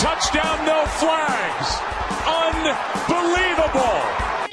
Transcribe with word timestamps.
touchdown, 0.00 0.64
no 0.64 0.86
flags. 0.98 1.68
Unbelievable. 2.26 4.00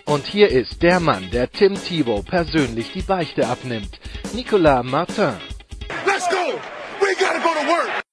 Und 0.05 0.25
hier 0.25 0.49
ist 0.49 0.81
der 0.83 0.99
Mann, 0.99 1.29
der 1.31 1.49
Tim 1.49 1.75
Thibault 1.75 2.25
persönlich 2.25 2.91
die 2.93 3.01
Beichte 3.01 3.47
abnimmt. 3.47 3.99
Nicolas 4.33 4.83
Martin. 4.83 5.35
Let's 6.05 6.27
go! 6.29 6.59
We 6.99 7.15
gotta 7.19 7.39
go 7.39 7.53
to 7.53 7.67
work! 7.67 8.03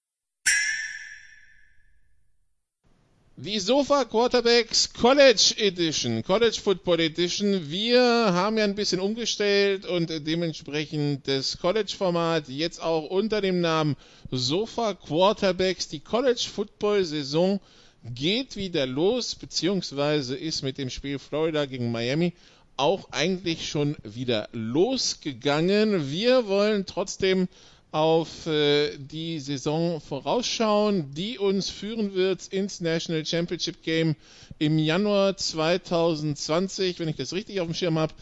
Die 3.36 3.58
Sofa 3.58 4.04
Quarterbacks 4.04 4.92
College 4.92 5.54
Edition, 5.58 6.22
College 6.22 6.60
Football 6.62 7.00
Edition. 7.00 7.68
Wir 7.68 8.00
haben 8.00 8.58
ja 8.58 8.62
ein 8.62 8.76
bisschen 8.76 9.00
umgestellt 9.00 9.84
und 9.86 10.08
dementsprechend 10.24 11.26
das 11.26 11.58
College 11.58 11.92
Format 11.98 12.48
jetzt 12.48 12.80
auch 12.80 13.10
unter 13.10 13.40
dem 13.40 13.60
Namen 13.60 13.96
Sofa 14.30 14.94
Quarterbacks. 14.94 15.88
Die 15.88 15.98
College 15.98 16.46
Football 16.48 17.04
Saison 17.04 17.58
geht 18.04 18.54
wieder 18.54 18.86
los, 18.86 19.34
beziehungsweise 19.34 20.36
ist 20.36 20.62
mit 20.62 20.78
dem 20.78 20.88
Spiel 20.88 21.18
Florida 21.18 21.66
gegen 21.66 21.90
Miami 21.90 22.34
auch 22.76 23.10
eigentlich 23.10 23.68
schon 23.68 23.96
wieder 24.04 24.48
losgegangen. 24.52 26.08
Wir 26.08 26.46
wollen 26.46 26.86
trotzdem 26.86 27.48
auf 27.94 28.46
äh, 28.48 28.98
die 28.98 29.38
Saison 29.38 30.00
vorausschauen, 30.00 31.14
die 31.14 31.38
uns 31.38 31.70
führen 31.70 32.14
wird 32.14 32.48
ins 32.48 32.80
National 32.80 33.24
Championship 33.24 33.84
Game 33.84 34.16
im 34.58 34.80
Januar 34.80 35.36
2020, 35.36 36.98
wenn 36.98 37.06
ich 37.06 37.14
das 37.14 37.32
richtig 37.32 37.60
auf 37.60 37.68
dem 37.68 37.74
Schirm 37.74 37.96
habe. 37.96 38.12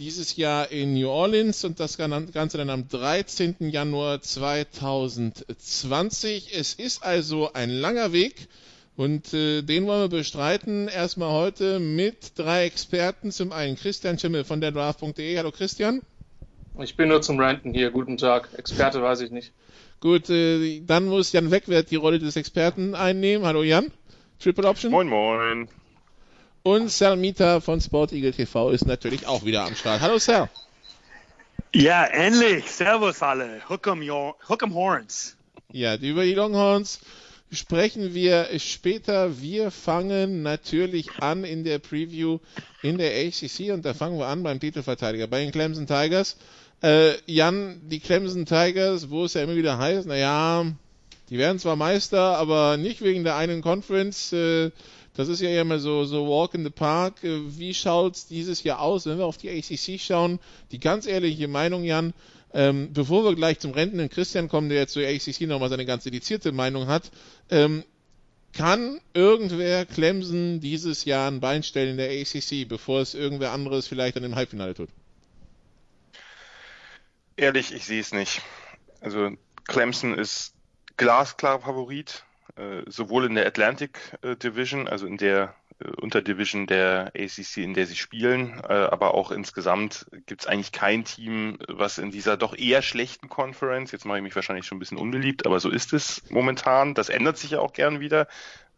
Dieses 0.00 0.36
Jahr 0.36 0.72
in 0.72 0.94
New 0.94 1.08
Orleans 1.08 1.62
und 1.62 1.78
das 1.78 1.96
Ganze 1.96 2.58
dann 2.58 2.70
am 2.70 2.88
13. 2.88 3.70
Januar 3.70 4.20
2020. 4.20 6.52
Es 6.52 6.74
ist 6.74 7.04
also 7.04 7.52
ein 7.52 7.70
langer 7.70 8.12
Weg 8.12 8.48
und 8.96 9.32
äh, 9.32 9.62
den 9.62 9.86
wollen 9.86 10.10
wir 10.10 10.18
bestreiten. 10.18 10.88
Erstmal 10.88 11.30
heute 11.30 11.78
mit 11.78 12.36
drei 12.36 12.64
Experten. 12.64 13.30
Zum 13.30 13.52
einen 13.52 13.76
Christian 13.76 14.18
Schimmel 14.18 14.42
von 14.42 14.60
der 14.60 14.72
Draft.de. 14.72 15.38
Hallo 15.38 15.52
Christian. 15.52 16.02
Ich 16.82 16.96
bin 16.96 17.08
nur 17.08 17.20
zum 17.20 17.38
Ranten 17.38 17.74
hier. 17.74 17.90
Guten 17.90 18.16
Tag. 18.16 18.48
Experte 18.56 19.02
weiß 19.02 19.20
ich 19.20 19.30
nicht. 19.30 19.52
Gut, 20.00 20.30
äh, 20.30 20.80
dann 20.80 21.06
muss 21.06 21.32
Jan 21.32 21.50
Wegwert 21.50 21.90
die 21.90 21.96
Rolle 21.96 22.18
des 22.18 22.36
Experten 22.36 22.94
einnehmen. 22.94 23.46
Hallo 23.46 23.62
Jan. 23.62 23.92
Triple 24.38 24.66
Option. 24.66 24.90
Moin, 24.90 25.08
moin. 25.08 25.68
Und 26.62 26.90
Sal 26.90 27.16
Mita 27.16 27.60
von 27.60 27.80
Sport 27.80 28.12
Eagle 28.12 28.32
TV 28.32 28.70
ist 28.70 28.86
natürlich 28.86 29.26
auch 29.26 29.44
wieder 29.44 29.64
am 29.64 29.74
Start. 29.74 30.00
Hallo 30.00 30.18
Sal. 30.18 30.48
Ja, 31.74 32.04
endlich. 32.04 32.70
Servus 32.70 33.22
alle. 33.22 33.60
Hook 33.68 33.86
'em, 33.86 34.02
hook 34.48 34.62
'em 34.62 34.74
Horns. 34.74 35.36
Ja, 35.72 35.96
über 35.96 36.24
die 36.24 36.34
Longhorns 36.34 37.00
sprechen 37.52 38.14
wir 38.14 38.48
später. 38.58 39.40
Wir 39.40 39.70
fangen 39.70 40.42
natürlich 40.42 41.10
an 41.20 41.44
in 41.44 41.64
der 41.64 41.78
Preview 41.78 42.38
in 42.82 42.98
der 42.98 43.12
ACC 43.12 43.72
und 43.72 43.84
da 43.84 43.94
fangen 43.94 44.18
wir 44.18 44.26
an 44.26 44.42
beim 44.42 44.60
Titelverteidiger, 44.60 45.26
bei 45.26 45.42
den 45.42 45.52
Clemson 45.52 45.86
Tigers. 45.86 46.36
Äh, 46.82 47.14
Jan, 47.26 47.80
die 47.88 48.00
Clemson 48.00 48.46
Tigers, 48.46 49.10
wo 49.10 49.24
es 49.24 49.34
ja 49.34 49.42
immer 49.42 49.56
wieder 49.56 49.78
heißt, 49.78 50.06
naja, 50.06 50.64
die 51.28 51.38
werden 51.38 51.58
zwar 51.58 51.76
Meister, 51.76 52.38
aber 52.38 52.76
nicht 52.76 53.02
wegen 53.02 53.22
der 53.22 53.36
einen 53.36 53.60
Conference. 53.60 54.32
Äh, 54.32 54.70
das 55.14 55.28
ist 55.28 55.40
ja 55.40 55.60
immer 55.60 55.78
so, 55.78 56.04
so 56.04 56.26
Walk 56.26 56.54
in 56.54 56.64
the 56.64 56.70
Park. 56.70 57.22
Äh, 57.22 57.58
wie 57.58 57.74
schaut's 57.74 58.26
dieses 58.26 58.62
Jahr 58.62 58.80
aus, 58.80 59.06
wenn 59.06 59.18
wir 59.18 59.26
auf 59.26 59.36
die 59.36 59.50
ACC 59.50 60.00
schauen? 60.00 60.38
Die 60.72 60.80
ganz 60.80 61.06
ehrliche 61.06 61.48
Meinung, 61.48 61.84
Jan, 61.84 62.14
ähm, 62.54 62.92
bevor 62.92 63.24
wir 63.24 63.34
gleich 63.34 63.58
zum 63.58 63.72
Renten 63.72 64.08
Christian 64.08 64.48
kommen, 64.48 64.70
der 64.70 64.78
jetzt 64.78 64.94
zur 64.94 65.04
ACC 65.04 65.42
nochmal 65.42 65.68
seine 65.68 65.86
ganz 65.86 66.04
dedizierte 66.04 66.52
Meinung 66.52 66.86
hat, 66.86 67.10
ähm, 67.50 67.84
kann 68.52 69.00
irgendwer 69.14 69.84
Clemson 69.86 70.60
dieses 70.60 71.04
Jahr 71.04 71.30
ein 71.30 71.40
Bein 71.40 71.62
stellen 71.62 71.90
in 71.90 71.96
der 71.98 72.10
ACC, 72.10 72.66
bevor 72.66 73.00
es 73.00 73.14
irgendwer 73.14 73.52
anderes 73.52 73.86
vielleicht 73.86 74.16
an 74.16 74.24
dem 74.24 74.34
Halbfinale 74.34 74.74
tut? 74.74 74.88
Ehrlich, 77.40 77.72
ich 77.72 77.86
sehe 77.86 78.02
es 78.02 78.12
nicht. 78.12 78.42
Also 79.00 79.30
Clemson 79.66 80.12
ist 80.12 80.54
glasklar 80.98 81.58
Favorit, 81.60 82.26
äh, 82.56 82.82
sowohl 82.84 83.24
in 83.24 83.34
der 83.34 83.46
Atlantic 83.46 83.98
äh, 84.20 84.36
Division, 84.36 84.86
also 84.86 85.06
in 85.06 85.16
der 85.16 85.54
Unterdivision 86.00 86.66
der 86.66 87.12
ACC, 87.16 87.58
in 87.58 87.74
der 87.74 87.86
sie 87.86 87.96
spielen, 87.96 88.60
äh, 88.68 88.72
aber 88.72 89.14
auch 89.14 89.30
insgesamt 89.30 90.06
gibt 90.26 90.42
es 90.42 90.46
eigentlich 90.46 90.72
kein 90.72 91.04
Team, 91.04 91.58
was 91.68 91.98
in 91.98 92.10
dieser 92.10 92.36
doch 92.36 92.56
eher 92.56 92.82
schlechten 92.82 93.28
Conference, 93.28 93.92
jetzt 93.92 94.04
mache 94.04 94.18
ich 94.18 94.22
mich 94.22 94.36
wahrscheinlich 94.36 94.66
schon 94.66 94.76
ein 94.76 94.80
bisschen 94.80 94.98
unbeliebt, 94.98 95.46
aber 95.46 95.60
so 95.60 95.70
ist 95.70 95.92
es 95.92 96.22
momentan. 96.30 96.94
Das 96.94 97.08
ändert 97.08 97.38
sich 97.38 97.52
ja 97.52 97.60
auch 97.60 97.72
gern 97.72 98.00
wieder. 98.00 98.28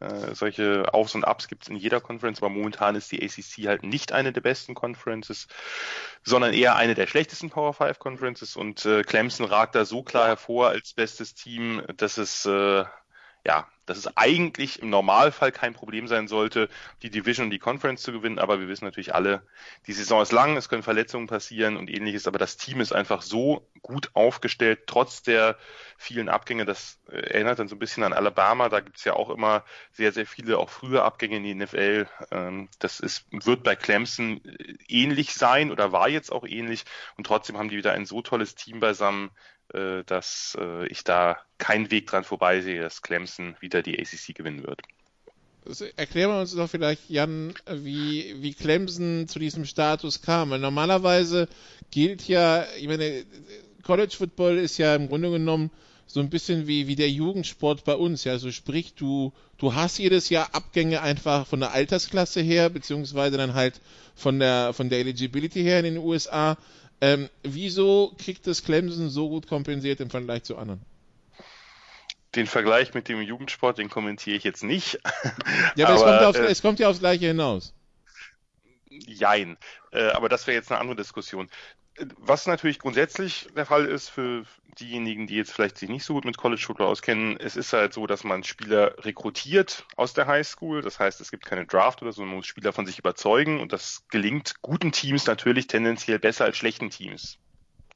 Äh, 0.03 0.35
solche 0.35 0.93
Aufs 0.93 1.15
und 1.15 1.25
Ups 1.25 1.47
gibt 1.47 1.63
es 1.63 1.69
in 1.69 1.77
jeder 1.77 2.01
Conference, 2.01 2.41
aber 2.41 2.49
momentan 2.49 2.97
ist 2.97 3.13
die 3.13 3.23
ACC 3.23 3.69
halt 3.69 3.85
nicht 3.85 4.13
eine 4.13 4.33
der 4.33 4.41
besten 4.41 4.75
Conferences, 4.75 5.47
sondern 6.25 6.53
eher 6.53 6.75
eine 6.75 6.95
der 6.95 7.07
schlechtesten 7.07 7.51
Power 7.51 7.73
5 7.73 8.01
Conferences 8.01 8.57
und 8.57 8.85
äh, 8.85 9.03
Clemson 9.03 9.47
ragt 9.47 9.77
da 9.77 9.85
so 9.85 10.03
klar 10.03 10.27
hervor 10.27 10.69
als 10.69 10.93
bestes 10.93 11.35
Team, 11.35 11.83
dass 11.97 12.19
es 12.19 12.47
äh, 12.47 12.85
ja, 13.45 13.67
dass 13.87 13.99
es 13.99 14.17
eigentlich 14.17 14.81
im 14.81 14.91
Normalfall 14.91 15.51
kein 15.51 15.75
Problem 15.75 16.07
sein 16.07 16.29
sollte, 16.29 16.69
die 17.03 17.11
Division 17.11 17.47
und 17.47 17.51
die 17.51 17.59
Conference 17.59 18.03
zu 18.03 18.13
gewinnen. 18.13 18.39
Aber 18.39 18.61
wir 18.61 18.69
wissen 18.69 18.85
natürlich 18.85 19.15
alle, 19.15 19.43
die 19.89 19.93
Saison 19.93 20.23
ist 20.23 20.31
lang, 20.31 20.57
es 20.57 20.69
können 20.69 20.85
Verletzungen 20.85 21.27
passieren 21.27 21.77
und 21.77 21.91
ähnliches. 21.91 22.29
Aber 22.29 22.39
das 22.39 22.57
Team 22.57 22.81
ist 22.81 22.93
einfach 22.93 23.23
so 23.23 23.69
gut 23.83 24.11
aufgestellt, 24.15 24.85
trotz 24.87 25.23
der 25.23 25.59
vielen 25.99 26.29
Abgänge. 26.29 26.65
Das 26.65 27.01
äh, 27.11 27.17
erinnert 27.17 27.59
dann 27.59 27.67
so 27.67 27.75
ein 27.75 27.81
bisschen 27.81 28.05
an 28.05 28.13
Alabama. 28.13 28.69
Da 28.69 28.79
gibt 28.79 28.99
es 28.99 29.05
ja 29.05 29.15
auch 29.15 29.31
immer 29.31 29.65
sehr, 29.91 30.13
sehr 30.13 30.27
viele, 30.27 30.59
auch 30.59 30.71
frühe 30.71 31.03
Abgänge 31.03 31.39
in 31.39 31.43
die 31.43 31.55
NFL. 31.55 32.07
Ähm, 32.31 32.69
das 32.79 33.01
ist, 33.01 33.27
wird 33.33 33.65
bei 33.65 33.75
Clemson 33.75 34.41
äh, 34.45 34.77
ähnlich 34.87 35.35
sein 35.35 35.73
oder 35.73 35.91
war 35.91 36.09
jetzt 36.09 36.31
auch 36.31 36.47
ähnlich. 36.47 36.85
Und 37.17 37.27
trotzdem 37.27 37.59
haben 37.59 37.69
die 37.69 37.77
wieder 37.77 37.93
ein 37.93 38.07
so 38.07 38.23
tolles 38.23 38.55
Team 38.55 38.79
beisammen, 38.79 39.33
dass 40.05 40.57
äh, 40.61 40.87
ich 40.89 41.05
da 41.05 41.39
keinen 41.59 41.91
Weg 41.91 42.07
dran 42.07 42.25
vorbeisehe, 42.25 42.81
dass 42.81 43.03
Clemson 43.03 43.57
wieder 43.61 43.83
die 43.83 43.99
ACC 43.99 44.35
gewinnen 44.35 44.65
wird. 44.65 44.83
Erklären 45.97 46.31
wir 46.31 46.41
uns 46.41 46.55
doch 46.55 46.69
vielleicht, 46.69 47.09
Jan, 47.09 47.55
wie, 47.71 48.35
wie 48.43 48.53
Clemson 48.53 49.29
zu 49.29 49.39
diesem 49.39 49.65
Status 49.65 50.21
kam. 50.21 50.51
Weil 50.51 50.59
normalerweise 50.59 51.49
gilt 51.91 52.27
ja, 52.27 52.67
ich 52.79 52.89
meine, 52.89 53.25
College 53.83 54.15
Football 54.17 54.59
ist 54.59 54.79
ja 54.79 54.97
im 54.97 55.09
Grunde 55.09 55.31
genommen 55.31 55.71
so 56.07 56.21
ein 56.21 56.31
bisschen 56.31 56.67
wie, 56.67 56.89
wie 56.89 56.97
der 56.97 57.11
Jugendsport 57.11 57.85
bei 57.85 57.95
uns. 57.95 58.25
Ja, 58.25 58.39
so 58.39 58.51
sprich, 58.51 58.95
du, 58.95 59.33
du 59.57 59.75
hast 59.75 59.99
jedes 59.99 60.29
Jahr 60.29 60.55
Abgänge 60.55 61.01
einfach 61.01 61.47
von 61.47 61.61
der 61.61 61.73
Altersklasse 61.73 62.41
her, 62.41 62.69
beziehungsweise 62.69 63.37
dann 63.37 63.55
halt 63.55 63.81
von 64.15 64.39
der, 64.39 64.73
von 64.73 64.91
der 64.91 64.99
Eligibility 64.99 65.63
her 65.63 65.79
in 65.79 65.85
den 65.85 65.99
USA. 65.99 66.59
Ähm, 67.03 67.29
wieso 67.43 68.15
kriegt 68.17 68.47
das 68.47 68.63
Clemson 68.63 69.11
so 69.11 69.29
gut 69.29 69.49
kompensiert 69.49 69.99
im 69.99 70.09
Vergleich 70.09 70.45
zu 70.45 70.57
anderen? 70.57 70.81
Den 72.37 72.47
Vergleich 72.47 72.95
mit 72.95 73.09
dem 73.09 73.21
Jugendsport, 73.21 73.79
den 73.79 73.91
kommentiere 73.91 74.37
ich 74.37 74.45
jetzt 74.45 74.63
nicht. 74.63 75.01
Ja, 75.75 75.89
aber, 75.89 75.97
aber 75.97 75.97
es, 75.97 76.03
kommt 76.05 76.23
aufs, 76.23 76.39
äh, 76.39 76.53
es, 76.53 76.63
kommt 76.63 76.79
ja 76.79 76.89
aufs 76.89 77.01
Gleiche 77.01 77.27
hinaus. 77.27 77.75
Jein. 78.89 79.57
Äh, 79.91 80.11
aber 80.11 80.29
das 80.29 80.47
wäre 80.47 80.57
jetzt 80.57 80.71
eine 80.71 80.81
andere 80.81 80.97
Diskussion. 80.97 81.51
Was 82.19 82.47
natürlich 82.47 82.79
grundsätzlich 82.79 83.49
der 83.57 83.67
Fall 83.67 83.87
ist 83.87 84.09
für 84.09 84.45
diejenigen, 84.81 85.27
die 85.27 85.37
jetzt 85.37 85.53
vielleicht 85.53 85.79
sich 85.79 85.89
nicht 85.89 86.05
so 86.05 86.15
gut 86.15 86.25
mit 86.25 86.37
College 86.37 86.63
Football 86.65 86.87
auskennen, 86.87 87.37
es 87.39 87.57
ist 87.57 87.73
halt 87.73 87.93
so, 87.93 88.07
dass 88.07 88.25
man 88.25 88.45
Spieler 88.45 88.95
rekrutiert 89.05 89.87
aus 89.97 90.15
der 90.15 90.27
High 90.27 90.47
School. 90.47 90.83
Das 90.83 90.99
heißt, 90.99 91.21
es 91.21 91.31
gibt 91.31 91.45
keine 91.45 91.67
Draft 91.67 92.03
oder 92.03 92.13
so, 92.13 92.23
man 92.25 92.37
muss 92.37 92.47
Spieler 92.47 92.73
von 92.73 92.87
sich 92.87 92.99
überzeugen 92.99 93.61
und 93.61 93.73
das 93.73 94.05
gelingt 94.09 94.55
guten 94.63 94.93
Teams 94.93 95.27
natürlich 95.27 95.67
tendenziell 95.67 96.19
besser 96.19 96.45
als 96.45 96.57
schlechten 96.57 96.91
Teams 96.91 97.39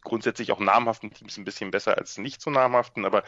grundsätzlich 0.06 0.52
auch 0.52 0.60
namhaften 0.60 1.12
Teams 1.12 1.36
ein 1.36 1.44
bisschen 1.44 1.70
besser 1.70 1.98
als 1.98 2.16
nicht 2.16 2.40
so 2.40 2.50
namhaften, 2.50 3.04
aber 3.04 3.24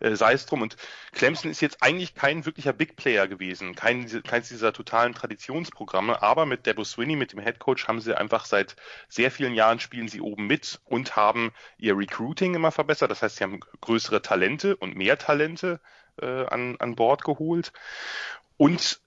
äh, 0.00 0.16
sei 0.16 0.32
es 0.32 0.46
drum. 0.46 0.62
Und 0.62 0.76
Clemson 1.12 1.50
ist 1.50 1.60
jetzt 1.60 1.82
eigentlich 1.82 2.14
kein 2.14 2.44
wirklicher 2.46 2.72
Big 2.72 2.96
Player 2.96 3.28
gewesen, 3.28 3.74
kein, 3.74 4.06
keins 4.24 4.48
dieser 4.48 4.72
totalen 4.72 5.14
Traditionsprogramme, 5.14 6.22
aber 6.22 6.46
mit 6.46 6.66
Debo 6.66 6.84
Swinney, 6.84 7.16
mit 7.16 7.32
dem 7.32 7.40
Head 7.40 7.58
Coach, 7.58 7.86
haben 7.86 8.00
sie 8.00 8.16
einfach 8.16 8.46
seit 8.46 8.76
sehr 9.08 9.30
vielen 9.30 9.54
Jahren 9.54 9.78
spielen 9.78 10.08
sie 10.08 10.20
oben 10.20 10.46
mit 10.46 10.80
und 10.84 11.14
haben 11.14 11.52
ihr 11.78 11.96
Recruiting 11.96 12.54
immer 12.54 12.72
verbessert. 12.72 13.10
Das 13.10 13.22
heißt, 13.22 13.36
sie 13.36 13.44
haben 13.44 13.60
größere 13.80 14.22
Talente 14.22 14.76
und 14.76 14.96
mehr 14.96 15.18
Talente 15.18 15.80
äh, 16.20 16.46
an, 16.46 16.76
an 16.78 16.96
Bord 16.96 17.24
geholt. 17.24 17.72
Und 18.56 19.00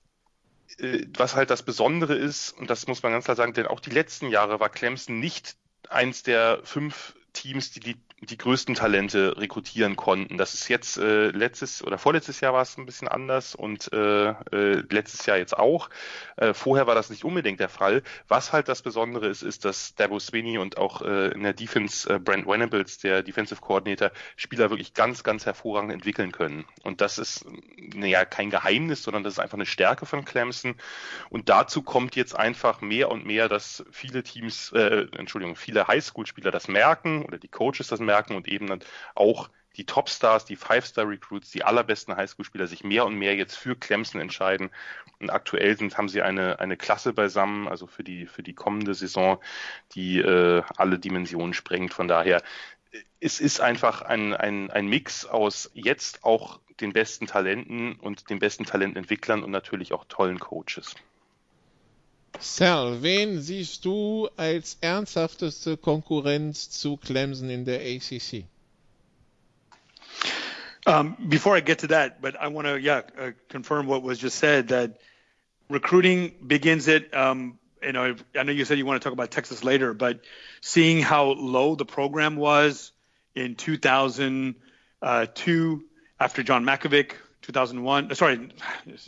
äh, 0.77 1.05
was 1.17 1.35
halt 1.35 1.49
das 1.49 1.63
Besondere 1.63 2.15
ist, 2.15 2.51
und 2.51 2.69
das 2.69 2.87
muss 2.87 3.03
man 3.03 3.11
ganz 3.11 3.25
klar 3.25 3.35
sagen, 3.35 3.53
denn 3.53 3.67
auch 3.67 3.79
die 3.79 3.91
letzten 3.91 4.29
Jahre 4.29 4.59
war 4.59 4.69
Clemson 4.69 5.19
nicht 5.19 5.55
eins 5.89 6.23
der 6.23 6.59
fünf 6.63 7.14
Teams, 7.35 7.71
die 7.71 7.79
die 7.79 7.95
die 8.21 8.37
größten 8.37 8.75
Talente 8.75 9.35
rekrutieren 9.37 9.95
konnten. 9.95 10.37
Das 10.37 10.53
ist 10.53 10.69
jetzt 10.69 10.97
äh, 10.97 11.27
letztes 11.27 11.83
oder 11.83 11.97
vorletztes 11.97 12.39
Jahr 12.39 12.53
war 12.53 12.61
es 12.61 12.77
ein 12.77 12.85
bisschen 12.85 13.07
anders 13.07 13.55
und 13.55 13.91
äh, 13.93 14.29
äh, 14.29 14.83
letztes 14.89 15.25
Jahr 15.25 15.37
jetzt 15.37 15.57
auch. 15.57 15.89
Äh, 16.37 16.53
vorher 16.53 16.87
war 16.87 16.95
das 16.95 17.09
nicht 17.09 17.25
unbedingt 17.25 17.59
der 17.59 17.69
Fall. 17.69 18.03
Was 18.27 18.53
halt 18.53 18.69
das 18.69 18.81
Besondere 18.81 19.27
ist, 19.27 19.41
ist, 19.41 19.65
dass 19.65 19.95
Dabo 19.95 20.19
Sweeney 20.19 20.57
und 20.57 20.77
auch 20.77 21.01
äh, 21.01 21.29
in 21.33 21.43
der 21.43 21.53
Defense 21.53 22.09
äh, 22.09 22.19
Brent 22.19 22.47
Venables, 22.47 22.99
der 22.99 23.21
Defensive 23.21 23.59
Coordinator, 23.61 24.11
Spieler 24.37 24.69
wirklich 24.69 24.93
ganz, 24.93 25.23
ganz 25.23 25.45
hervorragend 25.45 25.91
entwickeln 25.91 26.31
können. 26.31 26.65
Und 26.83 27.01
das 27.01 27.17
ist 27.17 27.45
naja 27.77 28.23
kein 28.25 28.49
Geheimnis, 28.49 29.03
sondern 29.03 29.23
das 29.23 29.33
ist 29.33 29.39
einfach 29.39 29.57
eine 29.57 29.65
Stärke 29.65 30.05
von 30.05 30.23
Clemson. 30.23 30.75
Und 31.29 31.49
dazu 31.49 31.81
kommt 31.81 32.15
jetzt 32.15 32.35
einfach 32.35 32.81
mehr 32.81 33.11
und 33.11 33.25
mehr, 33.25 33.49
dass 33.49 33.85
viele 33.91 34.23
Teams, 34.23 34.71
äh, 34.71 35.07
Entschuldigung, 35.17 35.57
viele 35.57 35.87
Highschool-Spieler 35.87 36.51
das 36.51 36.69
merken 36.69 37.24
oder 37.25 37.37
die 37.37 37.47
Coaches 37.47 37.87
das 37.87 37.99
merken 37.99 38.35
und 38.35 38.47
eben 38.47 38.67
dann 38.67 38.79
auch 39.15 39.49
die 39.77 39.85
Topstars, 39.85 40.45
die 40.45 40.55
Five-Star-Recruits, 40.55 41.51
die 41.51 41.63
allerbesten 41.63 42.15
Highschool-Spieler 42.15 42.67
sich 42.67 42.83
mehr 42.83 43.05
und 43.05 43.15
mehr 43.15 43.35
jetzt 43.35 43.55
für 43.55 43.75
Clemson 43.75 44.21
entscheiden. 44.21 44.69
Und 45.19 45.29
aktuell 45.29 45.77
sind, 45.77 45.97
haben 45.97 46.09
sie 46.09 46.21
eine, 46.21 46.59
eine 46.59 46.77
Klasse 46.77 47.13
beisammen, 47.13 47.67
also 47.67 47.87
für 47.87 48.03
die, 48.03 48.25
für 48.25 48.43
die 48.43 48.53
kommende 48.53 48.93
Saison, 48.93 49.39
die 49.91 50.19
äh, 50.19 50.63
alle 50.77 50.99
Dimensionen 50.99 51.53
sprengt. 51.53 51.93
Von 51.93 52.07
daher, 52.07 52.41
es 53.19 53.39
ist 53.39 53.59
einfach 53.59 54.01
ein, 54.01 54.33
ein, 54.33 54.71
ein 54.71 54.87
Mix 54.87 55.25
aus 55.25 55.69
jetzt 55.73 56.23
auch 56.23 56.59
den 56.79 56.93
besten 56.93 57.27
Talenten 57.27 57.95
und 57.95 58.29
den 58.29 58.39
besten 58.39 58.65
Talententwicklern 58.65 59.43
und 59.43 59.51
natürlich 59.51 59.93
auch 59.93 60.05
tollen 60.05 60.39
Coaches. 60.39 60.95
Wen 62.39 63.41
siehst 63.41 63.85
du 63.85 64.29
als 64.37 64.77
ernsthafteste 64.81 65.77
Konkurrenz 65.77 66.69
zu 66.69 66.97
Clemson 66.97 67.49
in 67.49 67.65
der 67.65 67.79
ACC? 67.81 68.45
Um, 70.87 71.15
before 71.29 71.55
I 71.57 71.61
get 71.61 71.79
to 71.79 71.87
that, 71.87 72.21
but 72.21 72.35
I 72.39 72.47
want 72.47 72.67
to, 72.67 72.79
yeah, 72.79 73.01
uh, 73.19 73.31
confirm 73.49 73.87
what 73.87 74.03
was 74.03 74.19
just 74.19 74.37
said 74.37 74.67
that 74.67 74.99
recruiting 75.67 76.35
begins 76.45 76.87
it. 76.87 77.15
Um, 77.15 77.57
you 77.81 77.91
know, 77.91 78.15
I 78.35 78.43
know 78.43 78.51
you 78.51 78.65
said 78.65 78.77
you 78.77 78.85
want 78.85 79.01
to 79.01 79.03
talk 79.03 79.13
about 79.13 79.31
Texas 79.31 79.63
later, 79.63 79.93
but 79.93 80.19
seeing 80.61 81.01
how 81.01 81.25
low 81.31 81.75
the 81.75 81.85
program 81.85 82.35
was 82.35 82.91
in 83.33 83.55
2002 83.55 84.55
uh, 85.01 85.25
after 86.23 86.43
John 86.43 86.65
Makovic, 86.65 87.13
2001, 87.41 88.13
sorry, 88.15 88.49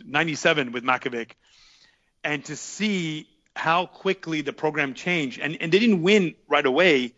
97 0.03 0.71
with 0.71 0.83
Makovic, 0.83 1.31
and 2.23 2.43
to 2.45 2.55
see 2.55 3.27
how 3.55 3.85
quickly 3.85 4.41
the 4.41 4.53
program 4.53 4.93
changed. 4.93 5.39
And, 5.39 5.57
and 5.61 5.71
they 5.71 5.79
didn't 5.79 6.03
win 6.03 6.35
right 6.47 6.65
away, 6.65 7.13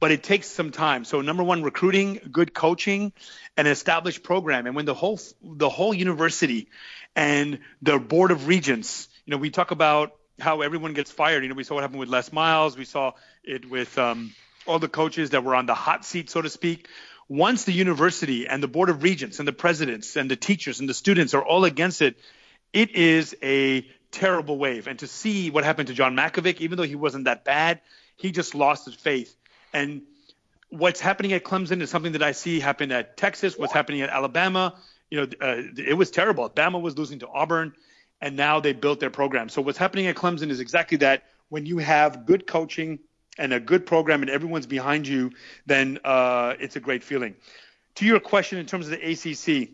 but 0.00 0.10
it 0.10 0.22
takes 0.22 0.48
some 0.48 0.70
time. 0.70 1.04
So 1.04 1.20
number 1.20 1.42
one, 1.42 1.62
recruiting, 1.62 2.20
good 2.32 2.54
coaching, 2.54 3.12
an 3.56 3.66
established 3.66 4.22
program. 4.22 4.66
And 4.66 4.74
when 4.74 4.84
the 4.84 4.94
whole 4.94 5.20
the 5.42 5.68
whole 5.68 5.94
university 5.94 6.68
and 7.14 7.60
the 7.82 7.98
board 7.98 8.30
of 8.30 8.46
regents, 8.46 9.08
you 9.26 9.30
know, 9.32 9.36
we 9.36 9.50
talk 9.50 9.70
about 9.70 10.16
how 10.40 10.62
everyone 10.62 10.94
gets 10.94 11.10
fired. 11.10 11.42
You 11.42 11.50
know, 11.50 11.54
we 11.54 11.64
saw 11.64 11.74
what 11.74 11.82
happened 11.82 12.00
with 12.00 12.08
Les 12.08 12.32
Miles. 12.32 12.76
We 12.76 12.84
saw 12.84 13.12
it 13.44 13.68
with 13.68 13.96
um, 13.98 14.34
all 14.66 14.78
the 14.78 14.88
coaches 14.88 15.30
that 15.30 15.44
were 15.44 15.54
on 15.54 15.66
the 15.66 15.74
hot 15.74 16.04
seat, 16.04 16.30
so 16.30 16.42
to 16.42 16.48
speak. 16.48 16.88
Once 17.28 17.64
the 17.64 17.72
university 17.72 18.48
and 18.48 18.62
the 18.62 18.68
board 18.68 18.88
of 18.88 19.02
regents 19.02 19.38
and 19.38 19.46
the 19.46 19.52
presidents 19.52 20.16
and 20.16 20.30
the 20.30 20.36
teachers 20.36 20.80
and 20.80 20.88
the 20.88 20.94
students 20.94 21.34
are 21.34 21.44
all 21.44 21.64
against 21.64 22.02
it, 22.02 22.18
it 22.72 22.90
is 22.96 23.36
a 23.42 23.86
terrible 24.12 24.58
wave. 24.58 24.86
And 24.86 24.98
to 25.00 25.06
see 25.06 25.50
what 25.50 25.64
happened 25.64 25.88
to 25.88 25.94
John 25.94 26.14
Makovic, 26.14 26.60
even 26.60 26.76
though 26.76 26.84
he 26.84 26.94
wasn't 26.94 27.24
that 27.24 27.44
bad, 27.44 27.80
he 28.16 28.30
just 28.30 28.54
lost 28.54 28.84
his 28.84 28.94
faith. 28.94 29.34
And 29.72 30.02
what's 30.68 31.00
happening 31.00 31.32
at 31.32 31.42
Clemson 31.42 31.80
is 31.80 31.90
something 31.90 32.12
that 32.12 32.22
I 32.22 32.32
see 32.32 32.60
happen 32.60 32.92
at 32.92 33.16
Texas, 33.16 33.58
what's 33.58 33.72
happening 33.72 34.02
at 34.02 34.10
Alabama. 34.10 34.74
You 35.10 35.20
know, 35.20 35.26
uh, 35.40 35.62
it 35.76 35.96
was 35.96 36.10
terrible. 36.10 36.44
Alabama 36.44 36.78
was 36.78 36.96
losing 36.96 37.18
to 37.20 37.28
Auburn, 37.28 37.74
and 38.20 38.36
now 38.36 38.60
they 38.60 38.72
built 38.72 39.00
their 39.00 39.10
program. 39.10 39.48
So 39.48 39.60
what's 39.60 39.78
happening 39.78 40.06
at 40.06 40.16
Clemson 40.16 40.50
is 40.50 40.60
exactly 40.60 40.98
that. 40.98 41.24
When 41.48 41.66
you 41.66 41.78
have 41.78 42.24
good 42.24 42.46
coaching 42.46 42.98
and 43.36 43.52
a 43.52 43.60
good 43.60 43.84
program 43.84 44.22
and 44.22 44.30
everyone's 44.30 44.66
behind 44.66 45.06
you, 45.06 45.32
then 45.66 45.98
uh, 46.04 46.54
it's 46.58 46.76
a 46.76 46.80
great 46.80 47.02
feeling. 47.02 47.34
To 47.96 48.06
your 48.06 48.20
question 48.20 48.58
in 48.58 48.64
terms 48.64 48.88
of 48.88 48.98
the 48.98 49.12
ACC, 49.12 49.70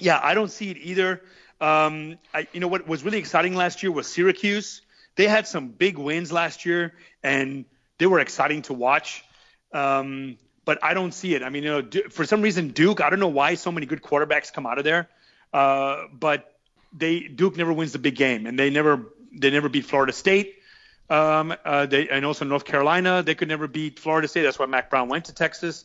yeah, 0.00 0.20
I 0.22 0.34
don't 0.34 0.50
see 0.50 0.70
it 0.70 0.78
either. 0.78 1.22
Um, 1.60 2.18
I, 2.32 2.46
you 2.52 2.60
know 2.60 2.68
what 2.68 2.86
was 2.86 3.04
really 3.04 3.18
exciting 3.18 3.54
last 3.54 3.82
year 3.82 3.90
was 3.90 4.06
Syracuse. 4.06 4.82
They 5.16 5.26
had 5.26 5.46
some 5.46 5.68
big 5.68 5.98
wins 5.98 6.30
last 6.30 6.64
year, 6.64 6.94
and 7.22 7.64
they 7.98 8.06
were 8.06 8.20
exciting 8.20 8.62
to 8.62 8.74
watch. 8.74 9.24
Um, 9.72 10.38
but 10.64 10.78
I 10.84 10.94
don't 10.94 11.12
see 11.12 11.34
it. 11.34 11.42
I 11.42 11.48
mean, 11.48 11.64
you 11.64 11.70
know, 11.70 12.10
for 12.10 12.24
some 12.24 12.42
reason, 12.42 12.68
Duke. 12.68 13.00
I 13.00 13.10
don't 13.10 13.20
know 13.20 13.28
why 13.28 13.54
so 13.54 13.72
many 13.72 13.86
good 13.86 14.02
quarterbacks 14.02 14.52
come 14.52 14.66
out 14.66 14.78
of 14.78 14.84
there, 14.84 15.08
uh, 15.52 16.04
but 16.12 16.54
they 16.92 17.20
Duke 17.20 17.56
never 17.56 17.72
wins 17.72 17.92
the 17.92 17.98
big 17.98 18.16
game, 18.16 18.46
and 18.46 18.58
they 18.58 18.70
never 18.70 19.06
they 19.32 19.50
never 19.50 19.68
beat 19.68 19.86
Florida 19.86 20.12
State. 20.12 20.54
Um, 21.10 21.54
uh, 21.64 21.86
they, 21.86 22.08
and 22.08 22.24
also 22.24 22.44
North 22.44 22.64
Carolina, 22.64 23.22
they 23.22 23.34
could 23.34 23.48
never 23.48 23.66
beat 23.66 23.98
Florida 23.98 24.28
State. 24.28 24.42
That's 24.42 24.58
why 24.58 24.66
Mac 24.66 24.90
Brown 24.90 25.08
went 25.08 25.26
to 25.26 25.34
Texas. 25.34 25.84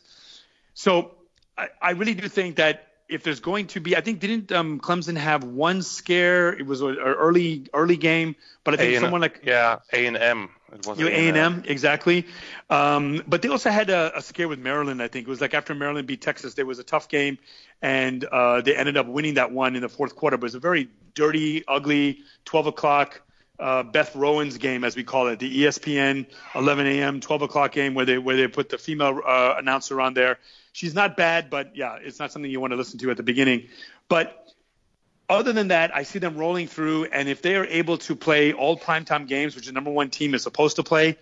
So 0.74 1.12
I, 1.56 1.68
I 1.80 1.90
really 1.92 2.14
do 2.14 2.28
think 2.28 2.56
that 2.56 2.88
if 3.08 3.22
there's 3.22 3.40
going 3.40 3.66
to 3.68 3.80
be, 3.80 3.96
I 3.96 4.00
think 4.00 4.20
didn't 4.20 4.50
um, 4.52 4.80
Clemson 4.80 5.16
have 5.16 5.44
one 5.44 5.82
scare? 5.82 6.52
It 6.52 6.66
was 6.66 6.80
an 6.80 6.96
early 6.98 7.66
early 7.72 7.96
game, 7.96 8.36
but 8.62 8.74
I 8.74 8.76
think 8.78 8.92
A&M, 8.92 9.02
someone 9.02 9.20
like 9.20 9.40
yeah 9.44 9.78
A 9.92 10.06
and 10.06 10.16
M. 10.16 10.50
You 10.96 11.06
A 11.06 11.28
and 11.28 11.36
M 11.36 11.62
exactly, 11.66 12.26
um, 12.68 13.22
but 13.28 13.42
they 13.42 13.48
also 13.48 13.70
had 13.70 13.90
a, 13.90 14.18
a, 14.18 14.22
scare 14.22 14.48
with 14.48 14.58
Maryland. 14.58 15.00
I 15.00 15.06
think 15.06 15.26
it 15.26 15.30
was 15.30 15.40
like 15.40 15.54
after 15.54 15.74
Maryland 15.74 16.08
beat 16.08 16.20
Texas, 16.20 16.54
there 16.54 16.66
was 16.66 16.80
a 16.80 16.84
tough 16.84 17.08
game, 17.08 17.38
and 17.80 18.24
uh, 18.24 18.60
they 18.60 18.74
ended 18.74 18.96
up 18.96 19.06
winning 19.06 19.34
that 19.34 19.52
one 19.52 19.76
in 19.76 19.82
the 19.82 19.88
fourth 19.88 20.16
quarter. 20.16 20.36
But 20.36 20.44
it 20.44 20.46
was 20.46 20.54
a 20.56 20.60
very 20.60 20.88
dirty, 21.14 21.62
ugly 21.68 22.20
12 22.46 22.66
o'clock 22.66 23.22
uh, 23.58 23.84
Beth 23.84 24.16
Rowan's 24.16 24.58
game, 24.58 24.82
as 24.82 24.96
we 24.96 25.04
call 25.04 25.28
it, 25.28 25.38
the 25.38 25.62
ESPN 25.62 26.26
11 26.54 26.86
a.m. 26.86 27.20
12 27.20 27.42
o'clock 27.42 27.72
game 27.72 27.94
where 27.94 28.04
they 28.04 28.18
where 28.18 28.36
they 28.36 28.48
put 28.48 28.68
the 28.68 28.78
female 28.78 29.20
uh, 29.24 29.54
announcer 29.58 30.00
on 30.00 30.14
there 30.14 30.38
she's 30.74 30.92
not 30.92 31.16
bad, 31.16 31.48
but 31.48 31.76
yeah, 31.76 31.96
it's 32.02 32.18
not 32.18 32.32
something 32.32 32.50
you 32.50 32.60
want 32.60 32.72
to 32.72 32.76
listen 32.76 32.98
to 32.98 33.10
at 33.10 33.16
the 33.16 33.22
beginning. 33.22 33.68
But 34.08 34.52
other 35.30 35.54
than 35.54 35.68
that, 35.68 35.94
I 35.96 36.02
see 36.02 36.18
them 36.18 36.36
rolling 36.36 36.66
through, 36.66 37.06
and 37.06 37.28
if 37.28 37.40
they 37.40 37.56
are 37.56 37.64
able 37.64 37.96
to 37.98 38.14
play 38.14 38.52
all 38.52 38.76
primetime 38.76 39.26
games, 39.26 39.56
which 39.56 39.66
the 39.66 39.72
number 39.72 39.90
one 39.90 40.10
team 40.10 40.34
is 40.34 40.42
supposed 40.42 40.76
to 40.76 40.82
play, 40.82 41.16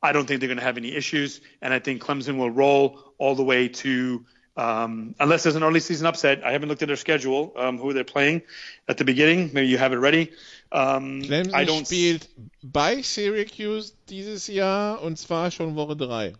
I 0.00 0.12
don't 0.12 0.26
think 0.26 0.40
they're 0.40 0.48
going 0.48 0.58
to 0.58 0.64
have 0.64 0.76
any 0.76 0.94
issues, 0.94 1.40
and 1.60 1.74
I 1.74 1.80
think 1.80 2.04
Clemson 2.04 2.36
will 2.36 2.50
roll 2.50 3.00
all 3.18 3.34
the 3.34 3.42
way 3.42 3.68
to. 3.68 4.24
Um, 4.56 5.14
unless 5.20 5.44
there's 5.44 5.54
an 5.54 5.62
early 5.62 5.78
season 5.78 6.04
upset, 6.06 6.42
I 6.44 6.50
haven't 6.50 6.68
looked 6.68 6.82
at 6.82 6.88
their 6.88 6.96
schedule, 6.96 7.52
um, 7.56 7.78
who 7.78 7.92
they're 7.92 8.02
playing 8.02 8.42
at 8.88 8.98
the 8.98 9.04
beginning. 9.04 9.50
Maybe 9.52 9.68
you 9.68 9.78
have 9.78 9.92
it 9.92 9.98
ready. 9.98 10.32
Um, 10.72 11.22
Clemson 11.22 11.54
I 11.54 11.64
don't 11.64 11.86
spielt 11.86 12.26
bei 12.60 13.02
Syracuse 13.02 13.94
dieses 14.08 14.48
Jahr 14.48 15.00
und 15.00 15.16
zwar 15.16 15.52
schon 15.52 15.76
Woche 15.76 15.96
drei. 15.96 16.32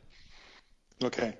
Okay. 1.00 1.34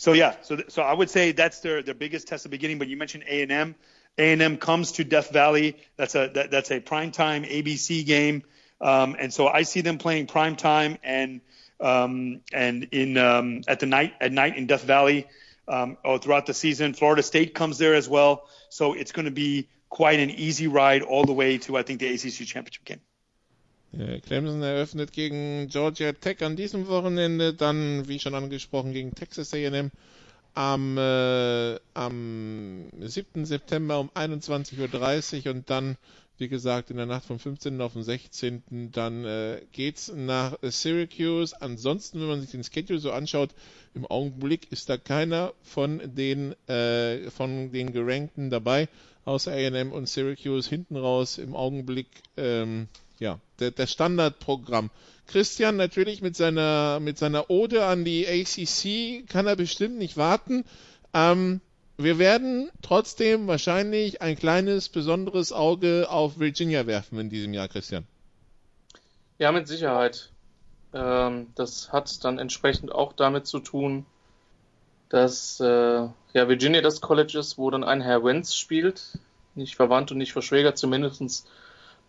So 0.00 0.14
yeah, 0.14 0.36
so 0.40 0.62
so 0.68 0.80
I 0.80 0.94
would 0.94 1.10
say 1.10 1.32
that's 1.32 1.60
their 1.60 1.82
their 1.82 1.92
biggest 1.92 2.26
test 2.26 2.46
at 2.46 2.50
the 2.50 2.56
beginning. 2.56 2.78
But 2.78 2.88
you 2.88 2.96
mentioned 2.96 3.24
A 3.28 3.42
and 3.42 3.52
M. 3.52 3.74
A 4.16 4.32
and 4.32 4.40
M 4.40 4.56
comes 4.56 4.92
to 4.92 5.04
Death 5.04 5.30
Valley. 5.30 5.76
That's 5.98 6.14
a 6.14 6.30
that, 6.32 6.50
that's 6.50 6.70
a 6.70 6.80
prime 6.80 7.10
time 7.10 7.44
ABC 7.44 8.06
game, 8.06 8.42
um, 8.80 9.14
and 9.18 9.30
so 9.30 9.46
I 9.46 9.60
see 9.60 9.82
them 9.82 9.98
playing 9.98 10.26
prime 10.26 10.56
time 10.56 10.96
and 11.04 11.42
um, 11.80 12.40
and 12.50 12.88
in 12.92 13.18
um, 13.18 13.60
at 13.68 13.80
the 13.80 13.84
night 13.84 14.14
at 14.22 14.32
night 14.32 14.56
in 14.56 14.66
Death 14.66 14.84
Valley 14.84 15.26
um, 15.68 15.98
or 16.02 16.18
throughout 16.18 16.46
the 16.46 16.54
season. 16.54 16.94
Florida 16.94 17.22
State 17.22 17.52
comes 17.52 17.76
there 17.76 17.94
as 17.94 18.08
well, 18.08 18.48
so 18.70 18.94
it's 18.94 19.12
going 19.12 19.26
to 19.26 19.30
be 19.30 19.68
quite 19.90 20.18
an 20.18 20.30
easy 20.30 20.66
ride 20.66 21.02
all 21.02 21.24
the 21.24 21.34
way 21.34 21.58
to 21.58 21.76
I 21.76 21.82
think 21.82 22.00
the 22.00 22.08
ACC 22.08 22.46
championship 22.46 22.86
game. 22.86 23.00
Clemson 23.92 24.62
eröffnet 24.62 25.12
gegen 25.12 25.68
Georgia 25.68 26.12
Tech 26.12 26.42
an 26.44 26.54
diesem 26.56 26.86
Wochenende, 26.86 27.54
dann, 27.54 28.06
wie 28.06 28.20
schon 28.20 28.34
angesprochen, 28.34 28.92
gegen 28.92 29.14
Texas 29.14 29.52
AM 29.52 29.90
am, 30.54 30.98
äh, 30.98 31.78
am 31.94 32.84
7. 33.00 33.44
September 33.44 34.00
um 34.00 34.10
21.30 34.10 35.46
Uhr 35.46 35.54
und 35.54 35.70
dann, 35.70 35.96
wie 36.38 36.48
gesagt, 36.48 36.90
in 36.90 36.96
der 36.96 37.06
Nacht 37.06 37.24
vom 37.24 37.38
15. 37.38 37.80
auf 37.80 37.92
den 37.92 38.02
16. 38.02 38.90
dann 38.92 39.24
äh, 39.24 39.60
geht's 39.72 40.12
nach 40.14 40.56
Syracuse. 40.62 41.60
Ansonsten, 41.60 42.20
wenn 42.20 42.28
man 42.28 42.40
sich 42.40 42.50
den 42.50 42.64
Schedule 42.64 42.98
so 42.98 43.12
anschaut, 43.12 43.50
im 43.94 44.06
Augenblick 44.06 44.70
ist 44.72 44.88
da 44.88 44.96
keiner 44.96 45.52
von 45.62 46.00
den, 46.16 46.54
äh, 46.68 47.30
von 47.30 47.72
den 47.72 47.92
Gerankten 47.92 48.50
dabei, 48.50 48.88
außer 49.24 49.52
AM 49.52 49.92
und 49.92 50.08
Syracuse 50.08 50.68
hinten 50.68 50.96
raus 50.96 51.38
im 51.38 51.54
Augenblick, 51.54 52.08
ähm, 52.36 52.88
ja, 53.20 53.38
der, 53.60 53.70
der 53.70 53.86
Standardprogramm. 53.86 54.90
Christian 55.28 55.76
natürlich 55.76 56.22
mit 56.22 56.34
seiner, 56.34 56.98
mit 57.00 57.18
seiner 57.18 57.50
Ode 57.50 57.84
an 57.84 58.04
die 58.04 58.26
ACC 58.26 59.28
kann 59.28 59.46
er 59.46 59.54
bestimmt 59.54 59.98
nicht 59.98 60.16
warten. 60.16 60.64
Ähm, 61.14 61.60
wir 61.96 62.18
werden 62.18 62.70
trotzdem 62.82 63.46
wahrscheinlich 63.46 64.22
ein 64.22 64.36
kleines, 64.36 64.88
besonderes 64.88 65.52
Auge 65.52 66.08
auf 66.10 66.40
Virginia 66.40 66.86
werfen 66.86 67.18
in 67.20 67.30
diesem 67.30 67.52
Jahr, 67.54 67.68
Christian. 67.68 68.06
Ja, 69.38 69.52
mit 69.52 69.68
Sicherheit. 69.68 70.30
Ähm, 70.92 71.48
das 71.54 71.92
hat 71.92 72.24
dann 72.24 72.38
entsprechend 72.38 72.90
auch 72.90 73.12
damit 73.12 73.46
zu 73.46 73.60
tun, 73.60 74.06
dass 75.10 75.60
äh, 75.60 75.64
ja, 75.64 76.48
Virginia 76.48 76.80
das 76.80 77.00
College 77.00 77.38
ist, 77.38 77.58
wo 77.58 77.70
dann 77.70 77.84
ein 77.84 78.00
Herr 78.00 78.24
Wentz 78.24 78.54
spielt. 78.54 79.18
Nicht 79.54 79.76
verwandt 79.76 80.10
und 80.10 80.18
nicht 80.18 80.32
verschwägert, 80.32 80.78
zumindest 80.78 81.46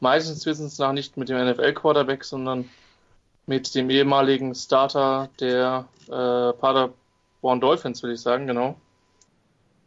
meistens 0.02 0.46
wissens 0.46 0.78
nach 0.78 0.92
nicht 0.92 1.16
mit 1.16 1.30
dem 1.30 1.38
NFL-Quarterback, 1.38 2.24
sondern 2.26 2.70
mit 3.46 3.74
dem 3.74 3.90
ehemaligen 3.90 4.54
Starter 4.54 5.30
der 5.40 5.88
äh, 6.08 6.54
Paderborn 6.60 7.62
Dolphins, 7.62 8.04
will 8.04 8.12
ich 8.12 8.22
sagen, 8.22 8.48
genau 8.48 8.76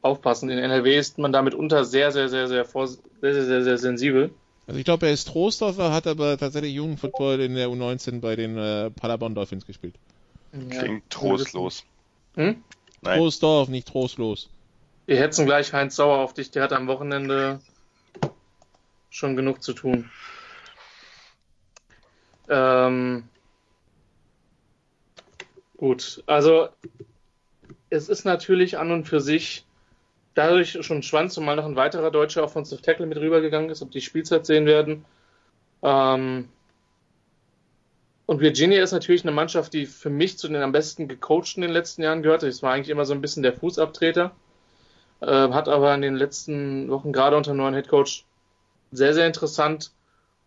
aufpassen. 0.05 0.51
In 0.51 0.59
NRW 0.59 0.97
ist 0.97 1.19
man 1.19 1.33
damit 1.33 1.55
unter 1.55 1.85
sehr, 1.85 2.13
sehr, 2.13 2.29
sehr, 2.29 2.47
sehr, 2.47 2.65
sehr, 2.65 2.87
sehr, 3.21 3.45
sehr, 3.45 3.65
sehr 3.65 3.79
sensibel. 3.79 4.31
Also 4.67 4.79
ich 4.79 4.85
glaube, 4.85 5.07
er 5.07 5.13
ist 5.13 5.29
Trostdorfer, 5.29 5.93
hat 5.93 6.07
aber 6.07 6.39
tatsächlich 6.39 6.75
Jugendfootball 6.75 7.41
in 7.41 7.55
der 7.55 7.69
U19 7.69 8.21
bei 8.21 8.37
den 8.37 8.57
äh, 8.57 8.91
Paderborn 8.91 9.35
Dolphins 9.35 9.67
gespielt. 9.67 9.95
Ja. 10.53 10.83
Klingt 10.83 11.11
trostlos. 11.11 11.85
Hm? 12.35 12.63
Nein. 13.03 13.19
Trostdorf, 13.19 13.69
nicht 13.69 13.89
trostlos. 13.89 14.49
Wir 15.07 15.17
hetzen 15.17 15.47
gleich 15.47 15.73
Heinz 15.73 15.97
Sauer 15.97 16.19
auf 16.19 16.33
dich, 16.33 16.51
der 16.51 16.63
hat 16.63 16.73
am 16.73 16.87
Wochenende 16.87 17.61
schon 19.15 19.37
genug 19.37 19.63
zu 19.63 19.73
tun. 19.73 20.11
Ähm, 22.49 23.29
gut, 25.77 26.23
also 26.27 26.69
es 27.91 28.09
ist 28.09 28.25
natürlich 28.25 28.77
an 28.77 28.91
und 28.91 29.05
für 29.05 29.21
sich 29.21 29.65
dadurch 30.35 30.77
schon 30.85 31.05
Schwanz, 31.05 31.35
zumal 31.35 31.55
noch 31.55 31.65
ein 31.65 31.77
weiterer 31.77 32.11
deutscher 32.11 32.43
Offensive 32.43 32.83
Tackle 32.83 33.07
mit 33.07 33.19
rübergegangen 33.19 33.71
ist, 33.71 33.83
ob 33.83 33.93
die 33.93 34.01
Spielzeit 34.01 34.47
sehen 34.47 34.67
werden. 34.67 35.05
Ähm 35.83 36.49
und 38.27 38.41
Virginia 38.41 38.83
ist 38.83 38.93
natürlich 38.93 39.23
eine 39.23 39.33
Mannschaft, 39.33 39.75
die 39.75 39.87
für 39.87 40.11
mich 40.11 40.39
zu 40.39 40.49
den 40.49 40.61
am 40.61 40.73
besten 40.73 41.07
gecoachten 41.07 41.63
in 41.63 41.69
den 41.69 41.75
letzten 41.75 42.03
Jahren 42.03 42.23
gehörte. 42.23 42.49
Es 42.49 42.65
war 42.65 42.73
eigentlich 42.73 42.89
immer 42.89 43.05
so 43.05 43.15
ein 43.15 43.21
bisschen 43.21 43.45
der 43.45 43.53
Fußabtreter, 43.53 44.33
äh, 45.21 45.27
hat 45.27 45.69
aber 45.69 45.95
in 45.95 46.03
den 46.03 46.17
letzten 46.17 46.91
Wochen 46.91 47.13
gerade 47.13 47.37
unter 47.37 47.55
neuen 47.55 47.75
Headcoach 47.75 48.25
sehr, 48.97 49.15
sehr 49.15 49.27
interessant 49.27 49.93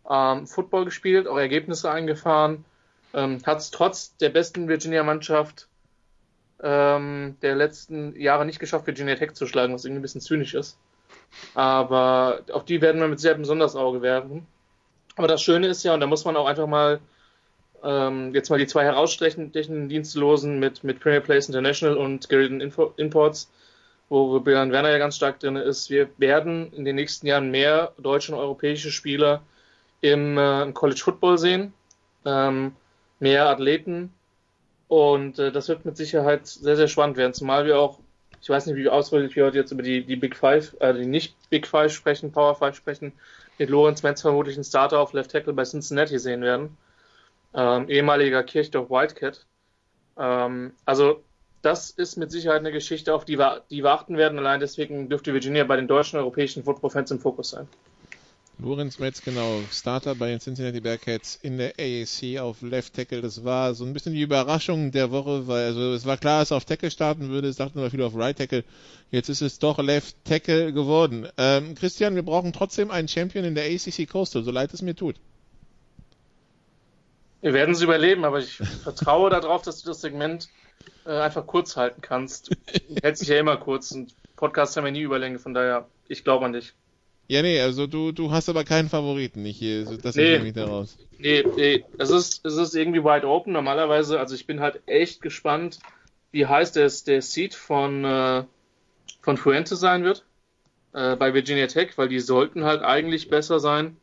ähm, 0.09 0.47
Football 0.47 0.85
gespielt, 0.85 1.27
auch 1.27 1.37
Ergebnisse 1.37 1.91
eingefahren, 1.91 2.65
ähm, 3.13 3.39
hat 3.45 3.59
es 3.59 3.71
trotz 3.71 4.15
der 4.17 4.29
besten 4.29 4.67
Virginia-Mannschaft 4.67 5.67
ähm, 6.61 7.37
der 7.41 7.55
letzten 7.55 8.19
Jahre 8.19 8.45
nicht 8.45 8.59
geschafft, 8.59 8.87
Virginia 8.87 9.15
Tech 9.15 9.33
zu 9.33 9.45
schlagen, 9.45 9.73
was 9.73 9.85
irgendwie 9.85 9.99
ein 9.99 10.03
bisschen 10.03 10.21
zynisch 10.21 10.53
ist. 10.53 10.77
Aber 11.53 12.41
auf 12.51 12.65
die 12.65 12.81
werden 12.81 13.01
wir 13.01 13.07
mit 13.07 13.19
sehr 13.19 13.35
besonders 13.35 13.75
Auge 13.75 14.01
werfen. 14.01 14.47
Aber 15.15 15.27
das 15.27 15.41
Schöne 15.41 15.67
ist 15.67 15.83
ja, 15.83 15.93
und 15.93 15.99
da 15.99 16.07
muss 16.07 16.25
man 16.25 16.35
auch 16.35 16.47
einfach 16.47 16.67
mal 16.67 16.99
ähm, 17.83 18.33
jetzt 18.33 18.49
mal 18.49 18.59
die 18.59 18.67
zwei 18.67 18.83
herausstechenden 18.83 19.89
Dienstlosen 19.89 20.59
mit, 20.59 20.83
mit 20.83 20.99
Premier 20.99 21.21
Place 21.21 21.47
International 21.47 21.97
und 21.97 22.27
Gildan 22.29 22.61
Imports, 22.97 23.51
wo, 24.09 24.39
Björn 24.39 24.71
Werner 24.71 24.91
ja 24.91 24.97
ganz 24.97 25.15
stark 25.15 25.39
drin 25.39 25.55
ist. 25.55 25.89
Wir 25.89 26.09
werden 26.17 26.71
in 26.73 26.85
den 26.85 26.95
nächsten 26.95 27.27
Jahren 27.27 27.51
mehr 27.51 27.93
deutsche 27.97 28.33
und 28.33 28.39
europäische 28.39 28.91
Spieler 28.91 29.41
im, 30.01 30.37
äh, 30.37 30.61
im 30.63 30.73
College 30.73 31.01
Football 31.03 31.37
sehen, 31.37 31.73
ähm, 32.25 32.75
mehr 33.19 33.49
Athleten, 33.49 34.11
und 34.87 35.37
äh, 35.37 35.51
das 35.51 35.67
wird 35.67 35.85
mit 35.85 35.97
Sicherheit 35.97 36.47
sehr, 36.47 36.77
sehr 36.77 36.87
spannend 36.87 37.17
werden, 37.17 37.33
zumal 37.33 37.65
wir 37.65 37.79
auch, 37.79 37.99
ich 38.41 38.49
weiß 38.49 38.65
nicht, 38.65 38.75
wie 38.75 38.87
ausführlich 38.87 39.35
wir 39.35 39.45
heute 39.45 39.57
jetzt 39.57 39.71
über 39.71 39.83
die, 39.83 40.03
die 40.03 40.15
Big 40.15 40.35
Five, 40.35 40.75
äh, 40.79 40.93
die 40.93 41.05
nicht 41.05 41.35
Big 41.49 41.67
Five 41.67 41.91
sprechen, 41.91 42.31
Power 42.31 42.55
Five 42.55 42.75
sprechen, 42.75 43.11
mit 43.57 43.69
Lorenz 43.69 44.03
Metz 44.03 44.21
vermutlich 44.21 44.55
einen 44.55 44.63
Starter 44.63 44.99
auf 44.99 45.13
Left 45.13 45.31
Tackle 45.31 45.53
bei 45.53 45.63
Cincinnati 45.63 46.19
sehen 46.19 46.41
werden. 46.41 46.77
Ähm, 47.53 47.89
ehemaliger 47.89 48.43
Kirchdorf 48.43 48.89
Wildcat. 48.89 49.45
Ähm, 50.17 50.73
also 50.85 51.23
das 51.61 51.89
ist 51.89 52.17
mit 52.17 52.31
Sicherheit 52.31 52.59
eine 52.59 52.71
Geschichte, 52.71 53.13
auf 53.13 53.25
die 53.25 53.37
wir, 53.37 53.63
die 53.69 53.83
wir 53.83 53.91
achten 53.91 54.17
werden. 54.17 54.39
Allein 54.39 54.59
deswegen 54.59 55.09
dürfte 55.09 55.33
Virginia 55.33 55.63
bei 55.63 55.75
den 55.75 55.87
deutschen 55.87 56.17
europäischen 56.17 56.63
Football-Fans 56.63 57.11
im 57.11 57.19
Fokus 57.19 57.49
sein. 57.51 57.67
Lorenz 58.59 58.97
Metz, 58.97 59.21
genau, 59.21 59.61
Starter 59.71 60.15
bei 60.15 60.29
den 60.29 60.39
Cincinnati 60.39 60.79
Bearcats 60.79 61.37
in 61.43 61.59
der 61.59 61.73
AAC 61.79 62.39
auf 62.39 62.63
Left 62.63 62.95
Tackle. 62.95 63.21
Das 63.21 63.43
war 63.43 63.75
so 63.75 63.85
ein 63.85 63.93
bisschen 63.93 64.13
die 64.13 64.21
Überraschung 64.21 64.91
der 64.91 65.11
Woche, 65.11 65.47
weil 65.47 65.65
also 65.65 65.93
es 65.93 66.07
war 66.07 66.17
klar, 66.17 66.39
dass 66.39 66.49
er 66.49 66.57
auf 66.57 66.65
Tackle 66.65 66.89
starten 66.89 67.29
würde. 67.29 67.49
Es 67.49 67.57
dachten 67.57 67.77
aber 67.77 67.91
viele 67.91 68.05
auf 68.05 68.15
Right 68.15 68.35
Tackle. 68.35 68.63
Jetzt 69.11 69.29
ist 69.29 69.41
es 69.41 69.59
doch 69.59 69.77
Left 69.77 70.15
Tackle 70.25 70.73
geworden. 70.73 71.27
Ähm, 71.37 71.75
Christian, 71.75 72.15
wir 72.15 72.23
brauchen 72.23 72.51
trotzdem 72.51 72.89
einen 72.89 73.07
Champion 73.07 73.45
in 73.45 73.53
der 73.53 73.65
ACC 73.65 74.09
Coastal, 74.09 74.43
so 74.43 74.49
leid 74.49 74.73
es 74.73 74.81
mir 74.81 74.95
tut. 74.95 75.17
Wir 77.41 77.53
werden 77.53 77.75
es 77.75 77.81
überleben, 77.81 78.25
aber 78.25 78.39
ich 78.39 78.53
vertraue 78.53 79.29
darauf, 79.29 79.61
dass 79.61 79.83
du 79.83 79.89
das 79.89 80.01
Segment 80.01 80.49
äh, 81.05 81.19
einfach 81.19 81.45
kurz 81.47 81.75
halten 81.75 82.01
kannst. 82.01 82.51
Hält 83.01 83.17
sich 83.17 83.27
ja 83.27 83.39
immer 83.39 83.57
kurz 83.57 83.91
und 83.91 84.13
Podcasts 84.35 84.77
haben 84.77 84.85
ja 84.85 84.91
nie 84.91 85.01
Überlänge, 85.01 85.39
von 85.39 85.53
daher, 85.53 85.87
ich 86.07 86.23
glaube 86.23 86.45
an 86.45 86.53
dich. 86.53 86.73
Ja, 87.29 87.41
nee, 87.41 87.59
also 87.59 87.87
du, 87.87 88.13
du 88.13 88.31
hast 88.31 88.47
aber 88.47 88.63
keinen 88.63 88.87
Favoriten, 88.87 89.43
nicht 89.43 89.57
hier. 89.57 89.83
Das 89.97 90.15
nee, 90.15 90.37
nehme 90.37 90.47
ich 90.47 90.53
daraus. 90.53 90.97
Nee, 91.17 91.43
nee, 91.57 91.83
es 91.97 92.09
ist, 92.09 92.45
es 92.45 92.55
ist 92.55 92.73
irgendwie 92.73 93.03
wide 93.03 93.27
open. 93.27 93.51
Normalerweise, 93.51 94.17
also 94.19 94.33
ich 94.33 94.47
bin 94.47 94.61
halt 94.61 94.81
echt 94.85 95.21
gespannt, 95.21 95.79
wie 96.31 96.45
heiß 96.45 96.71
der, 96.71 96.89
der 97.05 97.21
Seed 97.21 97.53
von, 97.53 98.05
äh, 98.05 98.43
von 99.21 99.35
Fuente 99.35 99.75
sein 99.75 100.05
wird 100.05 100.23
äh, 100.93 101.15
bei 101.15 101.33
Virginia 101.33 101.67
Tech, 101.67 101.97
weil 101.97 102.07
die 102.07 102.19
sollten 102.19 102.63
halt 102.63 102.81
eigentlich 102.81 103.29
besser 103.29 103.59
sein, 103.59 103.97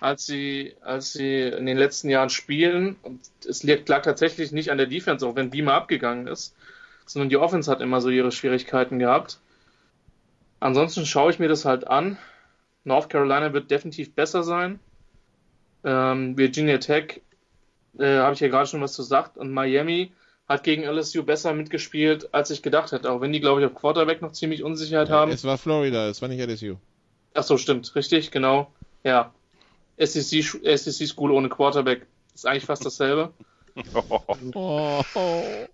als 0.00 0.26
sie, 0.26 0.74
als 0.80 1.12
sie 1.12 1.42
in 1.42 1.66
den 1.66 1.76
letzten 1.76 2.08
Jahren 2.08 2.30
spielen. 2.30 2.96
Und 3.02 3.20
es 3.46 3.62
lag 3.62 4.02
tatsächlich 4.02 4.52
nicht 4.52 4.70
an 4.70 4.78
der 4.78 4.86
Defense, 4.86 5.26
auch 5.26 5.36
wenn 5.36 5.50
Beamer 5.50 5.74
abgegangen 5.74 6.26
ist, 6.26 6.54
sondern 7.06 7.28
die 7.28 7.36
Offense 7.36 7.70
hat 7.70 7.80
immer 7.80 8.00
so 8.00 8.08
ihre 8.08 8.32
Schwierigkeiten 8.32 8.98
gehabt. 8.98 9.38
Ansonsten 10.60 11.04
schaue 11.06 11.30
ich 11.30 11.38
mir 11.38 11.48
das 11.48 11.64
halt 11.64 11.86
an. 11.86 12.16
North 12.84 13.10
Carolina 13.10 13.52
wird 13.52 13.70
definitiv 13.70 14.14
besser 14.14 14.42
sein. 14.42 14.78
Ähm, 15.84 16.36
Virginia 16.38 16.78
Tech, 16.78 17.20
äh, 17.98 18.18
habe 18.18 18.34
ich 18.34 18.40
ja 18.40 18.48
gerade 18.48 18.66
schon 18.66 18.80
was 18.80 18.96
gesagt, 18.96 19.36
und 19.36 19.50
Miami 19.50 20.12
hat 20.48 20.62
gegen 20.62 20.84
LSU 20.84 21.24
besser 21.24 21.52
mitgespielt, 21.54 22.32
als 22.32 22.50
ich 22.50 22.62
gedacht 22.62 22.92
hätte. 22.92 23.10
Auch 23.10 23.20
wenn 23.20 23.32
die, 23.32 23.40
glaube 23.40 23.60
ich, 23.60 23.66
auf 23.66 23.74
Quarterback 23.74 24.22
noch 24.22 24.32
ziemlich 24.32 24.62
Unsicherheit 24.62 25.10
haben. 25.10 25.32
Es 25.32 25.44
war 25.44 25.58
Florida, 25.58 26.08
es 26.08 26.22
war 26.22 26.28
nicht 26.28 26.40
LSU. 26.40 26.76
Ach 27.34 27.42
so, 27.42 27.58
stimmt, 27.58 27.94
richtig, 27.96 28.30
genau. 28.30 28.70
Ja. 29.02 29.32
SEC, 29.98 30.44
SEC 30.78 31.08
School 31.08 31.30
ohne 31.30 31.48
Quarterback 31.48 32.06
ist 32.34 32.46
eigentlich 32.46 32.66
fast 32.66 32.84
dasselbe. 32.84 33.32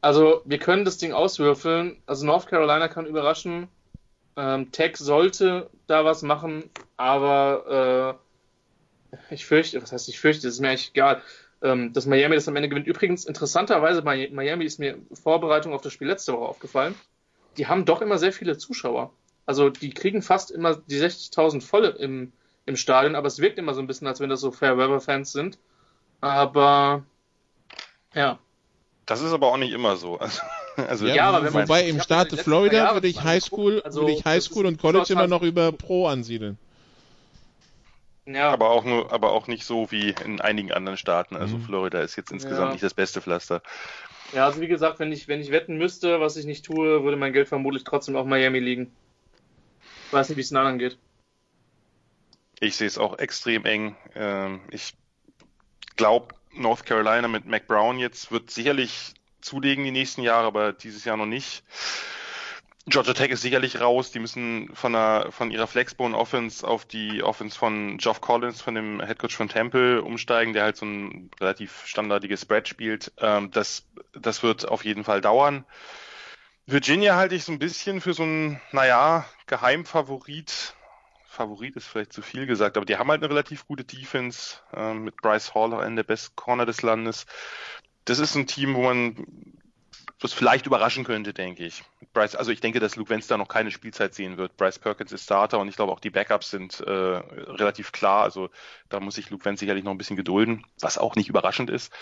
Also, 0.00 0.42
wir 0.44 0.58
können 0.58 0.84
das 0.84 0.98
Ding 0.98 1.12
auswürfeln. 1.12 2.00
Also, 2.06 2.24
North 2.24 2.46
Carolina 2.46 2.86
kann 2.86 3.04
überraschen. 3.04 3.66
Ähm, 4.36 4.70
Tech 4.70 4.96
sollte 4.96 5.68
da 5.88 6.04
was 6.04 6.22
machen, 6.22 6.70
aber 6.96 8.20
äh, 9.10 9.34
ich 9.34 9.44
fürchte, 9.44 9.82
was 9.82 9.90
heißt 9.90 10.08
ich 10.08 10.20
fürchte, 10.20 10.46
das 10.46 10.54
ist 10.54 10.60
mir 10.60 10.68
eigentlich 10.68 10.90
egal, 10.94 11.22
ähm, 11.62 11.92
dass 11.92 12.06
Miami 12.06 12.36
das 12.36 12.46
am 12.46 12.54
Ende 12.54 12.68
gewinnt. 12.68 12.86
Übrigens, 12.86 13.24
interessanterweise 13.24 14.02
bei 14.02 14.28
Miami 14.30 14.64
ist 14.64 14.78
mir 14.78 14.98
Vorbereitung 15.12 15.72
auf 15.72 15.82
das 15.82 15.92
Spiel 15.92 16.06
letzte 16.06 16.32
Woche 16.32 16.46
aufgefallen. 16.46 16.94
Die 17.56 17.66
haben 17.66 17.84
doch 17.84 18.00
immer 18.00 18.18
sehr 18.18 18.32
viele 18.32 18.56
Zuschauer. 18.56 19.12
Also 19.46 19.70
die 19.70 19.90
kriegen 19.90 20.22
fast 20.22 20.50
immer 20.50 20.76
die 20.76 21.00
60.000 21.00 21.62
volle 21.62 21.88
im, 21.88 22.32
im 22.68 22.76
Stadion, 22.76 23.16
aber 23.16 23.26
es 23.26 23.40
wirkt 23.40 23.58
immer 23.58 23.74
so 23.74 23.80
ein 23.80 23.86
bisschen, 23.86 24.06
als 24.06 24.20
wenn 24.20 24.28
das 24.28 24.40
so 24.40 24.50
Fair 24.50 24.76
Weather 24.76 25.00
Fans 25.00 25.32
sind. 25.32 25.58
Aber 26.20 27.02
ja. 28.14 28.38
Das 29.06 29.22
ist 29.22 29.32
aber 29.32 29.48
auch 29.48 29.56
nicht 29.56 29.72
immer 29.72 29.96
so. 29.96 30.18
Also 30.28 30.40
also 30.86 31.06
ja, 31.08 31.14
ja 31.16 31.30
aber 31.30 31.52
wobei 31.52 31.88
im 31.88 32.00
Staat 32.00 32.30
Florida 32.30 32.94
würde 32.94 33.08
ich 33.08 33.24
Highschool, 33.24 33.82
also, 33.82 34.02
würde 34.02 34.12
ich 34.12 34.24
Highschool 34.24 34.64
und 34.64 34.80
College 34.80 35.12
immer 35.12 35.26
noch 35.26 35.42
über 35.42 35.72
Pro 35.72 36.06
ansiedeln. 36.06 36.56
Ja. 38.26 38.52
Aber 38.52 38.70
auch 38.70 38.84
nur, 38.84 39.12
aber 39.12 39.32
auch 39.32 39.48
nicht 39.48 39.64
so 39.64 39.90
wie 39.90 40.14
in 40.24 40.40
einigen 40.40 40.70
anderen 40.70 40.96
Staaten. 40.96 41.34
Also 41.34 41.56
mhm. 41.56 41.62
Florida 41.62 42.00
ist 42.00 42.14
jetzt 42.14 42.30
insgesamt 42.30 42.68
ja. 42.68 42.72
nicht 42.74 42.84
das 42.84 42.94
beste 42.94 43.20
Pflaster. 43.20 43.60
Ja, 44.32 44.46
also 44.46 44.60
wie 44.60 44.68
gesagt, 44.68 45.00
wenn 45.00 45.10
ich, 45.10 45.26
wenn 45.26 45.40
ich 45.40 45.50
wetten 45.50 45.78
müsste, 45.78 46.20
was 46.20 46.36
ich 46.36 46.44
nicht 46.44 46.64
tue, 46.64 47.02
würde 47.02 47.16
mein 47.16 47.32
Geld 47.32 47.48
vermutlich 47.48 47.82
trotzdem 47.82 48.14
auf 48.14 48.26
Miami 48.26 48.60
liegen. 48.60 48.92
Ich 50.06 50.12
weiß 50.12 50.28
nicht, 50.28 50.36
wie 50.36 50.42
es 50.42 50.50
den 50.50 50.58
anderen 50.58 50.78
geht. 50.78 50.96
Ich 52.60 52.76
sehe 52.76 52.86
es 52.86 52.98
auch 52.98 53.18
extrem 53.18 53.64
eng. 53.64 53.96
Ähm, 54.14 54.60
ich 54.70 54.94
glaube, 55.96 56.34
North 56.52 56.84
Carolina 56.86 57.28
mit 57.28 57.46
Mac 57.46 57.66
Brown 57.66 57.98
jetzt 57.98 58.32
wird 58.32 58.50
sicherlich 58.50 59.14
zulegen 59.40 59.84
die 59.84 59.90
nächsten 59.90 60.22
Jahre, 60.22 60.46
aber 60.46 60.72
dieses 60.72 61.04
Jahr 61.04 61.16
noch 61.16 61.26
nicht. 61.26 61.62
Georgia 62.86 63.12
Tech 63.12 63.30
ist 63.30 63.42
sicherlich 63.42 63.80
raus. 63.80 64.10
Die 64.12 64.18
müssen 64.18 64.74
von, 64.74 64.94
der, 64.94 65.26
von 65.30 65.50
ihrer 65.50 65.66
Flexbone 65.66 66.16
Offense 66.16 66.66
auf 66.66 66.86
die 66.86 67.22
Offense 67.22 67.56
von 67.58 67.98
Geoff 67.98 68.20
Collins, 68.20 68.62
von 68.62 68.74
dem 68.74 69.00
Headcoach 69.00 69.36
von 69.36 69.48
Temple, 69.48 70.02
umsteigen, 70.02 70.54
der 70.54 70.64
halt 70.64 70.76
so 70.76 70.86
ein 70.86 71.30
relativ 71.38 71.84
standardiges 71.86 72.42
Spread 72.42 72.66
spielt. 72.66 73.12
Ähm, 73.18 73.50
das, 73.50 73.86
das 74.12 74.42
wird 74.42 74.66
auf 74.66 74.84
jeden 74.84 75.04
Fall 75.04 75.20
dauern. 75.20 75.66
Virginia 76.66 77.16
halte 77.16 77.34
ich 77.34 77.44
so 77.44 77.52
ein 77.52 77.58
bisschen 77.58 78.00
für 78.00 78.14
so 78.14 78.24
ein, 78.24 78.60
naja, 78.72 79.26
Geheimfavorit. 79.46 80.74
Favorit 81.38 81.76
ist 81.76 81.86
vielleicht 81.86 82.12
zu 82.12 82.20
viel 82.20 82.46
gesagt, 82.46 82.76
aber 82.76 82.84
die 82.84 82.96
haben 82.96 83.08
halt 83.08 83.22
eine 83.22 83.30
relativ 83.30 83.66
gute 83.66 83.84
Defense 83.84 84.56
äh, 84.74 84.92
mit 84.92 85.16
Bryce 85.18 85.54
Hall, 85.54 85.72
einen 85.72 85.94
der 85.94 86.02
besten 86.02 86.34
Corner 86.34 86.66
des 86.66 86.82
Landes. 86.82 87.26
Das 88.04 88.18
ist 88.18 88.34
ein 88.34 88.48
Team, 88.48 88.74
wo 88.74 88.82
man 88.82 89.24
was 90.20 90.32
vielleicht 90.32 90.66
überraschen 90.66 91.04
könnte, 91.04 91.32
denke 91.32 91.64
ich. 91.64 91.84
Bryce, 92.12 92.34
also 92.34 92.50
ich 92.50 92.60
denke, 92.60 92.80
dass 92.80 92.96
Luke 92.96 93.10
Wenz 93.10 93.28
da 93.28 93.36
noch 93.36 93.46
keine 93.46 93.70
Spielzeit 93.70 94.14
sehen 94.14 94.36
wird. 94.36 94.56
Bryce 94.56 94.80
Perkins 94.80 95.12
ist 95.12 95.22
Starter 95.22 95.60
und 95.60 95.68
ich 95.68 95.76
glaube 95.76 95.92
auch 95.92 96.00
die 96.00 96.10
Backups 96.10 96.50
sind 96.50 96.80
äh, 96.80 96.90
relativ 96.90 97.92
klar. 97.92 98.24
Also 98.24 98.50
da 98.88 98.98
muss 98.98 99.14
sich 99.14 99.30
Luke 99.30 99.44
Wenz 99.44 99.60
sicherlich 99.60 99.84
noch 99.84 99.92
ein 99.92 99.98
bisschen 99.98 100.16
gedulden, 100.16 100.66
was 100.80 100.98
auch 100.98 101.14
nicht 101.14 101.28
überraschend 101.28 101.70
ist. 101.70 101.92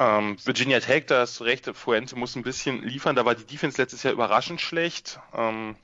Ähm, 0.00 0.36
Virginia 0.44 0.80
Tech, 0.80 1.06
da 1.06 1.22
ist 1.22 1.40
recht, 1.42 1.70
Fuente 1.72 2.16
muss 2.16 2.34
ein 2.34 2.42
bisschen 2.42 2.82
liefern. 2.82 3.14
Da 3.14 3.24
war 3.24 3.36
die 3.36 3.46
Defense 3.46 3.80
letztes 3.80 4.02
Jahr 4.02 4.12
überraschend 4.12 4.60
schlecht. 4.60 5.20
Ähm, 5.32 5.76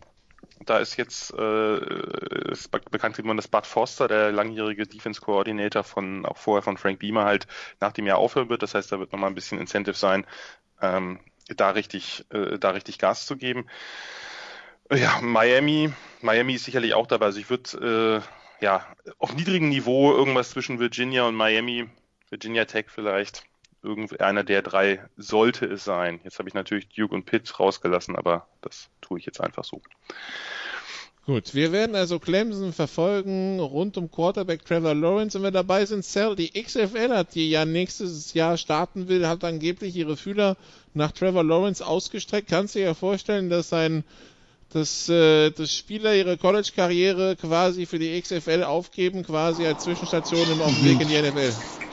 da 0.64 0.78
ist 0.78 0.96
jetzt 0.96 1.32
äh, 1.34 2.50
ist 2.50 2.70
bekannt 2.70 3.16
geworden, 3.16 3.36
dass 3.36 3.48
Bud 3.48 3.66
Foster, 3.66 4.08
der 4.08 4.32
langjährige 4.32 4.86
Defense 4.86 5.20
Coordinator 5.20 5.84
von 5.84 6.26
auch 6.26 6.36
vorher 6.36 6.62
von 6.62 6.76
Frank 6.76 6.98
Beamer 6.98 7.24
halt 7.24 7.46
nach 7.80 7.92
dem 7.92 8.06
Jahr 8.06 8.18
aufhören 8.18 8.48
wird. 8.48 8.62
Das 8.62 8.74
heißt, 8.74 8.90
da 8.90 8.98
wird 8.98 9.12
nochmal 9.12 9.30
ein 9.30 9.34
bisschen 9.34 9.60
Incentive 9.60 9.96
sein, 9.96 10.26
ähm, 10.80 11.20
da 11.48 11.70
richtig, 11.70 12.24
äh, 12.30 12.58
da 12.58 12.70
richtig 12.70 12.98
Gas 12.98 13.26
zu 13.26 13.36
geben. 13.36 13.66
Ja, 14.90 15.20
Miami, 15.20 15.92
Miami 16.22 16.54
ist 16.54 16.64
sicherlich 16.64 16.94
auch 16.94 17.06
dabei. 17.06 17.26
Also 17.26 17.40
ich 17.40 17.50
würde 17.50 18.22
äh, 18.60 18.64
ja 18.64 18.86
auf 19.18 19.34
niedrigem 19.34 19.68
Niveau 19.68 20.12
irgendwas 20.12 20.50
zwischen 20.50 20.78
Virginia 20.78 21.24
und 21.24 21.34
Miami, 21.34 21.88
Virginia 22.30 22.64
Tech 22.64 22.86
vielleicht. 22.88 23.44
Irgendeiner 23.82 24.42
der 24.42 24.62
drei 24.62 25.00
sollte 25.16 25.66
es 25.66 25.84
sein. 25.84 26.20
Jetzt 26.24 26.38
habe 26.38 26.48
ich 26.48 26.54
natürlich 26.54 26.88
Duke 26.88 27.14
und 27.14 27.26
Pitt 27.26 27.58
rausgelassen, 27.58 28.16
aber 28.16 28.48
das 28.60 28.88
tue 29.00 29.18
ich 29.18 29.26
jetzt 29.26 29.40
einfach 29.40 29.64
so. 29.64 29.80
Gut, 31.26 31.54
wir 31.54 31.72
werden 31.72 31.96
also 31.96 32.20
Clemson 32.20 32.72
verfolgen 32.72 33.58
rund 33.58 33.96
um 33.96 34.10
Quarterback 34.10 34.64
Trevor 34.64 34.94
Lawrence. 34.94 35.36
Wenn 35.36 35.42
wir 35.42 35.50
dabei 35.50 35.84
sind, 35.84 36.04
Cell, 36.04 36.36
die 36.36 36.52
XFL 36.52 37.10
hat, 37.10 37.34
die 37.34 37.50
ja 37.50 37.64
nächstes 37.64 38.32
Jahr 38.32 38.56
starten 38.56 39.08
will, 39.08 39.26
hat 39.26 39.42
angeblich 39.42 39.96
ihre 39.96 40.16
Fühler 40.16 40.56
nach 40.94 41.10
Trevor 41.10 41.42
Lawrence 41.42 41.84
ausgestreckt. 41.84 42.48
Kannst 42.48 42.76
du 42.76 42.78
dir 42.78 42.86
ja 42.86 42.94
vorstellen, 42.94 43.50
dass 43.50 43.72
ein 43.72 44.04
dass, 44.72 45.08
äh, 45.08 45.50
dass 45.50 45.74
Spieler 45.74 46.14
ihre 46.14 46.36
College-Karriere 46.36 47.36
quasi 47.36 47.86
für 47.86 47.98
die 47.98 48.20
XFL 48.20 48.64
aufgeben, 48.64 49.24
quasi 49.24 49.64
als 49.64 49.84
Zwischenstation 49.84 50.46
im 50.50 50.58
Weg 50.58 51.00
in 51.00 51.08
die 51.08 51.22
NFL? 51.22 51.85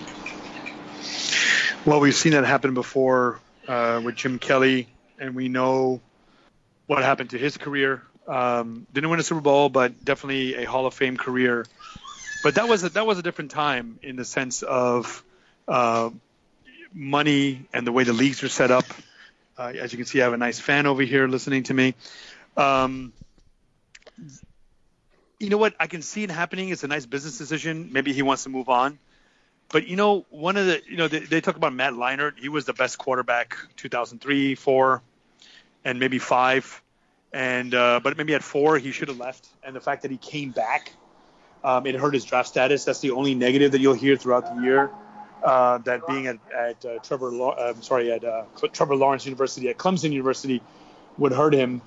Well, 1.85 1.99
we've 1.99 2.15
seen 2.15 2.31
that 2.31 2.45
happen 2.45 2.73
before 2.73 3.41
uh, 3.67 3.99
with 4.05 4.15
Jim 4.15 4.39
Kelly, 4.39 4.87
and 5.19 5.35
we 5.35 5.49
know 5.49 5.99
what 6.87 7.03
happened 7.03 7.31
to 7.31 7.37
his 7.37 7.57
career. 7.57 8.01
Um, 8.25 8.87
didn't 8.93 9.09
win 9.09 9.19
a 9.19 9.23
Super 9.23 9.41
Bowl, 9.41 9.67
but 9.67 10.05
definitely 10.05 10.55
a 10.55 10.63
Hall 10.63 10.85
of 10.85 10.93
Fame 10.93 11.17
career. 11.17 11.65
But 12.41 12.55
that 12.55 12.69
was 12.69 12.85
a, 12.85 12.89
that 12.89 13.05
was 13.05 13.19
a 13.19 13.21
different 13.21 13.51
time 13.51 13.99
in 14.01 14.15
the 14.15 14.23
sense 14.23 14.61
of 14.61 15.25
uh, 15.67 16.11
money 16.93 17.65
and 17.73 17.85
the 17.85 17.91
way 17.91 18.05
the 18.05 18.13
leagues 18.13 18.41
are 18.43 18.49
set 18.49 18.71
up. 18.71 18.85
Uh, 19.57 19.73
as 19.77 19.91
you 19.91 19.97
can 19.97 20.05
see, 20.05 20.21
I 20.21 20.23
have 20.23 20.33
a 20.33 20.37
nice 20.37 20.59
fan 20.59 20.85
over 20.85 21.01
here 21.01 21.27
listening 21.27 21.63
to 21.63 21.73
me. 21.73 21.95
Um, 22.55 23.11
you 25.37 25.49
know 25.49 25.57
what? 25.57 25.73
I 25.81 25.87
can 25.87 26.01
see 26.01 26.23
it 26.23 26.31
happening. 26.31 26.69
It's 26.69 26.85
a 26.85 26.87
nice 26.87 27.05
business 27.05 27.37
decision. 27.37 27.89
Maybe 27.91 28.13
he 28.13 28.21
wants 28.21 28.43
to 28.43 28.49
move 28.49 28.69
on. 28.69 28.99
But 29.69 29.87
you 29.87 29.95
know, 29.95 30.25
one 30.29 30.57
of 30.57 30.65
the 30.65 30.81
you 30.87 30.97
know 30.97 31.07
they, 31.07 31.19
they 31.19 31.41
talk 31.41 31.55
about 31.55 31.73
Matt 31.73 31.93
Leinart. 31.93 32.37
He 32.37 32.49
was 32.49 32.65
the 32.65 32.73
best 32.73 32.97
quarterback 32.97 33.57
2003, 33.77 34.55
four, 34.55 35.01
and 35.83 35.99
maybe 35.99 36.19
five 36.19 36.83
and 37.33 37.73
uh, 37.73 37.99
but 38.01 38.15
maybe 38.15 38.35
at 38.35 38.43
four 38.43 38.77
he 38.77 38.91
should 38.91 39.07
have 39.07 39.17
left. 39.17 39.47
And 39.63 39.75
the 39.75 39.81
fact 39.81 40.03
that 40.03 40.11
he 40.11 40.17
came 40.17 40.51
back, 40.51 40.93
um, 41.63 41.85
it 41.87 41.95
hurt 41.95 42.13
his 42.13 42.23
draft 42.23 42.47
status. 42.47 42.85
That's 42.85 42.99
the 42.99 43.11
only 43.11 43.33
negative 43.33 43.71
that 43.71 43.81
you'll 43.81 43.95
hear 43.95 44.15
throughout 44.15 44.55
the 44.55 44.61
year. 44.61 44.91
Uh, 45.43 45.79
that 45.79 46.07
being 46.07 46.27
at, 46.27 46.37
at 46.55 46.85
uh, 46.85 46.99
Trevor, 46.99 47.33
uh, 47.51 47.73
sorry, 47.81 48.11
at 48.13 48.23
uh, 48.23 48.43
Trevor 48.71 48.95
Lawrence 48.95 49.25
University, 49.25 49.67
at 49.67 49.77
Clemson 49.77 50.11
University, 50.11 50.61
would 51.17 51.33
hurt 51.33 51.53
him. 51.53 51.81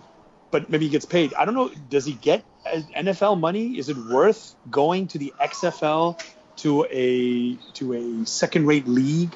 But 0.51 0.69
maybe 0.69 0.87
he 0.87 0.91
gets 0.91 1.07
paid. 1.07 1.33
I 1.33 1.45
don't 1.45 1.55
know. 1.55 1.71
Does 1.89 2.05
he 2.05 2.13
get 2.13 2.45
NFL 2.67 3.41
money? 3.41 3.79
Is 3.79 3.89
it 3.89 3.97
worth 3.97 4.55
going 4.71 5.09
to 5.09 5.19
the 5.19 5.33
XFL 5.41 6.23
to 6.57 6.87
a 6.91 7.55
to 7.75 7.95
a 7.95 8.27
second-rate 8.27 8.89
league 8.89 9.35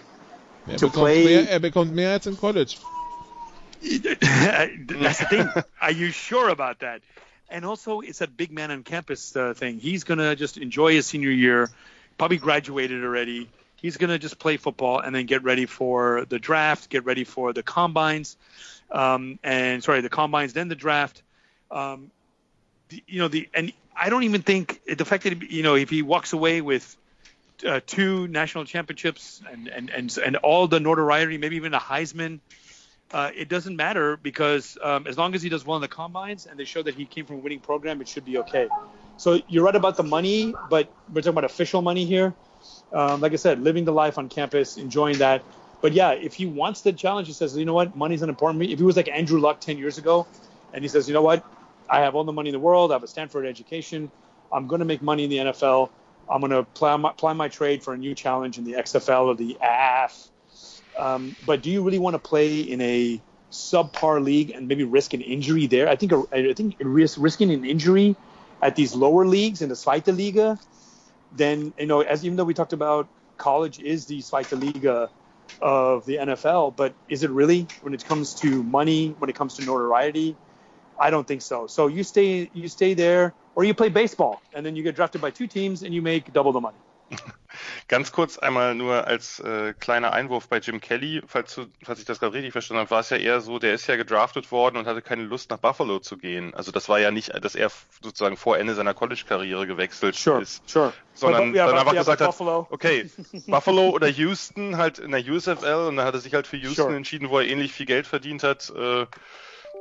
er 0.68 0.76
to 0.76 0.88
play? 0.88 1.24
Mehr, 1.24 1.48
er 1.50 1.60
bekommt 1.60 1.94
mehr 1.94 2.10
als 2.10 2.26
im 2.26 2.36
College. 2.36 2.76
That's 3.80 5.18
the 5.18 5.26
thing. 5.28 5.48
Are 5.80 5.90
you 5.90 6.10
sure 6.10 6.50
about 6.50 6.80
that? 6.80 7.00
And 7.48 7.64
also, 7.64 8.00
it's 8.00 8.18
that 8.18 8.36
big 8.36 8.52
man 8.52 8.70
on 8.70 8.82
campus 8.82 9.34
uh, 9.34 9.54
thing. 9.54 9.80
He's 9.80 10.04
gonna 10.04 10.36
just 10.36 10.58
enjoy 10.58 10.92
his 10.94 11.06
senior 11.06 11.30
year. 11.30 11.70
Probably 12.18 12.36
graduated 12.36 13.02
already. 13.02 13.48
He's 13.76 13.96
gonna 13.96 14.18
just 14.18 14.38
play 14.38 14.56
football 14.58 15.00
and 15.00 15.14
then 15.14 15.26
get 15.26 15.42
ready 15.42 15.66
for 15.66 16.26
the 16.28 16.38
draft, 16.38 16.90
get 16.90 17.04
ready 17.04 17.24
for 17.24 17.52
the 17.52 17.62
combines, 17.62 18.36
um, 18.90 19.38
and 19.42 19.82
sorry, 19.82 20.02
the 20.02 20.10
combines, 20.10 20.52
then 20.52 20.68
the 20.68 20.74
draft. 20.74 21.22
Um, 21.70 22.10
the, 22.90 23.02
you 23.06 23.20
know, 23.20 23.28
the 23.28 23.48
and 23.54 23.72
I 23.96 24.10
don't 24.10 24.24
even 24.24 24.42
think 24.42 24.80
the 24.86 25.04
fact 25.04 25.24
that 25.24 25.50
you 25.50 25.62
know 25.62 25.74
if 25.74 25.90
he 25.90 26.02
walks 26.02 26.32
away 26.32 26.60
with 26.60 26.96
uh, 27.64 27.80
two 27.86 28.28
national 28.28 28.64
championships 28.64 29.42
and, 29.50 29.68
and 29.68 29.90
and 29.90 30.18
and 30.18 30.36
all 30.36 30.66
the 30.68 30.80
notoriety, 30.80 31.38
maybe 31.38 31.56
even 31.56 31.74
a 31.74 31.80
Heisman 31.80 32.40
uh, 33.12 33.30
it 33.34 33.48
doesn't 33.48 33.76
matter 33.76 34.16
because 34.16 34.78
um, 34.82 35.06
as 35.06 35.18
long 35.18 35.34
as 35.34 35.42
he 35.42 35.48
does 35.48 35.66
well 35.66 35.76
in 35.76 35.82
the 35.82 35.88
combines 35.88 36.46
and 36.46 36.58
they 36.58 36.64
show 36.64 36.82
that 36.82 36.94
he 36.94 37.04
came 37.04 37.26
from 37.26 37.36
a 37.36 37.38
winning 37.40 37.58
program, 37.58 38.00
it 38.00 38.08
should 38.08 38.24
be 38.24 38.38
okay. 38.38 38.68
So 39.16 39.40
you're 39.48 39.64
right 39.64 39.74
about 39.74 39.96
the 39.96 40.02
money, 40.02 40.54
but 40.68 40.92
we're 41.12 41.20
talking 41.20 41.30
about 41.30 41.44
official 41.44 41.82
money 41.82 42.04
here. 42.04 42.34
Um, 42.92 43.20
like 43.20 43.32
I 43.32 43.36
said, 43.36 43.62
living 43.62 43.84
the 43.84 43.92
life 43.92 44.16
on 44.18 44.28
campus, 44.28 44.76
enjoying 44.76 45.18
that. 45.18 45.42
But 45.80 45.92
yeah, 45.92 46.12
if 46.12 46.34
he 46.34 46.46
wants 46.46 46.82
the 46.82 46.92
challenge, 46.92 47.26
he 47.26 47.32
says, 47.32 47.56
you 47.56 47.64
know 47.64 47.74
what, 47.74 47.96
money's 47.96 48.20
not 48.20 48.28
important. 48.28 48.62
If 48.62 48.78
he 48.78 48.84
was 48.84 48.96
like 48.96 49.08
Andrew 49.08 49.40
Luck 49.40 49.60
10 49.60 49.78
years 49.78 49.98
ago, 49.98 50.26
and 50.72 50.84
he 50.84 50.88
says, 50.88 51.08
you 51.08 51.14
know 51.14 51.22
what, 51.22 51.44
I 51.88 52.00
have 52.00 52.14
all 52.14 52.24
the 52.24 52.32
money 52.32 52.50
in 52.50 52.52
the 52.52 52.60
world, 52.60 52.92
I 52.92 52.94
have 52.94 53.02
a 53.02 53.08
Stanford 53.08 53.46
education, 53.46 54.10
I'm 54.52 54.66
going 54.66 54.80
to 54.80 54.84
make 54.84 55.02
money 55.02 55.24
in 55.24 55.30
the 55.30 55.36
NFL. 55.38 55.90
I'm 56.28 56.40
going 56.40 56.50
to 56.50 56.58
apply 56.58 56.96
my, 56.96 57.32
my 57.32 57.48
trade 57.48 57.82
for 57.82 57.94
a 57.94 57.98
new 57.98 58.14
challenge 58.14 58.58
in 58.58 58.64
the 58.64 58.74
XFL 58.74 59.26
or 59.26 59.34
the 59.34 59.58
AF 59.60 60.30
um, 61.00 61.34
but 61.46 61.62
do 61.62 61.70
you 61.70 61.82
really 61.82 61.98
want 61.98 62.14
to 62.14 62.18
play 62.18 62.60
in 62.60 62.80
a 62.80 63.20
subpar 63.50 64.22
league 64.22 64.50
and 64.50 64.68
maybe 64.68 64.84
risk 64.84 65.14
an 65.14 65.22
injury 65.22 65.66
there? 65.66 65.88
I 65.88 65.96
think 65.96 66.12
I 66.32 66.52
think 66.52 66.76
risk, 66.80 67.16
risking 67.18 67.50
an 67.50 67.64
injury 67.64 68.16
at 68.62 68.76
these 68.76 68.94
lower 68.94 69.26
leagues 69.26 69.62
in 69.62 69.68
the 69.68 69.74
Zweite 69.74 70.14
Liga, 70.16 70.58
then 71.36 71.72
you 71.78 71.86
know, 71.86 72.02
as 72.02 72.24
even 72.24 72.36
though 72.36 72.44
we 72.44 72.54
talked 72.54 72.74
about 72.74 73.08
college 73.38 73.80
is 73.80 74.06
the 74.06 74.18
Zweite 74.18 74.60
Liga 74.60 75.08
of 75.62 76.04
the 76.04 76.16
NFL, 76.16 76.76
but 76.76 76.92
is 77.08 77.22
it 77.22 77.30
really 77.30 77.66
when 77.80 77.94
it 77.94 78.04
comes 78.04 78.34
to 78.34 78.62
money, 78.62 79.14
when 79.18 79.30
it 79.30 79.36
comes 79.36 79.54
to 79.56 79.64
notoriety? 79.64 80.36
I 80.98 81.08
don't 81.08 81.26
think 81.26 81.40
so. 81.40 81.66
So 81.66 81.86
you 81.86 82.04
stay 82.04 82.50
you 82.52 82.68
stay 82.68 82.92
there, 82.92 83.32
or 83.54 83.64
you 83.64 83.74
play 83.74 83.88
baseball, 83.88 84.40
and 84.54 84.64
then 84.64 84.76
you 84.76 84.82
get 84.82 84.96
drafted 84.96 85.20
by 85.20 85.30
two 85.30 85.46
teams 85.46 85.82
and 85.82 85.94
you 85.94 86.02
make 86.02 86.32
double 86.32 86.52
the 86.52 86.60
money. 86.60 86.78
Ganz 87.88 88.12
kurz 88.12 88.38
einmal 88.38 88.74
nur 88.74 89.06
als 89.06 89.40
äh, 89.40 89.74
kleiner 89.74 90.12
Einwurf 90.12 90.48
bei 90.48 90.58
Jim 90.58 90.80
Kelly, 90.80 91.22
falls, 91.26 91.54
du, 91.54 91.66
falls 91.82 91.98
ich 91.98 92.04
das 92.04 92.20
gerade 92.20 92.34
richtig 92.34 92.52
verstanden 92.52 92.80
habe, 92.80 92.90
war 92.90 93.00
es 93.00 93.10
ja 93.10 93.16
eher 93.16 93.40
so, 93.40 93.58
der 93.58 93.74
ist 93.74 93.86
ja 93.86 93.96
gedraftet 93.96 94.52
worden 94.52 94.76
und 94.76 94.86
hatte 94.86 95.02
keine 95.02 95.24
Lust 95.24 95.50
nach 95.50 95.58
Buffalo 95.58 95.98
zu 95.98 96.16
gehen. 96.16 96.54
Also 96.54 96.70
das 96.70 96.88
war 96.88 97.00
ja 97.00 97.10
nicht, 97.10 97.32
dass 97.42 97.54
er 97.54 97.70
sozusagen 98.02 98.36
vor 98.36 98.58
Ende 98.58 98.74
seiner 98.74 98.94
College-Karriere 98.94 99.66
gewechselt 99.66 100.14
sure, 100.14 100.40
ist, 100.40 100.68
sure. 100.68 100.92
sondern 101.14 101.54
yeah, 101.54 101.66
dann 101.66 101.78
einfach 101.78 101.92
yeah, 101.92 102.02
gesagt 102.02 102.20
hat, 102.20 102.28
Buffalo. 102.28 102.66
okay, 102.70 103.10
Buffalo 103.48 103.90
oder 103.90 104.08
Houston 104.08 104.76
halt 104.76 104.98
in 104.98 105.10
der 105.10 105.24
USFL 105.24 105.86
und 105.88 105.96
dann 105.96 106.06
hat 106.06 106.14
er 106.14 106.20
sich 106.20 106.34
halt 106.34 106.46
für 106.46 106.56
Houston 106.56 106.84
sure. 106.84 106.96
entschieden, 106.96 107.30
wo 107.30 107.38
er 107.38 107.46
ähnlich 107.46 107.72
viel 107.72 107.86
Geld 107.86 108.06
verdient 108.06 108.42
hat. 108.44 108.70
Äh, 108.70 109.06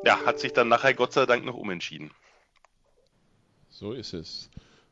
ja, 0.05 0.25
hat 0.25 0.39
sich 0.39 0.53
dann 0.53 0.69
nachher 0.69 0.93
Gott 0.93 1.13
sei 1.13 1.25
Dank 1.25 1.45
noch 1.45 1.55
umentschieden. 1.55 2.11
So 3.79 3.93
ist 3.93 4.13
es. 4.13 4.49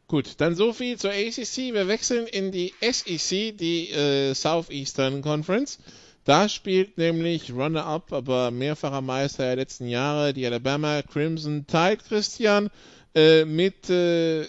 Gut, 0.08 0.36
dann 0.38 0.56
so 0.56 0.72
viel 0.72 0.98
zur 0.98 1.12
ACC. 1.12 1.74
Wir 1.74 1.90
wechseln 1.90 2.26
in 2.26 2.54
die 2.54 2.74
SEC, 2.80 3.58
die 3.58 3.90
äh, 3.90 4.34
Southeastern 4.34 5.22
Conference. 5.22 5.78
Da 6.24 6.48
spielt 6.48 6.98
nämlich 6.98 7.52
Runner-Up, 7.52 8.14
aber 8.14 8.50
mehrfacher 8.50 9.02
Meister 9.02 9.44
der 9.44 9.58
letzten 9.58 9.90
Jahre, 9.90 10.34
die 10.34 10.46
Alabama 10.46 11.02
Crimson 11.02 11.68
Tide, 11.68 11.98
Christian, 12.08 12.70
äh, 13.14 13.44
mit 13.44 13.90
äh, 13.90 14.48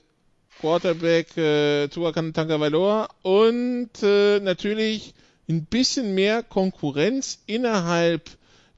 Quarterback 0.61 1.37
äh, 1.37 1.89
Tua 1.89 2.13
Tagovailoa 2.13 3.09
und 3.23 3.91
äh, 4.05 4.39
natürlich 4.39 5.15
ein 5.49 5.65
bisschen 5.65 6.15
mehr 6.15 6.45
Konkurrenz 6.45 7.41
innerhalb 7.47 8.31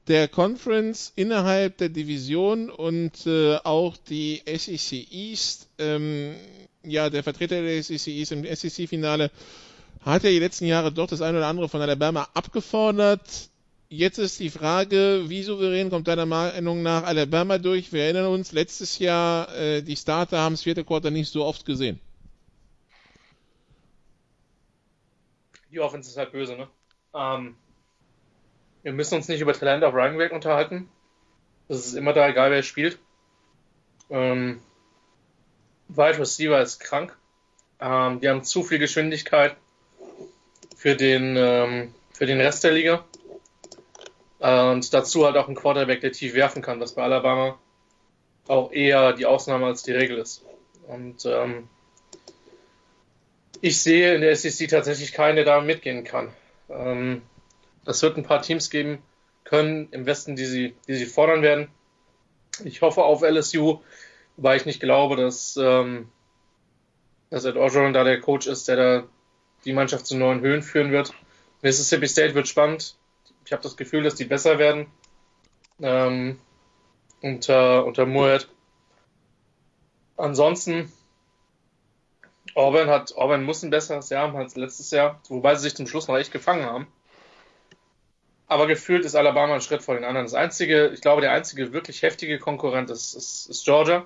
der 0.07 0.27
Conference, 0.27 1.13
innerhalb 1.15 1.77
der 1.77 1.89
Division 1.89 2.69
und 2.69 3.25
äh, 3.27 3.57
auch 3.57 3.97
die 3.97 4.41
SEC 4.45 5.11
East 5.11 5.69
ähm, 5.77 6.35
ja, 6.83 7.09
der 7.09 7.23
Vertreter 7.23 7.61
der 7.61 7.81
SEC 7.83 8.07
ist 8.07 8.31
im 8.31 8.43
SEC-Finale, 8.43 9.31
hat 10.01 10.23
ja 10.23 10.29
die 10.29 10.39
letzten 10.39 10.65
Jahre 10.65 10.91
doch 10.91 11.07
das 11.07 11.21
eine 11.21 11.37
oder 11.37 11.47
andere 11.47 11.69
von 11.69 11.81
Alabama 11.81 12.27
abgefordert. 12.33 13.49
jetzt 13.89 14.17
ist 14.17 14.39
die 14.39 14.49
Frage, 14.49 15.25
wie 15.27 15.43
souverän 15.43 15.89
kommt 15.89 16.07
deiner 16.07 16.25
Meinung 16.25 16.81
nach 16.81 17.03
Alabama 17.03 17.57
durch? 17.57 17.93
Wir 17.93 18.03
erinnern 18.03 18.27
uns, 18.27 18.51
letztes 18.51 18.99
Jahr, 18.99 19.53
äh, 19.55 19.81
die 19.83 19.95
Starter 19.95 20.39
haben 20.39 20.53
das 20.53 20.63
vierte 20.63 20.83
Quarter 20.83 21.11
nicht 21.11 21.31
so 21.31 21.45
oft 21.45 21.65
gesehen. 21.65 21.99
Die 25.71 25.79
Offense 25.79 26.09
ist 26.09 26.17
halt 26.17 26.31
böse, 26.31 26.57
ne? 26.57 26.67
Ähm, 27.13 27.55
wir 28.83 28.93
müssen 28.93 29.15
uns 29.15 29.27
nicht 29.27 29.41
über 29.41 29.53
Talent 29.53 29.83
auf 29.83 29.93
Running 29.93 30.17
Back 30.17 30.31
unterhalten. 30.31 30.89
Das 31.67 31.85
ist 31.85 31.93
immer 31.93 32.13
da, 32.13 32.27
egal 32.27 32.51
wer 32.51 32.63
spielt. 32.63 32.99
Ähm, 34.09 34.61
Wide 35.87 36.19
Receiver 36.19 36.61
ist 36.61 36.79
krank. 36.79 37.15
Ähm, 37.79 38.19
die 38.19 38.29
haben 38.29 38.43
zu 38.43 38.63
viel 38.63 38.79
Geschwindigkeit 38.79 39.55
für 40.75 40.95
den, 40.95 41.35
ähm, 41.37 41.93
für 42.13 42.25
den 42.25 42.41
Rest 42.41 42.63
der 42.63 42.71
Liga. 42.71 43.05
Und 44.39 44.91
dazu 44.93 45.25
halt 45.25 45.37
auch 45.37 45.47
ein 45.47 45.55
Quarterback, 45.55 46.01
der 46.01 46.11
tief 46.11 46.33
werfen 46.33 46.63
kann, 46.63 46.79
was 46.79 46.95
bei 46.95 47.03
Alabama 47.03 47.59
auch 48.47 48.71
eher 48.71 49.13
die 49.13 49.27
Ausnahme 49.27 49.67
als 49.67 49.83
die 49.83 49.91
Regel 49.91 50.17
ist. 50.17 50.43
Und 50.87 51.25
ähm, 51.25 51.69
ich 53.61 53.79
sehe 53.81 54.15
in 54.15 54.21
der 54.21 54.35
SEC 54.35 54.67
tatsächlich 54.67 55.13
keinen, 55.13 55.35
der 55.35 55.45
da 55.45 55.61
mitgehen 55.61 56.03
kann. 56.03 56.33
Ähm, 56.69 57.21
es 57.85 58.01
wird 58.01 58.17
ein 58.17 58.23
paar 58.23 58.41
Teams 58.41 58.69
geben 58.69 59.01
können 59.43 59.89
im 59.91 60.05
Westen, 60.05 60.35
die 60.35 60.45
sie, 60.45 60.75
die 60.87 60.95
sie 60.95 61.05
fordern 61.05 61.41
werden. 61.41 61.67
Ich 62.63 62.81
hoffe 62.81 63.03
auf 63.03 63.21
LSU, 63.21 63.79
weil 64.37 64.57
ich 64.57 64.65
nicht 64.65 64.79
glaube, 64.79 65.15
dass, 65.15 65.57
ähm, 65.57 66.09
dass 67.29 67.45
Ed 67.45 67.55
Orgeron 67.55 67.93
da 67.93 68.03
der 68.03 68.21
Coach 68.21 68.47
ist, 68.47 68.67
der 68.67 68.75
da 68.75 69.03
die 69.65 69.73
Mannschaft 69.73 70.05
zu 70.05 70.17
neuen 70.17 70.41
Höhen 70.41 70.61
führen 70.61 70.91
wird. 70.91 71.13
Mississippi 71.61 72.07
State 72.07 72.35
wird 72.35 72.47
spannend. 72.47 72.95
Ich 73.45 73.51
habe 73.51 73.63
das 73.63 73.77
Gefühl, 73.77 74.03
dass 74.03 74.15
die 74.15 74.25
besser 74.25 74.59
werden 74.59 74.87
ähm, 75.81 76.39
unter, 77.21 77.85
unter 77.85 78.05
Moorhead. 78.05 78.47
Ansonsten, 80.17 80.91
Auburn 82.55 82.89
hat, 82.89 83.15
Auburn 83.15 83.43
muss 83.43 83.63
ein 83.63 83.69
besseres 83.69 84.09
Jahr 84.09 84.27
haben 84.27 84.37
als 84.37 84.55
letztes 84.55 84.91
Jahr, 84.91 85.19
wobei 85.29 85.55
sie 85.55 85.63
sich 85.63 85.75
zum 85.75 85.87
Schluss 85.87 86.07
noch 86.07 86.17
echt 86.17 86.31
gefangen 86.31 86.65
haben. 86.65 86.87
Aber 88.51 88.67
gefühlt 88.67 89.05
ist 89.05 89.15
Alabama 89.15 89.53
ein 89.53 89.61
Schritt 89.61 89.81
vor 89.81 89.95
den 89.95 90.03
anderen. 90.03 90.25
Das 90.25 90.33
einzige, 90.33 90.89
ich 90.89 90.99
glaube, 90.99 91.21
der 91.21 91.31
einzige 91.31 91.71
wirklich 91.71 92.01
heftige 92.01 92.37
Konkurrent 92.37 92.89
ist, 92.89 93.13
ist, 93.13 93.49
ist 93.49 93.63
Georgia. 93.63 94.05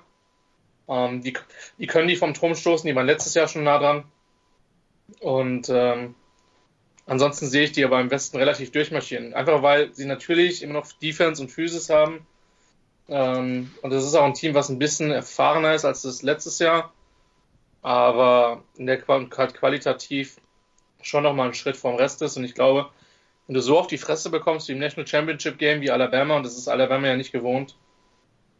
Ähm, 0.88 1.20
die, 1.20 1.36
die 1.78 1.88
können 1.88 2.06
die 2.06 2.14
vom 2.14 2.32
Turm 2.32 2.54
stoßen, 2.54 2.86
die 2.86 2.94
waren 2.94 3.06
letztes 3.06 3.34
Jahr 3.34 3.48
schon 3.48 3.64
nah 3.64 3.80
dran. 3.80 4.04
Und 5.18 5.68
ähm, 5.68 6.14
ansonsten 7.06 7.48
sehe 7.48 7.64
ich 7.64 7.72
die 7.72 7.84
aber 7.84 8.00
im 8.00 8.12
Westen 8.12 8.36
relativ 8.36 8.70
durchmarschieren. 8.70 9.34
Einfach 9.34 9.64
weil 9.64 9.92
sie 9.92 10.06
natürlich 10.06 10.62
immer 10.62 10.74
noch 10.74 10.92
Defense 10.92 11.42
und 11.42 11.50
Physis 11.50 11.90
haben. 11.90 12.24
Ähm, 13.08 13.72
und 13.82 13.90
das 13.90 14.04
ist 14.04 14.14
auch 14.14 14.26
ein 14.26 14.34
Team, 14.34 14.54
was 14.54 14.68
ein 14.68 14.78
bisschen 14.78 15.10
erfahrener 15.10 15.74
ist 15.74 15.84
als 15.84 16.02
das 16.02 16.22
letztes 16.22 16.60
Jahr. 16.60 16.92
Aber 17.82 18.62
in 18.76 18.86
der 18.86 19.00
Qual 19.00 19.26
qualitativ 19.26 20.36
schon 21.02 21.24
nochmal 21.24 21.46
einen 21.46 21.54
Schritt 21.54 21.76
vom 21.76 21.96
Rest 21.96 22.22
ist. 22.22 22.36
Und 22.36 22.44
ich 22.44 22.54
glaube, 22.54 22.90
wenn 23.46 23.54
du 23.54 23.60
so 23.60 23.78
auf 23.78 23.86
die 23.86 23.98
Fresse 23.98 24.30
bekommst 24.30 24.68
wie 24.68 24.72
im 24.72 24.78
National 24.78 25.06
Championship 25.06 25.58
Game 25.58 25.80
wie 25.80 25.90
Alabama, 25.90 26.36
und 26.36 26.44
das 26.44 26.56
ist 26.56 26.68
Alabama 26.68 27.06
ja 27.06 27.16
nicht 27.16 27.32
gewohnt, 27.32 27.76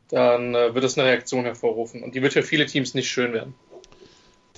dann 0.09 0.55
äh, 0.55 0.75
wird 0.75 0.85
es 0.85 0.96
eine 0.96 1.09
Reaktion 1.09 1.44
hervorrufen. 1.44 2.03
Und 2.03 2.14
die 2.14 2.22
wird 2.22 2.33
für 2.33 2.42
viele 2.42 2.66
Teams 2.66 2.94
nicht 2.94 3.09
schön 3.09 3.33
werden. 3.33 3.55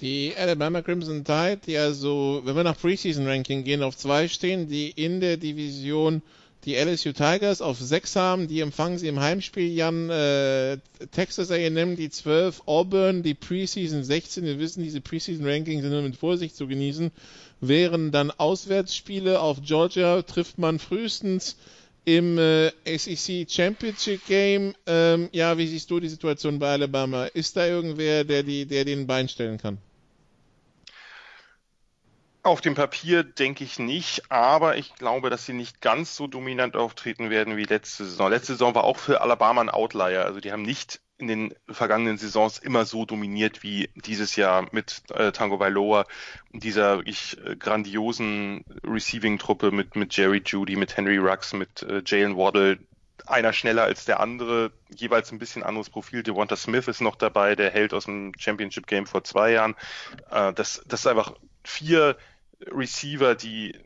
Die 0.01 0.35
Alabama 0.37 0.83
Crimson 0.83 1.25
Tide, 1.25 1.61
die 1.67 1.77
also, 1.77 2.43
wenn 2.45 2.55
wir 2.55 2.63
nach 2.63 2.79
Preseason 2.79 3.27
Ranking 3.27 3.65
gehen, 3.65 3.83
auf 3.83 3.97
zwei 3.97 4.29
stehen, 4.29 4.69
die 4.69 4.91
in 4.91 5.21
der 5.21 5.37
Division 5.39 6.23
die 6.65 6.75
LSU 6.75 7.13
Tigers 7.13 7.63
auf 7.63 7.79
sechs 7.79 8.17
haben, 8.17 8.49
die 8.49 8.61
empfangen 8.61 8.99
sie 8.99 9.09
im 9.09 9.21
Heimspiel 9.21 9.73
Jan 9.73 10.11
äh, 10.11 10.79
Texas 11.13 11.51
A&M 11.51 11.97
die 11.97 12.11
12, 12.11 12.63
Auburn 12.67 13.23
die 13.23 13.35
Preseason 13.35 14.03
16. 14.03 14.45
Wir 14.45 14.59
wissen, 14.59 14.83
diese 14.83 15.01
Preseason 15.01 15.47
Rankings 15.47 15.83
sind 15.83 15.93
nur 15.93 16.03
mit 16.03 16.17
Vorsicht 16.17 16.57
zu 16.57 16.67
genießen 16.67 17.13
wären 17.61 18.13
dann 18.13 18.31
Auswärtsspiele. 18.31 19.41
Auf 19.41 19.63
Georgia 19.63 20.23
trifft 20.23 20.59
man 20.59 20.79
frühestens 20.79 21.57
im 22.05 22.39
äh, 22.39 22.71
SEC 22.87 23.51
Championship 23.51 24.27
Game. 24.27 24.75
Ähm, 24.87 25.29
ja, 25.33 25.59
wie 25.59 25.67
siehst 25.67 25.91
du 25.91 26.01
die 26.01 26.09
Situation 26.09 26.59
bei 26.59 26.73
Alabama? 26.73 27.27
Ist 27.27 27.57
da 27.57 27.67
irgendwer, 27.67 28.25
der, 28.25 28.43
die, 28.43 28.67
der 28.67 28.85
den 28.85 29.07
Bein 29.07 29.29
stellen 29.29 29.59
kann? 29.59 29.79
Auf 32.49 32.63
dem 32.63 32.75
Papier 32.75 33.25
denke 33.25 33.63
ich 33.63 33.79
nicht, 33.79 34.33
aber 34.33 34.79
ich 34.79 34.95
glaube, 34.95 35.29
dass 35.29 35.45
sie 35.45 35.53
nicht 35.53 35.83
ganz 35.83 36.17
so 36.17 36.27
dominant 36.27 36.77
auftreten 36.77 37.29
werden 37.29 37.59
wie 37.59 37.65
letzte 37.65 38.07
Saison. 38.07 38.31
Letzte 38.31 38.55
Saison 38.55 38.75
war 38.75 38.85
auch 38.85 38.97
für 38.97 39.21
Alabama 39.21 39.61
ein 39.61 39.69
Outlier. 39.69 40.25
Also 40.25 40.41
die 40.41 40.51
haben 40.51 40.63
nicht 40.63 41.03
in 41.19 41.29
den 41.29 41.55
vergangenen 41.69 42.17
Saisons 42.17 42.57
immer 42.57 42.87
so 42.87 43.05
dominiert 43.05 43.63
wie 43.63 43.91
dieses 43.97 44.35
Jahr 44.37 44.67
mit 44.73 45.03
äh, 45.11 45.31
Tango 45.31 45.59
Bailoa, 45.59 46.07
dieser 46.53 46.97
wirklich 46.97 47.37
äh, 47.45 47.55
grandiosen 47.55 48.65
Receiving-Truppe 48.83 49.71
mit, 49.71 49.95
mit 49.95 50.17
Jerry 50.17 50.41
Judy, 50.43 50.77
mit 50.77 50.97
Henry 50.97 51.19
Rux, 51.19 51.53
mit 51.53 51.83
äh, 51.83 52.01
Jalen 52.07 52.39
Waddle, 52.39 52.79
einer 53.27 53.53
schneller 53.53 53.83
als 53.83 54.07
der 54.07 54.21
andere, 54.21 54.73
jeweils 54.89 55.31
ein 55.33 55.39
bisschen 55.39 55.65
anderes 55.65 55.91
Profil. 55.91 56.23
Devonta 56.23 56.57
Smith 56.57 56.89
ist 56.89 57.03
noch 57.03 57.17
dabei, 57.17 57.57
der 57.57 57.71
Held 57.71 57.93
aus 57.93 58.07
dem 58.07 58.33
Championship 58.39 58.87
Game 58.87 59.05
vor 59.07 59.23
zwei 59.23 59.53
Jahren. 59.53 59.75
Äh, 60.31 60.55
das, 60.55 60.83
das 60.87 61.01
ist 61.01 61.07
einfach 61.07 61.35
vier 61.63 62.17
Receiver, 62.67 63.35
die 63.35 63.79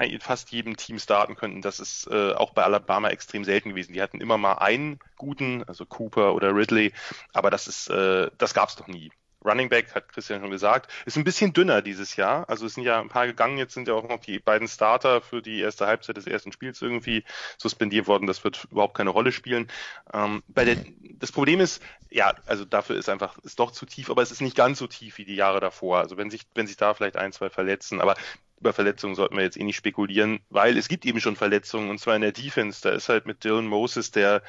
in 0.00 0.20
fast 0.20 0.50
jedem 0.50 0.76
Team 0.76 0.98
starten 0.98 1.36
könnten. 1.36 1.62
Das 1.62 1.80
ist 1.80 2.06
äh, 2.08 2.32
auch 2.32 2.52
bei 2.52 2.64
Alabama 2.64 3.08
extrem 3.10 3.44
selten 3.44 3.70
gewesen. 3.70 3.92
Die 3.92 4.02
hatten 4.02 4.20
immer 4.20 4.38
mal 4.38 4.54
einen 4.54 4.98
guten, 5.16 5.62
also 5.64 5.86
Cooper 5.86 6.34
oder 6.34 6.54
Ridley, 6.54 6.92
aber 7.32 7.50
das 7.50 7.68
ist, 7.68 7.88
äh, 7.88 8.30
das 8.38 8.54
gab 8.54 8.68
es 8.68 8.76
doch 8.76 8.88
nie. 8.88 9.10
Running 9.44 9.68
Back, 9.68 9.94
hat 9.94 10.08
Christian 10.08 10.40
schon 10.40 10.50
gesagt, 10.50 10.90
ist 11.06 11.16
ein 11.16 11.24
bisschen 11.24 11.52
dünner 11.52 11.82
dieses 11.82 12.16
Jahr. 12.16 12.48
Also 12.48 12.66
es 12.66 12.74
sind 12.74 12.84
ja 12.84 13.00
ein 13.00 13.08
paar 13.08 13.26
gegangen, 13.26 13.58
jetzt 13.58 13.74
sind 13.74 13.88
ja 13.88 13.94
auch 13.94 14.08
noch 14.08 14.20
die 14.20 14.38
beiden 14.38 14.68
Starter 14.68 15.20
für 15.20 15.42
die 15.42 15.60
erste 15.60 15.86
Halbzeit 15.86 16.16
des 16.16 16.26
ersten 16.26 16.52
Spiels 16.52 16.82
irgendwie 16.82 17.24
suspendiert 17.58 18.06
worden. 18.06 18.26
Das 18.26 18.44
wird 18.44 18.66
überhaupt 18.70 18.96
keine 18.96 19.10
Rolle 19.10 19.32
spielen. 19.32 19.68
Ähm, 20.12 20.42
bei 20.48 20.64
der, 20.64 20.76
das 21.18 21.32
Problem 21.32 21.60
ist, 21.60 21.82
ja, 22.10 22.34
also 22.46 22.64
dafür 22.64 22.96
ist 22.96 23.08
einfach, 23.08 23.38
ist 23.38 23.58
doch 23.58 23.70
zu 23.70 23.86
tief, 23.86 24.10
aber 24.10 24.22
es 24.22 24.32
ist 24.32 24.40
nicht 24.40 24.56
ganz 24.56 24.78
so 24.78 24.86
tief 24.86 25.18
wie 25.18 25.24
die 25.24 25.36
Jahre 25.36 25.60
davor. 25.60 25.98
Also 25.98 26.16
wenn 26.16 26.30
sich, 26.30 26.42
wenn 26.54 26.66
sich 26.66 26.76
da 26.76 26.94
vielleicht 26.94 27.16
ein, 27.16 27.32
zwei 27.32 27.50
verletzen, 27.50 28.00
aber 28.00 28.16
über 28.60 28.72
Verletzungen 28.74 29.14
sollten 29.14 29.36
wir 29.36 29.42
jetzt 29.42 29.56
eh 29.56 29.64
nicht 29.64 29.76
spekulieren, 29.76 30.40
weil 30.50 30.76
es 30.76 30.88
gibt 30.88 31.06
eben 31.06 31.20
schon 31.20 31.34
Verletzungen 31.34 31.88
und 31.88 31.98
zwar 31.98 32.14
in 32.14 32.22
der 32.22 32.32
Defense. 32.32 32.82
Da 32.82 32.90
ist 32.90 33.08
halt 33.08 33.26
mit 33.26 33.42
Dylan 33.42 33.66
Moses 33.66 34.10
der 34.10 34.42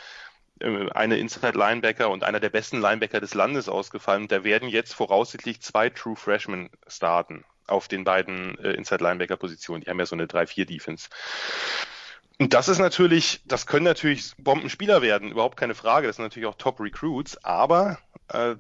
eine 0.64 1.18
Inside 1.18 1.58
Linebacker 1.58 2.10
und 2.10 2.24
einer 2.24 2.40
der 2.40 2.50
besten 2.50 2.80
Linebacker 2.80 3.20
des 3.20 3.34
Landes 3.34 3.70
ausgefallen. 3.70 4.28
Da 4.28 4.44
werden 4.44 4.70
jetzt 4.70 4.94
voraussichtlich 4.94 5.62
zwei 5.62 5.90
True 5.90 6.16
Freshmen 6.16 6.70
starten 6.88 7.44
auf 7.68 7.88
den 7.88 8.04
beiden 8.04 8.58
äh, 8.60 8.72
Inside 8.72 9.04
Linebacker 9.04 9.38
Positionen. 9.38 9.84
Die 9.84 9.90
haben 9.90 10.00
ja 10.00 10.06
so 10.06 10.16
eine 10.16 10.26
3-4 10.26 10.66
Defense. 10.66 11.10
Und 12.40 12.54
das 12.54 12.68
ist 12.68 12.80
natürlich, 12.80 13.42
das 13.46 13.68
können 13.68 13.86
natürlich 13.86 14.34
Bombenspieler 14.38 15.02
werden, 15.02 15.32
überhaupt 15.32 15.58
keine 15.58 15.76
Frage. 15.76 16.08
Das 16.08 16.16
sind 16.16 16.26
natürlich 16.26 16.48
auch 16.48 16.56
Top 16.56 16.80
Recruits, 16.80 17.44
aber 17.44 18.00
äh, 18.30 18.56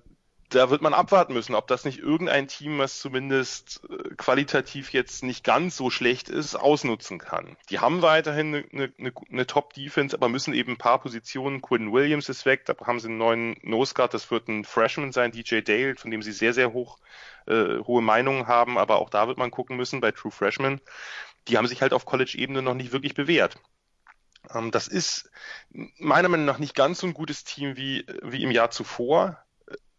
da 0.51 0.69
wird 0.69 0.81
man 0.81 0.93
abwarten 0.93 1.33
müssen, 1.33 1.55
ob 1.55 1.67
das 1.67 1.85
nicht 1.85 1.99
irgendein 1.99 2.47
Team, 2.47 2.77
was 2.77 2.99
zumindest 2.99 3.81
äh, 3.89 4.15
qualitativ 4.15 4.91
jetzt 4.91 5.23
nicht 5.23 5.43
ganz 5.43 5.77
so 5.77 5.89
schlecht 5.89 6.29
ist, 6.29 6.55
ausnutzen 6.55 7.19
kann. 7.19 7.55
Die 7.69 7.79
haben 7.79 8.01
weiterhin 8.01 8.65
eine, 8.71 8.93
eine, 8.97 9.13
eine 9.31 9.47
Top-Defense, 9.47 10.15
aber 10.15 10.27
müssen 10.27 10.53
eben 10.53 10.73
ein 10.73 10.77
paar 10.77 10.99
Positionen. 10.99 11.61
Quinn 11.61 11.93
Williams 11.93 12.27
ist 12.27 12.45
weg, 12.45 12.65
da 12.65 12.75
haben 12.85 12.99
sie 12.99 13.07
einen 13.07 13.17
neuen 13.17 13.55
Nose 13.61 13.93
Guard, 13.93 14.13
das 14.13 14.29
wird 14.29 14.49
ein 14.49 14.65
Freshman 14.65 15.13
sein, 15.13 15.31
DJ 15.31 15.61
Dale, 15.61 15.95
von 15.95 16.11
dem 16.11 16.21
sie 16.21 16.33
sehr, 16.33 16.53
sehr 16.53 16.73
hoch, 16.73 16.99
äh, 17.47 17.79
hohe 17.79 18.01
Meinungen 18.01 18.47
haben, 18.47 18.77
aber 18.77 18.99
auch 18.99 19.09
da 19.09 19.27
wird 19.27 19.37
man 19.37 19.51
gucken 19.51 19.77
müssen 19.77 20.01
bei 20.01 20.11
True 20.11 20.31
Freshman. 20.31 20.81
Die 21.47 21.57
haben 21.57 21.67
sich 21.67 21.81
halt 21.81 21.93
auf 21.93 22.05
College-Ebene 22.05 22.61
noch 22.61 22.75
nicht 22.75 22.91
wirklich 22.91 23.13
bewährt. 23.13 23.57
Ähm, 24.53 24.71
das 24.71 24.87
ist 24.87 25.31
meiner 25.71 26.27
Meinung 26.27 26.45
nach 26.45 26.59
nicht 26.59 26.75
ganz 26.75 26.99
so 26.99 27.07
ein 27.07 27.13
gutes 27.13 27.45
Team 27.45 27.77
wie, 27.77 28.05
wie 28.21 28.43
im 28.43 28.51
Jahr 28.51 28.69
zuvor 28.69 29.41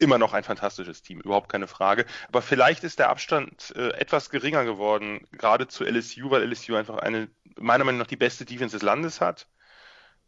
immer 0.03 0.19
noch 0.19 0.33
ein 0.33 0.45
fantastisches 0.45 1.03
Team, 1.03 1.21
überhaupt 1.21 1.49
keine 1.49 1.67
Frage. 1.67 2.05
Aber 2.29 2.43
vielleicht 2.43 2.85
ist 2.85 2.99
der 2.99 3.09
Abstand 3.11 3.73
äh, 3.77 3.91
etwas 3.91 4.31
geringer 4.31 4.65
geworden, 4.65 5.27
gerade 5.33 5.69
zu 5.69 5.85
LSU, 5.85 6.31
weil 6.31 6.43
LSU 6.43 6.75
einfach 6.75 6.99
eine, 6.99 7.31
meiner 7.57 7.85
Meinung 7.85 8.01
nach, 8.01 8.07
die 8.07 8.17
beste 8.17 8.45
Defense 8.45 8.77
des 8.77 8.83
Landes 8.83 9.21
hat. 9.21 9.47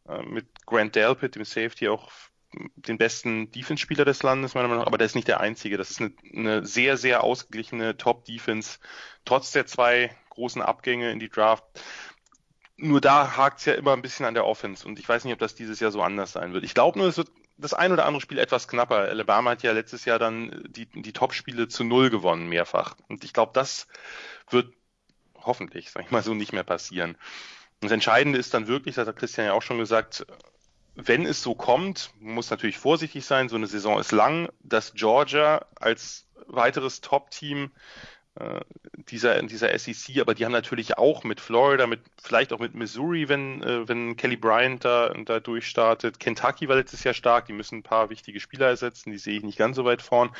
Äh, 0.08 0.22
mit 0.22 0.46
Grant 0.66 0.94
Delpit, 0.94 1.34
dem 1.34 1.44
Safety, 1.44 1.88
auch 1.88 2.10
den 2.76 2.98
besten 2.98 3.50
Defense-Spieler 3.50 4.04
des 4.04 4.22
Landes, 4.22 4.54
meiner 4.54 4.68
Meinung 4.68 4.82
nach, 4.82 4.86
aber 4.86 4.98
der 4.98 5.06
ist 5.06 5.16
nicht 5.16 5.28
der 5.28 5.40
einzige. 5.40 5.76
Das 5.76 5.90
ist 5.90 6.00
eine, 6.00 6.12
eine 6.34 6.66
sehr, 6.66 6.96
sehr 6.96 7.24
ausgeglichene 7.24 7.96
Top-Defense, 7.96 8.78
trotz 9.24 9.52
der 9.52 9.66
zwei 9.66 10.14
großen 10.30 10.62
Abgänge 10.62 11.10
in 11.10 11.18
die 11.18 11.28
Draft. 11.28 11.64
Nur 12.76 13.00
da 13.00 13.36
hakt 13.36 13.60
es 13.60 13.66
ja 13.66 13.74
immer 13.74 13.92
ein 13.92 14.02
bisschen 14.02 14.26
an 14.26 14.34
der 14.34 14.46
Offense 14.46 14.86
und 14.86 14.98
ich 14.98 15.08
weiß 15.08 15.24
nicht, 15.24 15.32
ob 15.32 15.38
das 15.38 15.54
dieses 15.54 15.80
Jahr 15.80 15.92
so 15.92 16.02
anders 16.02 16.32
sein 16.32 16.52
wird. 16.52 16.64
Ich 16.64 16.74
glaube 16.74 16.98
nur, 16.98 17.08
es 17.08 17.16
wird 17.16 17.30
das 17.56 17.74
ein 17.74 17.92
oder 17.92 18.06
andere 18.06 18.20
Spiel 18.20 18.38
etwas 18.38 18.68
knapper. 18.68 18.96
Alabama 18.96 19.50
hat 19.50 19.62
ja 19.62 19.72
letztes 19.72 20.04
Jahr 20.04 20.18
dann 20.18 20.64
die, 20.68 20.86
die 20.86 21.12
Top-Spiele 21.12 21.68
zu 21.68 21.84
null 21.84 22.10
gewonnen, 22.10 22.48
mehrfach. 22.48 22.96
Und 23.08 23.24
ich 23.24 23.32
glaube, 23.32 23.52
das 23.54 23.86
wird 24.50 24.72
hoffentlich, 25.36 25.90
sag 25.90 26.04
ich 26.04 26.10
mal 26.10 26.22
so, 26.22 26.34
nicht 26.34 26.52
mehr 26.52 26.64
passieren. 26.64 27.16
Das 27.80 27.92
Entscheidende 27.92 28.38
ist 28.38 28.54
dann 28.54 28.66
wirklich, 28.66 28.94
das 28.94 29.06
hat 29.06 29.16
Christian 29.16 29.46
ja 29.46 29.52
auch 29.52 29.62
schon 29.62 29.78
gesagt, 29.78 30.26
wenn 30.96 31.26
es 31.26 31.42
so 31.42 31.54
kommt, 31.54 32.10
muss 32.20 32.50
natürlich 32.50 32.78
vorsichtig 32.78 33.24
sein, 33.24 33.48
so 33.48 33.56
eine 33.56 33.66
Saison 33.66 33.98
ist 33.98 34.12
lang, 34.12 34.48
dass 34.60 34.94
Georgia 34.94 35.66
als 35.74 36.26
weiteres 36.46 37.00
Top-Team 37.00 37.72
dieser, 39.10 39.42
dieser 39.42 39.78
SEC, 39.78 40.20
aber 40.20 40.34
die 40.34 40.44
haben 40.44 40.52
natürlich 40.52 40.98
auch 40.98 41.24
mit 41.24 41.40
Florida, 41.40 41.86
mit 41.86 42.00
vielleicht 42.20 42.52
auch 42.52 42.58
mit 42.58 42.74
Missouri, 42.74 43.28
wenn, 43.28 43.62
äh, 43.62 43.88
wenn 43.88 44.16
Kelly 44.16 44.36
Bryant 44.36 44.84
da, 44.84 45.14
da 45.24 45.40
durchstartet. 45.40 46.18
Kentucky 46.18 46.68
war 46.68 46.76
letztes 46.76 47.04
Jahr 47.04 47.14
stark, 47.14 47.46
die 47.46 47.52
müssen 47.52 47.78
ein 47.78 47.82
paar 47.82 48.10
wichtige 48.10 48.40
Spieler 48.40 48.66
ersetzen, 48.66 49.12
die 49.12 49.18
sehe 49.18 49.36
ich 49.36 49.44
nicht 49.44 49.58
ganz 49.58 49.76
so 49.76 49.84
weit 49.84 50.02
vorn. 50.02 50.30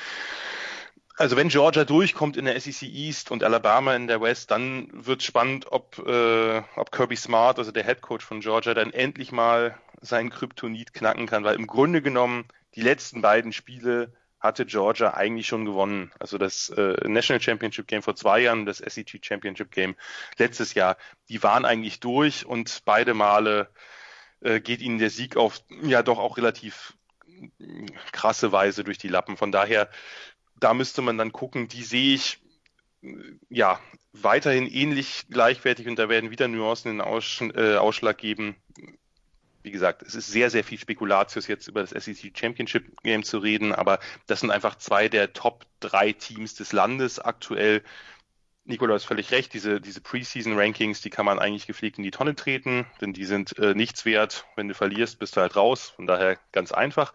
Also 1.17 1.37
wenn 1.37 1.49
Georgia 1.49 1.85
durchkommt 1.85 2.37
in 2.37 2.47
der 2.47 2.61
SEC 2.61 2.83
East 2.83 3.31
und 3.31 3.45
Alabama 3.45 3.95
in 3.95 4.09
der 4.09 4.21
West, 4.21 4.51
dann 4.51 4.89
wird 4.93 5.23
spannend, 5.23 5.71
ob, 5.71 5.99
äh, 6.05 6.63
ob 6.75 6.91
Kirby 6.91 7.15
Smart, 7.15 7.59
also 7.59 7.71
der 7.71 7.85
Head 7.85 8.01
Coach 8.01 8.25
von 8.25 8.41
Georgia, 8.41 8.75
dann 8.75 8.93
endlich 8.93 9.31
mal 9.31 9.79
seinen 10.01 10.31
Kryptonit 10.31 10.93
knacken 10.93 11.27
kann, 11.27 11.45
weil 11.45 11.55
im 11.55 11.69
Grunde 11.69 12.03
genommen 12.03 12.47
die 12.75 12.83
letzten 12.83 13.23
beiden 13.23 13.53
Spiele 13.53 14.13
hatte 14.45 14.67
Georgia 14.67 15.15
eigentlich 15.15 15.47
schon 15.47 15.65
gewonnen. 15.65 16.13
Also 16.21 16.37
das 16.37 16.69
äh, 16.69 17.09
National 17.09 17.41
Championship 17.41 17.87
Game 17.89 18.03
vor 18.03 18.15
zwei 18.15 18.41
Jahren, 18.41 18.67
das 18.67 18.79
SEC 18.79 19.25
Championship 19.25 19.71
Game 19.71 19.97
letztes 20.37 20.75
Jahr, 20.75 20.99
die 21.29 21.43
waren 21.43 21.65
eigentlich 21.65 21.99
durch 21.99 22.45
und 22.45 22.83
beide 22.85 23.15
Male 23.15 23.69
äh, 24.41 24.61
geht 24.61 24.83
ihnen 24.83 24.99
der 24.99 25.11
Sieg 25.11 25.37
auf 25.37 25.63
ja 25.83 26.03
doch 26.03 26.19
auch 26.19 26.37
relativ 26.37 26.95
krasse 28.13 28.53
Weise 28.53 28.85
durch 28.85 28.99
die 28.99 29.09
Lappen. 29.09 29.39
Von 29.39 29.51
daher, 29.51 29.89
da 30.61 30.75
müsste 30.75 31.01
man 31.01 31.17
dann 31.17 31.33
gucken, 31.33 31.69
die 31.69 31.83
sehe 31.83 32.15
ich 32.15 32.39
ja 33.49 33.81
weiterhin 34.13 34.67
ähnlich 34.67 35.25
gleichwertig 35.31 35.89
und 35.89 35.99
da 35.99 36.09
werden 36.09 36.31
wieder 36.31 36.49
Nuancen 36.49 36.91
in 36.91 37.01
Aus, 37.01 37.41
äh, 37.55 37.77
Ausschlag 37.77 38.19
geben 38.19 38.57
wie 39.64 39.70
gesagt, 39.70 40.03
es 40.03 40.14
ist 40.14 40.29
sehr, 40.29 40.50
sehr 40.50 40.62
viel 40.62 40.79
Spekulatius 40.79 41.48
jetzt 41.48 41.68
über 41.68 41.81
das 41.81 41.90
SEC 41.90 42.38
Championship 42.38 43.00
Game 43.03 43.24
zu 43.24 43.38
reden, 43.38 43.74
aber 43.74 43.98
das 44.27 44.40
sind 44.40 44.50
einfach 44.50 44.77
zwei 44.77 45.09
der 45.09 45.33
Top 45.33 45.64
drei 45.81 46.12
Teams 46.12 46.55
des 46.55 46.72
Landes 46.72 47.18
aktuell. 47.18 47.83
Nikola 48.66 48.94
ist 48.94 49.05
völlig 49.05 49.31
recht, 49.31 49.53
diese, 49.55 49.81
diese 49.81 50.00
Preseason-Rankings, 50.00 51.00
die 51.00 51.11
kann 51.11 51.27
man 51.27 51.38
eigentlich 51.38 51.66
gepflegt 51.66 51.98
in 51.98 52.05
die 52.05 52.11
Tonne 52.11 52.35
treten, 52.35 52.87
denn 53.00 53.12
die 53.12 53.24
sind 53.24 53.59
äh, 53.59 53.74
nichts 53.74 54.05
wert. 54.05 54.46
Wenn 54.57 54.68
du 54.68 54.74
verlierst, 54.74 55.18
bist 55.18 55.37
du 55.37 55.40
halt 55.40 55.57
raus. 55.57 55.90
Von 55.96 56.07
daher 56.07 56.38
ganz 56.53 56.72
einfach. 56.72 57.12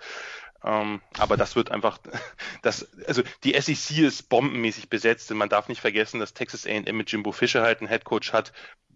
Ähm, 0.64 1.02
aber 1.18 1.38
das 1.38 1.56
wird 1.56 1.72
einfach, 1.72 2.00
das, 2.62 2.88
also 3.06 3.24
die 3.44 3.60
SEC 3.60 4.00
ist 4.00 4.30
bombenmäßig 4.30 4.90
besetzt, 4.90 5.30
denn 5.30 5.38
man 5.38 5.50
darf 5.50 5.70
nicht 5.70 5.82
vergessen, 5.82 6.20
dass 6.20 6.34
Texas 6.34 6.66
A&M 6.66 6.98
mit 6.98 7.12
Jimbo 7.12 7.32
Fisher 7.32 7.62
halt 7.62 7.80
einen 7.80 7.88
Headcoach 7.88 8.34
hat, 8.34 8.54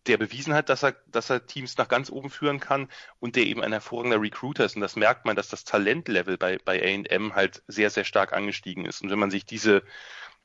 der 0.07 0.17
bewiesen 0.17 0.53
hat, 0.53 0.69
dass 0.69 0.83
er, 0.83 0.95
dass 1.07 1.29
er 1.29 1.45
Teams 1.45 1.77
nach 1.77 1.87
ganz 1.87 2.09
oben 2.09 2.29
führen 2.29 2.59
kann 2.59 2.89
und 3.19 3.35
der 3.35 3.45
eben 3.45 3.61
ein 3.61 3.71
hervorragender 3.71 4.21
Recruiter 4.21 4.65
ist. 4.65 4.75
Und 4.75 4.81
das 4.81 4.95
merkt 4.95 5.25
man, 5.25 5.35
dass 5.35 5.49
das 5.49 5.63
Talentlevel 5.63 6.37
bei, 6.37 6.57
bei 6.63 6.81
A&M 6.81 7.35
halt 7.35 7.63
sehr, 7.67 7.89
sehr 7.89 8.03
stark 8.03 8.33
angestiegen 8.33 8.85
ist. 8.85 9.01
Und 9.01 9.09
wenn 9.09 9.19
man 9.19 9.31
sich 9.31 9.45
diese, 9.45 9.83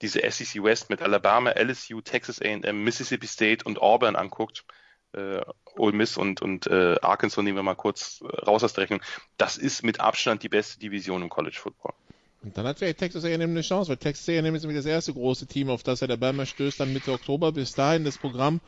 diese 0.01 0.21
SEC 0.31 0.63
West 0.63 0.91
mit 0.91 1.03
Alabama, 1.03 1.51
LSU, 1.51 2.01
Texas 2.01 2.41
A&M, 2.41 2.85
Mississippi 2.85 3.27
State 3.27 3.65
und 3.65 3.81
Auburn 3.81 4.17
anguckt, 4.17 4.65
äh, 5.13 5.41
Ole 5.77 5.93
Miss 5.97 6.17
und, 6.17 6.43
und 6.43 6.67
äh, 6.67 6.97
Arkansas 7.01 7.43
nehmen 7.43 7.57
wir 7.57 7.63
mal 7.63 7.75
kurz 7.75 8.23
raus 8.47 8.63
aus 8.63 8.75
der 8.75 8.83
Rechnung, 8.83 9.01
das 9.39 9.57
ist 9.57 9.83
mit 9.83 10.01
Abstand 10.01 10.43
die 10.43 10.49
beste 10.49 10.79
Division 10.79 11.23
im 11.23 11.29
College 11.29 11.57
Football. 11.59 11.95
Und 12.43 12.57
dann 12.57 12.67
hat 12.67 12.79
vielleicht 12.79 12.99
Texas 12.99 13.25
A&M 13.25 13.41
eine 13.41 13.63
Chance, 13.63 13.89
weil 13.91 13.97
Texas 13.97 14.29
A&M 14.29 14.55
ist 14.55 14.63
nämlich 14.63 14.79
das 14.79 14.87
erste 14.87 15.13
große 15.13 15.47
Team, 15.47 15.71
auf 15.71 15.83
das 15.83 16.03
Alabama 16.03 16.47
stößt, 16.47 16.79
dann 16.79 16.93
Mitte 16.93 17.13
Oktober. 17.13 17.53
Bis 17.53 17.73
dahin 17.73 18.05
das 18.05 18.19
Programm 18.19 18.61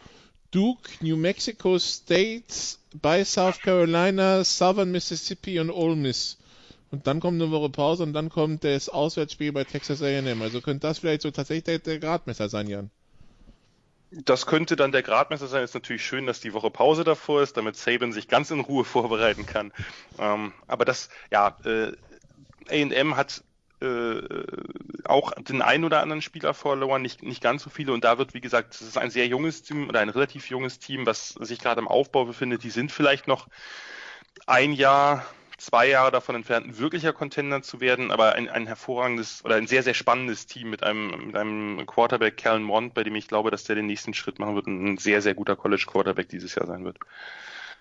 Duke, 0.51 0.91
New 1.01 1.17
Mexico 1.17 1.79
State, 1.79 2.77
bei 2.95 3.25
South 3.25 3.61
Carolina, 3.61 4.43
Southern 4.45 4.91
Mississippi 4.91 5.61
und 5.61 5.71
Ole 5.71 5.97
Miss. 5.97 6.39
Und 6.91 7.07
dann 7.07 7.21
kommt 7.21 7.41
eine 7.41 7.53
Woche 7.53 7.71
Pause 7.71 8.03
und 8.03 8.13
dann 8.13 8.31
kommt 8.31 8.65
das 8.65 8.89
Auswärtsspiel 8.89 9.53
bei 9.53 9.65
Texas 9.65 10.03
A&M. 10.03 10.43
Also 10.43 10.61
könnte 10.61 10.89
das 10.89 10.99
vielleicht 10.99 11.23
so 11.23 11.31
tatsächlich 11.31 11.65
der, 11.65 11.79
der 11.79 11.99
Gradmesser 12.01 12.49
sein, 12.49 12.67
Jan. 12.67 12.91
Das 14.11 14.47
könnte 14.47 14.75
dann 14.75 14.91
der 14.91 15.03
Gradmesser 15.03 15.47
sein. 15.47 15.63
Ist 15.63 15.75
natürlich 15.75 16.05
schön, 16.05 16.27
dass 16.27 16.41
die 16.41 16.53
Woche 16.53 16.71
Pause 16.71 17.05
davor 17.05 17.43
ist, 17.43 17.57
damit 17.57 17.77
Saban 17.77 18.13
sich 18.13 18.27
ganz 18.27 18.51
in 18.51 18.59
Ruhe 18.59 18.85
vorbereiten 18.87 19.47
kann. 19.47 19.73
Ähm, 20.19 20.53
aber 20.67 20.85
das, 20.85 21.11
ja, 21.31 21.57
äh, 21.65 21.93
A&M 22.69 23.17
hat 23.17 23.45
äh, 23.81 24.23
auch 25.05 25.33
den 25.33 25.63
einen 25.63 25.85
oder 25.85 26.01
anderen 26.01 26.23
Spieler 26.23 26.55
verloren, 26.55 27.03
nicht, 27.03 27.23
nicht 27.23 27.43
ganz 27.43 27.63
so 27.63 27.71
viele. 27.71 27.93
Und 27.93 28.05
da 28.05 28.19
wird, 28.19 28.35
wie 28.35 28.41
gesagt, 28.41 28.75
es 28.75 28.83
ist 28.83 28.99
ein 28.99 29.11
sehr 29.11 29.27
junges 29.27 29.63
Team 29.63 29.89
oder 29.89 30.01
ein 30.01 30.09
relativ 30.09 30.51
junges 30.51 30.79
Team, 30.79 31.07
was 31.07 31.31
sich 31.31 31.59
gerade 31.59 31.81
im 31.81 31.89
Aufbau 31.89 32.25
befindet. 32.25 32.63
Die 32.63 32.71
sind 32.71 32.93
vielleicht 32.93 33.27
noch 33.27 33.49
ein 34.47 34.73
Jahr, 34.73 35.27
zwei 35.57 35.89
Jahre 35.89 36.11
davon 36.11 36.35
entfernt, 36.35 36.67
ein 36.67 36.79
wirklicher 36.79 37.13
Contender 37.13 37.63
zu 37.63 37.81
werden, 37.81 38.11
aber 38.11 38.35
ein, 38.35 38.49
ein 38.49 38.67
hervorragendes 38.67 39.45
oder 39.45 39.57
ein 39.57 39.67
sehr, 39.67 39.83
sehr 39.83 39.95
spannendes 39.95 40.47
Team 40.47 40.71
mit 40.71 40.83
einem, 40.83 41.27
mit 41.27 41.37
einem 41.37 41.85
Quarterback, 41.87 42.37
Callan 42.37 42.63
Mond, 42.63 42.95
bei 42.95 43.05
dem 43.05 43.15
ich 43.15 43.29
glaube, 43.29 43.51
dass 43.51 43.65
der 43.65 43.77
den 43.77 43.87
nächsten 43.87 44.15
Schritt 44.15 44.39
machen 44.39 44.55
wird 44.55 44.67
und 44.67 44.85
ein 44.85 44.99
sehr, 44.99 45.23
sehr 45.23 45.35
guter 45.35 45.57
College 45.57 45.85
Quarterback 45.87 46.29
dieses 46.29 46.55
Jahr 46.55 46.67
sein 46.67 46.85
wird. 46.85 46.99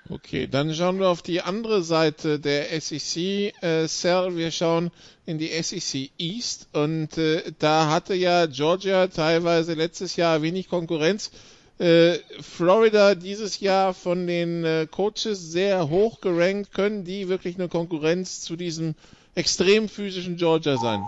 Okay, 0.07 0.47
dann 0.47 0.73
schauen 0.73 0.99
wir 0.99 1.07
auf 1.07 1.21
die 1.21 1.41
andere 1.41 1.83
Seite 1.83 2.39
der 2.39 2.79
SEC. 2.79 3.53
Äh, 3.62 3.88
Cell, 3.88 4.35
wir 4.35 4.51
schauen 4.51 4.91
in 5.25 5.38
die 5.38 5.49
SEC 5.62 6.09
East 6.17 6.67
und 6.73 7.17
äh, 7.17 7.51
da 7.59 7.89
hatte 7.91 8.15
ja 8.15 8.47
Georgia 8.47 9.07
teilweise 9.07 9.75
letztes 9.75 10.15
Jahr 10.15 10.41
wenig 10.41 10.69
Konkurrenz. 10.69 11.29
Äh, 11.77 12.17
Florida 12.41 13.15
dieses 13.15 13.59
Jahr 13.59 13.93
von 13.93 14.25
den 14.27 14.65
äh, 14.65 14.88
Coaches 14.89 15.51
sehr 15.51 15.89
hoch 15.89 16.19
gerankt. 16.21 16.73
Können 16.73 17.05
die 17.05 17.29
wirklich 17.29 17.55
eine 17.55 17.69
Konkurrenz 17.69 18.41
zu 18.41 18.55
diesem 18.55 18.95
extrem 19.35 19.88
physischen 19.88 20.35
Georgia 20.38 20.77
sein? 20.77 21.01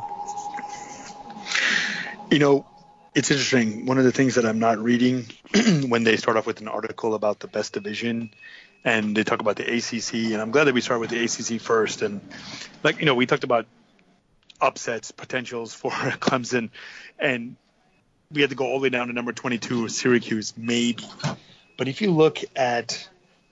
You 2.31 2.37
know, 2.37 2.65
it's 3.13 3.29
interesting. 3.29 3.89
One 3.89 3.99
of 3.99 4.05
the 4.05 4.11
things 4.13 4.35
that 4.35 4.45
I'm 4.45 4.59
not 4.59 4.77
reading 4.77 5.25
when 5.89 6.05
they 6.05 6.15
start 6.15 6.37
off 6.37 6.47
with 6.47 6.61
an 6.61 6.69
article 6.69 7.15
about 7.15 7.41
the 7.41 7.47
best 7.47 7.73
division 7.75 8.31
and 8.83 9.15
they 9.15 9.23
talk 9.23 9.41
about 9.41 9.55
the 9.55 9.63
ACC, 9.63 10.31
and 10.33 10.41
I'm 10.41 10.51
glad 10.51 10.65
that 10.65 10.73
we 10.73 10.81
start 10.81 10.99
with 10.99 11.09
the 11.09 11.23
ACC 11.23 11.61
first. 11.61 12.01
And 12.01 12.21
like 12.83 12.99
you 12.99 13.05
know, 13.05 13.15
we 13.15 13.25
talked 13.25 13.43
about 13.43 13.65
upsets 14.59 15.11
potentials 15.11 15.73
for 15.73 15.89
Clemson, 15.91 16.69
and 17.19 17.55
we 18.31 18.41
had 18.41 18.49
to 18.49 18.55
go 18.55 18.65
all 18.65 18.79
the 18.79 18.83
way 18.83 18.89
down 18.89 19.07
to 19.07 19.13
number 19.13 19.33
22, 19.33 19.89
Syracuse, 19.89 20.53
maybe. 20.57 21.03
But 21.77 21.87
if 21.87 22.01
you 22.01 22.11
look 22.11 22.39
at 22.55 23.07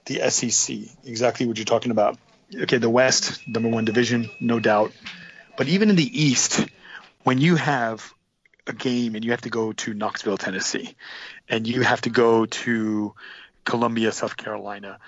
the 0.06 0.30
SEC, 0.30 0.78
exactly 1.04 1.46
what 1.46 1.58
you're 1.58 1.66
talking 1.66 1.92
about. 1.92 2.18
Okay, 2.56 2.78
the 2.78 2.90
West, 2.90 3.48
number 3.48 3.70
one 3.70 3.86
division, 3.86 4.30
no 4.40 4.60
doubt. 4.60 4.92
But 5.58 5.68
even 5.68 5.90
in 5.90 5.96
the 5.96 6.22
East, 6.22 6.66
when 7.24 7.38
you 7.38 7.56
have 7.58 8.14
a 8.66 8.74
game 8.74 9.16
and 9.16 9.26
you 9.26 9.32
have 9.32 9.42
to 9.42 9.50
go 9.50 9.74
to 9.74 9.94
Knoxville, 9.94 10.38
Tennessee, 10.38 10.96
and 11.48 11.68
you 11.68 11.82
have 11.82 12.02
to 12.02 12.10
go 12.10 12.46
to 12.46 13.14
Columbia, 13.66 14.12
South 14.12 14.38
Carolina, 14.38 15.00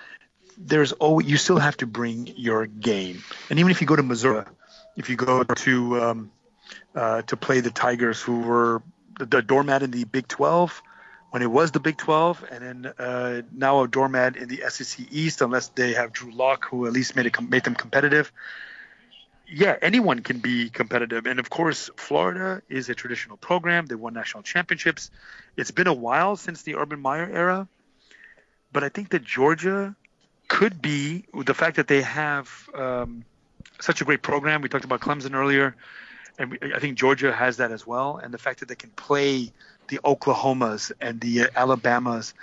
there's 0.58 0.92
always 0.92 1.26
you 1.26 1.36
still 1.36 1.58
have 1.58 1.76
to 1.78 1.86
bring 1.86 2.32
your 2.36 2.66
game. 2.66 3.22
And 3.50 3.58
even 3.58 3.70
if 3.70 3.80
you 3.80 3.86
go 3.86 3.96
to 3.96 4.02
Missouri, 4.02 4.44
if 4.96 5.08
you 5.08 5.16
go 5.16 5.44
to 5.44 6.00
um, 6.00 6.30
uh, 6.94 7.22
to 7.22 7.36
play 7.36 7.60
the 7.60 7.70
Tigers, 7.70 8.20
who 8.20 8.40
were 8.40 8.82
the, 9.18 9.26
the, 9.26 9.42
doormat 9.42 9.82
in 9.82 9.90
the 9.90 10.04
Big 10.04 10.28
12 10.28 10.82
when 11.30 11.42
it 11.42 11.50
was 11.50 11.70
the 11.70 11.80
Big 11.80 11.96
12, 11.96 12.44
and 12.50 12.64
then 12.64 12.92
uh, 12.98 13.42
now 13.52 13.82
a 13.82 13.88
doormat 13.88 14.36
in 14.36 14.48
the 14.48 14.62
SEC 14.68 15.06
East, 15.10 15.40
unless 15.40 15.68
they 15.68 15.94
have 15.94 16.12
Drew 16.12 16.30
Lock, 16.30 16.66
who 16.66 16.86
at 16.86 16.92
least 16.92 17.16
made 17.16 17.26
it 17.26 17.40
made 17.40 17.64
them 17.64 17.74
competitive. 17.74 18.30
Yeah, 19.46 19.76
anyone 19.82 20.20
can 20.20 20.38
be 20.38 20.70
competitive, 20.70 21.26
and 21.26 21.38
of 21.38 21.50
course, 21.50 21.90
Florida 21.96 22.62
is 22.68 22.88
a 22.88 22.94
traditional 22.94 23.36
program. 23.36 23.86
They 23.86 23.94
won 23.94 24.14
national 24.14 24.42
championships. 24.42 25.10
It's 25.56 25.70
been 25.70 25.86
a 25.86 25.94
while 25.94 26.36
since 26.36 26.62
the 26.62 26.76
Urban 26.76 27.00
Meyer 27.00 27.28
era, 27.30 27.68
but 28.72 28.84
I 28.84 28.88
think 28.88 29.10
that 29.10 29.24
Georgia 29.24 29.94
could 30.48 30.82
be 30.82 31.24
the 31.34 31.54
fact 31.54 31.76
that 31.76 31.88
they 31.88 32.02
have 32.02 32.68
um, 32.74 33.24
such 33.80 34.00
a 34.00 34.04
great 34.04 34.22
program. 34.22 34.62
We 34.62 34.68
talked 34.68 34.84
about 34.84 35.00
Clemson 35.00 35.34
earlier, 35.34 35.76
and 36.38 36.50
we, 36.50 36.58
I 36.74 36.78
think 36.78 36.98
Georgia 36.98 37.32
has 37.32 37.58
that 37.58 37.70
as 37.70 37.86
well. 37.86 38.18
And 38.18 38.32
the 38.32 38.38
fact 38.38 38.60
that 38.60 38.68
they 38.68 38.74
can 38.74 38.90
play 38.90 39.52
the 39.88 39.98
Oklahomas 40.04 40.92
and 41.00 41.20
the 41.20 41.48
Alabamas 41.56 42.34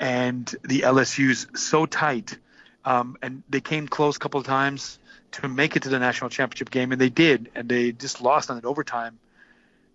and 0.00 0.46
the 0.62 0.80
LSU's 0.80 1.46
so 1.60 1.86
tight, 1.86 2.38
um, 2.84 3.16
and 3.22 3.42
they 3.48 3.60
came 3.60 3.88
close 3.88 4.16
a 4.16 4.18
couple 4.18 4.40
of 4.40 4.46
times 4.46 4.98
to 5.32 5.48
make 5.48 5.76
it 5.76 5.82
to 5.82 5.88
the 5.88 5.98
national 5.98 6.30
championship 6.30 6.70
game, 6.70 6.92
and 6.92 7.00
they 7.00 7.10
did, 7.10 7.50
and 7.54 7.68
they 7.68 7.92
just 7.92 8.20
lost 8.20 8.50
on 8.50 8.58
it 8.58 8.64
overtime. 8.64 9.18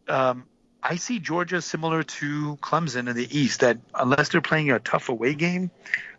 Um, 0.08 0.46
I 0.86 0.98
see 0.98 1.20
Georgia 1.20 1.62
similar 1.62 2.04
to 2.04 2.58
Clemson 2.58 3.10
in 3.10 3.16
the 3.16 3.38
East. 3.38 3.62
That 3.62 3.78
unless 3.96 4.30
they're 4.30 4.42
playing 4.42 4.72
a 4.72 4.80
tough 4.80 5.08
away 5.08 5.34
game, 5.34 5.72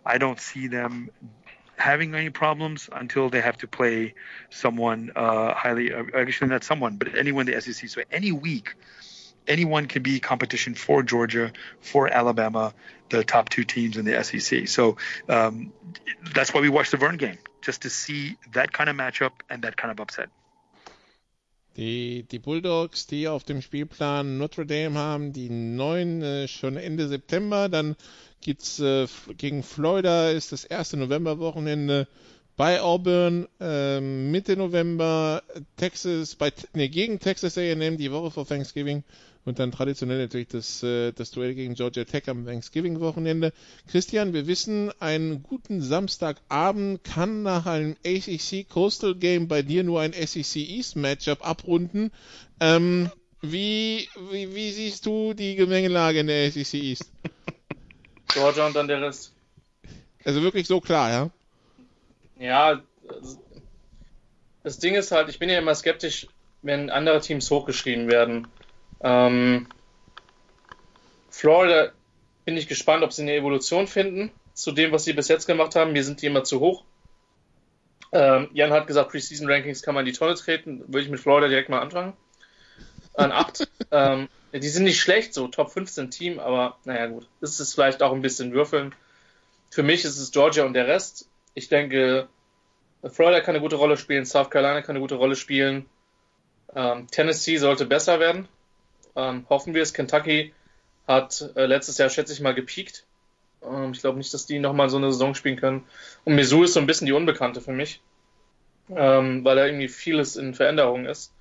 I 0.06 0.16
don't 0.18 0.40
see 0.40 0.68
them 0.68 1.10
having 1.76 2.14
any 2.14 2.30
problems 2.30 2.88
until 2.90 3.28
they 3.28 3.42
have 3.42 3.58
to 3.58 3.68
play 3.68 4.14
someone 4.48 5.12
uh, 5.14 5.52
highly, 5.54 5.92
uh, 5.92 6.04
actually 6.16 6.48
not 6.48 6.64
someone, 6.64 6.96
but 6.96 7.14
anyone 7.16 7.48
in 7.48 7.54
the 7.54 7.60
SEC. 7.60 7.90
So 7.90 8.02
any 8.10 8.32
week 8.32 8.74
anyone 9.46 9.86
can 9.86 10.02
be 10.02 10.20
competition 10.20 10.74
for 10.74 11.02
Georgia, 11.02 11.52
for 11.80 12.08
Alabama, 12.08 12.72
the 13.10 13.24
top 13.24 13.48
two 13.48 13.64
teams 13.64 13.96
in 13.96 14.04
the 14.04 14.22
SEC. 14.24 14.68
So 14.68 14.96
um, 15.28 15.72
that's 16.34 16.54
why 16.54 16.60
we 16.60 16.68
watch 16.68 16.90
the 16.90 16.96
Vern 16.96 17.16
game, 17.16 17.38
just 17.60 17.82
to 17.82 17.90
see 17.90 18.38
that 18.52 18.72
kind 18.72 18.88
of 18.88 18.96
matchup 18.96 19.32
and 19.50 19.62
that 19.62 19.76
kind 19.76 19.90
of 19.90 20.00
upset. 20.00 20.30
Die, 21.76 22.22
die 22.22 22.38
Bulldogs, 22.38 23.06
die 23.06 23.26
auf 23.26 23.42
dem 23.42 23.60
Spielplan 23.60 24.38
Notre 24.38 24.64
Dame 24.64 24.98
haben, 24.98 25.32
die 25.32 25.50
neun 25.50 26.22
äh, 26.22 26.46
schon 26.46 26.76
Ende 26.76 27.08
September, 27.08 27.68
dann 27.68 27.96
gibt's 28.40 28.78
äh, 28.78 29.08
gegen 29.36 29.62
Florida 29.62 30.30
ist 30.30 30.52
das 30.52 30.64
erste 30.64 30.96
Novemberwochenende 30.96 32.06
bei 32.56 32.80
Auburn 32.80 33.48
äh, 33.60 34.00
Mitte 34.00 34.56
November, 34.56 35.42
Texas 35.76 36.34
bei 36.36 36.52
nee, 36.72 36.88
gegen 36.88 37.18
Texas 37.18 37.58
A&M 37.58 37.96
die 37.96 38.12
Woche 38.12 38.30
vor 38.30 38.46
Thanksgiving 38.46 39.02
und 39.44 39.58
dann 39.58 39.72
traditionell 39.72 40.18
natürlich 40.18 40.48
das, 40.48 40.82
äh, 40.82 41.12
das 41.12 41.30
Duell 41.30 41.54
gegen 41.54 41.74
Georgia 41.74 42.04
Tech 42.04 42.28
am 42.28 42.46
Thanksgiving-Wochenende. 42.46 43.52
Christian, 43.88 44.32
wir 44.32 44.46
wissen, 44.46 44.90
einen 45.00 45.42
guten 45.42 45.82
Samstagabend 45.82 47.04
kann 47.04 47.42
nach 47.42 47.66
einem 47.66 47.96
ACC 48.06 48.68
Coastal 48.68 49.14
Game 49.14 49.48
bei 49.48 49.62
dir 49.62 49.84
nur 49.84 50.00
ein 50.00 50.12
SEC 50.12 50.56
East 50.56 50.96
Matchup 50.96 51.46
abrunden. 51.46 52.10
Ähm, 52.60 53.10
wie, 53.42 54.08
wie, 54.30 54.54
wie 54.54 54.70
siehst 54.70 55.04
du 55.04 55.34
die 55.34 55.56
Gemengelage 55.56 56.20
in 56.20 56.28
der 56.28 56.50
SEC 56.50 56.74
East? 56.74 57.10
Georgia 58.32 58.66
und 58.66 58.74
dann 58.74 58.88
der 58.88 59.02
Rest. 59.02 59.32
Also 60.24 60.42
wirklich 60.42 60.66
so 60.66 60.80
klar, 60.80 61.10
ja? 61.10 61.30
Ja, 62.44 62.82
das 64.62 64.78
Ding 64.78 64.94
ist 64.96 65.12
halt, 65.12 65.30
ich 65.30 65.38
bin 65.38 65.48
ja 65.48 65.58
immer 65.58 65.74
skeptisch, 65.74 66.26
wenn 66.60 66.90
andere 66.90 67.20
Teams 67.20 67.50
hochgeschrieben 67.50 68.06
werden. 68.06 68.48
Ähm, 69.00 69.66
Florida 71.30 71.92
bin 72.44 72.58
ich 72.58 72.68
gespannt, 72.68 73.02
ob 73.02 73.14
sie 73.14 73.22
eine 73.22 73.34
Evolution 73.34 73.86
finden 73.86 74.30
zu 74.52 74.72
dem, 74.72 74.92
was 74.92 75.04
sie 75.04 75.14
bis 75.14 75.28
jetzt 75.28 75.46
gemacht 75.46 75.74
haben. 75.74 75.92
Mir 75.92 76.04
sind 76.04 76.20
die 76.20 76.26
immer 76.26 76.44
zu 76.44 76.60
hoch. 76.60 76.84
Ähm, 78.12 78.50
Jan 78.52 78.72
hat 78.72 78.88
gesagt, 78.88 79.10
Preseason 79.10 79.50
Rankings 79.50 79.82
kann 79.82 79.94
man 79.94 80.06
in 80.06 80.12
die 80.12 80.18
Tonne 80.18 80.34
treten. 80.34 80.80
Würde 80.80 81.00
ich 81.00 81.08
mit 81.08 81.20
Florida 81.20 81.48
direkt 81.48 81.70
mal 81.70 81.80
anfangen. 81.80 82.12
An 83.14 83.32
8. 83.32 83.68
ähm, 83.90 84.28
die 84.52 84.68
sind 84.68 84.84
nicht 84.84 85.00
schlecht, 85.00 85.32
so 85.32 85.48
Top 85.48 85.72
15 85.72 86.10
Team, 86.10 86.38
aber 86.38 86.76
naja, 86.84 87.06
gut. 87.06 87.26
Das 87.40 87.58
ist 87.58 87.72
vielleicht 87.72 88.02
auch 88.02 88.12
ein 88.12 88.22
bisschen 88.22 88.52
Würfeln. 88.52 88.94
Für 89.70 89.82
mich 89.82 90.04
ist 90.04 90.18
es 90.18 90.30
Georgia 90.30 90.64
und 90.64 90.74
der 90.74 90.86
Rest. 90.86 91.30
Ich 91.54 91.68
denke, 91.68 92.28
Florida 93.10 93.40
kann 93.40 93.54
eine 93.54 93.62
gute 93.62 93.76
Rolle 93.76 93.96
spielen, 93.96 94.24
South 94.24 94.50
Carolina 94.50 94.82
kann 94.82 94.96
eine 94.96 95.00
gute 95.00 95.16
Rolle 95.16 95.36
spielen. 95.36 95.86
Ähm, 96.74 97.06
Tennessee 97.10 97.56
sollte 97.58 97.86
besser 97.86 98.20
werden. 98.20 98.48
Ähm, 99.16 99.46
hoffen 99.48 99.74
wir 99.74 99.82
es. 99.82 99.92
Kentucky 99.92 100.52
hat 101.06 101.50
äh, 101.56 101.66
letztes 101.66 101.98
Jahr, 101.98 102.08
schätze 102.08 102.32
ich 102.32 102.40
mal, 102.40 102.54
gepiekt. 102.54 103.04
Ähm, 103.62 103.92
ich 103.92 104.00
glaube 104.00 104.18
nicht, 104.18 104.32
dass 104.34 104.46
die 104.46 104.58
nochmal 104.58 104.88
so 104.88 104.96
eine 104.96 105.12
Saison 105.12 105.34
spielen 105.34 105.56
können. 105.56 105.84
Und 106.24 106.34
Missouri 106.34 106.64
ist 106.64 106.74
so 106.74 106.80
ein 106.80 106.86
bisschen 106.86 107.06
die 107.06 107.12
Unbekannte 107.12 107.60
für 107.60 107.72
mich, 107.72 108.00
ähm, 108.90 109.44
weil 109.44 109.56
da 109.56 109.66
irgendwie 109.66 109.88
vieles 109.88 110.36
in 110.36 110.54
Veränderung 110.54 111.06
ist. 111.06 111.32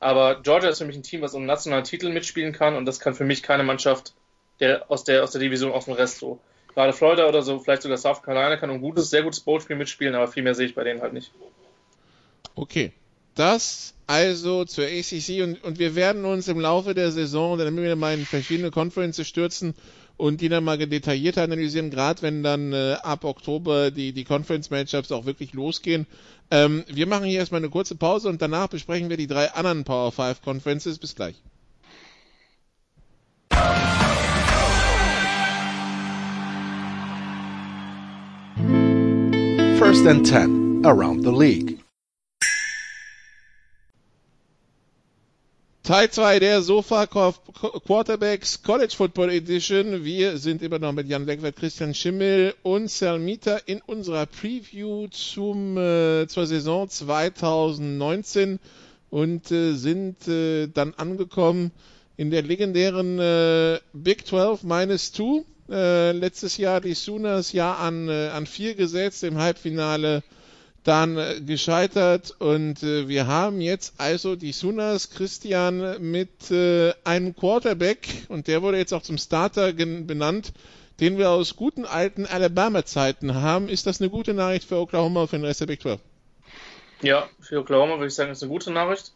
Aber 0.00 0.42
Georgia 0.42 0.70
ist 0.70 0.78
für 0.78 0.84
mich 0.84 0.96
ein 0.96 1.04
Team, 1.04 1.22
was 1.22 1.34
um 1.34 1.46
nationalen 1.46 1.84
Titel 1.84 2.10
mitspielen 2.10 2.52
kann 2.52 2.74
und 2.74 2.86
das 2.86 2.98
kann 2.98 3.14
für 3.14 3.24
mich 3.24 3.42
keine 3.42 3.62
Mannschaft 3.62 4.14
der, 4.58 4.90
aus, 4.90 5.04
der, 5.04 5.22
aus 5.22 5.30
der 5.30 5.40
Division 5.40 5.72
aus 5.72 5.84
dem 5.84 5.94
Rest 5.94 6.18
so. 6.18 6.40
Gerade 6.74 6.92
Florida 6.92 7.28
oder 7.28 7.42
so, 7.42 7.58
vielleicht 7.58 7.82
sogar 7.82 7.98
South 7.98 8.22
Carolina 8.22 8.56
kann 8.56 8.70
ein 8.70 8.80
gutes, 8.80 9.10
sehr 9.10 9.22
gutes 9.22 9.40
Bowl-Spiel 9.40 9.76
mitspielen, 9.76 10.14
aber 10.14 10.28
viel 10.28 10.42
mehr 10.42 10.54
sehe 10.54 10.66
ich 10.66 10.74
bei 10.74 10.84
denen 10.84 11.02
halt 11.02 11.12
nicht. 11.12 11.30
Okay, 12.54 12.92
das 13.34 13.94
also 14.06 14.64
zur 14.64 14.84
ACC 14.84 15.42
und, 15.42 15.64
und 15.64 15.78
wir 15.78 15.94
werden 15.94 16.24
uns 16.24 16.48
im 16.48 16.60
Laufe 16.60 16.92
der 16.92 17.12
Saison 17.12 17.56
dann 17.56 17.68
immer 17.68 17.82
wieder 17.82 17.96
mal 17.96 18.12
in 18.18 18.26
verschiedene 18.26 18.70
Conferences 18.70 19.26
stürzen 19.26 19.74
und 20.16 20.40
die 20.40 20.48
dann 20.48 20.64
mal 20.64 20.76
detaillierter 20.76 21.42
analysieren, 21.42 21.90
gerade 21.90 22.20
wenn 22.22 22.42
dann 22.42 22.72
äh, 22.72 22.96
ab 23.02 23.24
Oktober 23.24 23.90
die, 23.90 24.12
die 24.12 24.24
Conference-Matchups 24.24 25.12
auch 25.12 25.24
wirklich 25.24 25.52
losgehen. 25.52 26.06
Ähm, 26.50 26.84
wir 26.88 27.06
machen 27.06 27.24
hier 27.24 27.38
erstmal 27.38 27.60
eine 27.60 27.70
kurze 27.70 27.94
Pause 27.94 28.28
und 28.28 28.42
danach 28.42 28.68
besprechen 28.68 29.08
wir 29.08 29.16
die 29.16 29.26
drei 29.26 29.50
anderen 29.52 29.84
Power 29.84 30.12
5 30.12 30.42
Conferences. 30.42 30.98
Bis 30.98 31.14
gleich. 31.14 31.36
First 39.92 40.06
and 40.06 40.24
10 40.24 40.86
around 40.86 41.22
the 41.22 41.30
league. 41.30 41.78
Teil 45.82 46.08
2 46.08 46.38
der 46.38 46.62
Sofa 46.62 47.06
Quarterbacks 47.06 48.62
College 48.62 48.94
Football 48.96 49.28
Edition. 49.28 50.02
Wir 50.02 50.38
sind 50.38 50.62
immer 50.62 50.78
noch 50.78 50.92
mit 50.92 51.08
Jan 51.08 51.26
Wegwert, 51.26 51.56
Christian 51.56 51.92
Schimmel 51.92 52.54
und 52.62 52.90
Selmita 52.90 53.58
in 53.66 53.82
unserer 53.82 54.24
Preview 54.24 55.08
zum, 55.08 55.76
äh, 55.76 56.26
zur 56.26 56.46
Saison 56.46 56.88
2019 56.88 58.60
und 59.10 59.50
äh, 59.50 59.74
sind 59.74 60.26
äh, 60.26 60.68
dann 60.68 60.94
angekommen 60.94 61.70
in 62.16 62.30
der 62.30 62.40
legendären 62.40 63.18
äh, 63.18 63.78
Big 63.92 64.26
12 64.26 64.62
minus 64.62 65.12
2. 65.12 65.44
Äh, 65.72 66.12
letztes 66.12 66.58
Jahr 66.58 66.82
die 66.82 66.92
Sooners 66.92 67.52
ja 67.52 67.74
an, 67.74 68.06
äh, 68.10 68.28
an 68.28 68.44
4 68.44 68.74
gesetzt 68.74 69.24
im 69.24 69.38
Halbfinale 69.38 70.22
dann 70.84 71.16
äh, 71.16 71.40
gescheitert 71.40 72.34
und 72.38 72.82
äh, 72.82 73.08
wir 73.08 73.26
haben 73.26 73.62
jetzt 73.62 73.94
also 73.96 74.36
die 74.36 74.52
Sunas 74.52 75.08
Christian 75.08 75.96
mit 76.10 76.50
äh, 76.50 76.92
einem 77.04 77.34
Quarterback 77.34 78.06
und 78.28 78.48
der 78.48 78.60
wurde 78.60 78.76
jetzt 78.76 78.92
auch 78.92 79.02
zum 79.02 79.16
Starter 79.16 79.72
benannt, 79.72 80.52
den 81.00 81.16
wir 81.16 81.30
aus 81.30 81.56
guten 81.56 81.86
alten 81.86 82.26
Alabama-Zeiten 82.26 83.34
haben. 83.34 83.70
Ist 83.70 83.86
das 83.86 83.98
eine 84.02 84.10
gute 84.10 84.34
Nachricht 84.34 84.68
für 84.68 84.76
Oklahoma 84.76 85.26
für 85.26 85.36
den 85.36 85.46
Rest 85.46 85.62
der 85.62 85.66
Big 85.66 85.80
12? 85.80 86.00
Ja, 87.00 87.30
für 87.40 87.60
Oklahoma 87.60 87.94
würde 87.94 88.08
ich 88.08 88.14
sagen, 88.14 88.30
ist 88.30 88.42
eine 88.42 88.52
gute 88.52 88.70
Nachricht, 88.72 89.12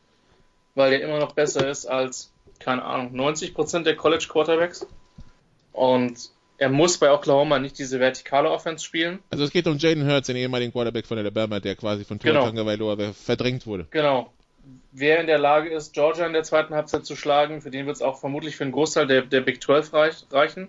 weil 0.74 0.90
der 0.90 1.02
immer 1.02 1.18
noch 1.18 1.32
besser 1.32 1.68
ist 1.68 1.84
als, 1.84 2.32
keine 2.60 2.82
Ahnung, 2.82 3.14
90% 3.14 3.82
der 3.82 3.94
College 3.94 4.26
Quarterbacks. 4.26 4.86
Und 5.72 6.30
er 6.58 6.68
muss 6.68 6.98
bei 6.98 7.12
Oklahoma 7.12 7.58
nicht 7.58 7.78
diese 7.78 8.00
vertikale 8.00 8.50
Offense 8.50 8.84
spielen. 8.84 9.18
Also 9.30 9.44
es 9.44 9.50
geht 9.50 9.66
um 9.66 9.76
Jaden 9.76 10.08
Hurts, 10.08 10.26
den 10.26 10.36
ehemaligen 10.36 10.72
Quarterback 10.72 11.06
von 11.06 11.18
Alabama, 11.18 11.60
der 11.60 11.76
quasi 11.76 12.04
von 12.04 12.18
Tua 12.18 12.30
genau. 12.30 12.44
Tagovailoa 12.46 13.12
verdrängt 13.12 13.66
wurde. 13.66 13.86
Genau. 13.90 14.32
Wer 14.92 15.20
in 15.20 15.26
der 15.26 15.38
Lage 15.38 15.68
ist, 15.68 15.92
Georgia 15.92 16.26
in 16.26 16.32
der 16.32 16.42
zweiten 16.42 16.74
Halbzeit 16.74 17.04
zu 17.04 17.14
schlagen, 17.14 17.60
für 17.60 17.70
den 17.70 17.86
wird 17.86 17.96
es 17.96 18.02
auch 18.02 18.18
vermutlich 18.18 18.56
für 18.56 18.64
einen 18.64 18.72
Großteil 18.72 19.06
der, 19.06 19.22
der 19.22 19.42
Big 19.42 19.62
12 19.62 19.92
reich, 19.92 20.14
reichen. 20.30 20.68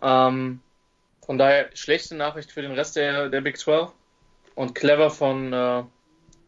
Ähm, 0.00 0.60
von 1.24 1.38
daher 1.38 1.68
schlechte 1.74 2.16
Nachricht 2.16 2.50
für 2.50 2.62
den 2.62 2.72
Rest 2.72 2.96
der, 2.96 3.28
der 3.28 3.40
Big 3.42 3.58
12 3.58 3.90
und 4.54 4.74
clever 4.74 5.10
von, 5.10 5.52
äh, 5.52 5.84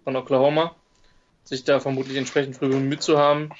von 0.02 0.16
Oklahoma, 0.16 0.74
sich 1.44 1.64
da 1.64 1.78
vermutlich 1.78 2.16
entsprechend 2.16 2.56
früh 2.56 2.68
bemüht 2.70 3.02
zu 3.02 3.18
haben. 3.18 3.50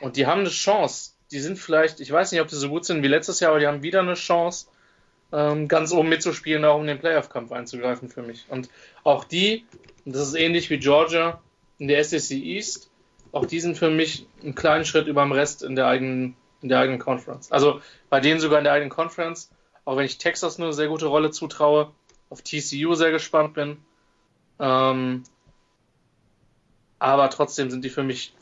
Und 0.00 0.16
die 0.16 0.26
haben 0.26 0.40
eine 0.40 0.50
Chance, 0.50 1.12
die 1.30 1.40
sind 1.40 1.58
vielleicht, 1.58 2.00
ich 2.00 2.10
weiß 2.10 2.32
nicht, 2.32 2.40
ob 2.40 2.48
die 2.48 2.56
so 2.56 2.68
gut 2.68 2.84
sind 2.84 3.02
wie 3.02 3.08
letztes 3.08 3.40
Jahr, 3.40 3.50
aber 3.50 3.60
die 3.60 3.66
haben 3.66 3.82
wieder 3.82 4.00
eine 4.00 4.14
Chance, 4.14 4.66
ähm, 5.32 5.68
ganz 5.68 5.92
oben 5.92 6.08
mitzuspielen, 6.08 6.64
auch 6.64 6.78
um 6.78 6.86
den 6.86 6.98
Playoff-Kampf 6.98 7.52
einzugreifen 7.52 8.08
für 8.08 8.22
mich. 8.22 8.46
Und 8.48 8.70
auch 9.04 9.24
die, 9.24 9.66
und 10.04 10.14
das 10.14 10.28
ist 10.28 10.34
ähnlich 10.34 10.70
wie 10.70 10.78
Georgia 10.78 11.40
in 11.78 11.88
der 11.88 12.02
SEC 12.02 12.30
East, 12.38 12.90
auch 13.32 13.44
die 13.44 13.60
sind 13.60 13.76
für 13.76 13.90
mich 13.90 14.26
einen 14.42 14.54
kleinen 14.54 14.84
Schritt 14.84 15.06
über 15.06 15.22
dem 15.22 15.32
Rest 15.32 15.62
in 15.62 15.76
der 15.76 15.86
eigenen, 15.86 16.34
in 16.62 16.70
der 16.70 16.80
eigenen 16.80 16.98
Conference. 16.98 17.52
Also 17.52 17.82
bei 18.08 18.20
denen 18.20 18.40
sogar 18.40 18.58
in 18.58 18.64
der 18.64 18.72
eigenen 18.72 18.90
Conference, 18.90 19.50
auch 19.84 19.96
wenn 19.96 20.06
ich 20.06 20.18
Texas 20.18 20.58
eine 20.58 20.72
sehr 20.72 20.88
gute 20.88 21.06
Rolle 21.06 21.30
zutraue, 21.30 21.92
auf 22.30 22.42
TCU 22.42 22.94
sehr 22.94 23.10
gespannt 23.10 23.54
bin. 23.54 23.78
Ähm, 24.58 25.24
aber 26.98 27.30
trotzdem 27.30 27.70
sind 27.70 27.84
die 27.84 27.90
für 27.90 28.02
mich 28.02 28.34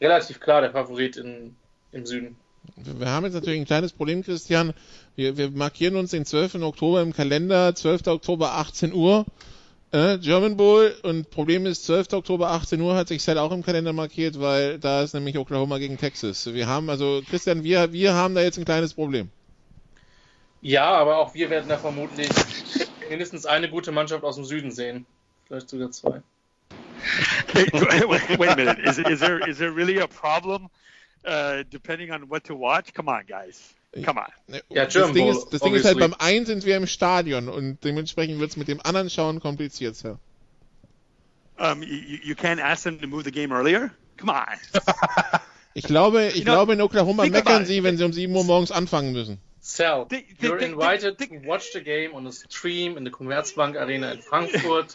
relativ 0.00 0.40
klar 0.40 0.60
der 0.60 0.72
Favorit 0.72 1.16
in, 1.16 1.56
im 1.94 2.06
Süden. 2.06 2.36
Wir 2.76 3.08
haben 3.08 3.24
jetzt 3.24 3.34
natürlich 3.34 3.60
ein 3.60 3.66
kleines 3.66 3.92
Problem, 3.92 4.22
Christian. 4.22 4.72
Wir, 5.16 5.36
wir 5.36 5.50
markieren 5.50 5.96
uns 5.96 6.10
den 6.10 6.24
12. 6.24 6.56
Oktober 6.56 7.02
im 7.02 7.12
Kalender, 7.12 7.74
12. 7.74 8.06
Oktober 8.06 8.54
18 8.54 8.92
Uhr. 8.94 9.26
Äh, 9.92 10.18
German 10.18 10.56
Bowl 10.56 10.92
und 11.02 11.30
Problem 11.30 11.66
ist, 11.66 11.84
12. 11.84 12.14
Oktober 12.14 12.50
18 12.50 12.80
Uhr 12.80 12.96
hat 12.96 13.08
sich 13.08 13.26
halt 13.28 13.38
auch 13.38 13.52
im 13.52 13.62
Kalender 13.62 13.92
markiert, 13.92 14.40
weil 14.40 14.78
da 14.78 15.02
ist 15.02 15.14
nämlich 15.14 15.38
Oklahoma 15.38 15.78
gegen 15.78 15.98
Texas. 15.98 16.52
Wir 16.52 16.66
haben 16.66 16.90
also, 16.90 17.22
Christian, 17.28 17.62
wir, 17.62 17.92
wir 17.92 18.14
haben 18.14 18.34
da 18.34 18.40
jetzt 18.40 18.58
ein 18.58 18.64
kleines 18.64 18.94
Problem. 18.94 19.30
Ja, 20.62 20.86
aber 20.86 21.18
auch 21.18 21.34
wir 21.34 21.50
werden 21.50 21.68
da 21.68 21.76
vermutlich 21.76 22.28
mindestens 23.08 23.46
eine 23.46 23.68
gute 23.68 23.92
Mannschaft 23.92 24.24
aus 24.24 24.36
dem 24.36 24.44
Süden 24.44 24.72
sehen. 24.72 25.06
Vielleicht 25.46 25.68
sogar 25.68 25.90
zwei. 25.90 26.22
wait, 27.52 27.72
wait 28.38 28.48
a 28.48 28.56
minute. 28.56 28.80
Is, 28.80 28.98
is, 28.98 29.20
there, 29.20 29.46
is 29.48 29.58
there 29.58 29.70
really 29.70 30.00
a 30.00 30.06
problem? 30.06 30.70
Uh, 31.26 31.64
depending 31.70 32.10
on 32.10 32.28
what 32.28 32.44
to 32.44 32.54
watch. 32.54 32.92
Come 32.94 33.08
on, 33.08 33.24
guys. 33.26 33.74
Come 34.04 34.18
on. 34.18 34.60
Ja, 34.70 34.86
das, 34.86 35.12
Ding 35.12 35.28
ist, 35.28 35.50
das 35.50 35.60
Ding 35.60 35.74
ist 35.74 35.84
halt, 35.84 35.98
beim 35.98 36.14
einen 36.18 36.46
sind 36.46 36.64
wir 36.64 36.76
im 36.76 36.86
Stadion 36.86 37.48
und 37.48 37.84
dementsprechend 37.84 38.40
wird 38.40 38.50
es 38.50 38.56
mit 38.56 38.66
dem 38.68 38.80
anderen 38.82 39.08
Schauen 39.08 39.40
kompliziert, 39.40 39.94
Sir. 39.94 40.18
Um, 41.56 41.82
you, 41.82 42.18
you 42.24 42.34
can't 42.34 42.60
ask 42.60 42.82
them 42.82 43.00
to 43.00 43.06
move 43.06 43.22
the 43.24 43.30
game 43.30 43.52
earlier? 43.52 43.92
Come 44.16 44.32
on. 44.32 44.58
Ich 45.76 45.84
glaube, 45.84 46.28
ich 46.28 46.44
glaube 46.44 46.72
in 46.74 46.80
Oklahoma 46.80 47.26
meckern 47.26 47.66
sie, 47.66 47.82
wenn 47.82 47.96
sie 47.96 48.04
um 48.04 48.12
7 48.12 48.34
Uhr 48.34 48.44
morgens 48.44 48.70
anfangen 48.70 49.12
müssen. 49.12 49.40
Sal, 49.60 50.06
you're 50.40 50.58
invited 50.58 51.18
to 51.18 51.26
watch 51.44 51.72
the 51.72 51.80
game 51.80 52.14
on 52.14 52.26
a 52.26 52.32
stream 52.32 52.96
in 52.96 53.04
the 53.04 53.10
Commerzbank 53.10 53.76
Arena 53.76 54.12
in 54.12 54.22
Frankfurt. 54.22 54.94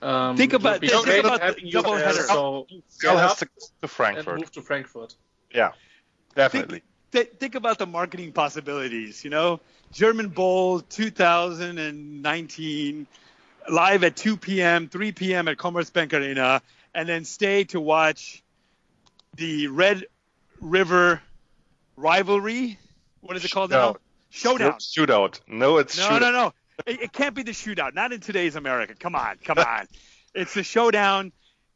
Um, 0.00 0.36
think 0.36 0.54
about, 0.54 0.80
think 0.80 1.24
about 1.24 1.56
the 1.56 1.70
double 1.70 1.96
header. 1.96 2.22
So 2.22 2.66
has 3.02 3.36
to, 3.40 3.46
to 3.82 3.88
Frankfurt. 3.88 4.38
move 4.38 4.50
to 4.52 4.62
Frankfurt. 4.62 5.14
Yeah, 5.54 5.72
definitely. 6.34 6.82
Think, 7.12 7.38
think 7.38 7.54
about 7.56 7.78
the 7.78 7.86
marketing 7.86 8.32
possibilities. 8.32 9.24
You 9.24 9.30
know, 9.30 9.60
German 9.92 10.28
Bowl 10.28 10.80
2019, 10.80 13.06
live 13.68 14.04
at 14.04 14.16
2 14.16 14.36
p.m., 14.36 14.88
3 14.88 15.12
p.m. 15.12 15.48
at 15.48 15.56
Commerzbank 15.56 16.12
Arena, 16.12 16.60
and 16.94 17.08
then 17.08 17.24
stay 17.24 17.64
to 17.64 17.80
watch 17.80 18.42
the 19.36 19.68
Red 19.68 20.04
River 20.60 21.22
rivalry. 21.96 22.78
What 23.20 23.36
is 23.36 23.44
it 23.44 23.50
called 23.50 23.70
now? 23.70 23.96
Showdown. 24.30 24.74
Shootout. 24.74 25.40
No, 25.48 25.78
it's 25.78 25.98
no, 25.98 26.04
shootout. 26.04 26.20
no, 26.20 26.30
no. 26.30 26.52
It, 26.86 27.02
it 27.02 27.12
can't 27.12 27.34
be 27.34 27.42
the 27.42 27.50
shootout. 27.52 27.94
Not 27.94 28.12
in 28.12 28.20
today's 28.20 28.56
America. 28.56 28.94
Come 28.98 29.16
on, 29.16 29.36
come 29.44 29.58
on. 29.58 29.86
it's 30.34 30.54
the 30.54 30.62
showdown. 30.62 31.32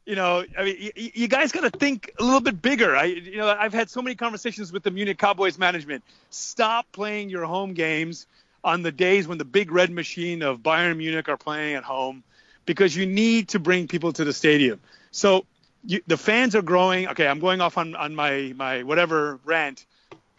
You 0.06 0.16
know, 0.16 0.44
I 0.58 0.64
mean, 0.64 0.76
you, 0.96 1.10
you 1.14 1.28
guys 1.28 1.50
got 1.50 1.62
to 1.62 1.78
think 1.78 2.12
a 2.18 2.22
little 2.22 2.40
bit 2.40 2.60
bigger. 2.60 2.94
I, 2.94 3.04
you 3.04 3.38
know, 3.38 3.48
I've 3.48 3.72
had 3.72 3.88
so 3.88 4.02
many 4.02 4.14
conversations 4.14 4.70
with 4.70 4.82
the 4.82 4.90
Munich 4.90 5.16
Cowboys 5.16 5.58
management. 5.58 6.04
Stop 6.28 6.86
playing 6.92 7.30
your 7.30 7.46
home 7.46 7.72
games 7.72 8.26
on 8.62 8.82
the 8.82 8.92
days 8.92 9.26
when 9.26 9.38
the 9.38 9.44
big 9.46 9.72
red 9.72 9.90
machine 9.90 10.42
of 10.42 10.58
Bayern 10.60 10.98
Munich 10.98 11.28
are 11.28 11.38
playing 11.38 11.74
at 11.74 11.84
home, 11.84 12.22
because 12.66 12.94
you 12.94 13.06
need 13.06 13.48
to 13.48 13.58
bring 13.58 13.88
people 13.88 14.12
to 14.12 14.24
the 14.24 14.32
stadium. 14.32 14.80
So 15.10 15.46
you, 15.86 16.02
the 16.06 16.16
fans 16.16 16.54
are 16.54 16.62
growing. 16.62 17.08
Okay, 17.08 17.26
I'm 17.26 17.40
going 17.40 17.60
off 17.60 17.78
on, 17.78 17.94
on 17.94 18.14
my 18.14 18.52
my 18.56 18.82
whatever 18.82 19.38
rant. 19.44 19.86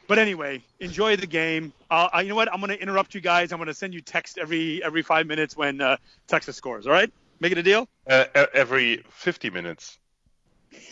But 0.07 0.19
anyway, 0.19 0.61
enjoy 0.79 1.15
the 1.15 1.25
game. 1.25 1.73
Uh, 1.89 2.09
you 2.21 2.29
know 2.29 2.35
what? 2.35 2.53
I'm 2.53 2.59
going 2.59 2.69
to 2.69 2.79
interrupt 2.79 3.15
you 3.15 3.21
guys. 3.21 3.51
I'm 3.51 3.57
going 3.57 3.67
to 3.67 3.73
send 3.73 3.95
you 3.95 4.01
text 4.01 4.37
every 4.37 4.83
every 4.83 5.01
five 5.01 5.25
minutes 5.25 5.57
when 5.57 5.81
uh, 5.81 5.97
Texas 6.27 6.55
scores. 6.55 6.85
All 6.85 6.93
right? 6.93 7.11
Make 7.39 7.51
it 7.51 7.57
a 7.57 7.63
deal. 7.63 7.87
Uh, 8.09 8.25
every 8.53 9.03
50 9.09 9.49
minutes. 9.49 9.99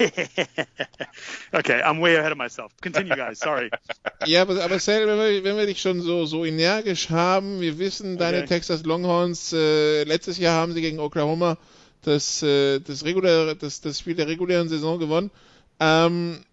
okay, 1.53 1.81
I'm 1.81 1.99
way 1.99 2.15
ahead 2.15 2.31
of 2.31 2.37
myself. 2.37 2.71
Continue, 2.81 3.15
guys. 3.15 3.39
Sorry. 3.39 3.69
Ja, 4.25 4.43
aber, 4.43 4.63
aber 4.63 4.79
Sal, 4.79 5.05
wenn 5.05 5.17
wir, 5.17 5.43
wenn 5.43 5.57
wir 5.57 5.65
dich 5.65 5.81
schon 5.81 6.01
so, 6.01 6.25
so 6.25 6.45
energisch 6.45 7.09
haben, 7.09 7.59
wir 7.59 7.77
wissen, 7.77 8.17
deine 8.17 8.37
Okay. 8.37 8.47
Texas 8.47 8.85
Longhorns, 8.85 9.51
äh, 9.51 10.05
letztes 10.05 10.37
Jahr 10.37 10.55
haben 10.55 10.73
sie 10.73 10.79
gegen 10.79 10.99
Oklahoma 10.99 11.57
das, 12.03 12.41
äh, 12.41 12.79
das, 12.79 13.03
reguläre, 13.03 13.55
das, 13.57 13.81
das 13.81 13.99
Spiel 13.99 14.15
der 14.15 14.27
regulären 14.27 14.69
Saison 14.69 14.97
gewonnen. 14.97 15.29
Ähm, 15.79 16.45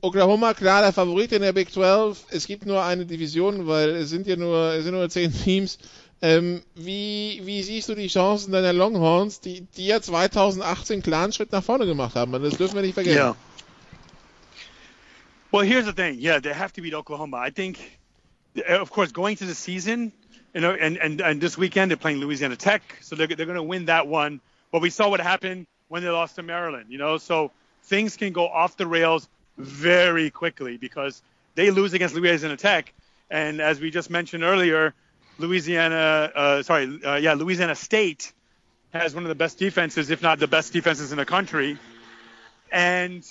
Oklahoma, 0.00 0.54
klar, 0.54 0.82
der 0.82 0.92
Favorit 0.92 1.32
in 1.32 1.42
der 1.42 1.52
Big 1.52 1.72
12. 1.72 2.26
Es 2.30 2.46
gibt 2.46 2.66
nur 2.66 2.82
eine 2.82 3.06
Division, 3.06 3.66
weil 3.66 3.90
es 3.90 4.10
sind 4.10 4.26
ja 4.26 4.36
nur, 4.36 4.72
es 4.74 4.84
sind 4.84 4.94
nur 4.94 5.08
zehn 5.08 5.32
Teams. 5.32 5.78
Ähm, 6.22 6.62
wie, 6.74 7.42
wie 7.44 7.62
siehst 7.62 7.88
du 7.88 7.94
die 7.94 8.08
Chancen 8.08 8.52
deiner 8.52 8.72
Longhorns, 8.72 9.40
die, 9.40 9.62
die 9.76 9.86
ja 9.86 10.00
2018 10.00 11.02
klaren 11.02 11.32
Schritt 11.32 11.52
nach 11.52 11.62
vorne 11.62 11.86
gemacht 11.86 12.14
haben? 12.14 12.32
Das 12.32 12.56
dürfen 12.56 12.76
wir 12.76 12.82
nicht 12.82 12.94
vergessen. 12.94 13.16
Yeah. 13.16 13.36
Well, 15.52 15.64
here's 15.64 15.86
the 15.86 15.92
thing. 15.92 16.18
Yeah, 16.18 16.40
they 16.40 16.52
have 16.52 16.72
to 16.72 16.82
beat 16.82 16.94
Oklahoma. 16.94 17.38
I 17.38 17.50
think, 17.50 17.78
uh, 18.56 18.80
of 18.80 18.90
course, 18.90 19.12
going 19.12 19.36
to 19.36 19.44
the 19.44 19.54
season, 19.54 20.12
you 20.52 20.60
know, 20.60 20.72
and, 20.72 20.96
and, 20.96 21.20
and 21.20 21.40
this 21.40 21.56
weekend 21.56 21.90
they're 21.90 21.96
playing 21.96 22.18
Louisiana 22.18 22.56
Tech, 22.56 22.82
so 23.02 23.14
they're, 23.14 23.28
they're 23.28 23.46
going 23.46 23.54
to 23.56 23.62
win 23.62 23.84
that 23.86 24.08
one. 24.08 24.40
But 24.72 24.82
we 24.82 24.90
saw 24.90 25.08
what 25.08 25.20
happened 25.20 25.66
when 25.88 26.02
they 26.02 26.08
lost 26.08 26.36
to 26.36 26.42
Maryland, 26.42 26.86
you 26.88 26.98
know, 26.98 27.18
so 27.18 27.52
things 27.84 28.16
can 28.16 28.32
go 28.32 28.48
off 28.48 28.76
the 28.76 28.86
rails 28.86 29.28
very 29.56 30.30
quickly 30.30 30.76
because 30.76 31.22
they 31.54 31.70
lose 31.70 31.92
against 31.92 32.14
Louisiana 32.14 32.56
Tech. 32.56 32.92
And 33.30 33.60
as 33.60 33.78
we 33.78 33.90
just 33.90 34.10
mentioned 34.10 34.42
earlier, 34.42 34.94
Louisiana, 35.38 36.30
uh, 36.34 36.62
sorry, 36.62 37.00
uh, 37.04 37.16
yeah, 37.16 37.34
Louisiana 37.34 37.74
State 37.74 38.32
has 38.92 39.14
one 39.14 39.24
of 39.24 39.28
the 39.28 39.34
best 39.34 39.58
defenses, 39.58 40.10
if 40.10 40.22
not 40.22 40.38
the 40.38 40.46
best 40.46 40.72
defenses 40.72 41.10
in 41.10 41.18
the 41.18 41.26
country. 41.26 41.78
And 42.70 43.22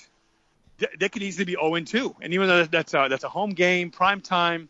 th- 0.78 0.92
they 0.98 1.08
could 1.08 1.22
easily 1.22 1.44
be 1.44 1.52
0 1.52 1.80
2. 1.80 2.16
And 2.20 2.34
even 2.34 2.48
though 2.48 2.64
that's 2.64 2.92
a, 2.94 3.06
that's 3.08 3.24
a 3.24 3.28
home 3.28 3.50
game, 3.50 3.90
prime 3.90 4.20
time, 4.20 4.68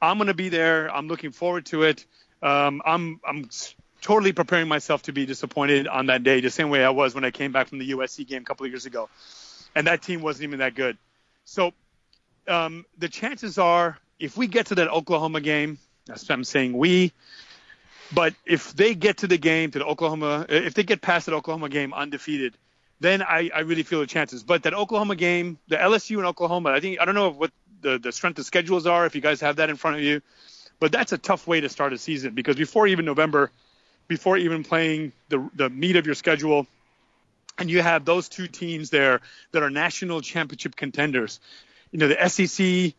I'm 0.00 0.18
going 0.18 0.28
to 0.28 0.34
be 0.34 0.48
there. 0.48 0.94
I'm 0.94 1.08
looking 1.08 1.32
forward 1.32 1.66
to 1.66 1.84
it. 1.84 2.04
Um, 2.42 2.82
I'm 2.84 3.20
I'm 3.26 3.48
totally 4.00 4.32
preparing 4.32 4.68
myself 4.68 5.02
to 5.02 5.12
be 5.12 5.26
disappointed 5.26 5.88
on 5.88 6.06
that 6.06 6.22
day, 6.22 6.40
the 6.40 6.50
same 6.50 6.70
way 6.70 6.84
I 6.84 6.90
was 6.90 7.14
when 7.14 7.24
I 7.24 7.30
came 7.30 7.50
back 7.52 7.68
from 7.68 7.78
the 7.78 7.90
USC 7.90 8.26
game 8.26 8.42
a 8.42 8.44
couple 8.44 8.64
of 8.64 8.70
years 8.70 8.86
ago, 8.86 9.08
and 9.74 9.86
that 9.86 10.02
team 10.02 10.22
wasn't 10.22 10.44
even 10.44 10.60
that 10.60 10.74
good. 10.74 10.96
So 11.44 11.72
um, 12.46 12.84
the 12.96 13.08
chances 13.08 13.58
are, 13.58 13.98
if 14.20 14.36
we 14.36 14.46
get 14.46 14.66
to 14.66 14.76
that 14.76 14.88
Oklahoma 14.88 15.40
game, 15.40 15.78
that's 16.08 16.28
what 16.28 16.34
I'm 16.34 16.44
saying 16.44 16.76
we. 16.76 17.12
But 18.12 18.34
if 18.46 18.72
they 18.72 18.94
get 18.94 19.18
to 19.18 19.26
the 19.26 19.36
game, 19.36 19.70
to 19.72 19.78
the 19.78 19.84
Oklahoma, 19.84 20.46
if 20.48 20.74
they 20.74 20.82
get 20.82 21.02
past 21.02 21.26
that 21.26 21.34
Oklahoma 21.34 21.68
game 21.68 21.92
undefeated, 21.92 22.56
then 23.00 23.22
I, 23.22 23.50
I 23.54 23.60
really 23.60 23.82
feel 23.82 24.00
the 24.00 24.06
chances. 24.06 24.42
But 24.42 24.62
that 24.62 24.72
Oklahoma 24.74 25.14
game, 25.14 25.58
the 25.68 25.76
LSU 25.76 26.16
and 26.16 26.26
Oklahoma, 26.26 26.70
I 26.70 26.80
think 26.80 27.00
I 27.00 27.04
don't 27.04 27.14
know 27.14 27.28
what 27.28 27.52
the, 27.82 27.98
the 27.98 28.10
strength 28.10 28.38
of 28.38 28.46
schedules 28.46 28.86
are 28.86 29.06
if 29.06 29.14
you 29.14 29.20
guys 29.20 29.40
have 29.42 29.56
that 29.56 29.70
in 29.70 29.76
front 29.76 29.98
of 29.98 30.02
you, 30.02 30.22
but 30.80 30.90
that's 30.90 31.12
a 31.12 31.18
tough 31.18 31.46
way 31.46 31.60
to 31.60 31.68
start 31.68 31.92
a 31.92 31.98
season 31.98 32.34
because 32.34 32.56
before 32.56 32.86
even 32.86 33.04
November, 33.04 33.50
before 34.08 34.38
even 34.38 34.64
playing 34.64 35.12
the 35.28 35.48
the 35.54 35.68
meat 35.68 35.96
of 35.96 36.06
your 36.06 36.14
schedule, 36.14 36.66
and 37.58 37.70
you 37.70 37.82
have 37.82 38.06
those 38.06 38.28
two 38.28 38.46
teams 38.46 38.88
there 38.88 39.20
that 39.52 39.62
are 39.62 39.70
national 39.70 40.22
championship 40.22 40.74
contenders. 40.74 41.40
You 41.90 41.98
know 41.98 42.08
the 42.08 42.28
SEC, 42.28 42.94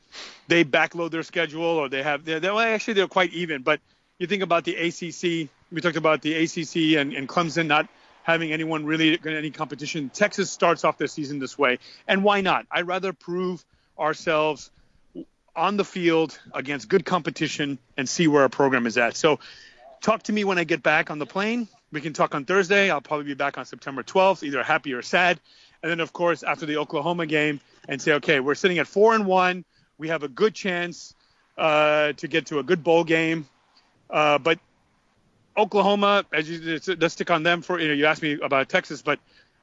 they 0.47 0.63
backload 0.63 1.11
their 1.11 1.23
schedule 1.23 1.63
or 1.63 1.89
they 1.89 2.03
have 2.03 2.25
they're, 2.25 2.39
they're 2.39 2.53
well, 2.53 2.73
actually 2.73 2.95
they're 2.95 3.07
quite 3.07 3.33
even. 3.33 3.61
But 3.61 3.79
you 4.17 4.27
think 4.27 4.43
about 4.43 4.63
the 4.63 4.75
ACC. 4.75 5.49
We 5.71 5.81
talked 5.81 5.97
about 5.97 6.21
the 6.21 6.33
ACC 6.33 6.99
and, 6.99 7.13
and 7.13 7.27
Clemson 7.27 7.67
not 7.67 7.87
having 8.23 8.51
anyone 8.51 8.85
really 8.85 9.19
any 9.25 9.51
competition. 9.51 10.09
Texas 10.09 10.51
starts 10.51 10.83
off 10.83 10.97
their 10.97 11.07
season 11.07 11.39
this 11.39 11.57
way, 11.57 11.79
and 12.07 12.23
why 12.23 12.41
not? 12.41 12.65
I'd 12.71 12.87
rather 12.87 13.13
prove 13.13 13.63
ourselves 13.97 14.71
on 15.55 15.77
the 15.77 15.85
field 15.85 16.39
against 16.53 16.87
good 16.87 17.05
competition 17.05 17.79
and 17.97 18.07
see 18.07 18.27
where 18.27 18.43
our 18.43 18.49
program 18.49 18.87
is 18.87 18.97
at. 18.97 19.17
So, 19.17 19.39
talk 20.01 20.23
to 20.23 20.33
me 20.33 20.43
when 20.43 20.57
I 20.57 20.63
get 20.63 20.81
back 20.81 21.11
on 21.11 21.19
the 21.19 21.25
plane. 21.25 21.67
We 21.91 22.01
can 22.01 22.13
talk 22.13 22.35
on 22.35 22.45
Thursday. 22.45 22.91
I'll 22.91 23.01
probably 23.01 23.25
be 23.25 23.33
back 23.33 23.57
on 23.57 23.65
September 23.65 24.03
12th, 24.03 24.43
either 24.43 24.63
happy 24.63 24.93
or 24.93 25.01
sad. 25.01 25.39
And 25.81 25.89
then, 25.89 25.99
of 25.99 26.11
course, 26.13 26.43
after 26.43 26.65
the 26.65 26.77
Oklahoma 26.77 27.25
game, 27.25 27.61
and 27.89 27.99
say, 28.01 28.13
okay, 28.13 28.39
we're 28.39 28.55
sitting 28.55 28.77
at 28.77 28.87
four 28.87 29.15
and 29.15 29.25
one. 29.25 29.65
We 29.97 30.09
have 30.09 30.23
a 30.23 30.27
good 30.27 30.53
chance 30.53 31.15
uh, 31.57 32.13
to 32.13 32.27
get 32.27 32.45
to 32.47 32.59
a 32.59 32.63
good 32.63 32.83
bowl 32.83 33.03
game. 33.03 33.47
Uh, 34.09 34.37
but 34.37 34.59
Oklahoma, 35.57 36.23
as 36.31 36.49
you 36.49 36.79
let's 36.99 37.13
stick 37.13 37.31
on 37.31 37.43
them 37.43 37.61
for 37.61 37.79
you 37.79 37.89
know 37.89 37.93
you 37.93 38.05
asked 38.05 38.21
me 38.21 38.39
about 38.41 38.69
Texas, 38.69 39.01
but 39.01 39.19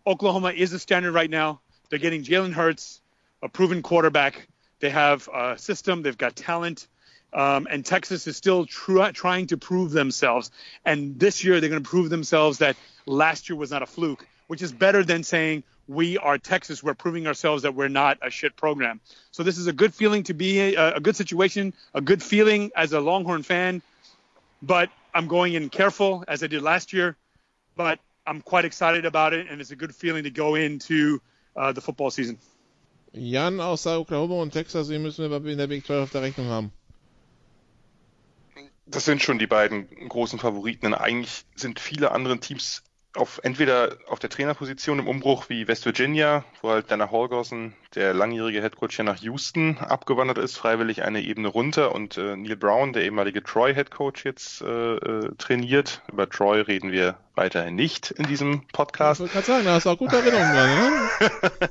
Oklahoma 0.06 0.50
is 0.50 0.72
the 0.72 0.78
standard 0.78 1.12
right 1.12 1.30
now. 1.30 1.60
They're 1.88 2.00
getting 2.00 2.22
Jalen 2.22 2.52
Hurts, 2.52 3.00
a 3.42 3.48
proven 3.48 3.80
quarterback. 3.82 4.48
They 4.80 4.90
have 4.90 5.28
a 5.32 5.56
system. 5.56 6.02
They've 6.02 6.18
got 6.18 6.36
talent. 6.36 6.88
Um, 7.32 7.66
and 7.70 7.84
Texas 7.84 8.26
is 8.26 8.36
still 8.36 8.66
tr- 8.66 9.10
trying 9.12 9.48
to 9.48 9.56
prove 9.56 9.90
themselves. 9.90 10.50
And 10.84 11.18
this 11.18 11.44
year, 11.44 11.60
they're 11.60 11.70
going 11.70 11.82
to 11.82 11.88
prove 11.88 12.08
themselves 12.08 12.58
that 12.58 12.76
last 13.04 13.48
year 13.48 13.56
was 13.56 13.70
not 13.70 13.82
a 13.82 13.86
fluke, 13.86 14.26
which 14.46 14.62
is 14.62 14.72
better 14.72 15.04
than 15.04 15.22
saying 15.22 15.64
we 15.88 16.18
are 16.18 16.38
Texas. 16.38 16.82
We're 16.82 16.94
proving 16.94 17.26
ourselves 17.26 17.62
that 17.62 17.74
we're 17.74 17.88
not 17.88 18.18
a 18.22 18.30
shit 18.30 18.56
program. 18.56 19.00
So 19.30 19.42
this 19.42 19.58
is 19.58 19.66
a 19.66 19.72
good 19.72 19.94
feeling 19.94 20.24
to 20.24 20.34
be 20.34 20.74
a, 20.74 20.96
a 20.96 21.00
good 21.00 21.16
situation, 21.16 21.74
a 21.94 22.00
good 22.00 22.22
feeling 22.22 22.70
as 22.74 22.92
a 22.92 23.00
Longhorn 23.00 23.42
fan. 23.42 23.82
But 24.62 24.90
I'm 25.14 25.28
going 25.28 25.54
in 25.54 25.68
careful 25.68 26.24
as 26.26 26.42
I 26.42 26.46
did 26.46 26.62
last 26.62 26.92
year. 26.92 27.16
But 27.76 28.00
I'm 28.26 28.40
quite 28.40 28.64
excited 28.64 29.04
about 29.04 29.34
it, 29.34 29.46
and 29.48 29.60
it's 29.60 29.70
a 29.70 29.76
good 29.76 29.94
feeling 29.94 30.24
to 30.24 30.30
go 30.30 30.54
into 30.56 31.20
uh, 31.54 31.72
the 31.72 31.80
football 31.80 32.10
season. 32.10 32.38
Jan 33.12 33.60
außer 33.60 33.98
Oklahoma 33.98 34.42
und 34.42 34.52
Texas, 34.52 34.88
die 34.88 34.98
müssen 34.98 35.30
wir 35.30 35.50
in 35.50 35.58
der 35.58 35.68
Big 35.68 35.86
12 35.86 36.02
auf 36.02 36.10
der 36.10 36.22
Rechnung 36.22 36.48
haben. 36.48 36.72
Das 38.86 39.04
sind 39.04 39.22
schon 39.22 39.38
die 39.38 39.46
beiden 39.46 39.88
großen 40.08 40.38
Favoriten. 40.38 40.86
Denn 40.86 40.94
eigentlich 40.94 41.44
sind 41.54 41.80
viele 41.80 42.12
andere 42.12 42.38
Teams 42.38 42.82
auf 43.16 43.40
entweder 43.42 43.96
auf 44.08 44.18
der 44.18 44.30
Trainerposition 44.30 44.98
im 44.98 45.08
Umbruch 45.08 45.48
wie 45.48 45.66
West 45.68 45.84
Virginia, 45.84 46.44
wo 46.62 46.70
halt 46.70 46.90
Dana 46.90 47.10
Holgorsen, 47.10 47.74
der 47.94 48.14
langjährige 48.14 48.62
Headcoach, 48.62 48.98
ja 48.98 49.04
nach 49.04 49.20
Houston 49.22 49.78
abgewandert 49.78 50.38
ist, 50.38 50.56
freiwillig 50.56 51.02
eine 51.02 51.22
Ebene 51.22 51.48
runter 51.48 51.94
und 51.94 52.16
äh, 52.18 52.36
Neil 52.36 52.56
Brown, 52.56 52.92
der 52.92 53.04
ehemalige 53.04 53.42
Troy 53.42 53.74
Headcoach, 53.74 54.24
jetzt 54.24 54.62
äh, 54.62 54.66
äh, 54.96 55.30
trainiert. 55.38 56.02
Über 56.12 56.28
Troy 56.28 56.60
reden 56.60 56.92
wir 56.92 57.16
weiterhin 57.34 57.74
nicht 57.74 58.10
in 58.12 58.26
diesem 58.26 58.62
Ich 58.66 58.72
Podcast. 58.72 59.20
wollte 59.20 59.32
gerade 59.34 59.46
sagen, 59.46 59.64
da 59.64 59.74
hast 59.74 59.86
du 59.86 59.90
auch 59.90 59.98
gute 59.98 60.16
Erinnerungen 60.16 60.52
dran, 60.52 60.68
ne? 60.70 61.50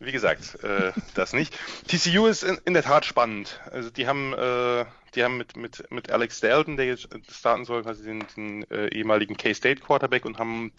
wie 0.00 0.12
gesagt, 0.12 0.62
äh, 0.64 0.92
das 1.14 1.32
nicht. 1.32 1.56
TCU 1.86 2.26
ist 2.26 2.42
in, 2.42 2.58
in, 2.64 2.74
der 2.74 2.82
Tat 2.82 3.04
spannend. 3.04 3.60
Also 3.70 3.90
die 3.90 4.06
haben, 4.06 4.32
äh, 4.32 4.86
die 5.14 5.22
haben 5.22 5.36
mit, 5.36 5.56
mit, 5.56 5.90
mit 5.90 6.10
Alex 6.10 6.40
Dalton, 6.40 6.76
der 6.76 6.86
jetzt 6.86 7.08
starten 7.30 7.64
soll, 7.64 7.82
quasi 7.82 8.04
den, 8.04 8.24
den 8.36 8.70
äh, 8.70 8.88
ehemaligen 8.88 9.36
K-State 9.36 9.82
Quarterback 9.82 10.24
und 10.24 10.38
haben 10.38 10.72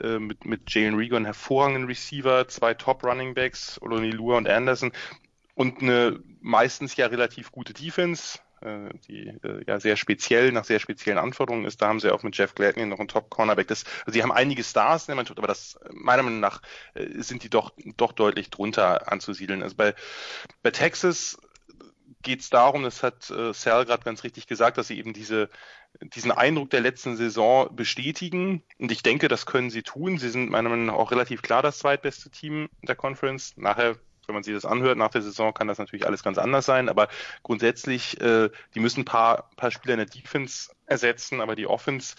äh, 0.00 0.18
mit, 0.18 0.44
mit 0.44 0.72
Jalen 0.72 0.94
Rieger 0.94 1.22
hervorragenden 1.22 1.86
Receiver, 1.86 2.46
zwei 2.48 2.74
Top 2.74 3.04
Running 3.04 3.34
Backs, 3.34 3.80
Oloni 3.82 4.10
Lua 4.10 4.38
und 4.38 4.48
Anderson 4.48 4.92
und 5.54 5.82
eine 5.82 6.20
meistens 6.40 6.96
ja 6.96 7.06
relativ 7.06 7.50
gute 7.50 7.74
Defense 7.74 8.38
äh, 8.62 8.90
die 9.06 9.28
äh, 9.42 9.64
ja 9.66 9.80
sehr 9.80 9.96
speziell, 9.96 10.52
nach 10.52 10.64
sehr 10.64 10.80
speziellen 10.80 11.18
Anforderungen 11.18 11.64
ist. 11.64 11.80
Da 11.82 11.88
haben 11.88 12.00
sie 12.00 12.12
auch 12.12 12.22
mit 12.22 12.36
Jeff 12.36 12.54
Gladney 12.54 12.86
noch 12.86 12.98
einen 12.98 13.08
Top-Cornerback. 13.08 13.68
Das, 13.68 13.84
also 14.06 14.12
sie 14.12 14.22
haben 14.22 14.32
einige 14.32 14.64
Stars 14.64 15.04
in 15.04 15.12
der 15.12 15.16
Mannschaft, 15.16 15.38
aber 15.38 15.48
das 15.48 15.78
meiner 15.92 16.22
Meinung 16.22 16.40
nach 16.40 16.62
äh, 16.94 17.22
sind 17.22 17.42
die 17.42 17.50
doch, 17.50 17.72
doch 17.96 18.12
deutlich 18.12 18.50
drunter 18.50 19.10
anzusiedeln. 19.10 19.62
Also 19.62 19.76
bei, 19.76 19.94
bei 20.62 20.70
Texas 20.70 21.38
geht 22.22 22.40
es 22.40 22.50
darum, 22.50 22.82
das 22.82 23.02
hat 23.02 23.30
äh, 23.30 23.52
Sal 23.52 23.84
gerade 23.84 24.02
ganz 24.02 24.24
richtig 24.24 24.46
gesagt, 24.46 24.78
dass 24.78 24.88
sie 24.88 24.98
eben 24.98 25.12
diese, 25.12 25.48
diesen 26.00 26.32
Eindruck 26.32 26.70
der 26.70 26.80
letzten 26.80 27.16
Saison 27.16 27.74
bestätigen. 27.74 28.62
Und 28.78 28.92
ich 28.92 29.02
denke, 29.02 29.28
das 29.28 29.46
können 29.46 29.70
sie 29.70 29.82
tun. 29.82 30.18
Sie 30.18 30.28
sind 30.28 30.50
meiner 30.50 30.68
Meinung 30.68 30.86
nach 30.86 30.94
auch 30.94 31.10
relativ 31.10 31.42
klar 31.42 31.62
das 31.62 31.78
zweitbeste 31.78 32.30
Team 32.30 32.68
der 32.82 32.96
Conference. 32.96 33.56
Nachher 33.56 33.96
wenn 34.28 34.34
man 34.34 34.42
sich 34.42 34.54
das 34.54 34.66
anhört 34.66 34.98
nach 34.98 35.10
der 35.10 35.22
Saison, 35.22 35.54
kann 35.54 35.68
das 35.68 35.78
natürlich 35.78 36.06
alles 36.06 36.22
ganz 36.22 36.38
anders 36.38 36.66
sein. 36.66 36.88
Aber 36.88 37.08
grundsätzlich, 37.42 38.20
äh, 38.20 38.50
die 38.74 38.80
müssen 38.80 39.00
ein 39.00 39.04
paar, 39.06 39.48
paar 39.56 39.70
Spieler 39.70 39.94
in 39.94 39.98
der 39.98 40.06
Defense 40.06 40.70
ersetzen, 40.86 41.40
aber 41.40 41.56
die 41.56 41.66
Offense, 41.66 42.14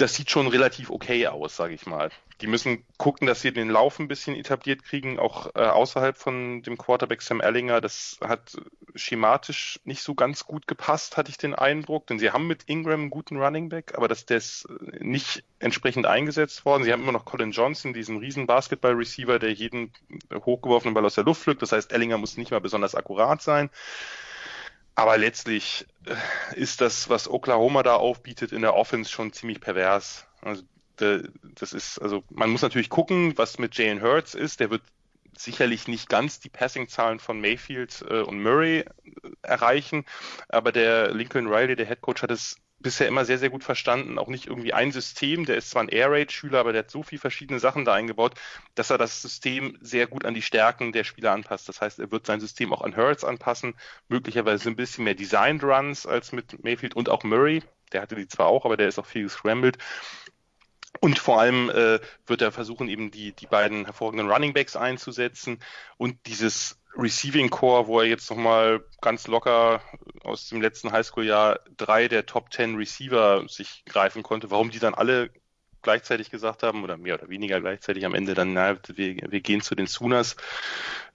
das 0.00 0.14
sieht 0.14 0.30
schon 0.30 0.46
relativ 0.46 0.90
okay 0.90 1.26
aus, 1.26 1.56
sage 1.56 1.74
ich 1.74 1.86
mal. 1.86 2.10
Die 2.40 2.46
müssen 2.46 2.84
gucken, 2.96 3.26
dass 3.26 3.42
sie 3.42 3.52
den 3.52 3.68
Lauf 3.68 3.98
ein 3.98 4.08
bisschen 4.08 4.34
etabliert 4.34 4.82
kriegen, 4.82 5.18
auch 5.18 5.54
äh, 5.54 5.60
außerhalb 5.60 6.16
von 6.16 6.62
dem 6.62 6.78
Quarterback 6.78 7.20
Sam 7.20 7.40
Ellinger. 7.42 7.82
Das 7.82 8.18
hat 8.22 8.56
schematisch 8.94 9.78
nicht 9.84 10.02
so 10.02 10.14
ganz 10.14 10.46
gut 10.46 10.66
gepasst, 10.66 11.18
hatte 11.18 11.30
ich 11.30 11.36
den 11.36 11.54
Eindruck, 11.54 12.06
denn 12.06 12.18
sie 12.18 12.30
haben 12.30 12.46
mit 12.46 12.62
Ingram 12.64 13.00
einen 13.00 13.10
guten 13.10 13.36
Running 13.36 13.68
Back, 13.68 13.92
aber 13.94 14.08
dass 14.08 14.24
der 14.24 14.38
ist 14.38 14.66
nicht 15.00 15.44
entsprechend 15.58 16.06
eingesetzt 16.06 16.64
worden. 16.64 16.84
Sie 16.84 16.92
haben 16.92 17.02
immer 17.02 17.12
noch 17.12 17.26
Colin 17.26 17.50
Johnson, 17.50 17.92
diesen 17.92 18.16
riesen 18.16 18.46
Basketball-Receiver, 18.46 19.38
der 19.38 19.52
jeden 19.52 19.92
hochgeworfenen 20.32 20.94
Ball 20.94 21.04
aus 21.04 21.16
der 21.16 21.24
Luft 21.24 21.42
pflückt. 21.42 21.60
Das 21.60 21.72
heißt, 21.72 21.92
Ellinger 21.92 22.16
muss 22.16 22.38
nicht 22.38 22.52
mal 22.52 22.60
besonders 22.60 22.94
akkurat 22.94 23.42
sein. 23.42 23.68
Aber 24.94 25.18
letztlich 25.18 25.86
äh, 25.88 25.89
ist 26.54 26.80
das, 26.80 27.08
was 27.08 27.28
Oklahoma 27.28 27.82
da 27.82 27.96
aufbietet 27.96 28.52
in 28.52 28.62
der 28.62 28.74
Offense 28.74 29.10
schon 29.10 29.32
ziemlich 29.32 29.60
pervers. 29.60 30.26
Also 30.42 30.62
das 30.96 31.72
ist, 31.72 31.98
also 31.98 32.22
man 32.30 32.50
muss 32.50 32.62
natürlich 32.62 32.90
gucken, 32.90 33.36
was 33.36 33.58
mit 33.58 33.76
Jalen 33.76 34.02
Hurts 34.02 34.34
ist. 34.34 34.60
Der 34.60 34.70
wird 34.70 34.82
sicherlich 35.36 35.88
nicht 35.88 36.08
ganz 36.08 36.40
die 36.40 36.48
Passing-Zahlen 36.48 37.18
von 37.18 37.40
Mayfield 37.40 38.04
äh, 38.08 38.20
und 38.20 38.42
Murray 38.42 38.80
äh, 38.80 38.84
erreichen, 39.42 40.04
aber 40.48 40.72
der 40.72 41.12
Lincoln 41.12 41.46
Riley, 41.46 41.76
der 41.76 41.86
Head 41.86 42.02
Coach, 42.02 42.22
hat 42.22 42.30
es 42.30 42.56
bisher 42.80 43.08
immer 43.08 43.24
sehr, 43.24 43.38
sehr 43.38 43.50
gut 43.50 43.64
verstanden. 43.64 44.18
Auch 44.18 44.28
nicht 44.28 44.46
irgendwie 44.46 44.72
ein 44.72 44.92
System. 44.92 45.44
Der 45.44 45.56
ist 45.56 45.70
zwar 45.70 45.82
ein 45.82 45.88
Air 45.88 46.10
Raid-Schüler, 46.10 46.60
aber 46.60 46.72
der 46.72 46.80
hat 46.80 46.90
so 46.90 47.02
viele 47.02 47.20
verschiedene 47.20 47.60
Sachen 47.60 47.84
da 47.84 47.94
eingebaut, 47.94 48.34
dass 48.74 48.90
er 48.90 48.98
das 48.98 49.22
System 49.22 49.78
sehr 49.80 50.06
gut 50.06 50.24
an 50.24 50.34
die 50.34 50.42
Stärken 50.42 50.92
der 50.92 51.04
Spieler 51.04 51.32
anpasst. 51.32 51.68
Das 51.68 51.80
heißt, 51.80 51.98
er 51.98 52.10
wird 52.10 52.26
sein 52.26 52.40
System 52.40 52.72
auch 52.72 52.82
an 52.82 52.96
Hurts 52.96 53.24
anpassen. 53.24 53.74
Möglicherweise 54.08 54.68
ein 54.68 54.76
bisschen 54.76 55.04
mehr 55.04 55.14
Designed 55.14 55.62
Runs 55.62 56.06
als 56.06 56.32
mit 56.32 56.64
Mayfield 56.64 56.96
und 56.96 57.08
auch 57.08 57.22
Murray. 57.22 57.62
Der 57.92 58.02
hatte 58.02 58.14
die 58.14 58.28
zwar 58.28 58.46
auch, 58.46 58.64
aber 58.64 58.76
der 58.76 58.88
ist 58.88 58.98
auch 58.98 59.06
viel 59.06 59.24
gescrambled. 59.24 59.78
Und 61.00 61.18
vor 61.18 61.40
allem 61.40 61.70
äh, 61.70 62.00
wird 62.26 62.42
er 62.42 62.52
versuchen, 62.52 62.88
eben 62.88 63.10
die, 63.10 63.32
die 63.32 63.46
beiden 63.46 63.84
hervorragenden 63.84 64.30
Running 64.30 64.52
Backs 64.52 64.74
einzusetzen 64.74 65.60
und 65.96 66.18
dieses 66.26 66.79
Receiving 66.96 67.50
Core, 67.50 67.86
wo 67.86 68.00
er 68.00 68.06
jetzt 68.06 68.30
nochmal 68.30 68.84
ganz 69.00 69.26
locker 69.26 69.80
aus 70.24 70.48
dem 70.48 70.60
letzten 70.60 70.92
Highschool-Jahr 70.92 71.60
drei 71.76 72.08
der 72.08 72.26
Top 72.26 72.50
Ten 72.50 72.76
Receiver 72.76 73.48
sich 73.48 73.84
greifen 73.86 74.22
konnte. 74.22 74.50
Warum 74.50 74.70
die 74.70 74.80
dann 74.80 74.94
alle 74.94 75.30
gleichzeitig 75.82 76.30
gesagt 76.30 76.62
haben 76.62 76.84
oder 76.84 76.96
mehr 76.96 77.14
oder 77.14 77.28
weniger 77.28 77.60
gleichzeitig 77.60 78.04
am 78.04 78.14
Ende 78.14 78.34
dann, 78.34 78.52
na, 78.52 78.76
wir, 78.94 79.16
wir 79.16 79.40
gehen 79.40 79.60
zu 79.60 79.74
den 79.74 79.86
Sooners, 79.86 80.36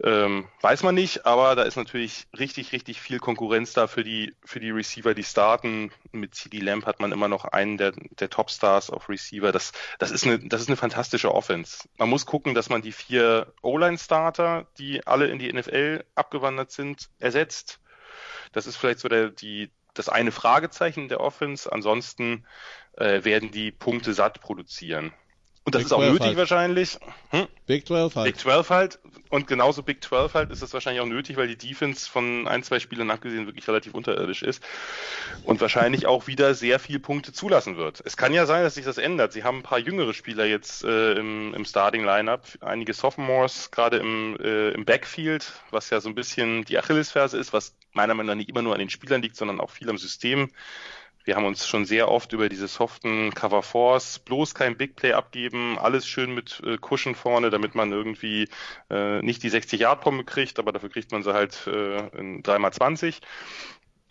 ähm, 0.03 0.47
weiß 0.61 0.83
man 0.83 0.95
nicht, 0.95 1.25
aber 1.25 1.55
da 1.55 1.63
ist 1.63 1.77
natürlich 1.77 2.27
richtig, 2.37 2.71
richtig 2.73 2.99
viel 2.99 3.19
Konkurrenz 3.19 3.73
da 3.73 3.87
für 3.87 4.03
die, 4.03 4.35
für 4.43 4.59
die 4.59 4.71
Receiver, 4.71 5.13
die 5.13 5.23
starten. 5.23 5.91
Mit 6.11 6.35
CD 6.35 6.59
Lamp 6.59 6.85
hat 6.85 6.99
man 6.99 7.11
immer 7.11 7.27
noch 7.27 7.45
einen 7.45 7.77
der, 7.77 7.93
der 8.19 8.29
Topstars 8.29 8.89
auf 8.89 9.09
Receiver. 9.09 9.51
Das, 9.51 9.71
das 9.99 10.11
ist 10.11 10.25
eine, 10.25 10.39
das 10.39 10.61
ist 10.61 10.67
eine 10.67 10.77
fantastische 10.77 11.33
Offense. 11.33 11.87
Man 11.97 12.09
muss 12.09 12.25
gucken, 12.25 12.53
dass 12.53 12.69
man 12.69 12.81
die 12.81 12.91
vier 12.91 13.53
O-Line-Starter, 13.61 14.67
die 14.77 15.05
alle 15.07 15.27
in 15.27 15.39
die 15.39 15.51
NFL 15.51 16.03
abgewandert 16.15 16.71
sind, 16.71 17.09
ersetzt. 17.19 17.79
Das 18.51 18.67
ist 18.67 18.77
vielleicht 18.77 18.99
so 18.99 19.07
der, 19.07 19.29
die, 19.29 19.71
das 19.97 20.09
eine 20.09 20.31
Fragezeichen 20.31 21.07
der 21.07 21.19
Offense. 21.19 21.71
Ansonsten 21.71 22.45
äh, 22.93 23.23
werden 23.23 23.51
die 23.51 23.71
Punkte 23.71 24.13
satt 24.13 24.41
produzieren. 24.41 25.13
Und 25.65 25.73
das 25.73 25.79
Big 25.79 25.87
ist 25.87 25.93
auch 25.93 26.01
nötig 26.01 26.27
halt. 26.27 26.37
wahrscheinlich. 26.37 26.99
Hm? 27.31 27.47
Big 27.65 27.87
12 27.87 28.15
halt. 28.15 28.25
Big 28.25 28.39
12 28.39 28.69
halt. 28.69 28.99
Und 29.29 29.47
genauso 29.47 29.81
Big 29.81 30.03
12 30.03 30.35
halt 30.35 30.51
ist 30.51 30.61
das 30.61 30.71
wahrscheinlich 30.73 31.01
auch 31.01 31.07
nötig, 31.07 31.37
weil 31.37 31.47
die 31.47 31.57
Defense 31.57 32.07
von 32.07 32.47
ein, 32.47 32.61
zwei 32.61 32.79
Spielern 32.79 33.09
abgesehen 33.09 33.47
wirklich 33.47 33.67
relativ 33.67 33.95
unterirdisch 33.95 34.43
ist. 34.43 34.63
Und 35.43 35.61
wahrscheinlich 35.61 36.05
auch 36.05 36.27
wieder 36.27 36.53
sehr 36.53 36.77
viel 36.77 36.99
Punkte 36.99 37.33
zulassen 37.33 37.77
wird. 37.77 38.03
Es 38.05 38.15
kann 38.15 38.31
ja 38.31 38.45
sein, 38.45 38.61
dass 38.61 38.75
sich 38.75 38.85
das 38.85 38.99
ändert. 38.99 39.33
Sie 39.33 39.43
haben 39.43 39.57
ein 39.57 39.63
paar 39.63 39.79
jüngere 39.79 40.13
Spieler 40.13 40.45
jetzt 40.45 40.83
äh, 40.83 41.13
im, 41.13 41.55
im 41.55 41.65
Starting-Lineup. 41.65 42.43
Einige 42.61 42.93
Sophomores, 42.93 43.71
gerade 43.71 43.97
im, 43.97 44.37
äh, 44.39 44.69
im 44.69 44.85
Backfield, 44.85 45.51
was 45.71 45.89
ja 45.89 45.99
so 45.99 46.09
ein 46.09 46.15
bisschen 46.15 46.63
die 46.63 46.77
Achillesferse 46.77 47.39
ist, 47.39 47.53
was 47.53 47.75
meiner 47.91 48.13
Meinung 48.13 48.27
nach 48.27 48.35
nicht 48.35 48.49
immer 48.49 48.61
nur 48.61 48.73
an 48.73 48.79
den 48.79 48.91
Spielern 48.91 49.23
liegt, 49.23 49.35
sondern 49.35 49.59
auch 49.59 49.71
viel 49.71 49.89
am 49.89 49.97
System. 49.97 50.51
Wir 51.25 51.35
haben 51.35 51.45
uns 51.45 51.67
schon 51.67 51.85
sehr 51.85 52.09
oft 52.09 52.31
über 52.33 52.49
diese 52.49 52.67
soften 52.67 53.33
Cover 53.33 53.63
Fours, 53.63 54.19
bloß 54.19 54.53
kein 54.53 54.77
Big 54.77 54.95
Play 54.95 55.13
abgeben, 55.13 55.77
alles 55.79 56.07
schön 56.07 56.33
mit 56.33 56.61
äh, 56.63 56.77
vorne, 57.15 57.49
damit 57.49 57.73
man 57.73 57.91
irgendwie 57.91 58.47
äh, 58.91 59.21
nicht 59.23 59.41
die 59.41 59.49
60 59.49 59.81
Yard 59.81 60.01
Pombe 60.01 60.23
kriegt, 60.23 60.59
aber 60.59 60.71
dafür 60.71 60.89
kriegt 60.89 61.11
man 61.11 61.23
sie 61.23 61.33
halt 61.33 61.65
äh, 61.65 62.07
in 62.17 62.43
3x20 62.43 63.21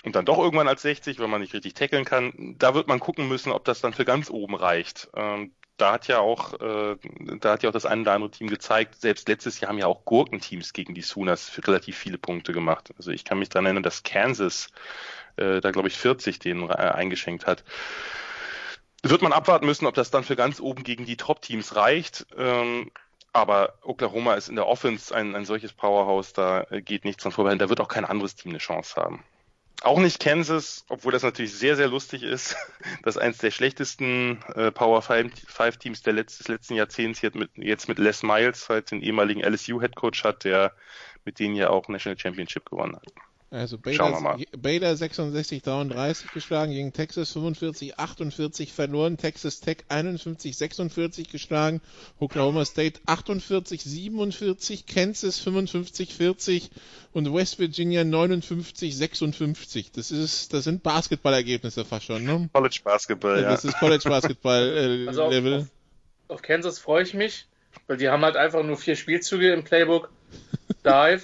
und 0.05 0.17
dann 0.17 0.27
doch 0.27 0.39
irgendwann 0.39 0.69
als 0.69 0.83
60, 0.83 1.21
wenn 1.21 1.31
man 1.31 1.41
nicht 1.41 1.55
richtig 1.55 1.75
tackeln 1.75 2.05
kann. 2.05 2.57
Da 2.59 2.75
wird 2.75 2.89
man 2.89 3.01
gucken 3.01 3.29
müssen, 3.29 3.53
ob 3.53 3.65
das 3.65 3.81
dann 3.81 3.95
für 3.95 4.05
ganz 4.05 4.29
oben 4.29 4.57
reicht. 4.57 5.09
Ähm, 5.15 5.53
da 5.77 5.93
hat 5.93 6.09
ja 6.09 6.19
auch, 6.19 6.55
äh, 6.61 6.97
da 7.41 7.53
hat 7.53 7.63
ja 7.63 7.69
auch 7.69 7.73
das 7.73 7.87
eine 7.87 8.03
oder 8.03 8.13
andere 8.13 8.31
Team 8.31 8.49
gezeigt, 8.49 9.01
selbst 9.01 9.29
letztes 9.29 9.61
Jahr 9.61 9.71
haben 9.71 9.79
ja 9.79 9.87
auch 9.87 10.05
Gurkenteams 10.05 10.73
gegen 10.73 10.95
die 10.95 11.03
Sooners 11.03 11.61
relativ 11.67 11.97
viele 11.97 12.19
Punkte 12.19 12.53
gemacht. 12.53 12.93
Also 12.97 13.11
ich 13.11 13.25
kann 13.25 13.39
mich 13.39 13.49
daran 13.49 13.67
erinnern, 13.67 13.83
dass 13.83 14.03
Kansas 14.03 14.69
äh, 15.37 15.61
da 15.61 15.71
glaube 15.71 15.89
ich 15.89 15.97
40 15.97 16.39
denen 16.39 16.69
äh, 16.71 16.75
eingeschenkt 16.75 17.47
hat. 17.47 17.65
Wird 19.03 19.23
man 19.23 19.33
abwarten 19.33 19.67
müssen, 19.67 19.87
ob 19.87 19.95
das 19.95 20.11
dann 20.11 20.25
für 20.25 20.37
ganz 20.37 20.61
oben 20.61 20.83
gegen 20.83 21.05
die 21.05 21.19
Top-Teams 21.19 21.77
reicht. 21.77 22.27
Ähm, 22.37 22.91
aber 23.35 23.75
Oklahoma 23.83 24.35
ist 24.35 24.49
in 24.49 24.55
der 24.55 24.67
Offense 24.67 25.15
ein, 25.15 25.35
ein 25.35 25.45
solches 25.45 25.73
Powerhouse, 25.73 26.33
da 26.33 26.63
äh, 26.71 26.81
geht 26.81 27.05
nichts 27.05 27.23
dran 27.23 27.33
vorbei. 27.33 27.55
Da 27.57 27.69
wird 27.69 27.81
auch 27.81 27.89
kein 27.89 28.05
anderes 28.05 28.37
Team 28.37 28.53
eine 28.53 28.59
Chance 28.59 28.95
haben. 28.97 29.25
Auch 29.83 29.99
nicht 29.99 30.21
Kansas, 30.21 30.87
obwohl 30.89 31.13
das 31.13 31.25
natürlich 31.25 31.53
sehr, 31.53 31.77
sehr 31.77 31.89
lustig 31.89 32.23
ist, 32.23 32.57
dass 33.03 33.19
eins 33.19 33.39
der 33.39 33.51
schlechtesten 33.51 34.43
äh, 34.55 34.71
Power 34.71 35.03
5 35.03 35.77
Teams 35.79 36.03
der 36.03 36.13
Letz 36.13 36.39
des 36.39 36.49
letzten 36.49 36.75
Jahrzehnts 36.75 37.21
jetzt 37.23 37.35
mit, 37.35 37.51
jetzt 37.57 37.89
mit 37.89 37.99
Les 37.99 38.23
Miles, 38.23 38.69
halt 38.69 38.93
den 38.93 39.03
ehemaligen 39.03 39.43
LSU 39.43 39.81
Head 39.81 39.97
Coach 39.97 40.23
hat, 40.25 40.45
der 40.45 40.73
mit 41.25 41.41
denen 41.41 41.57
ja 41.57 41.71
auch 41.71 41.89
National 41.89 42.19
Championship 42.19 42.71
gewonnen 42.71 42.97
hat. 42.97 43.13
Also 43.55 43.79
Baylor, 43.79 44.37
Baylor 44.59 44.97
66 44.97 45.63
33 45.63 46.33
geschlagen 46.33 46.73
gegen 46.73 46.93
Texas 46.93 47.31
45 47.31 48.01
48 48.01 48.73
verloren, 48.73 49.17
Texas 49.17 49.61
Tech 49.61 49.85
51 49.89 50.57
46 50.57 51.31
geschlagen, 51.31 51.81
Oklahoma 52.19 52.65
State 52.65 53.01
48 53.07 53.81
47, 53.85 54.87
Kansas 54.87 55.39
55 55.39 56.15
40 56.15 56.71
und 57.13 57.33
West 57.33 57.61
Virginia 57.61 58.03
59 58.03 58.97
56. 58.97 59.93
Das 59.93 60.11
ist 60.11 60.53
das 60.53 60.65
sind 60.65 60.83
Basketballergebnisse 60.83 61.85
fast 61.85 62.07
schon, 62.07 62.25
ne? 62.25 62.51
College 62.53 62.81
Basketball, 62.83 63.41
ja. 63.41 63.51
Das 63.51 63.65
ist 63.65 63.79
College 63.79 64.09
Basketball 64.09 65.05
äh, 65.05 65.07
also 65.07 65.31
Level. 65.31 65.61
Auf, 65.61 66.37
auf 66.39 66.43
Kansas 66.43 66.81
freue 66.81 67.05
ich 67.05 67.15
mich, 67.15 67.47
weil 67.87 67.99
die 67.99 68.09
haben 68.09 68.25
halt 68.25 68.37
einfach 68.37 68.65
nur 68.65 68.77
vier 68.77 68.97
Spielzüge 68.97 69.53
im 69.53 69.63
Playbook. 69.63 70.11
Dive, 70.85 71.23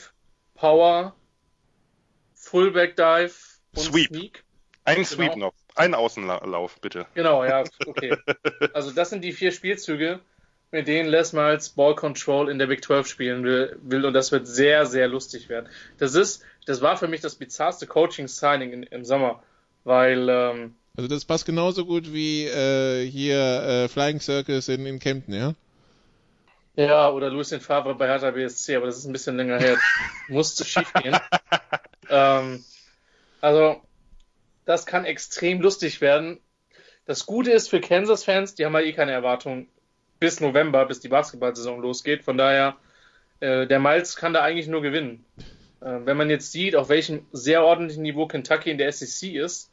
Power, 0.54 1.16
Fullback 2.40 2.96
Dive 2.96 3.34
und 3.76 3.82
Sweep. 3.82 4.08
Sneak. 4.08 4.44
Ein 4.84 4.96
genau. 4.96 5.06
Sweep 5.06 5.36
noch. 5.36 5.52
Ein 5.74 5.94
Außenlauf, 5.94 6.80
bitte. 6.80 7.06
Genau, 7.14 7.44
ja, 7.44 7.64
okay. 7.86 8.16
Also 8.72 8.90
das 8.90 9.10
sind 9.10 9.22
die 9.22 9.32
vier 9.32 9.52
Spielzüge, 9.52 10.20
mit 10.72 10.88
denen 10.88 11.08
Les 11.08 11.32
Miles 11.32 11.68
Ball 11.70 11.94
Control 11.94 12.50
in 12.50 12.58
der 12.58 12.66
Big 12.66 12.82
12 12.84 13.06
spielen 13.06 13.44
will, 13.44 14.04
und 14.04 14.14
das 14.14 14.32
wird 14.32 14.46
sehr, 14.46 14.86
sehr 14.86 15.06
lustig 15.06 15.48
werden. 15.48 15.68
Das 15.98 16.14
ist, 16.14 16.42
das 16.66 16.80
war 16.80 16.96
für 16.96 17.08
mich 17.08 17.20
das 17.20 17.36
bizarrste 17.36 17.86
Coaching-Signing 17.86 18.84
im 18.84 19.04
Sommer, 19.04 19.42
weil 19.84 20.28
ähm, 20.28 20.74
also 20.96 21.08
das 21.08 21.24
passt 21.24 21.46
genauso 21.46 21.86
gut 21.86 22.12
wie 22.12 22.46
äh, 22.46 23.08
hier 23.08 23.38
äh, 23.38 23.88
Flying 23.88 24.20
Circus 24.20 24.68
in, 24.68 24.86
in 24.86 24.98
Kempten, 24.98 25.34
ja? 25.34 25.54
Ja, 26.76 27.10
oder 27.10 27.30
Lucien 27.30 27.60
Favre 27.60 27.94
bei 27.94 28.06
Hertha 28.06 28.30
BSC, 28.30 28.76
aber 28.76 28.86
das 28.86 28.98
ist 28.98 29.04
ein 29.04 29.12
bisschen 29.12 29.36
länger 29.36 29.58
her. 29.58 29.76
Musste 30.28 30.64
schief 30.64 30.92
gehen. 30.94 31.16
Ähm, 32.10 32.64
also, 33.40 33.80
das 34.66 34.86
kann 34.86 35.04
extrem 35.04 35.60
lustig 35.60 36.00
werden. 36.00 36.38
Das 37.06 37.26
Gute 37.26 37.50
ist 37.50 37.68
für 37.68 37.80
Kansas-Fans, 37.80 38.54
die 38.54 38.64
haben 38.64 38.74
ja 38.74 38.80
eh 38.80 38.92
keine 38.92 39.12
Erwartungen 39.12 39.68
bis 40.18 40.40
November, 40.40 40.84
bis 40.86 41.00
die 41.00 41.08
Basketball-Saison 41.08 41.80
losgeht. 41.80 42.22
Von 42.24 42.36
daher, 42.36 42.76
äh, 43.40 43.66
der 43.66 43.80
Miles 43.80 44.16
kann 44.16 44.34
da 44.34 44.42
eigentlich 44.42 44.68
nur 44.68 44.82
gewinnen. 44.82 45.24
Äh, 45.80 46.00
wenn 46.04 46.16
man 46.16 46.30
jetzt 46.30 46.52
sieht, 46.52 46.76
auf 46.76 46.88
welchem 46.88 47.26
sehr 47.32 47.64
ordentlichen 47.64 48.02
Niveau 48.02 48.26
Kentucky 48.26 48.70
in 48.70 48.78
der 48.78 48.92
SEC 48.92 49.34
ist, 49.34 49.70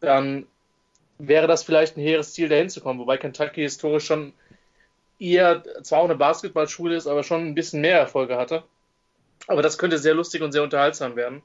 dann 0.00 0.46
wäre 1.18 1.46
das 1.46 1.62
vielleicht 1.62 1.96
ein 1.96 2.02
hehres 2.02 2.32
Ziel, 2.32 2.48
dahin 2.48 2.70
zu 2.70 2.80
kommen. 2.80 3.00
Wobei 3.00 3.16
Kentucky 3.16 3.62
historisch 3.62 4.06
schon 4.06 4.32
eher 5.18 5.62
zwar 5.82 6.00
auch 6.00 6.04
eine 6.04 6.16
Basketballschule 6.16 6.96
ist, 6.96 7.06
aber 7.06 7.22
schon 7.22 7.46
ein 7.46 7.54
bisschen 7.54 7.80
mehr 7.80 7.98
Erfolge 7.98 8.36
hatte. 8.36 8.64
Aber 9.46 9.62
das 9.62 9.78
könnte 9.78 9.98
sehr 9.98 10.14
lustig 10.14 10.42
und 10.42 10.52
sehr 10.52 10.62
unterhaltsam 10.62 11.16
werden. 11.16 11.42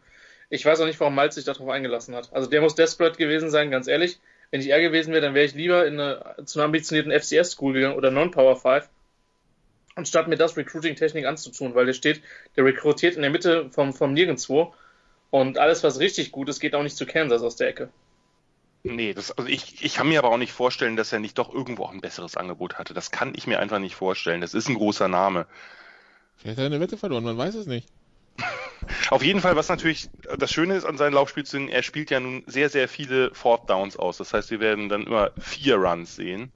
Ich 0.50 0.66
weiß 0.66 0.80
auch 0.82 0.86
nicht, 0.86 1.00
warum 1.00 1.16
Malz 1.16 1.36
sich 1.36 1.46
darauf 1.46 1.70
eingelassen 1.70 2.16
hat. 2.16 2.32
Also 2.34 2.50
der 2.50 2.62
muss 2.62 2.76
desperate 2.76 3.18
gewesen 3.18 3.50
sein, 3.50 3.72
ganz 3.72 3.88
ehrlich. 3.88 4.20
Wenn 4.52 4.62
ich 4.62 4.70
er 4.70 4.82
gewesen 4.82 5.12
wäre, 5.12 5.22
dann 5.22 5.34
wäre 5.34 5.46
ich 5.46 5.56
lieber 5.56 5.86
in 5.88 6.00
eine, 6.00 6.36
zu 6.46 6.60
einer 6.60 6.66
ambitionierten 6.66 7.12
FCS-School 7.12 7.74
gegangen 7.74 7.96
oder 7.96 8.12
Non-Power 8.12 8.56
5, 8.56 8.88
anstatt 9.96 10.28
mir 10.28 10.36
das 10.36 10.56
Recruiting-Technik 10.56 11.26
anzutun, 11.26 11.74
weil 11.74 11.88
der 11.88 11.94
steht, 11.94 12.22
der 12.56 12.66
rekrutiert 12.66 13.16
in 13.16 13.24
der 13.24 13.32
Mitte 13.32 13.70
vom, 13.72 13.94
vom 13.94 14.14
Nirgendwo 14.14 14.74
und 15.32 15.58
alles, 15.58 15.84
was 15.84 16.00
richtig 16.00 16.32
gut 16.32 16.50
ist, 16.50 16.60
geht 16.60 16.76
auch 16.76 16.84
nicht 16.84 16.96
zu 16.96 17.08
Kansas 17.08 17.42
aus 17.42 17.56
der 17.56 17.70
Ecke. 17.70 17.90
Nee, 18.84 19.14
das, 19.14 19.32
also 19.32 19.50
ich, 19.50 19.84
ich 19.84 19.96
kann 19.96 20.10
mir 20.10 20.20
aber 20.20 20.30
auch 20.30 20.38
nicht 20.38 20.52
vorstellen, 20.52 20.98
dass 20.98 21.14
er 21.14 21.20
nicht 21.20 21.38
doch 21.38 21.52
irgendwo 21.54 21.86
auch 21.86 21.92
ein 21.92 22.02
besseres 22.02 22.38
Angebot 22.38 22.78
hatte. 22.78 22.94
Das 22.94 23.12
kann 23.12 23.34
ich 23.36 23.48
mir 23.48 23.60
einfach 23.60 23.80
nicht 23.80 23.96
vorstellen. 23.96 24.42
Das 24.42 24.54
ist 24.54 24.68
ein 24.68 24.76
großer 24.76 25.08
Name. 25.08 25.48
Vielleicht 26.36 26.58
hat 26.58 26.64
er 26.64 26.68
eine 26.68 26.80
Wette 26.82 26.98
verloren, 26.98 27.24
man 27.24 27.38
weiß 27.38 27.56
es 27.56 27.66
nicht. 27.66 27.88
Auf 29.10 29.24
jeden 29.24 29.42
Fall, 29.42 29.56
was 29.56 29.70
natürlich 29.70 30.10
das 30.38 30.52
Schöne 30.52 30.76
ist 30.76 30.86
an 30.86 30.98
seinen 30.98 31.14
Laufspielzügen, 31.14 31.70
er 31.70 31.84
spielt 31.84 32.10
ja 32.10 32.20
nun 32.20 32.44
sehr, 32.48 32.70
sehr 32.70 32.88
viele 32.88 33.34
Fourth 33.34 33.70
Downs 33.70 33.98
aus. 33.98 34.18
Das 34.18 34.34
heißt, 34.34 34.52
wir 34.52 34.60
werden 34.60 34.90
dann 34.90 35.06
immer 35.06 35.32
vier 35.38 35.76
Runs 35.76 36.16
sehen. 36.16 36.52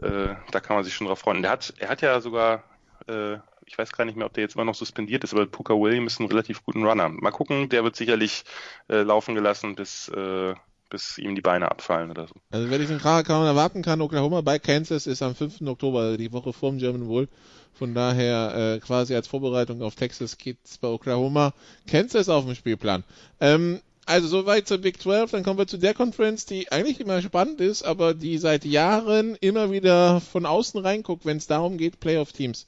Äh, 0.00 0.34
da 0.50 0.60
kann 0.60 0.76
man 0.76 0.84
sich 0.84 0.94
schon 0.94 1.06
drauf 1.06 1.20
freuen. 1.20 1.42
Der 1.42 1.50
hat, 1.50 1.74
er 1.78 1.88
hat 1.88 2.02
ja 2.02 2.20
sogar, 2.20 2.64
äh, 3.08 3.34
ich 3.64 3.76
weiß 3.76 3.92
gar 3.92 4.04
nicht 4.04 4.16
mehr, 4.16 4.26
ob 4.26 4.34
der 4.34 4.42
jetzt 4.42 4.54
immer 4.54 4.64
noch 4.64 4.74
suspendiert 4.74 5.24
ist, 5.24 5.32
aber 5.32 5.46
Puka 5.46 5.74
Williams 5.74 6.14
ist 6.14 6.20
einen 6.20 6.28
relativ 6.28 6.62
guten 6.64 6.84
Runner. 6.84 7.08
Mal 7.08 7.30
gucken, 7.30 7.68
der 7.68 7.84
wird 7.84 7.96
sicherlich 7.96 8.44
äh, 8.88 9.02
laufen 9.02 9.34
gelassen, 9.34 9.74
bis 9.74 10.08
äh, 10.08 10.54
bis 10.90 11.18
ihm 11.18 11.34
die 11.34 11.40
Beine 11.40 11.70
abfallen 11.70 12.10
oder 12.10 12.26
so. 12.26 12.34
Also 12.50 12.70
wenn 12.70 12.82
ich 12.82 12.88
den 12.88 12.98
Kaum 12.98 13.44
erwarten 13.44 13.82
kann, 13.82 14.00
Oklahoma 14.00 14.40
bei 14.40 14.58
Kansas 14.58 15.06
ist 15.06 15.22
am 15.22 15.34
5. 15.34 15.62
Oktober, 15.62 16.16
die 16.16 16.32
Woche 16.32 16.52
vorm 16.52 16.78
German 16.78 17.08
Bowl. 17.08 17.28
Von 17.74 17.94
daher 17.94 18.76
äh, 18.76 18.80
quasi 18.80 19.14
als 19.14 19.28
Vorbereitung 19.28 19.82
auf 19.82 19.96
Texas 19.96 20.38
geht's 20.38 20.78
bei 20.78 20.88
Oklahoma 20.88 21.52
Kansas 21.86 22.28
auf 22.28 22.46
dem 22.46 22.54
Spielplan. 22.54 23.04
Ähm, 23.40 23.80
also 24.06 24.28
soweit 24.28 24.68
zur 24.68 24.78
Big 24.78 25.02
12, 25.02 25.32
dann 25.32 25.42
kommen 25.42 25.58
wir 25.58 25.66
zu 25.66 25.78
der 25.78 25.92
Conference, 25.92 26.46
die 26.46 26.70
eigentlich 26.70 27.00
immer 27.00 27.20
spannend 27.20 27.60
ist, 27.60 27.82
aber 27.82 28.14
die 28.14 28.38
seit 28.38 28.64
Jahren 28.64 29.36
immer 29.40 29.72
wieder 29.72 30.20
von 30.20 30.46
außen 30.46 30.80
reinguckt, 30.80 31.26
wenn 31.26 31.38
es 31.38 31.48
darum 31.48 31.76
geht, 31.76 31.98
Playoff-Teams 31.98 32.66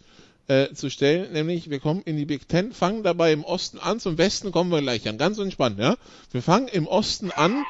äh, 0.49 0.73
zu 0.75 0.91
stellen. 0.91 1.33
Nämlich, 1.33 1.71
wir 1.71 1.79
kommen 1.79 2.03
in 2.03 2.17
die 2.17 2.27
Big 2.27 2.51
10, 2.51 2.73
fangen 2.73 3.05
dabei 3.05 3.33
im 3.33 3.45
Osten 3.45 3.79
an, 3.79 4.01
zum 4.01 4.19
Westen 4.19 4.51
kommen 4.51 4.71
wir 4.71 4.81
gleich 4.81 5.09
an. 5.09 5.17
Ganz 5.17 5.39
entspannt, 5.39 5.79
ja. 5.79 5.97
Wir 6.33 6.43
fangen 6.43 6.69
im 6.69 6.89
Osten 6.89 7.31
an 7.31 7.65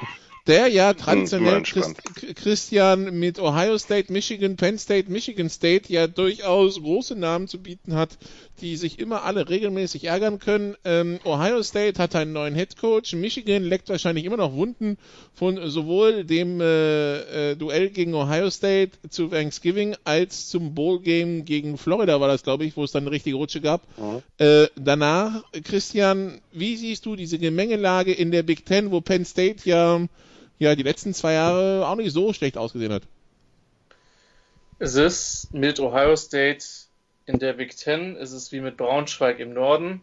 der 0.49 0.69
ja 0.69 0.95
traditionell 0.95 1.63
Christ, 1.63 2.03
Christian 2.37 3.19
mit 3.19 3.39
Ohio 3.39 3.77
State, 3.77 4.11
Michigan, 4.11 4.57
Penn 4.57 4.79
State, 4.79 5.11
Michigan 5.11 5.51
State 5.51 5.93
ja 5.93 6.07
durchaus 6.07 6.81
große 6.81 7.15
Namen 7.15 7.49
zu 7.49 7.59
bieten 7.63 7.95
hat, 7.95 8.17
die 8.63 8.77
sich 8.77 8.99
immer 8.99 9.25
alle 9.25 9.49
regelmäßig 9.49 10.05
ärgern 10.05 10.39
können. 10.39 10.75
Ähm, 10.85 11.21
Ohio 11.25 11.63
State 11.63 12.03
hat 12.03 12.17
einen 12.17 12.33
neuen 12.33 12.55
Head 12.55 12.79
Coach, 12.79 13.13
Michigan 13.13 13.63
leckt 13.63 13.91
wahrscheinlich 13.91 14.25
immer 14.25 14.39
noch 14.39 14.55
Wunden 14.55 14.97
von 15.35 15.71
sowohl 15.71 16.25
dem 16.25 16.61
äh, 16.63 17.51
äh, 17.51 17.57
Duell 17.57 17.91
gegen 17.91 18.15
Ohio 18.15 18.51
State 18.51 18.93
zu 19.11 19.29
Thanksgiving 19.29 19.97
als 20.05 20.49
zum 20.49 20.75
Bowl 20.75 21.01
Game 21.01 21.45
gegen 21.45 21.77
Florida 21.77 22.21
war 22.21 22.29
das, 22.29 22.43
glaube 22.43 22.65
ich, 22.65 22.77
wo 22.77 22.85
es 22.85 22.93
dann 22.93 23.03
eine 23.03 23.11
richtige 23.11 23.37
Rutsche 23.37 23.61
gab. 23.61 23.83
Mhm. 23.99 24.23
Äh, 24.39 24.69
danach, 24.77 25.45
Christian, 25.63 26.41
wie 26.53 26.77
siehst 26.77 27.05
du 27.05 27.17
diese 27.17 27.39
Gemengelage 27.39 28.13
in 28.13 28.31
der 28.31 28.43
Big 28.43 28.65
Ten, 28.65 28.91
wo 28.91 29.03
Penn 29.03 29.27
State 29.27 29.69
ja 29.69 30.01
ja 30.59 30.75
die 30.75 30.83
letzten 30.83 31.15
zwei 31.15 31.35
Jahre 31.35 31.87
auch 31.87 31.97
nicht 31.97 32.13
so 32.13 32.33
schlecht 32.33 32.57
ausgesehen 32.59 32.93
hat. 32.93 33.03
Es 34.79 34.95
ist 34.95 35.53
mit 35.53 35.81
Ohio 35.81 36.15
State 36.17 36.65
in 37.27 37.39
der 37.39 37.55
Big 37.55 37.77
Ten, 37.77 38.17
ist 38.17 38.33
es 38.33 38.53
wie 38.53 38.61
mit 38.61 38.77
Braunschweig 38.77 39.39
im 39.41 39.53
Norden. 39.53 40.01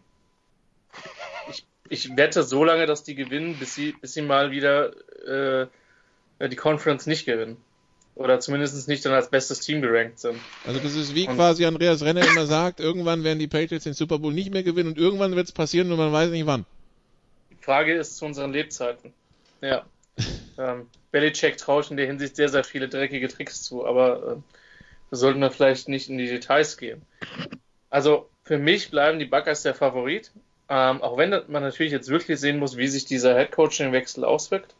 Ich, 1.50 1.64
ich 1.88 2.16
wette 2.16 2.42
so 2.42 2.62
lange, 2.62 2.86
dass 2.86 3.02
die 3.02 3.14
gewinnen, 3.14 3.56
bis 3.58 3.74
sie, 3.74 3.94
bis 4.00 4.14
sie 4.14 4.22
mal 4.22 4.50
wieder 4.50 4.92
äh, 5.26 5.66
die 6.48 6.56
Conference 6.56 7.06
nicht 7.06 7.24
gewinnen. 7.24 7.56
Oder 8.14 8.40
zumindest 8.40 8.88
nicht 8.88 9.04
dann 9.04 9.12
als 9.12 9.28
bestes 9.28 9.60
Team 9.60 9.82
gerankt 9.82 10.20
sind. 10.20 10.38
Also 10.66 10.80
das 10.80 10.94
ist 10.94 11.14
wie 11.14 11.28
und 11.28 11.36
quasi 11.36 11.66
Andreas 11.66 12.02
Renner 12.02 12.26
immer 12.26 12.46
sagt, 12.46 12.80
irgendwann 12.80 13.24
werden 13.24 13.38
die 13.38 13.46
Patriots 13.46 13.84
den 13.84 13.92
Super 13.92 14.18
Bowl 14.18 14.32
nicht 14.32 14.52
mehr 14.52 14.62
gewinnen 14.62 14.90
und 14.90 14.98
irgendwann 14.98 15.36
wird 15.36 15.48
es 15.48 15.52
passieren 15.52 15.90
und 15.92 15.98
man 15.98 16.12
weiß 16.12 16.30
nicht 16.30 16.46
wann. 16.46 16.64
Die 17.50 17.62
Frage 17.62 17.94
ist 17.94 18.16
zu 18.16 18.24
unseren 18.24 18.52
Lebzeiten. 18.52 19.12
Ja. 19.60 19.84
Ähm, 20.58 20.88
Belichick 21.10 21.56
traue 21.56 21.82
ich 21.82 21.90
in 21.90 21.96
der 21.96 22.06
Hinsicht 22.06 22.36
sehr, 22.36 22.48
sehr 22.48 22.64
viele 22.64 22.88
dreckige 22.88 23.28
Tricks 23.28 23.62
zu, 23.62 23.86
aber 23.86 24.16
äh, 24.16 24.36
da 25.10 25.16
sollten 25.16 25.40
wir 25.40 25.50
vielleicht 25.50 25.88
nicht 25.88 26.08
in 26.08 26.18
die 26.18 26.26
Details 26.26 26.76
gehen. 26.76 27.02
Also 27.90 28.28
für 28.44 28.58
mich 28.58 28.90
bleiben 28.90 29.18
die 29.18 29.24
Buckeyes 29.26 29.62
der 29.62 29.74
Favorit, 29.74 30.32
ähm, 30.68 31.02
auch 31.02 31.16
wenn 31.16 31.30
man 31.30 31.62
natürlich 31.62 31.92
jetzt 31.92 32.08
wirklich 32.08 32.40
sehen 32.40 32.58
muss, 32.58 32.76
wie 32.76 32.88
sich 32.88 33.04
dieser 33.04 33.34
Headcoaching-Wechsel 33.34 34.24
auswirkt. 34.24 34.74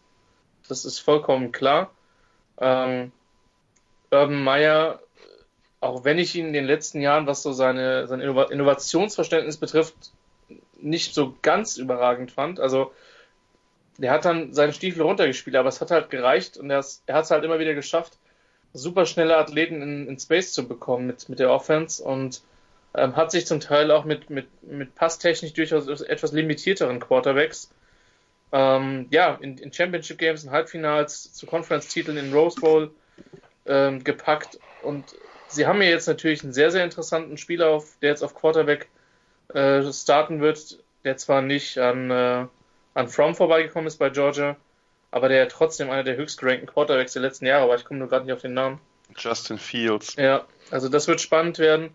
Das 0.68 0.84
ist 0.84 0.98
vollkommen 0.98 1.52
klar. 1.52 1.92
Ähm, 2.58 3.12
Urban 4.10 4.42
Meyer, 4.42 5.00
auch 5.80 6.04
wenn 6.04 6.18
ich 6.18 6.34
ihn 6.34 6.46
in 6.46 6.52
den 6.52 6.64
letzten 6.64 7.00
Jahren, 7.00 7.26
was 7.26 7.42
so 7.42 7.52
seine, 7.52 8.08
sein 8.08 8.20
Innovationsverständnis 8.20 9.58
betrifft, 9.58 9.94
nicht 10.80 11.14
so 11.14 11.36
ganz 11.42 11.76
überragend 11.76 12.32
fand. 12.32 12.60
Also 12.60 12.92
der 13.98 14.10
hat 14.10 14.24
dann 14.24 14.52
seinen 14.52 14.72
Stiefel 14.72 15.02
runtergespielt, 15.02 15.56
aber 15.56 15.68
es 15.68 15.80
hat 15.80 15.90
halt 15.90 16.10
gereicht 16.10 16.56
und 16.56 16.70
er, 16.70 16.78
hat 16.78 17.24
es 17.24 17.30
halt 17.30 17.44
immer 17.44 17.58
wieder 17.58 17.74
geschafft, 17.74 18.18
super 18.72 19.06
schnelle 19.06 19.36
Athleten 19.36 19.82
in, 19.82 20.08
in 20.08 20.18
Space 20.18 20.52
zu 20.52 20.68
bekommen 20.68 21.06
mit, 21.06 21.28
mit 21.28 21.38
der 21.38 21.50
Offense 21.50 22.02
und 22.02 22.42
ähm, 22.94 23.16
hat 23.16 23.30
sich 23.30 23.46
zum 23.46 23.60
Teil 23.60 23.90
auch 23.90 24.04
mit, 24.04 24.30
mit, 24.30 24.46
mit 24.62 24.94
Passtechnik 24.94 25.54
durchaus 25.54 26.00
etwas 26.00 26.32
limitierteren 26.32 27.00
Quarterbacks 27.00 27.70
ähm, 28.52 29.06
ja, 29.10 29.34
in, 29.40 29.58
in 29.58 29.72
Championship 29.72 30.18
Games, 30.18 30.44
in 30.44 30.50
Halbfinals, 30.50 31.32
zu 31.32 31.46
Conference-Titeln 31.46 32.16
in 32.16 32.32
Rose 32.32 32.60
Bowl 32.60 32.90
ähm, 33.66 34.04
gepackt 34.04 34.58
und 34.82 35.04
sie 35.48 35.66
haben 35.66 35.82
ja 35.82 35.88
jetzt 35.88 36.06
natürlich 36.06 36.42
einen 36.42 36.52
sehr, 36.52 36.70
sehr 36.70 36.84
interessanten 36.84 37.36
Spieler, 37.38 37.68
auf, 37.68 37.96
der 38.02 38.10
jetzt 38.10 38.22
auf 38.22 38.34
Quarterback 38.34 38.88
äh, 39.52 39.82
starten 39.92 40.40
wird, 40.40 40.78
der 41.04 41.16
zwar 41.16 41.42
nicht 41.42 41.78
an 41.78 42.10
äh, 42.10 42.46
an 42.96 43.08
From 43.08 43.34
vorbeigekommen 43.34 43.86
ist 43.86 43.98
bei 43.98 44.08
Georgia, 44.08 44.56
aber 45.10 45.28
der 45.28 45.48
trotzdem 45.48 45.90
einer 45.90 46.02
der 46.02 46.16
höchst 46.16 46.40
gerankten 46.40 46.66
Quarterbacks 46.66 47.12
der 47.12 47.22
letzten 47.22 47.46
Jahre 47.46 47.68
war. 47.68 47.76
Ich 47.76 47.84
komme 47.84 48.00
nur 48.00 48.08
gerade 48.08 48.24
nicht 48.24 48.34
auf 48.34 48.40
den 48.40 48.54
Namen. 48.54 48.80
Justin 49.16 49.58
Fields. 49.58 50.16
Ja, 50.16 50.44
also 50.70 50.88
das 50.88 51.06
wird 51.06 51.20
spannend 51.20 51.58
werden. 51.58 51.90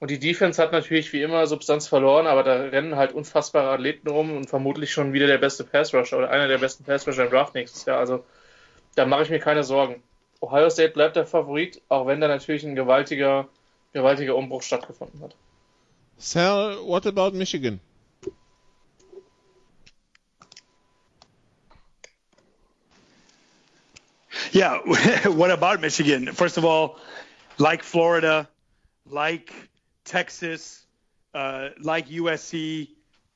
Und 0.00 0.10
die 0.10 0.18
Defense 0.18 0.60
hat 0.60 0.72
natürlich 0.72 1.12
wie 1.12 1.22
immer 1.22 1.46
Substanz 1.46 1.86
verloren, 1.86 2.26
aber 2.26 2.42
da 2.42 2.54
rennen 2.54 2.96
halt 2.96 3.12
unfassbare 3.12 3.70
Athleten 3.70 4.08
rum 4.08 4.36
und 4.36 4.48
vermutlich 4.48 4.90
schon 4.90 5.12
wieder 5.12 5.26
der 5.26 5.38
beste 5.38 5.62
Pass 5.62 5.94
Rusher 5.94 6.18
oder 6.18 6.30
einer 6.30 6.48
der 6.48 6.58
besten 6.58 6.84
Pass 6.84 7.06
Rusher 7.06 7.24
im 7.24 7.30
Draft 7.30 7.54
nächstes 7.54 7.84
Jahr. 7.84 7.98
Also 7.98 8.24
da 8.96 9.06
mache 9.06 9.22
ich 9.22 9.30
mir 9.30 9.38
keine 9.38 9.62
Sorgen. 9.62 10.02
Ohio 10.40 10.70
State 10.70 10.94
bleibt 10.94 11.16
der 11.16 11.26
Favorit, 11.26 11.82
auch 11.88 12.06
wenn 12.06 12.20
da 12.20 12.28
natürlich 12.28 12.64
ein 12.64 12.74
gewaltiger, 12.74 13.46
gewaltiger 13.92 14.34
Umbruch 14.34 14.62
stattgefunden 14.62 15.20
hat. 15.22 15.36
Sal, 16.16 16.78
what 16.82 17.06
about 17.06 17.36
Michigan? 17.36 17.78
Yeah. 24.52 24.78
what 25.28 25.50
about 25.50 25.80
Michigan? 25.80 26.32
First 26.32 26.56
of 26.56 26.64
all, 26.64 26.98
like 27.58 27.82
Florida, 27.82 28.48
like 29.06 29.52
Texas, 30.04 30.84
uh, 31.34 31.70
like 31.80 32.08
USC, 32.08 32.88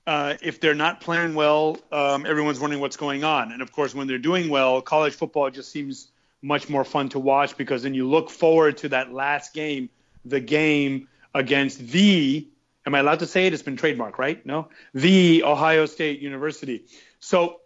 uh, 0.06 0.34
if 0.42 0.60
they're 0.60 0.74
not 0.74 1.00
playing 1.00 1.34
well, 1.34 1.78
um, 1.92 2.26
everyone's 2.26 2.60
wondering 2.60 2.80
what's 2.80 2.96
going 2.96 3.24
on. 3.24 3.52
And 3.52 3.62
of 3.62 3.72
course, 3.72 3.94
when 3.94 4.06
they're 4.06 4.18
doing 4.18 4.48
well, 4.50 4.82
college 4.82 5.14
football 5.14 5.50
just 5.50 5.70
seems 5.70 6.08
much 6.42 6.68
more 6.68 6.84
fun 6.84 7.08
to 7.10 7.18
watch 7.18 7.56
because 7.56 7.84
then 7.84 7.94
you 7.94 8.08
look 8.08 8.28
forward 8.28 8.76
to 8.78 8.88
that 8.90 9.12
last 9.12 9.54
game, 9.54 9.88
the 10.24 10.40
game 10.40 11.08
against 11.34 11.78
the, 11.88 12.46
am 12.86 12.94
I 12.94 12.98
allowed 12.98 13.20
to 13.20 13.26
say 13.26 13.46
it? 13.46 13.54
It's 13.54 13.62
been 13.62 13.76
trademarked, 13.76 14.18
right? 14.18 14.44
No? 14.44 14.68
The 14.92 15.42
Ohio 15.42 15.86
State 15.86 16.20
University. 16.20 16.84
So 17.20 17.60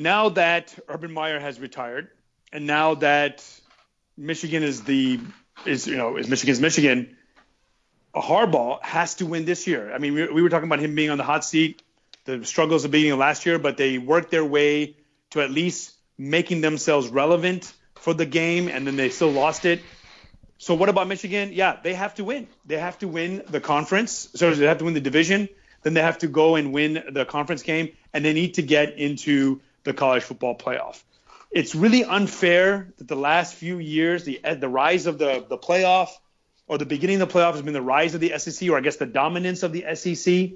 now 0.00 0.30
that 0.30 0.76
Urban 0.88 1.12
Meyer 1.12 1.38
has 1.38 1.60
retired, 1.60 2.08
and 2.52 2.66
now 2.66 2.94
that 2.94 3.44
Michigan 4.16 4.62
is 4.62 4.82
the 4.82 5.20
is 5.66 5.86
you 5.86 5.96
know 5.96 6.16
is 6.16 6.28
Michigan's 6.28 6.60
Michigan. 6.60 7.16
Harbaugh 8.14 8.82
has 8.82 9.16
to 9.16 9.26
win 9.26 9.44
this 9.44 9.66
year. 9.68 9.92
I 9.92 9.98
mean, 9.98 10.14
we, 10.14 10.26
we 10.26 10.42
were 10.42 10.48
talking 10.48 10.66
about 10.68 10.80
him 10.80 10.96
being 10.96 11.10
on 11.10 11.18
the 11.18 11.24
hot 11.24 11.44
seat, 11.44 11.82
the 12.24 12.44
struggles 12.44 12.84
of 12.84 12.90
beating 12.90 13.16
last 13.16 13.46
year, 13.46 13.58
but 13.58 13.76
they 13.76 13.98
worked 13.98 14.32
their 14.32 14.44
way 14.44 14.96
to 15.30 15.42
at 15.42 15.50
least 15.50 15.94
making 16.18 16.60
themselves 16.60 17.06
relevant 17.08 17.72
for 17.94 18.12
the 18.12 18.26
game, 18.26 18.68
and 18.68 18.86
then 18.86 18.96
they 18.96 19.10
still 19.10 19.30
lost 19.30 19.64
it. 19.64 19.80
So 20.58 20.74
what 20.74 20.88
about 20.88 21.06
Michigan? 21.06 21.52
Yeah, 21.52 21.78
they 21.80 21.94
have 21.94 22.14
to 22.16 22.24
win. 22.24 22.48
They 22.66 22.78
have 22.78 22.98
to 22.98 23.06
win 23.06 23.44
the 23.48 23.60
conference. 23.60 24.28
So 24.34 24.52
they 24.52 24.66
have 24.66 24.78
to 24.78 24.84
win 24.84 24.94
the 24.94 25.00
division. 25.00 25.48
Then 25.82 25.94
they 25.94 26.02
have 26.02 26.18
to 26.18 26.26
go 26.26 26.56
and 26.56 26.72
win 26.72 27.04
the 27.12 27.24
conference 27.24 27.62
game, 27.62 27.92
and 28.12 28.24
they 28.24 28.32
need 28.32 28.54
to 28.54 28.62
get 28.62 28.98
into 28.98 29.60
the 29.84 29.92
college 29.92 30.22
football 30.22 30.56
playoff. 30.56 31.02
It's 31.50 31.74
really 31.74 32.04
unfair 32.04 32.92
that 32.98 33.08
the 33.08 33.16
last 33.16 33.54
few 33.54 33.78
years, 33.78 34.24
the 34.24 34.40
the 34.58 34.68
rise 34.68 35.06
of 35.06 35.18
the 35.18 35.44
the 35.48 35.58
playoff 35.58 36.10
or 36.68 36.78
the 36.78 36.86
beginning 36.86 37.20
of 37.20 37.28
the 37.28 37.38
playoff 37.38 37.52
has 37.52 37.62
been 37.62 37.74
the 37.74 37.82
rise 37.82 38.14
of 38.14 38.20
the 38.20 38.38
SEC, 38.38 38.68
or 38.70 38.76
I 38.76 38.80
guess 38.80 38.96
the 38.96 39.06
dominance 39.06 39.64
of 39.64 39.72
the 39.72 39.84
SEC. 39.96 40.50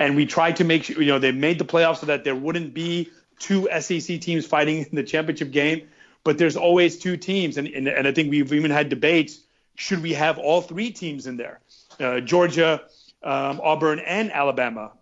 And 0.00 0.16
we 0.16 0.26
tried 0.26 0.56
to 0.56 0.64
make 0.64 0.88
you 0.88 1.04
know, 1.04 1.20
they 1.20 1.30
made 1.30 1.60
the 1.60 1.64
playoffs 1.64 1.98
so 1.98 2.06
that 2.06 2.24
there 2.24 2.34
wouldn't 2.34 2.74
be 2.74 3.10
two 3.38 3.68
SEC 3.78 4.20
teams 4.20 4.46
fighting 4.46 4.86
in 4.90 4.96
the 4.96 5.04
championship 5.04 5.52
game. 5.52 5.88
But 6.24 6.38
there's 6.38 6.56
always 6.56 6.98
two 6.98 7.16
teams, 7.16 7.56
and 7.56 7.68
and, 7.68 7.86
and 7.86 8.08
I 8.08 8.12
think 8.12 8.30
we've 8.30 8.52
even 8.52 8.72
had 8.72 8.88
debates: 8.88 9.38
should 9.76 10.02
we 10.02 10.14
have 10.14 10.38
all 10.38 10.60
three 10.60 10.90
teams 10.90 11.26
in 11.26 11.36
there? 11.36 11.60
Uh, 12.00 12.20
Georgia, 12.20 12.82
um, 13.22 13.60
Auburn, 13.62 14.00
and 14.00 14.32
Alabama. 14.32 14.92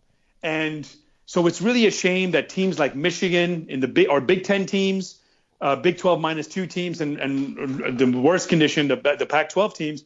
And 0.43 0.89
so 1.29 1.47
it's 1.47 1.61
really 1.61 1.87
a 1.87 1.91
shame 1.91 2.31
that 2.31 2.49
teams 2.49 2.79
like 2.79 2.97
Michigan 2.97 3.66
in 3.68 3.81
the 3.81 3.87
big 3.87 4.09
or 4.09 4.18
Big 4.18 4.45
Ten 4.45 4.64
teams, 4.64 5.20
uh, 5.61 5.76
Big 5.76 5.99
12 5.99 6.18
minus 6.22 6.47
two 6.47 6.66
teams, 6.66 7.03
and, 7.03 7.18
and 7.18 7.99
the 7.99 8.11
worst 8.18 8.49
condition, 8.49 8.89
the, 8.89 8.97
the 8.97 9.26
Pac 9.26 9.51
12 9.51 9.74
teams, 9.74 10.05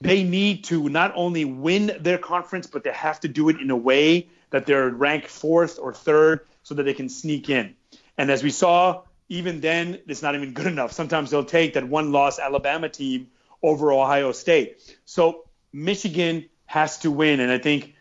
they 0.00 0.22
need 0.22 0.62
to 0.66 0.88
not 0.88 1.12
only 1.16 1.44
win 1.44 1.90
their 1.98 2.16
conference, 2.16 2.68
but 2.68 2.84
they 2.84 2.92
have 2.92 3.18
to 3.22 3.28
do 3.28 3.48
it 3.48 3.60
in 3.60 3.72
a 3.72 3.76
way 3.76 4.28
that 4.50 4.64
they're 4.64 4.88
ranked 4.88 5.26
fourth 5.26 5.80
or 5.80 5.92
third 5.92 6.46
so 6.62 6.76
that 6.76 6.84
they 6.84 6.94
can 6.94 7.08
sneak 7.08 7.50
in. 7.50 7.74
And 8.16 8.30
as 8.30 8.44
we 8.44 8.50
saw, 8.50 9.02
even 9.28 9.60
then, 9.62 9.98
it's 10.06 10.22
not 10.22 10.36
even 10.36 10.52
good 10.52 10.68
enough. 10.68 10.92
Sometimes 10.92 11.32
they'll 11.32 11.42
take 11.42 11.74
that 11.74 11.88
one 11.88 12.12
loss 12.12 12.38
Alabama 12.38 12.88
team 12.88 13.32
over 13.64 13.92
Ohio 13.92 14.30
State. 14.30 14.80
So 15.06 15.42
Michigan 15.72 16.48
has 16.66 16.98
to 16.98 17.10
win. 17.10 17.40
And 17.40 17.50
I 17.50 17.58
think 17.58 17.96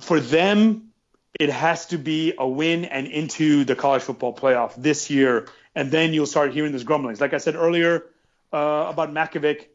for 0.00 0.18
them, 0.18 0.89
it 1.40 1.48
has 1.48 1.86
to 1.86 1.96
be 1.96 2.34
a 2.36 2.46
win 2.46 2.84
and 2.84 3.06
into 3.06 3.64
the 3.64 3.74
college 3.74 4.02
football 4.02 4.34
playoff 4.34 4.74
this 4.76 5.08
year. 5.08 5.48
And 5.74 5.90
then 5.90 6.12
you'll 6.12 6.26
start 6.26 6.52
hearing 6.52 6.70
those 6.72 6.84
grumblings. 6.84 7.18
Like 7.18 7.32
I 7.32 7.38
said 7.38 7.56
earlier 7.56 8.04
uh, 8.52 8.86
about 8.88 9.10
Makovic, 9.10 9.68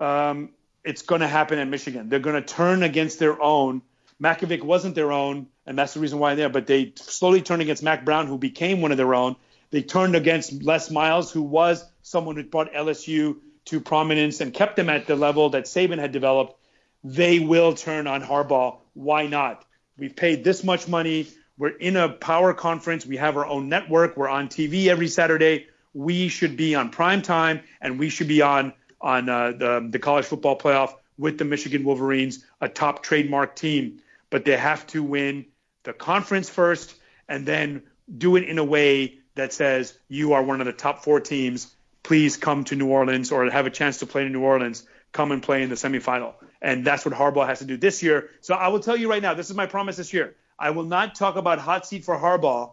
um, 0.00 0.50
it's 0.82 1.02
going 1.02 1.20
to 1.20 1.28
happen 1.28 1.60
in 1.60 1.70
Michigan. 1.70 2.08
They're 2.08 2.18
going 2.18 2.42
to 2.42 2.42
turn 2.42 2.82
against 2.82 3.20
their 3.20 3.40
own. 3.40 3.82
Makovic 4.20 4.64
wasn't 4.64 4.96
their 4.96 5.12
own, 5.12 5.46
and 5.64 5.78
that's 5.78 5.94
the 5.94 6.00
reason 6.00 6.18
why 6.18 6.34
they're. 6.34 6.48
There, 6.48 6.52
but 6.52 6.66
they 6.66 6.92
slowly 6.96 7.40
turned 7.40 7.62
against 7.62 7.84
Mack 7.84 8.04
Brown, 8.04 8.26
who 8.26 8.36
became 8.36 8.80
one 8.80 8.90
of 8.90 8.96
their 8.96 9.14
own. 9.14 9.36
They 9.70 9.82
turned 9.82 10.16
against 10.16 10.64
Les 10.64 10.90
Miles, 10.90 11.30
who 11.30 11.42
was 11.42 11.84
someone 12.02 12.34
who 12.34 12.42
brought 12.42 12.72
LSU 12.72 13.36
to 13.66 13.80
prominence 13.80 14.40
and 14.40 14.52
kept 14.52 14.74
them 14.74 14.90
at 14.90 15.06
the 15.06 15.14
level 15.14 15.50
that 15.50 15.64
Saban 15.64 15.98
had 15.98 16.10
developed 16.10 16.58
they 17.04 17.38
will 17.38 17.74
turn 17.74 18.06
on 18.06 18.22
Harbaugh. 18.22 18.78
Why 18.94 19.26
not? 19.26 19.64
We've 19.98 20.14
paid 20.14 20.42
this 20.44 20.64
much 20.64 20.88
money. 20.88 21.28
We're 21.58 21.68
in 21.68 21.96
a 21.96 22.08
power 22.08 22.54
conference. 22.54 23.06
We 23.06 23.18
have 23.18 23.36
our 23.36 23.46
own 23.46 23.68
network. 23.68 24.16
We're 24.16 24.28
on 24.28 24.48
TV 24.48 24.86
every 24.86 25.08
Saturday. 25.08 25.66
We 25.94 26.28
should 26.28 26.56
be 26.56 26.74
on 26.74 26.90
prime 26.90 27.22
time, 27.22 27.60
and 27.80 27.98
we 27.98 28.08
should 28.08 28.28
be 28.28 28.42
on 28.42 28.72
on 29.00 29.28
uh, 29.28 29.52
the, 29.52 29.88
the 29.90 29.98
college 29.98 30.24
football 30.24 30.56
playoff 30.56 30.94
with 31.18 31.36
the 31.36 31.44
Michigan 31.44 31.84
Wolverines, 31.84 32.44
a 32.60 32.68
top 32.68 33.02
trademark 33.02 33.56
team. 33.56 34.00
But 34.30 34.44
they 34.44 34.56
have 34.56 34.86
to 34.88 35.02
win 35.02 35.46
the 35.82 35.92
conference 35.92 36.48
first, 36.48 36.94
and 37.28 37.44
then 37.44 37.82
do 38.16 38.36
it 38.36 38.44
in 38.44 38.58
a 38.58 38.64
way 38.64 39.18
that 39.34 39.52
says 39.52 39.96
you 40.08 40.32
are 40.32 40.42
one 40.42 40.60
of 40.60 40.66
the 40.66 40.72
top 40.72 41.04
four 41.04 41.20
teams. 41.20 41.74
Please 42.02 42.36
come 42.36 42.64
to 42.64 42.76
New 42.76 42.88
Orleans 42.88 43.30
or 43.30 43.48
have 43.50 43.66
a 43.66 43.70
chance 43.70 43.98
to 43.98 44.06
play 44.06 44.24
in 44.24 44.32
New 44.32 44.42
Orleans. 44.42 44.84
Come 45.12 45.32
and 45.32 45.42
play 45.42 45.62
in 45.62 45.68
the 45.68 45.74
semifinal. 45.74 46.34
And 46.62 46.84
that's 46.84 47.04
what 47.04 47.12
Harbaugh 47.12 47.46
has 47.46 47.58
to 47.58 47.64
do 47.64 47.76
this 47.76 48.02
year. 48.02 48.30
So 48.40 48.54
I 48.54 48.68
will 48.68 48.80
tell 48.80 48.96
you 48.96 49.10
right 49.10 49.20
now, 49.20 49.34
this 49.34 49.50
is 49.50 49.56
my 49.56 49.66
promise 49.66 49.96
this 49.96 50.12
year. 50.12 50.36
I 50.58 50.70
will 50.70 50.84
not 50.84 51.16
talk 51.16 51.34
about 51.34 51.58
hot 51.58 51.84
seat 51.86 52.04
for 52.04 52.16
Harbaugh 52.16 52.70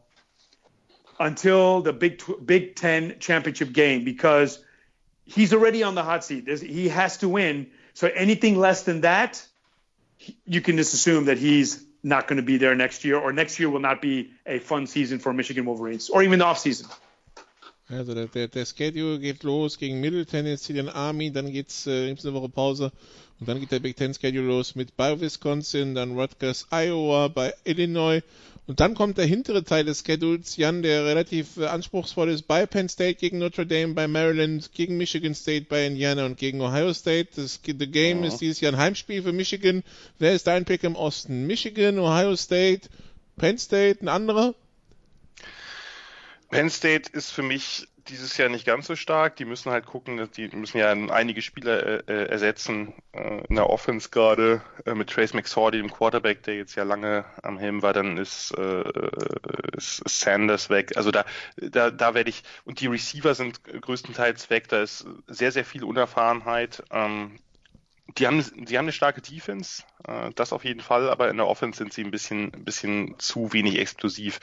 until 1.19 1.81
the 1.81 1.91
Big 1.91 2.21
Big 2.45 2.75
Ten 2.75 3.15
championship 3.19 3.73
game 3.73 4.05
because 4.05 4.63
he's 5.25 5.53
already 5.53 5.81
on 5.81 5.95
the 5.95 6.03
hot 6.03 6.23
seat. 6.23 6.45
There's, 6.45 6.61
he 6.61 6.89
has 6.89 7.17
to 7.17 7.27
win. 7.27 7.71
So 7.95 8.07
anything 8.07 8.59
less 8.59 8.83
than 8.83 9.01
that, 9.01 9.43
you 10.45 10.61
can 10.61 10.77
just 10.77 10.93
assume 10.93 11.25
that 11.25 11.39
he's 11.39 11.83
not 12.03 12.27
going 12.27 12.37
to 12.37 12.43
be 12.43 12.57
there 12.57 12.75
next 12.75 13.03
year, 13.03 13.17
or 13.17 13.33
next 13.33 13.59
year 13.59 13.69
will 13.69 13.79
not 13.79 14.01
be 14.01 14.31
a 14.45 14.59
fun 14.59 14.87
season 14.87 15.19
for 15.19 15.33
Michigan 15.33 15.65
Wolverines, 15.65 16.09
or 16.09 16.23
even 16.23 16.39
the 16.39 16.45
off 16.45 16.59
season. 16.59 16.87
Also 17.89 18.13
der, 18.13 18.27
der, 18.27 18.47
der 18.47 18.65
Schedule 18.65 19.19
geht 19.19 19.43
los 19.43 19.79
gegen 19.79 19.99
Middle 19.99 20.25
Tennessee, 20.25 20.73
dann 20.73 20.89
Army, 20.89 21.31
dann 21.31 21.51
geht's 21.51 21.87
äh, 21.87 22.09
eine 22.09 22.33
Woche 22.33 22.49
Pause 22.49 22.91
und 23.39 23.49
dann 23.49 23.59
geht 23.59 23.71
der 23.71 23.79
Big 23.79 23.95
Ten 23.95 24.13
Schedule 24.13 24.45
los 24.45 24.75
mit 24.75 24.95
bei 24.95 25.19
Wisconsin, 25.19 25.95
dann 25.95 26.17
Rutgers, 26.17 26.67
Iowa, 26.71 27.29
bei 27.29 27.53
Illinois 27.63 28.21
und 28.69 28.79
dann 28.79 28.93
kommt 28.93 29.17
der 29.17 29.25
hintere 29.25 29.63
Teil 29.63 29.85
des 29.85 30.03
Schedules, 30.05 30.55
Jan, 30.55 30.83
der 30.83 31.03
relativ 31.03 31.57
äh, 31.57 31.65
anspruchsvoll 31.65 32.29
ist, 32.29 32.43
bei 32.43 32.67
Penn 32.67 32.87
State 32.87 33.15
gegen 33.15 33.39
Notre 33.39 33.65
Dame, 33.65 33.95
bei 33.95 34.07
Maryland, 34.07 34.71
gegen 34.75 34.95
Michigan 34.95 35.33
State, 35.33 35.65
bei 35.67 35.87
Indiana 35.87 36.27
und 36.27 36.37
gegen 36.37 36.61
Ohio 36.61 36.93
State. 36.93 37.29
Das 37.35 37.59
The 37.65 37.73
Game 37.73 38.21
ja. 38.21 38.27
ist 38.27 38.37
dieses 38.37 38.61
Jahr 38.61 38.73
ein 38.73 38.77
Heimspiel 38.77 39.23
für 39.23 39.33
Michigan. 39.33 39.81
Wer 40.19 40.33
ist 40.33 40.45
dein 40.45 40.65
Pick 40.65 40.83
im 40.83 40.95
Osten? 40.95 41.47
Michigan, 41.47 41.97
Ohio 41.97 42.35
State, 42.35 42.89
Penn 43.37 43.57
State, 43.57 44.03
ein 44.03 44.07
anderer? 44.07 44.53
Penn 46.49 46.69
State 46.69 47.11
ist 47.11 47.31
für 47.31 47.43
mich 47.43 47.87
dieses 48.09 48.37
Jahr 48.37 48.49
nicht 48.49 48.65
ganz 48.65 48.87
so 48.87 48.95
stark. 48.95 49.35
Die 49.35 49.45
müssen 49.45 49.71
halt 49.71 49.85
gucken, 49.85 50.29
die 50.35 50.47
müssen 50.49 50.77
ja 50.77 50.91
einige 50.91 51.41
Spieler 51.41 51.85
äh, 51.85 52.03
äh, 52.07 52.25
ersetzen 52.25 52.93
äh, 53.13 53.45
in 53.47 53.55
der 53.55 53.69
Offense 53.69 54.09
gerade 54.09 54.61
äh, 54.85 54.93
mit 54.95 55.09
Trace 55.09 55.33
McSordy, 55.33 55.77
dem 55.77 55.91
Quarterback, 55.91 56.43
der 56.43 56.55
jetzt 56.55 56.75
ja 56.75 56.83
lange 56.83 57.25
am 57.43 57.59
Helm 57.59 57.81
war. 57.81 57.93
Dann 57.93 58.17
ist, 58.17 58.51
äh, 58.57 58.83
ist 59.77 60.01
Sanders 60.07 60.69
weg. 60.69 60.97
Also 60.97 61.11
da, 61.11 61.25
da, 61.57 61.91
da 61.91 62.13
werde 62.13 62.29
ich 62.29 62.43
und 62.65 62.79
die 62.81 62.87
Receiver 62.87 63.35
sind 63.35 63.63
größtenteils 63.63 64.49
weg. 64.49 64.67
Da 64.69 64.81
ist 64.81 65.05
sehr, 65.27 65.51
sehr 65.51 65.65
viel 65.65 65.83
Unerfahrenheit. 65.83 66.83
Ähm, 66.91 67.39
die 68.17 68.25
haben, 68.25 68.43
die 68.55 68.77
haben 68.77 68.85
eine 68.85 68.91
starke 68.91 69.21
Defense, 69.21 69.83
äh, 70.07 70.31
das 70.33 70.51
auf 70.51 70.65
jeden 70.65 70.81
Fall, 70.81 71.09
aber 71.09 71.29
in 71.29 71.37
der 71.37 71.47
Offense 71.47 71.77
sind 71.77 71.93
sie 71.93 72.03
ein 72.03 72.11
bisschen, 72.11 72.51
ein 72.53 72.65
bisschen 72.65 73.19
zu 73.19 73.53
wenig 73.53 73.77
explosiv 73.77 74.39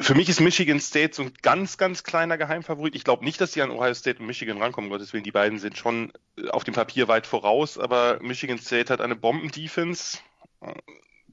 für 0.00 0.14
mich 0.14 0.28
ist 0.28 0.40
Michigan 0.40 0.80
State 0.80 1.14
so 1.14 1.22
ein 1.22 1.32
ganz, 1.42 1.76
ganz 1.76 2.02
kleiner 2.02 2.38
Geheimfavorit. 2.38 2.94
Ich 2.94 3.04
glaube 3.04 3.24
nicht, 3.24 3.40
dass 3.40 3.52
sie 3.52 3.62
an 3.62 3.70
Ohio 3.70 3.94
State 3.94 4.18
und 4.18 4.26
Michigan 4.26 4.60
rankommen, 4.60 4.90
Gottes 4.90 5.12
Willen. 5.12 5.24
Die 5.24 5.32
beiden 5.32 5.58
sind 5.58 5.76
schon 5.76 6.12
äh, 6.36 6.48
auf 6.48 6.64
dem 6.64 6.74
Papier 6.74 7.08
weit 7.08 7.26
voraus, 7.26 7.78
aber 7.78 8.18
Michigan 8.22 8.58
State 8.58 8.92
hat 8.92 9.00
eine 9.00 9.16
Bomben-Defense, 9.16 10.18
äh, 10.62 10.72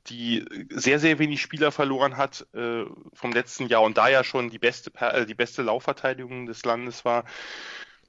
die 0.08 0.46
sehr, 0.70 1.00
sehr 1.00 1.18
wenig 1.20 1.42
Spieler 1.42 1.72
verloren 1.72 2.18
hat 2.18 2.46
äh, 2.54 2.84
vom 3.14 3.32
letzten 3.32 3.68
Jahr 3.68 3.82
und 3.82 3.98
da 3.98 4.10
ja 4.10 4.24
schon 4.24 4.50
die 4.50 4.60
beste, 4.60 4.92
äh, 5.00 5.26
die 5.26 5.36
beste 5.36 5.62
Laufverteidigung 5.62 6.46
des 6.46 6.64
Landes 6.66 7.06
war 7.06 7.24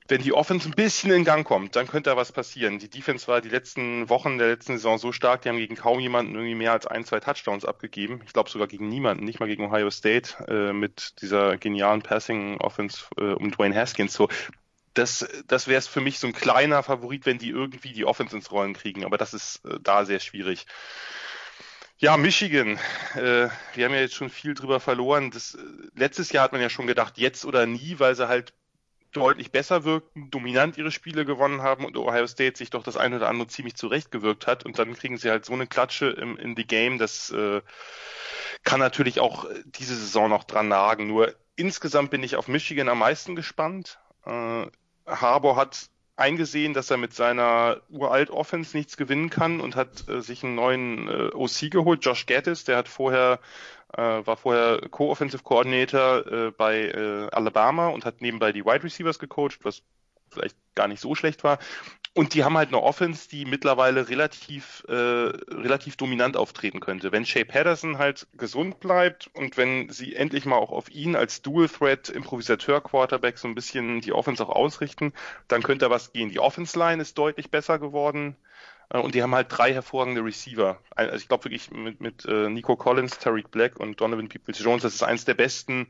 wenn 0.09 0.23
die 0.23 0.33
Offense 0.33 0.69
ein 0.69 0.75
bisschen 0.75 1.13
in 1.13 1.25
Gang 1.25 1.47
kommt, 1.47 1.77
dann 1.77 1.87
könnte 1.87 2.11
da 2.11 2.17
was 2.17 2.33
passieren. 2.33 2.79
Die 2.79 2.89
Defense 2.89 3.29
war 3.29 3.43
die 3.43 3.51
letzten 3.51 4.09
Wochen 4.09 4.39
der 4.39 4.49
letzten 4.49 4.73
Saison 4.73 4.99
so 4.99 5.13
stark, 5.13 5.43
die 5.43 5.51
haben 5.51 5.59
gegen 5.59 5.77
kaum 5.77 6.01
jemanden 6.01 6.35
irgendwie 6.35 6.55
mehr 6.55 6.73
als 6.73 6.87
ein, 6.87 7.05
zwei 7.05 7.21
Touchdowns 7.21 7.67
abgegeben. 7.67 8.23
Ich 8.25 8.33
glaube 8.33 8.49
sogar 8.49 8.69
gegen 8.69 8.89
niemanden, 8.89 9.25
nicht 9.25 9.39
mal 9.39 9.47
gegen 9.47 9.67
Ohio 9.67 9.91
State 9.91 10.47
äh, 10.49 10.73
mit 10.73 11.21
dieser 11.21 11.59
genialen 11.59 12.03
Passing 12.03 12.59
Offense 12.61 13.05
äh, 13.19 13.33
um 13.35 13.51
Dwayne 13.51 13.77
Haskins. 13.77 14.15
So, 14.15 14.29
das, 14.95 15.29
das 15.47 15.69
wäre 15.69 15.79
es 15.79 15.87
für 15.87 16.01
mich 16.01 16.19
so 16.19 16.27
ein 16.27 16.33
kleiner 16.33 16.83
Favorit, 16.83 17.27
wenn 17.27 17.39
die 17.39 17.51
irgendwie 17.51 17.93
die 17.93 18.07
Offense 18.07 18.35
ins 18.35 18.51
Rollen 18.51 18.73
kriegen. 18.73 19.05
Aber 19.05 19.19
das 19.19 19.35
ist 19.35 19.65
äh, 19.67 19.79
da 19.83 20.07
sehr 20.07 20.21
schwierig. 20.21 20.67
Ja, 21.99 22.17
Michigan. 22.17 22.79
Äh, 23.15 23.49
wir 23.75 23.85
haben 23.85 23.95
ja 23.95 24.01
jetzt 24.01 24.15
schon 24.15 24.31
viel 24.31 24.55
drüber 24.55 24.81
verloren. 24.81 25.31
Das, 25.31 25.55
äh, 25.55 25.59
letztes 25.95 26.33
Jahr 26.33 26.45
hat 26.45 26.53
man 26.53 26.61
ja 26.61 26.71
schon 26.71 26.87
gedacht, 26.87 27.19
jetzt 27.19 27.45
oder 27.45 27.67
nie, 27.67 27.99
weil 27.99 28.15
sie 28.15 28.29
halt 28.29 28.55
deutlich 29.13 29.51
besser 29.51 29.85
wirkten, 29.85 30.31
dominant 30.31 30.77
ihre 30.77 30.91
Spiele 30.91 31.25
gewonnen 31.25 31.63
haben 31.63 31.85
und 31.85 31.97
Ohio 31.97 32.27
State 32.27 32.59
sich 32.59 32.71
doch 32.71 32.83
das 32.83 32.97
eine 32.97 33.17
oder 33.17 33.29
andere 33.29 33.49
ziemlich 33.49 33.75
zurechtgewirkt 33.75 34.47
hat 34.47 34.65
und 34.65 34.79
dann 34.79 34.95
kriegen 34.95 35.17
sie 35.17 35.31
halt 35.31 35.45
so 35.45 35.55
eine 35.55 35.67
Klatsche 35.67 36.09
im, 36.09 36.37
in 36.37 36.55
die 36.55 36.67
Game, 36.67 36.99
das 36.99 37.31
äh, 37.31 37.63
kann 38.65 38.81
natürlich 38.81 39.21
auch 39.21 39.47
diese 39.65 39.97
Saison 39.97 40.29
noch 40.29 40.45
dran 40.45 40.69
nagen. 40.69 41.07
Nur 41.07 41.35
insgesamt 41.57 42.11
bin 42.11 42.23
ich 42.23 42.37
auf 42.37 42.49
Michigan 42.49 42.89
am 42.89 42.99
meisten 42.99 43.35
gespannt. 43.35 43.99
Äh, 44.25 44.67
Harbour 45.07 45.57
hat 45.57 45.89
eingesehen, 46.17 46.75
dass 46.75 46.91
er 46.91 46.97
mit 46.97 47.15
seiner 47.15 47.81
uralt 47.89 48.31
Offense 48.31 48.77
nichts 48.77 48.97
gewinnen 48.97 49.31
kann 49.31 49.61
und 49.61 49.77
hat 49.77 50.09
äh, 50.09 50.21
sich 50.21 50.43
einen 50.43 50.57
neuen 50.57 51.09
äh, 51.09 51.31
OC 51.33 51.71
geholt, 51.71 52.05
Josh 52.05 52.27
Gattis, 52.27 52.65
der 52.65 52.77
hat 52.77 52.89
vorher 52.89 53.39
äh, 53.97 54.01
war 54.01 54.37
vorher 54.37 54.81
Co-Offensive 54.91 55.43
Coordinator 55.43 56.27
äh, 56.27 56.51
bei 56.51 56.89
äh, 56.89 57.29
Alabama 57.33 57.89
und 57.89 58.05
hat 58.05 58.21
nebenbei 58.21 58.53
die 58.53 58.65
Wide 58.65 58.85
Receivers 58.85 59.19
gecoacht, 59.19 59.65
was 59.65 59.83
vielleicht 60.31 60.57
gar 60.75 60.89
nicht 60.89 61.01
so 61.01 61.15
schlecht 61.15 61.45
war. 61.45 61.59
Und 62.15 62.35
die 62.35 62.43
haben 62.43 62.57
halt 62.57 62.69
eine 62.69 62.83
Offense, 62.83 63.29
die 63.29 63.45
mittlerweile 63.45 64.09
relativ, 64.09 64.85
äh, 64.89 64.93
relativ 64.93 65.97
dominant 65.97 66.37
auftreten 66.37 66.81
könnte. 66.81 67.13
Wenn 67.13 67.25
Shea 67.25 67.45
Patterson 67.45 67.99
halt 67.99 68.27
gesund 68.37 68.81
bleibt 68.81 69.31
und 69.35 69.57
wenn 69.57 69.89
sie 69.91 70.17
endlich 70.17 70.45
mal 70.45 70.57
auch 70.57 70.73
auf 70.73 70.91
ihn 70.91 71.15
als 71.15 71.43
Dual 71.43 71.69
Threat 71.69 72.09
Improvisateur 72.09 72.81
Quarterback 72.81 73.39
so 73.39 73.47
ein 73.47 73.55
bisschen 73.55 74.01
die 74.01 74.13
Offense 74.13 74.45
auch 74.45 74.51
ausrichten, 74.51 75.13
dann 75.47 75.63
könnte 75.63 75.87
da 75.87 75.91
was 75.91 76.13
gehen. 76.13 76.31
Die 76.31 76.41
Offense 76.41 76.77
Line 76.79 77.01
ist 77.01 77.17
deutlich 77.19 77.51
besser 77.51 77.79
geworden. 77.79 78.37
Äh, 78.91 78.99
und 78.99 79.15
die 79.15 79.23
haben 79.23 79.35
halt 79.35 79.49
drei 79.51 79.73
hervorragende 79.73 80.25
Receiver. 80.25 80.81
Also 80.91 81.17
ich 81.17 81.29
glaube 81.29 81.45
wirklich 81.45 81.71
mit, 81.71 82.01
mit 82.01 82.25
äh, 82.25 82.49
Nico 82.49 82.77
Collins, 82.77 83.19
Tariq 83.19 83.51
Black 83.51 83.79
und 83.81 84.01
Donovan 84.01 84.29
Peoples-Jones, 84.29 84.83
das 84.83 84.95
ist 84.95 85.03
eines 85.03 85.25
der 85.25 85.35
besten 85.35 85.89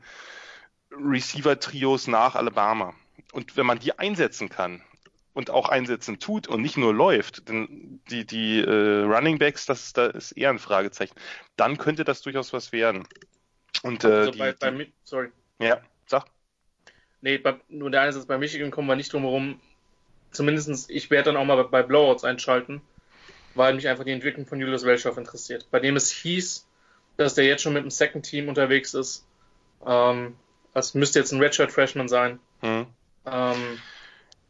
Receiver-Trios 0.91 2.07
nach 2.07 2.35
Alabama. 2.35 2.93
Und 3.31 3.57
wenn 3.57 3.65
man 3.65 3.79
die 3.79 3.97
einsetzen 3.97 4.49
kann, 4.49 4.81
und 5.33 5.49
auch 5.49 5.69
einsetzen 5.69 6.19
tut 6.19 6.47
und 6.47 6.61
nicht 6.61 6.75
nur 6.75 6.93
läuft, 6.93 7.47
denn 7.47 8.01
die, 8.09 8.25
die 8.25 8.59
äh, 8.59 9.03
Running 9.03 9.39
Backs, 9.39 9.65
das, 9.65 9.93
das 9.93 10.13
ist 10.13 10.31
eher 10.33 10.49
ein 10.49 10.59
Fragezeichen, 10.59 11.15
dann 11.55 11.77
könnte 11.77 12.03
das 12.03 12.21
durchaus 12.21 12.51
was 12.51 12.71
werden. 12.71 13.07
Und, 13.83 14.03
äh, 14.03 14.07
also 14.07 14.31
die, 14.31 14.39
bei, 14.39 14.51
bei, 14.53 14.87
sorry. 15.03 15.29
Ja, 15.59 15.81
sag. 16.07 16.25
Nee, 17.21 17.37
bei, 17.37 17.59
nur 17.69 17.89
der 17.89 18.01
eine 18.01 18.11
Satz, 18.11 18.25
bei 18.25 18.37
Michigan 18.37 18.71
kommen 18.71 18.87
wir 18.87 18.95
nicht 18.95 19.13
drum 19.13 19.23
herum. 19.23 19.61
Zumindest, 20.31 20.89
ich 20.89 21.09
werde 21.09 21.31
dann 21.31 21.37
auch 21.37 21.45
mal 21.45 21.63
bei 21.63 21.83
Blowouts 21.83 22.23
einschalten, 22.23 22.81
weil 23.55 23.73
mich 23.73 23.87
einfach 23.87 24.03
die 24.03 24.11
Entwicklung 24.11 24.45
von 24.45 24.59
Julius 24.59 24.85
Welschow 24.85 25.17
interessiert. 25.17 25.67
Bei 25.71 25.79
dem 25.79 25.95
es 25.95 26.11
hieß, 26.11 26.67
dass 27.17 27.33
der 27.33 27.45
jetzt 27.45 27.63
schon 27.63 27.73
mit 27.73 27.83
dem 27.83 27.89
Second 27.89 28.25
Team 28.25 28.47
unterwegs 28.47 28.93
ist. 28.93 29.25
Ähm, 29.85 30.35
das 30.73 30.93
müsste 30.93 31.19
jetzt 31.19 31.31
ein 31.31 31.41
Redshirt 31.41 31.71
Freshman 31.71 32.07
sein. 32.07 32.39
Hm. 32.61 32.85
Ähm, 33.25 33.79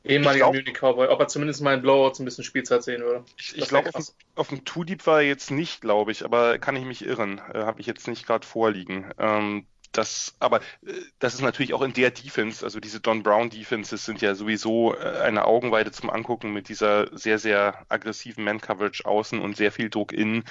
ehemaliger 0.04 0.48
Munich 0.48 0.74
Cowboy, 0.74 1.08
ob 1.08 1.20
er 1.20 1.28
zumindest 1.28 1.62
mal 1.62 1.76
in 1.76 1.82
Blowouts 1.82 2.20
ein 2.20 2.26
bisschen 2.26 2.44
Spielzeit 2.44 2.84
sehen 2.84 3.02
würde. 3.02 3.24
Ich, 3.38 3.58
ich 3.58 3.68
glaube, 3.68 3.90
auf, 3.94 4.06
auf, 4.36 4.50
dem 4.50 4.66
Two 4.66 4.84
Deep 4.84 5.06
war 5.08 5.22
er 5.22 5.28
jetzt 5.28 5.52
nicht, 5.52 5.82
glaube 5.82 6.12
ich, 6.12 6.24
aber 6.26 6.60
kann 6.60 6.76
ich 6.76 6.86
mich 6.86 7.06
irren. 7.06 7.40
Äh, 7.54 7.60
Habe 7.60 7.82
ich 7.82 7.88
jetzt 7.88 8.08
nicht 8.08 8.26
gerade 8.26 8.46
vorliegen. 8.46 9.12
Ähm, 9.18 9.66
das, 9.92 10.36
aber 10.40 10.62
äh, 10.86 10.94
das 11.20 11.34
ist 11.34 11.42
natürlich 11.42 11.74
auch 11.74 11.82
in 11.82 11.94
der 11.94 12.12
Defense, 12.12 12.64
also 12.64 12.80
diese 12.80 13.00
Don 13.00 13.24
Brown 13.24 13.50
Defenses 13.50 14.06
sind 14.06 14.22
ja 14.22 14.36
sowieso 14.36 14.96
äh, 14.96 15.22
eine 15.22 15.46
Augenweide 15.46 15.92
zum 15.92 16.10
Angucken 16.10 16.54
mit 16.54 16.70
dieser 16.70 17.16
sehr, 17.18 17.40
sehr 17.40 17.86
aggressiven 17.90 18.44
Man-Coverage 18.44 19.06
außen 19.06 19.40
und 19.40 19.58
sehr 19.58 19.72
viel 19.72 19.90
Druck 19.90 20.12
innen. 20.12 20.44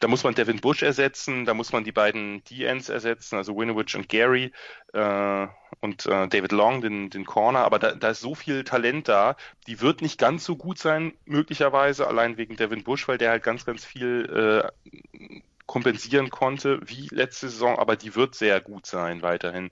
Da 0.00 0.08
muss 0.08 0.24
man 0.24 0.34
Devin 0.34 0.60
Bush 0.60 0.82
ersetzen, 0.82 1.44
da 1.44 1.54
muss 1.54 1.72
man 1.72 1.84
die 1.84 1.92
beiden 1.92 2.42
D-Ends 2.44 2.88
ersetzen, 2.88 3.36
also 3.36 3.56
Winovich 3.56 3.94
und 3.96 4.08
Gary 4.08 4.52
äh, 4.92 5.46
und 5.80 6.06
äh, 6.06 6.28
David 6.28 6.52
Long, 6.52 6.80
den, 6.80 7.10
den 7.10 7.24
Corner, 7.24 7.60
aber 7.60 7.78
da, 7.78 7.92
da 7.92 8.10
ist 8.10 8.20
so 8.20 8.34
viel 8.34 8.64
Talent 8.64 9.08
da, 9.08 9.36
die 9.66 9.80
wird 9.80 10.02
nicht 10.02 10.18
ganz 10.18 10.44
so 10.44 10.56
gut 10.56 10.78
sein, 10.78 11.12
möglicherweise, 11.26 12.06
allein 12.06 12.36
wegen 12.36 12.56
Devin 12.56 12.82
Bush, 12.82 13.06
weil 13.08 13.18
der 13.18 13.30
halt 13.30 13.42
ganz, 13.42 13.64
ganz 13.64 13.84
viel 13.84 14.62
äh, 14.64 15.40
kompensieren 15.70 16.30
konnte 16.30 16.80
wie 16.84 17.06
letzte 17.12 17.48
Saison, 17.48 17.78
aber 17.78 17.94
die 17.94 18.16
wird 18.16 18.34
sehr 18.34 18.60
gut 18.60 18.86
sein 18.86 19.22
weiterhin. 19.22 19.70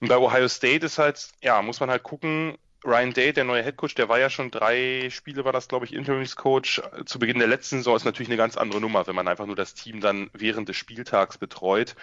Und 0.00 0.08
bei 0.08 0.18
Ohio 0.18 0.48
State 0.48 0.84
ist 0.84 0.98
halt, 0.98 1.28
ja, 1.40 1.62
muss 1.62 1.78
man 1.78 1.90
halt 1.90 2.02
gucken, 2.02 2.58
Ryan 2.84 3.12
Day, 3.12 3.32
der 3.32 3.44
neue 3.44 3.62
Headcoach, 3.62 3.94
der 3.94 4.08
war 4.08 4.18
ja 4.18 4.30
schon 4.30 4.50
drei 4.50 5.08
Spiele, 5.10 5.44
war 5.44 5.52
das, 5.52 5.68
glaube 5.68 5.84
ich, 5.84 5.94
Interimscoach. 5.94 6.82
Zu 7.04 7.20
Beginn 7.20 7.38
der 7.38 7.46
letzten 7.46 7.76
Saison 7.76 7.94
ist 7.94 8.04
natürlich 8.04 8.28
eine 8.28 8.36
ganz 8.36 8.56
andere 8.56 8.80
Nummer, 8.80 9.06
wenn 9.06 9.14
man 9.14 9.28
einfach 9.28 9.46
nur 9.46 9.54
das 9.54 9.74
Team 9.74 10.00
dann 10.00 10.28
während 10.32 10.68
des 10.68 10.76
Spieltags 10.76 11.38
betreut. 11.38 11.94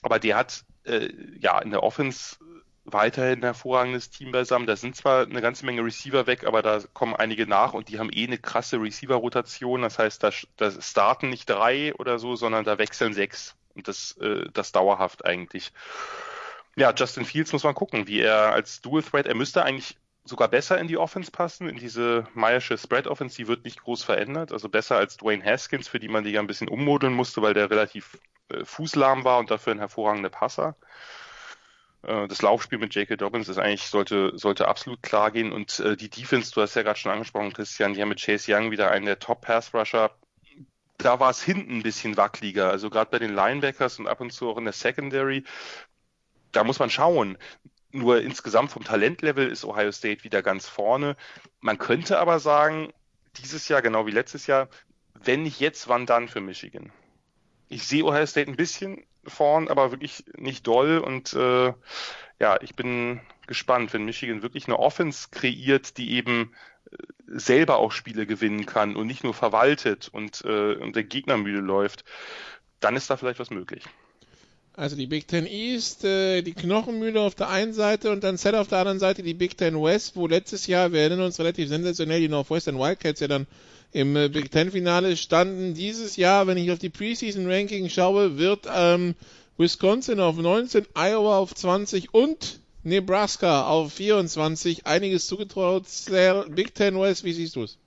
Aber 0.00 0.18
der 0.18 0.36
hat 0.38 0.64
äh, 0.84 1.10
ja 1.38 1.58
in 1.58 1.70
der 1.70 1.82
Offense 1.82 2.38
weiterhin 2.84 3.40
ein 3.40 3.44
hervorragendes 3.44 4.10
Team 4.10 4.32
beisammen. 4.32 4.66
Da 4.66 4.76
sind 4.76 4.96
zwar 4.96 5.22
eine 5.24 5.40
ganze 5.40 5.64
Menge 5.66 5.84
Receiver 5.84 6.26
weg, 6.26 6.44
aber 6.44 6.62
da 6.62 6.80
kommen 6.92 7.14
einige 7.14 7.46
nach 7.46 7.74
und 7.74 7.88
die 7.88 7.98
haben 7.98 8.10
eh 8.12 8.26
eine 8.26 8.38
krasse 8.38 8.80
Receiver-Rotation. 8.80 9.82
Das 9.82 9.98
heißt, 9.98 10.22
da, 10.22 10.30
da 10.56 10.70
starten 10.70 11.28
nicht 11.28 11.48
drei 11.48 11.94
oder 11.94 12.18
so, 12.18 12.36
sondern 12.36 12.64
da 12.64 12.78
wechseln 12.78 13.14
sechs. 13.14 13.56
Und 13.74 13.88
das, 13.88 14.16
äh, 14.18 14.46
das 14.52 14.72
dauerhaft 14.72 15.24
eigentlich. 15.24 15.72
Ja, 16.76 16.92
Justin 16.94 17.24
Fields 17.24 17.52
muss 17.52 17.64
man 17.64 17.74
gucken, 17.74 18.06
wie 18.06 18.20
er 18.20 18.52
als 18.52 18.80
Dual 18.80 19.02
Threat, 19.02 19.26
er 19.26 19.34
müsste 19.34 19.62
eigentlich 19.62 19.96
sogar 20.24 20.48
besser 20.48 20.78
in 20.78 20.88
die 20.88 20.96
Offense 20.96 21.30
passen, 21.30 21.68
in 21.68 21.76
diese 21.76 22.26
Meyersche 22.34 22.78
Spread 22.78 23.06
Offense, 23.06 23.36
die 23.36 23.48
wird 23.48 23.64
nicht 23.64 23.82
groß 23.82 24.04
verändert, 24.04 24.52
also 24.52 24.68
besser 24.68 24.96
als 24.96 25.16
Dwayne 25.16 25.44
Haskins, 25.44 25.88
für 25.88 25.98
die 25.98 26.08
man 26.08 26.24
die 26.24 26.30
ja 26.30 26.40
ein 26.40 26.46
bisschen 26.46 26.68
ummodeln 26.68 27.12
musste, 27.12 27.42
weil 27.42 27.54
der 27.54 27.70
relativ 27.70 28.18
äh, 28.48 28.64
fußlahm 28.64 29.24
war 29.24 29.38
und 29.38 29.50
dafür 29.50 29.72
ein 29.72 29.78
hervorragender 29.78 30.30
Passer. 30.30 30.76
Äh, 32.02 32.28
das 32.28 32.42
Laufspiel 32.42 32.78
mit 32.78 32.94
J.K. 32.94 33.16
Dobbins 33.16 33.48
ist 33.48 33.58
eigentlich, 33.58 33.88
sollte, 33.88 34.32
sollte 34.36 34.68
absolut 34.68 35.02
klar 35.02 35.30
gehen. 35.30 35.52
Und 35.52 35.80
äh, 35.80 35.96
die 35.96 36.10
Defense, 36.10 36.52
du 36.52 36.60
hast 36.60 36.74
ja 36.74 36.82
gerade 36.82 36.98
schon 36.98 37.12
angesprochen, 37.12 37.52
Christian, 37.52 37.94
die 37.94 38.02
haben 38.02 38.08
mit 38.08 38.20
Chase 38.20 38.54
Young 38.54 38.70
wieder 38.70 38.90
einen 38.90 39.06
der 39.06 39.18
Top-Pass-Rusher. 39.18 40.10
Da 40.98 41.20
war 41.20 41.30
es 41.30 41.42
hinten 41.42 41.78
ein 41.78 41.82
bisschen 41.82 42.16
wackeliger. 42.16 42.70
Also 42.70 42.90
gerade 42.90 43.10
bei 43.10 43.18
den 43.18 43.34
Linebackers 43.34 43.98
und 43.98 44.06
ab 44.06 44.20
und 44.20 44.32
zu 44.32 44.50
auch 44.50 44.58
in 44.58 44.64
der 44.64 44.72
Secondary. 44.72 45.44
Da 46.52 46.64
muss 46.64 46.78
man 46.78 46.90
schauen. 46.90 47.38
Nur 47.92 48.22
insgesamt 48.22 48.70
vom 48.70 48.84
Talentlevel 48.84 49.48
ist 49.48 49.64
Ohio 49.64 49.92
State 49.92 50.24
wieder 50.24 50.42
ganz 50.42 50.68
vorne. 50.68 51.16
Man 51.60 51.78
könnte 51.78 52.18
aber 52.18 52.40
sagen, 52.40 52.92
dieses 53.36 53.68
Jahr, 53.68 53.82
genau 53.82 54.06
wie 54.06 54.12
letztes 54.12 54.46
Jahr, 54.46 54.68
wenn 55.14 55.42
nicht 55.42 55.60
jetzt, 55.60 55.88
wann 55.88 56.06
dann 56.06 56.28
für 56.28 56.40
Michigan? 56.40 56.92
Ich 57.68 57.86
sehe 57.86 58.04
Ohio 58.04 58.26
State 58.26 58.50
ein 58.50 58.56
bisschen 58.56 59.04
vorn, 59.26 59.68
aber 59.68 59.90
wirklich 59.90 60.24
nicht 60.36 60.66
doll. 60.66 60.98
Und 60.98 61.32
äh, 61.34 61.72
ja, 62.40 62.60
ich 62.60 62.74
bin 62.74 63.20
gespannt, 63.46 63.92
wenn 63.92 64.04
Michigan 64.04 64.42
wirklich 64.42 64.66
eine 64.66 64.78
Offense 64.78 65.28
kreiert, 65.30 65.96
die 65.98 66.12
eben 66.12 66.52
äh, 66.90 66.96
selber 67.26 67.78
auch 67.78 67.92
Spiele 67.92 68.26
gewinnen 68.26 68.66
kann 68.66 68.96
und 68.96 69.06
nicht 69.06 69.24
nur 69.24 69.34
verwaltet 69.34 70.08
und, 70.12 70.42
äh, 70.44 70.74
und 70.74 70.96
der 70.96 71.04
Gegner 71.04 71.36
müde 71.36 71.60
läuft, 71.60 72.04
dann 72.80 72.96
ist 72.96 73.10
da 73.10 73.16
vielleicht 73.16 73.38
was 73.38 73.50
möglich. 73.50 73.84
Also 74.74 74.96
die 74.96 75.06
Big 75.06 75.28
Ten 75.28 75.46
East, 75.46 76.04
äh, 76.04 76.40
die 76.40 76.54
Knochenmühle 76.54 77.20
auf 77.20 77.34
der 77.34 77.50
einen 77.50 77.74
Seite 77.74 78.10
und 78.10 78.24
dann 78.24 78.38
Set 78.38 78.54
auf 78.54 78.68
der 78.68 78.78
anderen 78.78 78.98
Seite 78.98 79.22
die 79.22 79.34
Big 79.34 79.58
Ten 79.58 79.80
West, 79.82 80.16
wo 80.16 80.26
letztes 80.26 80.66
Jahr, 80.66 80.92
wir 80.92 81.00
erinnern 81.00 81.20
uns 81.20 81.38
relativ 81.38 81.68
sensationell, 81.68 82.20
die 82.20 82.28
Northwestern 82.28 82.78
Wildcats 82.78 83.20
ja 83.20 83.28
dann 83.28 83.46
im 83.92 84.16
äh, 84.16 84.28
Big 84.28 84.50
Ten 84.50 84.70
Finale 84.70 85.16
standen. 85.16 85.74
Dieses 85.74 86.16
Jahr, 86.16 86.46
wenn 86.46 86.56
ich 86.56 86.70
auf 86.70 86.78
die 86.78 86.88
Preseason 86.88 87.50
Ranking 87.50 87.88
schaue, 87.88 88.38
wird 88.38 88.66
ähm, 88.74 89.14
Wisconsin 89.58 90.18
auf 90.18 90.36
19, 90.36 90.86
Iowa 90.94 91.38
auf 91.38 91.54
20 91.54 92.14
und 92.14 92.60
Nebraska 92.82 93.68
auf 93.68 93.92
24 93.92 94.86
einiges 94.86 95.26
zugetraut. 95.26 95.84
Big 96.48 96.74
Ten 96.74 96.98
West, 96.98 97.22
wie 97.24 97.32
siehst 97.32 97.56
du 97.56 97.64
es? 97.64 97.78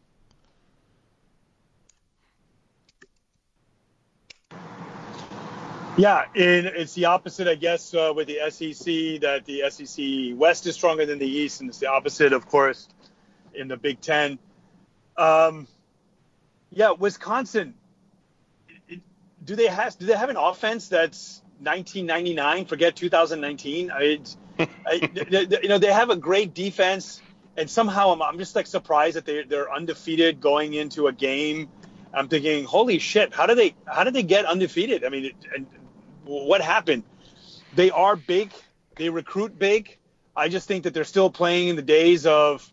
Yeah, 5.98 6.26
and 6.36 6.66
it's 6.66 6.94
the 6.94 7.06
opposite, 7.06 7.48
I 7.48 7.56
guess, 7.56 7.94
uh, 7.94 8.12
with 8.14 8.28
the 8.28 8.40
SEC, 8.50 9.22
that 9.22 9.46
the 9.46 9.64
SEC 9.70 10.38
West 10.38 10.68
is 10.68 10.76
stronger 10.76 11.06
than 11.06 11.20
the 11.20 11.26
East, 11.26 11.62
and 11.62 11.70
it's 11.70 11.80
the 11.80 11.88
opposite, 11.88 12.34
of 12.34 12.46
course, 12.50 12.90
in 13.54 13.70
the 13.70 13.78
Big 13.78 14.02
Ten. 14.02 14.38
Um, 15.16 15.68
yeah, 16.76 16.92
Wisconsin. 16.92 17.74
Do 19.44 19.56
they 19.56 19.68
have 19.68 19.98
do 19.98 20.06
they 20.06 20.16
have 20.16 20.30
an 20.30 20.38
offense 20.38 20.90
that's 20.90 21.42
1999? 21.60 22.66
Forget 22.66 22.96
2019. 22.96 23.92
I, 23.92 24.20
I, 24.60 25.10
you 25.64 25.70
know, 25.70 25.78
they 25.78 25.92
have 25.92 26.10
a 26.10 26.16
great 26.16 26.54
defense, 26.54 27.22
and 27.56 27.70
somehow 27.70 28.12
I'm, 28.12 28.22
I'm 28.22 28.38
just 28.38 28.56
like 28.56 28.68
surprised 28.68 29.16
that 29.16 29.26
they 29.26 29.44
they're 29.44 29.74
undefeated 29.74 30.42
going 30.42 30.74
into 30.74 31.08
a 31.08 31.14
game. 31.14 31.70
I'm 32.14 32.28
thinking, 32.28 32.66
holy 32.66 33.00
shit, 33.00 33.34
how 33.34 33.46
did 33.46 33.58
they 33.58 33.74
how 33.86 34.04
did 34.04 34.14
they 34.14 34.24
get 34.24 34.46
undefeated? 34.46 35.06
I 35.06 35.10
mean, 35.10 35.32
and 35.56 35.66
what 36.26 36.62
happened? 36.62 37.04
They 37.74 37.90
are 37.90 38.18
big. 38.18 38.52
They 38.98 39.10
recruit 39.10 39.58
big. 39.58 39.98
I 40.36 40.50
just 40.50 40.68
think 40.68 40.84
that 40.84 40.94
they're 40.94 41.06
still 41.06 41.30
playing 41.30 41.70
in 41.70 41.76
the 41.78 41.82
days 41.82 42.26
of 42.26 42.70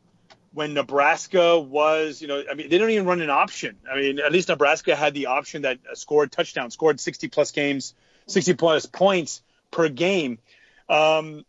when 0.53 0.75
Nebraska 0.75 1.59
was, 1.59 2.21
you 2.21 2.29
know, 2.29 2.43
I 2.51 2.55
mean, 2.55 2.69
they 2.69 2.79
don't 2.79 2.91
even 2.91 3.07
run 3.07 3.21
an 3.21 3.31
option. 3.31 3.77
I 3.91 3.97
mean, 3.97 4.19
at 4.19 4.33
least 4.33 4.49
Nebraska 4.49 4.95
had 4.95 5.15
the 5.15 5.27
option 5.27 5.63
that 5.63 5.79
scored 5.95 6.31
touchdowns, 6.31 6.75
scored 6.75 7.01
60 7.01 7.29
plus 7.29 7.53
games, 7.53 7.95
60 8.27 8.55
plus 8.55 8.87
points 8.87 9.43
per 9.71 9.89
game. 9.89 10.39
Um, 10.89 11.45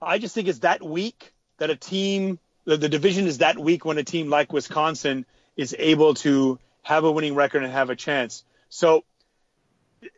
I 0.00 0.18
just 0.18 0.34
think 0.34 0.48
it's 0.48 0.60
that 0.60 0.82
weak 0.82 1.32
that 1.58 1.68
a 1.68 1.76
team, 1.76 2.38
the, 2.64 2.78
the 2.78 2.88
division 2.88 3.26
is 3.26 3.38
that 3.38 3.58
weak 3.58 3.84
when 3.84 3.98
a 3.98 4.04
team 4.04 4.30
like 4.30 4.52
Wisconsin 4.52 5.26
is 5.56 5.76
able 5.78 6.14
to 6.14 6.58
have 6.82 7.04
a 7.04 7.12
winning 7.12 7.34
record 7.34 7.62
and 7.62 7.72
have 7.72 7.90
a 7.90 7.96
chance. 7.96 8.42
So 8.70 9.04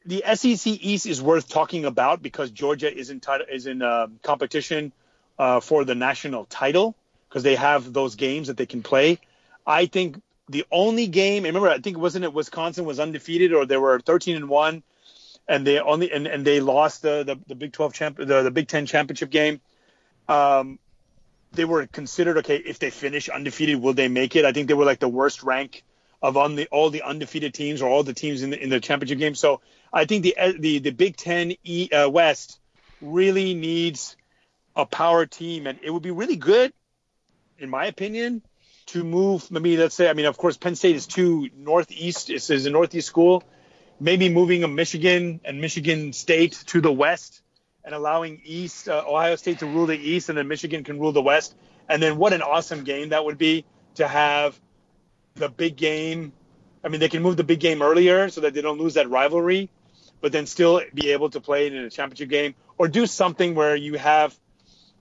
the 0.07 0.23
SEC 0.35 0.67
East 0.67 1.07
is 1.07 1.21
worth 1.21 1.49
talking 1.49 1.85
about 1.85 2.23
because 2.23 2.53
Georgia 2.53 2.95
is 2.97 3.11
in 3.11 3.21
is 3.51 3.67
in 3.67 3.83
uh, 3.83 4.07
competition 4.23 4.93
uh, 5.39 5.59
for 5.59 5.85
the 5.85 5.97
national 5.97 6.45
title 6.45 6.95
because 7.33 7.43
they 7.45 7.55
have 7.55 7.95
those 7.95 8.15
games 8.15 8.49
that 8.49 8.59
they 8.59 8.67
can 8.67 8.83
play. 8.83 9.19
I 9.67 9.87
think 9.87 10.21
the 10.51 10.67
only 10.71 11.07
game, 11.07 11.45
remember, 11.45 11.71
I 11.71 11.79
think 11.79 11.97
wasn't 11.97 12.27
it 12.27 12.35
Wisconsin 12.35 12.85
was 12.85 13.01
undefeated 13.01 13.55
or 13.55 13.65
they 13.65 13.79
were 13.79 13.99
13 14.01 14.37
and 14.37 14.51
one, 14.51 14.83
and 15.49 15.67
they 15.67 15.81
only 15.81 16.13
and, 16.13 16.27
and 16.27 16.47
they 16.47 16.61
lost 16.61 17.01
the, 17.01 17.25
the, 17.25 17.39
the 17.47 17.55
Big 17.55 17.73
12 17.73 17.95
champ 17.95 18.17
the, 18.19 18.43
the 18.43 18.51
Big 18.51 18.69
10 18.69 18.85
championship 18.85 19.31
game. 19.31 19.63
Um, 20.29 20.79
they 21.53 21.65
were 21.65 21.87
considered 21.87 22.37
okay 22.39 22.57
if 22.57 22.79
they 22.79 22.91
finish 22.91 23.31
undefeated, 23.31 23.81
will 23.81 23.95
they 23.95 24.09
make 24.09 24.37
it? 24.37 24.45
I 24.45 24.53
think 24.53 24.69
they 24.69 24.75
were 24.75 24.85
like 24.85 25.01
the 25.01 25.09
worst 25.09 25.43
rank 25.43 25.85
of 26.21 26.37
on 26.37 26.55
the 26.55 26.67
all 26.67 26.91
the 26.91 27.01
undefeated 27.01 27.55
teams 27.55 27.81
or 27.81 27.89
all 27.89 28.03
the 28.03 28.13
teams 28.13 28.43
in 28.43 28.51
the 28.51 28.63
in 28.63 28.69
the 28.69 28.79
championship 28.79 29.19
game. 29.19 29.35
So 29.35 29.63
I 29.91 30.05
think 30.05 30.23
the 30.23 30.37
the 30.59 30.81
the 30.81 30.91
Big 30.91 31.17
Ten 31.17 31.55
e, 31.65 31.89
uh, 31.91 32.11
West 32.11 32.61
really 33.01 33.55
needs 33.55 34.17
a 34.77 34.85
power 34.85 35.25
team, 35.25 35.67
and 35.67 35.79
it 35.83 35.91
would 35.91 36.03
be 36.03 36.11
really 36.11 36.37
good, 36.37 36.75
in 37.63 37.71
my 37.71 37.87
opinion, 37.87 38.43
to 38.87 39.05
move. 39.05 39.51
Maybe 39.51 39.77
let's 39.77 39.95
say 39.95 40.09
I 40.09 40.13
mean 40.13 40.27
of 40.27 40.37
course 40.37 40.57
Penn 40.57 40.75
State 40.75 40.97
is 40.97 41.07
too 41.07 41.49
northeast. 41.57 42.31
Is 42.31 42.51
a 42.51 42.71
northeast 42.71 43.07
school. 43.07 43.45
Maybe 44.01 44.29
moving 44.29 44.65
a 44.65 44.69
Michigan 44.69 45.41
and 45.45 45.61
Michigan 45.61 46.13
State 46.13 46.53
to 46.67 46.81
the 46.81 46.93
west 46.93 47.43
and 47.85 47.95
allowing 47.95 48.41
East 48.45 48.89
uh, 48.89 49.05
Ohio 49.07 49.37
State 49.37 49.61
to 49.61 49.67
rule 49.67 49.87
the 49.87 49.99
East, 49.99 50.29
and 50.29 50.39
then 50.39 50.49
Michigan 50.49 50.85
can 50.85 50.99
rule 51.01 51.13
the 51.13 51.23
West. 51.23 51.55
And 51.89 52.03
then 52.03 52.17
what 52.17 52.33
an 52.33 52.43
awesome 52.43 52.85
game 52.85 53.11
that 53.11 53.25
would 53.25 53.39
be 53.39 53.65
to 53.97 54.07
have 54.07 54.59
the 55.35 55.49
big 55.49 55.77
game. 55.77 56.33
I 56.85 56.89
mean, 56.89 57.01
they 57.01 57.09
can 57.09 57.23
move 57.23 57.37
the 57.37 57.45
big 57.45 57.61
game 57.61 57.83
earlier 57.83 58.29
so 58.29 58.43
that 58.43 58.55
they 58.55 58.61
don't 58.61 58.79
lose 58.79 58.95
that 58.95 59.09
rivalry, 59.11 59.71
but 60.21 60.33
then 60.33 60.47
still 60.47 60.81
be 60.95 61.13
able 61.13 61.31
to 61.31 61.41
play 61.41 61.67
in 61.67 61.75
a 61.77 61.91
championship 61.91 62.29
game 62.29 62.55
or 62.79 62.89
do 62.89 63.07
something 63.07 63.55
where 63.55 63.77
you 63.77 63.95
have. 63.95 64.37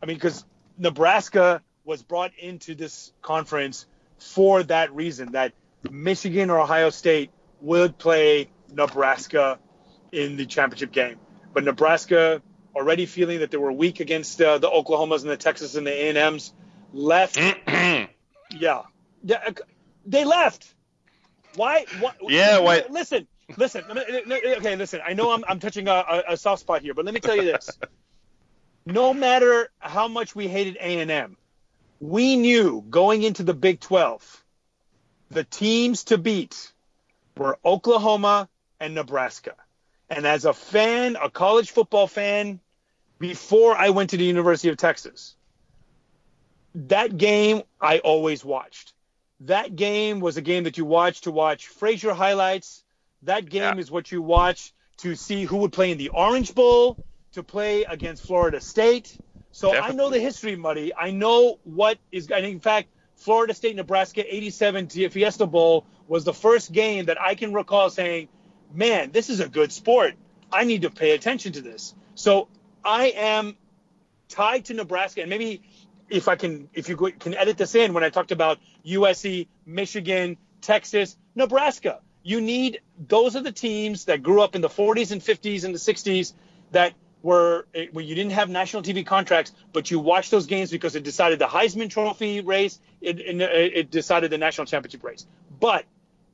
I 0.02 0.06
mean, 0.08 0.18
because 0.18 0.44
Nebraska 0.78 1.62
was 1.92 2.02
brought 2.02 2.32
into 2.40 2.74
this 2.74 3.12
conference 3.22 3.86
for 4.18 4.64
that 4.64 4.96
reason 4.96 5.34
that 5.34 5.52
Michigan 5.92 6.50
or 6.50 6.58
Ohio 6.58 6.90
State 6.90 7.32
would 7.60 7.98
play 7.98 8.50
Nebraska 8.72 9.60
in 10.14 10.38
the 10.38 10.46
championship 10.46 10.94
game. 10.94 11.18
But 11.54 11.66
Nebraska 11.66 12.42
already 12.74 13.06
feeling 13.06 13.40
that 13.40 13.52
they 13.52 13.58
were 13.58 13.74
weak 13.74 14.00
against 14.00 14.42
uh, 14.42 14.58
the 14.58 14.70
Oklahomas 14.70 15.24
and 15.24 15.30
the 15.30 15.36
Texas 15.36 15.76
and 15.76 15.86
the 15.86 15.92
A&Ms, 15.92 16.54
left. 16.94 17.36
yeah, 17.68 18.08
yeah, 18.58 18.84
uh, 19.46 19.52
they 20.06 20.24
left. 20.24 20.74
Why? 21.58 21.86
why 22.00 22.14
yeah, 22.22 22.60
why? 22.60 22.86
Listen, 22.90 23.28
listen. 23.58 23.84
Okay, 23.92 24.78
listen. 24.78 25.02
I 25.06 25.12
know 25.12 25.32
I'm, 25.32 25.44
I'm 25.46 25.60
touching 25.60 25.90
a, 25.90 26.24
a 26.30 26.38
soft 26.38 26.62
spot 26.62 26.84
here, 26.84 26.94
but 26.94 27.04
let 27.04 27.14
me 27.14 27.20
tell 27.20 27.36
you 27.36 27.44
this. 27.44 27.78
no 28.86 29.14
matter 29.14 29.70
how 29.80 30.08
much 30.08 30.34
we 30.34 30.48
hated 30.48 30.78
A&M, 30.80 31.36
we 32.02 32.36
knew 32.36 32.84
going 32.90 33.22
into 33.22 33.44
the 33.44 33.54
Big 33.54 33.80
12, 33.80 34.44
the 35.30 35.44
teams 35.44 36.06
to 36.06 36.18
beat 36.18 36.74
were 37.38 37.60
Oklahoma 37.64 38.50
and 38.80 38.96
Nebraska. 38.96 39.56
And 40.10 40.26
as 40.26 40.44
a 40.44 40.54
fan, 40.54 41.16
a 41.16 41.30
college 41.30 41.70
football 41.70 42.08
fan, 42.08 42.60
before 43.20 43.78
I 43.78 43.92
went 43.92 44.10
to 44.10 44.18
the 44.18 44.26
University 44.26 44.70
of 44.70 44.78
Texas, 44.78 45.36
that 46.74 47.16
game 47.16 47.62
I 47.80 48.00
always 48.00 48.44
watched. 48.44 48.94
That 49.42 49.76
game 49.76 50.20
was 50.20 50.38
a 50.38 50.42
game 50.42 50.64
that 50.64 50.80
you 50.80 50.86
watch 50.86 51.22
to 51.22 51.32
watch 51.32 51.68
Frazier 51.68 52.14
highlights. 52.14 52.84
That 53.24 53.48
game 53.48 53.76
yeah. 53.76 53.78
is 53.78 53.92
what 53.92 54.12
you 54.12 54.24
watch 54.24 54.74
to 54.98 55.16
see 55.16 55.46
who 55.46 55.58
would 55.58 55.72
play 55.72 55.92
in 55.92 56.00
the 56.00 56.10
Orange 56.10 56.56
Bowl, 56.56 57.06
to 57.34 57.44
play 57.44 57.84
against 57.84 58.26
Florida 58.26 58.60
State. 58.60 59.16
So 59.52 59.72
Definitely. 59.72 59.94
I 59.94 59.96
know 59.98 60.10
the 60.10 60.20
history, 60.20 60.56
Muddy. 60.56 60.94
I 60.96 61.12
know 61.12 61.60
what 61.64 61.98
is. 62.12 62.30
And 62.32 62.46
in 62.46 62.60
fact, 62.60 62.90
Florida 63.16 63.54
State, 63.54 63.76
Nebraska, 63.76 64.24
87 64.34 64.88
Fiesta 64.90 65.46
Bowl 65.46 65.86
was 66.08 66.24
the 66.24 66.34
first 66.34 66.72
game 66.72 67.06
that 67.06 67.22
I 67.22 67.36
can 67.36 67.54
recall 67.54 67.90
saying, 67.90 68.30
man, 68.74 69.12
this 69.12 69.30
is 69.30 69.40
a 69.40 69.48
good 69.48 69.72
sport. 69.72 70.16
I 70.52 70.64
need 70.64 70.82
to 70.84 70.90
pay 70.90 71.12
attention 71.12 71.54
to 71.54 71.62
this. 71.62 71.94
So 72.16 72.48
I 72.84 73.14
am 73.16 73.56
tied 74.28 74.66
to 74.66 74.74
Nebraska, 74.74 75.22
and 75.22 75.30
maybe 75.30 75.62
if 76.10 76.28
I 76.28 76.36
can, 76.36 76.70
if 76.74 76.90
you 76.90 76.98
can 76.98 77.34
edit 77.34 77.58
this 77.58 77.76
in 77.76 77.94
when 77.94 78.04
I 78.04 78.10
talked 78.10 78.32
about 78.32 78.60
USC, 78.86 79.48
Michigan, 79.66 80.38
Texas, 80.62 81.18
Nebraska. 81.36 82.02
You 82.24 82.40
need 82.40 82.82
those 83.08 83.36
are 83.36 83.42
the 83.42 83.52
teams 83.52 84.06
that 84.06 84.22
grew 84.22 84.42
up 84.42 84.56
in 84.56 84.62
the 84.62 84.70
40s 84.70 85.12
and 85.12 85.22
50s 85.22 85.64
and 85.64 85.74
the 85.74 85.80
60s 85.80 86.34
that 86.72 86.94
were 87.22 87.66
eh, 87.76 87.88
when 87.92 88.06
you 88.06 88.16
didn't 88.16 88.32
have 88.32 88.50
national 88.50 88.84
TV 88.84 89.06
contracts, 89.06 89.54
but 89.74 89.92
you 89.92 90.00
watched 90.00 90.32
those 90.32 90.46
games 90.46 90.72
because 90.72 90.96
it 90.96 91.04
decided 91.04 91.40
the 91.40 91.46
Heisman 91.46 91.90
Trophy 91.90 92.42
race, 92.42 92.80
it, 93.00 93.20
it, 93.20 93.42
it 93.42 93.92
decided 93.92 94.32
the 94.32 94.38
national 94.38 94.66
championship 94.66 95.04
race. 95.04 95.26
But 95.60 95.86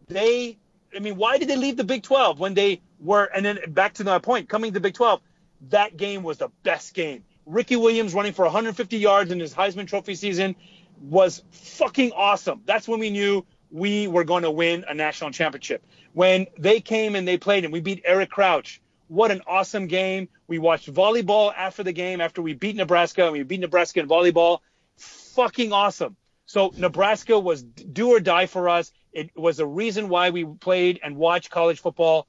they 0.08 0.58
I 0.96 1.00
mean, 1.00 1.16
why 1.16 1.38
did 1.38 1.48
they 1.48 1.58
leave 1.58 1.78
the 1.78 1.84
Big 1.84 2.04
12 2.04 2.40
when 2.40 2.54
they 2.54 2.82
were, 3.00 3.26
and 3.26 3.46
then 3.46 3.60
back 3.70 3.96
to 3.96 4.04
my 4.04 4.20
point, 4.20 4.50
coming 4.50 4.72
to 4.72 4.74
the 4.76 4.80
Big 4.80 4.94
12, 4.94 5.22
that 5.70 5.98
game 5.98 6.24
was 6.24 6.38
the 6.38 6.50
best 6.64 6.94
game. 6.94 7.24
Ricky 7.46 7.76
Williams 7.76 8.14
running 8.14 8.34
for 8.34 8.46
150 8.46 8.98
yards 8.98 9.32
in 9.32 9.40
his 9.40 9.54
Heisman 9.54 9.88
Trophy 9.88 10.16
season 10.16 10.56
was 11.02 11.44
fucking 11.52 12.12
awesome. 12.14 12.62
That's 12.66 12.88
when 12.88 13.00
we 13.00 13.10
knew 13.10 13.46
we 13.72 14.08
were 14.08 14.24
going 14.24 14.44
to 14.44 14.52
win 14.52 14.86
a 14.88 14.94
national 14.94 15.32
championship. 15.32 15.84
When 16.14 16.48
they 16.58 16.80
came 16.80 17.16
and 17.16 17.28
they 17.28 17.38
played 17.38 17.64
and 17.64 17.72
we 17.72 17.80
beat 17.80 18.02
Eric 18.06 18.30
Crouch, 18.30 18.82
what 19.08 19.32
an 19.32 19.42
awesome 19.48 19.88
game. 19.88 20.30
We 20.48 20.60
watched 20.60 20.92
volleyball 20.92 21.54
after 21.56 21.84
the 21.84 21.94
game, 21.94 22.22
after 22.22 22.42
we 22.42 22.54
beat 22.54 22.76
Nebraska, 22.76 23.24
and 23.24 23.34
we 23.34 23.44
beat 23.44 23.60
Nebraska 23.60 24.00
in 24.00 24.08
volleyball. 24.08 24.60
Fucking 24.98 25.72
awesome. 25.72 26.16
So 26.46 26.74
Nebraska 26.78 27.38
was 27.38 27.62
do 27.62 28.10
or 28.10 28.20
die 28.20 28.46
for 28.46 28.70
us. 28.70 28.92
It 29.12 29.36
was 29.36 29.60
a 29.60 29.66
reason 29.66 30.10
why 30.10 30.30
we 30.30 30.46
played 30.46 31.00
and 31.04 31.18
watched 31.18 31.50
college 31.50 31.82
football, 31.82 32.28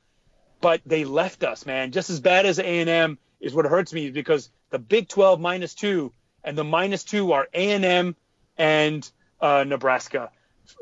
but 0.61 0.81
they 0.85 1.05
left 1.05 1.45
us, 1.45 1.66
man. 1.66 1.93
Just 1.93 2.11
as 2.11 2.20
bad 2.20 2.47
as 2.47 2.59
A&M 2.59 3.18
is 3.41 3.55
what 3.55 3.64
hurts 3.66 3.93
me 3.93 4.11
because 4.11 4.51
the 4.70 4.79
Big 4.79 5.09
12 5.09 5.41
minus 5.41 5.74
two 5.74 6.12
and 6.43 6.59
the 6.59 6.64
minus 6.64 7.05
two 7.05 7.33
are 7.33 7.49
A&M 7.55 8.16
and 8.57 9.11
uh, 9.41 9.64
Nebraska. 9.64 10.31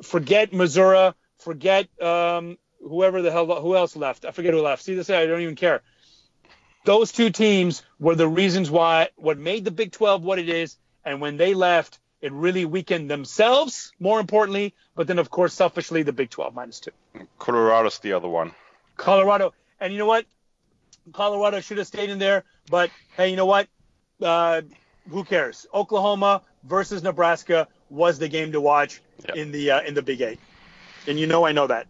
Forget 0.03 0.53
Missouri. 0.53 1.13
Forget 1.39 1.89
um, 2.03 2.57
whoever 2.81 3.23
the 3.23 3.31
hell 3.31 3.61
who 3.61 3.77
else 3.77 3.97
left. 3.97 4.25
I 4.25 4.31
forget 4.31 4.55
who 4.55 4.61
left. 4.61 4.83
See 4.83 4.95
this? 4.95 5.11
I 5.11 5.27
don't 5.27 5.41
even 5.41 5.57
care. 5.57 5.83
Those 6.85 7.11
two 7.11 7.31
teams 7.31 7.83
were 7.99 8.15
the 8.15 8.29
reasons 8.29 8.71
why 8.71 9.09
what 9.17 9.39
made 9.39 9.65
the 9.65 9.71
Big 9.71 9.93
12 9.93 10.23
what 10.23 10.39
it 10.39 10.49
is, 10.49 10.77
and 11.05 11.21
when 11.21 11.37
they 11.37 11.55
left, 11.55 11.99
it 12.21 12.33
really 12.33 12.65
weakened 12.65 13.11
themselves, 13.11 13.93
more 14.01 14.21
importantly, 14.21 14.75
but 14.95 15.07
then, 15.07 15.19
of 15.19 15.31
course, 15.31 15.53
selfishly, 15.53 16.03
the 16.03 16.13
Big 16.13 16.31
12 16.31 16.55
minus 16.55 16.81
two. 16.81 16.93
Colorado's 17.39 17.99
the 17.99 18.13
other 18.13 18.29
one. 18.29 18.53
Colorado. 18.97 19.53
And 19.81 19.93
you 19.93 19.99
know 19.99 20.07
what? 20.07 20.27
Colorado 21.13 21.61
should 21.61 21.79
have 21.79 21.87
stayed 21.87 22.11
in 22.11 22.19
there, 22.19 22.45
but 22.71 22.91
hey, 23.17 23.29
you 23.29 23.37
know 23.37 23.47
what? 23.47 23.69
Uh, 24.21 24.63
who 25.09 25.25
cares? 25.25 25.67
Oklahoma 25.73 26.43
versus 26.65 27.03
Nebraska 27.03 27.69
was 27.91 28.19
the 28.19 28.29
game 28.29 28.53
to 28.53 28.61
watch 28.61 29.01
yep. 29.27 29.37
in 29.37 29.53
the 29.53 29.71
uh, 29.71 29.83
in 29.83 29.95
the 29.95 30.03
Big 30.03 30.21
Eight, 30.21 30.41
and 31.07 31.19
you 31.19 31.27
know 31.27 31.47
I 31.47 31.53
know 31.53 31.67
that. 31.67 31.87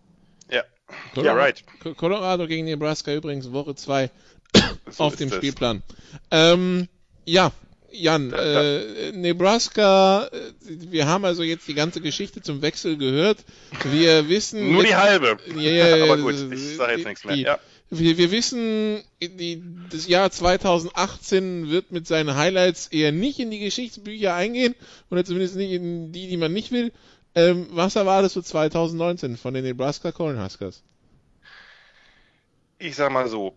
Ja, 1.15 1.23
yeah. 1.23 1.35
right. 1.35 1.65
Colorado 1.97 2.47
gegen 2.47 2.65
Nebraska 2.65 3.15
übrigens 3.15 3.53
Woche 3.53 3.75
2 3.75 4.11
auf 4.99 5.17
dem 5.17 5.33
Spielplan. 5.33 5.83
Ähm, 6.31 6.89
ja, 7.25 7.53
Jan, 7.91 8.33
äh, 8.33 9.13
Nebraska, 9.13 10.27
äh, 10.27 10.53
wir 10.67 11.07
haben 11.07 11.25
also 11.25 11.43
jetzt 11.43 11.67
die 11.69 11.75
ganze 11.75 12.01
Geschichte 12.01 12.43
zum 12.43 12.63
Wechsel 12.63 12.97
gehört. 12.97 13.39
Wir 13.85 14.29
wissen. 14.29 14.73
Nur 14.73 14.85
die 14.85 14.95
halbe. 14.95 15.39
Ja, 15.57 15.71
ja, 15.71 16.05
Aber 16.13 16.19
gut, 16.19 16.35
ich 16.53 16.77
sage 16.77 16.93
jetzt 16.93 17.07
nichts 17.07 17.25
mehr. 17.25 17.37
Die, 17.37 17.43
ja. 17.43 17.59
wir, 17.91 18.19
wir 18.19 18.31
wissen, 18.31 19.03
die, 19.23 19.63
das 19.91 20.07
Jahr 20.07 20.31
2018 20.31 21.71
wird 21.71 21.93
mit 21.93 22.07
seinen 22.07 22.37
Highlights 22.37 22.89
eher 22.89 23.13
nicht 23.13 23.39
in 23.39 23.51
die 23.51 23.61
Geschichtsbücher 23.61 24.35
eingehen, 24.35 24.75
oder 25.11 25.25
zumindest 25.25 25.57
nicht 25.57 25.73
in 25.73 26.13
die, 26.13 26.29
die 26.29 26.37
man 26.37 26.53
nicht 26.53 26.73
will. 26.73 26.93
Ähm, 27.37 27.69
was 27.71 27.95
erwartest 27.97 28.35
du 28.37 28.41
2019 28.41 29.37
von 29.37 29.53
den 29.53 29.63
Nebraska 29.63 30.11
Cornhuskers? 30.11 30.83
Ich 32.79 32.97
sag 32.97 33.13
mal 33.13 33.29
so, 33.29 33.55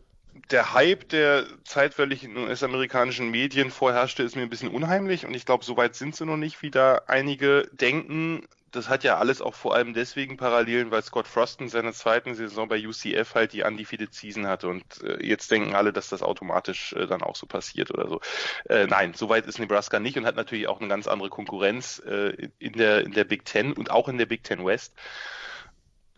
der 0.52 0.74
Hype, 0.74 1.08
der 1.08 1.46
zeitweilig 1.64 2.26
in 2.26 2.36
US-amerikanischen 2.36 3.32
Medien 3.32 3.72
vorherrschte, 3.72 4.24
ist 4.24 4.36
mir 4.36 4.42
ein 4.42 4.50
bisschen 4.50 4.70
unheimlich 4.70 5.26
und 5.26 5.34
ich 5.34 5.46
glaube, 5.46 5.64
so 5.64 5.78
weit 5.78 5.96
sind 5.96 6.14
sie 6.14 6.26
noch 6.26 6.36
nicht, 6.36 6.62
wie 6.62 6.72
da 6.72 7.04
einige 7.08 7.70
denken. 7.72 8.46
Das 8.72 8.90
hat 8.90 9.04
ja 9.04 9.18
alles 9.18 9.42
auch 9.42 9.56
vor 9.56 9.76
allem 9.76 9.94
deswegen 9.94 10.38
Parallelen, 10.38 10.92
weil 10.92 11.04
Scott 11.04 11.28
Frost 11.28 11.62
in 11.62 11.70
seiner 11.70 11.94
zweiten 11.94 12.36
Saison 12.36 12.68
bei 12.68 12.86
UCF 12.86 13.36
halt 13.36 13.54
die 13.54 13.64
undefeated 13.64 14.14
Season 14.14 14.48
hatte 14.48 14.68
und 14.68 14.84
äh, 15.04 15.26
jetzt 15.26 15.52
denken 15.52 15.76
alle, 15.76 15.94
dass 15.94 16.10
das 16.10 16.22
automatisch 16.22 16.94
äh, 16.94 17.08
dann 17.08 17.24
auch 17.24 17.36
so 17.36 17.46
passiert 17.46 17.92
oder 17.92 18.08
so. 18.08 18.22
Äh, 18.70 18.88
nein, 18.88 19.14
so 19.14 19.30
weit 19.30 19.46
ist 19.46 19.60
Nebraska 19.60 20.00
nicht 20.00 20.18
und 20.18 20.26
hat 20.26 20.36
natürlich 20.36 20.68
auch 20.68 20.80
eine 20.80 20.90
ganz 20.90 21.08
andere 21.08 21.30
Konkurrenz 21.30 22.00
äh, 22.06 22.50
in 22.60 22.74
der 22.74 23.06
in 23.06 23.14
der 23.14 23.24
Big 23.24 23.46
Ten 23.46 23.74
und 23.74 23.92
auch 23.92 24.08
in 24.08 24.18
der 24.18 24.26
Big 24.26 24.44
Ten 24.44 24.66
West 24.66 24.94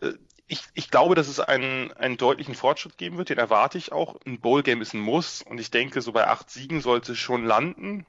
äh, 0.00 0.12
ich, 0.52 0.60
ich 0.74 0.90
glaube, 0.90 1.14
dass 1.14 1.28
es 1.28 1.40
einen, 1.40 1.92
einen 1.92 2.18
deutlichen 2.18 2.54
Fortschritt 2.54 2.98
geben 2.98 3.16
wird, 3.16 3.30
den 3.30 3.38
erwarte 3.38 3.78
ich 3.78 3.90
auch. 3.90 4.16
Ein 4.26 4.38
Bowl-Game 4.38 4.82
ist 4.82 4.92
ein 4.92 5.00
Muss 5.00 5.40
und 5.40 5.58
ich 5.58 5.70
denke, 5.70 6.02
so 6.02 6.12
bei 6.12 6.26
acht 6.26 6.50
Siegen 6.50 6.82
sollte 6.82 7.12
es 7.12 7.18
schon 7.18 7.46
landen. 7.46 8.04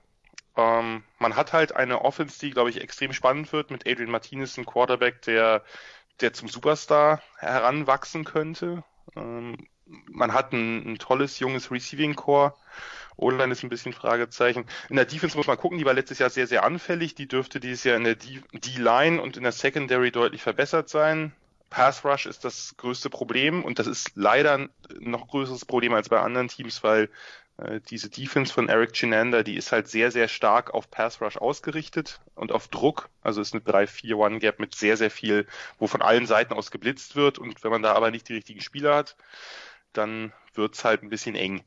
Ähm, 0.55 1.03
man 1.19 1.35
hat 1.35 1.53
halt 1.53 1.75
eine 1.75 2.01
Offense, 2.01 2.39
die, 2.39 2.51
glaube 2.51 2.69
ich, 2.69 2.81
extrem 2.81 3.13
spannend 3.13 3.51
wird 3.53 3.71
mit 3.71 3.87
Adrian 3.87 4.11
Martinez, 4.11 4.57
ein 4.57 4.65
Quarterback, 4.65 5.21
der, 5.23 5.63
der 6.21 6.33
zum 6.33 6.47
Superstar 6.47 7.21
heranwachsen 7.37 8.23
könnte. 8.23 8.83
Ähm, 9.15 9.67
man 9.85 10.33
hat 10.33 10.53
ein, 10.53 10.93
ein 10.93 10.99
tolles, 10.99 11.39
junges 11.39 11.71
Receiving 11.71 12.15
Core. 12.15 12.53
O-Line 13.15 13.51
ist 13.51 13.63
ein 13.63 13.69
bisschen 13.69 13.93
Fragezeichen. 13.93 14.65
In 14.89 14.95
der 14.95 15.05
Defense 15.05 15.37
muss 15.37 15.47
man 15.47 15.57
gucken, 15.57 15.77
die 15.77 15.85
war 15.85 15.93
letztes 15.93 16.19
Jahr 16.19 16.29
sehr, 16.29 16.47
sehr 16.47 16.63
anfällig. 16.63 17.15
Die 17.15 17.27
dürfte 17.27 17.59
dieses 17.59 17.83
Jahr 17.83 17.97
in 17.97 18.03
der 18.03 18.15
D-Line 18.15 19.21
und 19.21 19.37
in 19.37 19.43
der 19.43 19.51
Secondary 19.51 20.11
deutlich 20.11 20.41
verbessert 20.41 20.89
sein. 20.89 21.33
Pass 21.69 22.05
Rush 22.05 22.27
ist 22.27 22.45
das 22.45 22.75
größte 22.77 23.09
Problem 23.09 23.63
und 23.63 23.79
das 23.79 23.87
ist 23.87 24.11
leider 24.13 24.53
ein 24.53 24.69
noch 24.99 25.27
größeres 25.27 25.65
Problem 25.65 25.93
als 25.93 26.07
bei 26.09 26.19
anderen 26.19 26.47
Teams, 26.47 26.83
weil 26.83 27.09
diese 27.89 28.09
Defense 28.09 28.51
von 28.51 28.67
Eric 28.67 28.95
Chinander, 28.95 29.43
die 29.43 29.55
ist 29.55 29.71
halt 29.71 29.87
sehr, 29.87 30.11
sehr 30.11 30.27
stark 30.27 30.73
auf 30.73 30.89
Pass 30.89 31.21
Rush 31.21 31.37
ausgerichtet 31.37 32.19
und 32.33 32.51
auf 32.51 32.67
Druck. 32.67 33.09
Also 33.21 33.41
ist 33.41 33.53
eine 33.53 33.63
3-4-1-Gap 33.63 34.59
mit 34.59 34.73
sehr, 34.73 34.97
sehr 34.97 35.11
viel, 35.11 35.45
wo 35.77 35.87
von 35.87 36.01
allen 36.01 36.25
Seiten 36.25 36.53
aus 36.53 36.71
geblitzt 36.71 37.15
wird 37.15 37.37
und 37.37 37.63
wenn 37.63 37.71
man 37.71 37.83
da 37.83 37.93
aber 37.93 38.09
nicht 38.09 38.27
die 38.27 38.33
richtigen 38.33 38.61
Spieler 38.61 38.95
hat, 38.95 39.15
dann 39.93 40.33
wird's 40.55 40.83
halt 40.83 41.03
ein 41.03 41.09
bisschen 41.09 41.35
eng. 41.35 41.63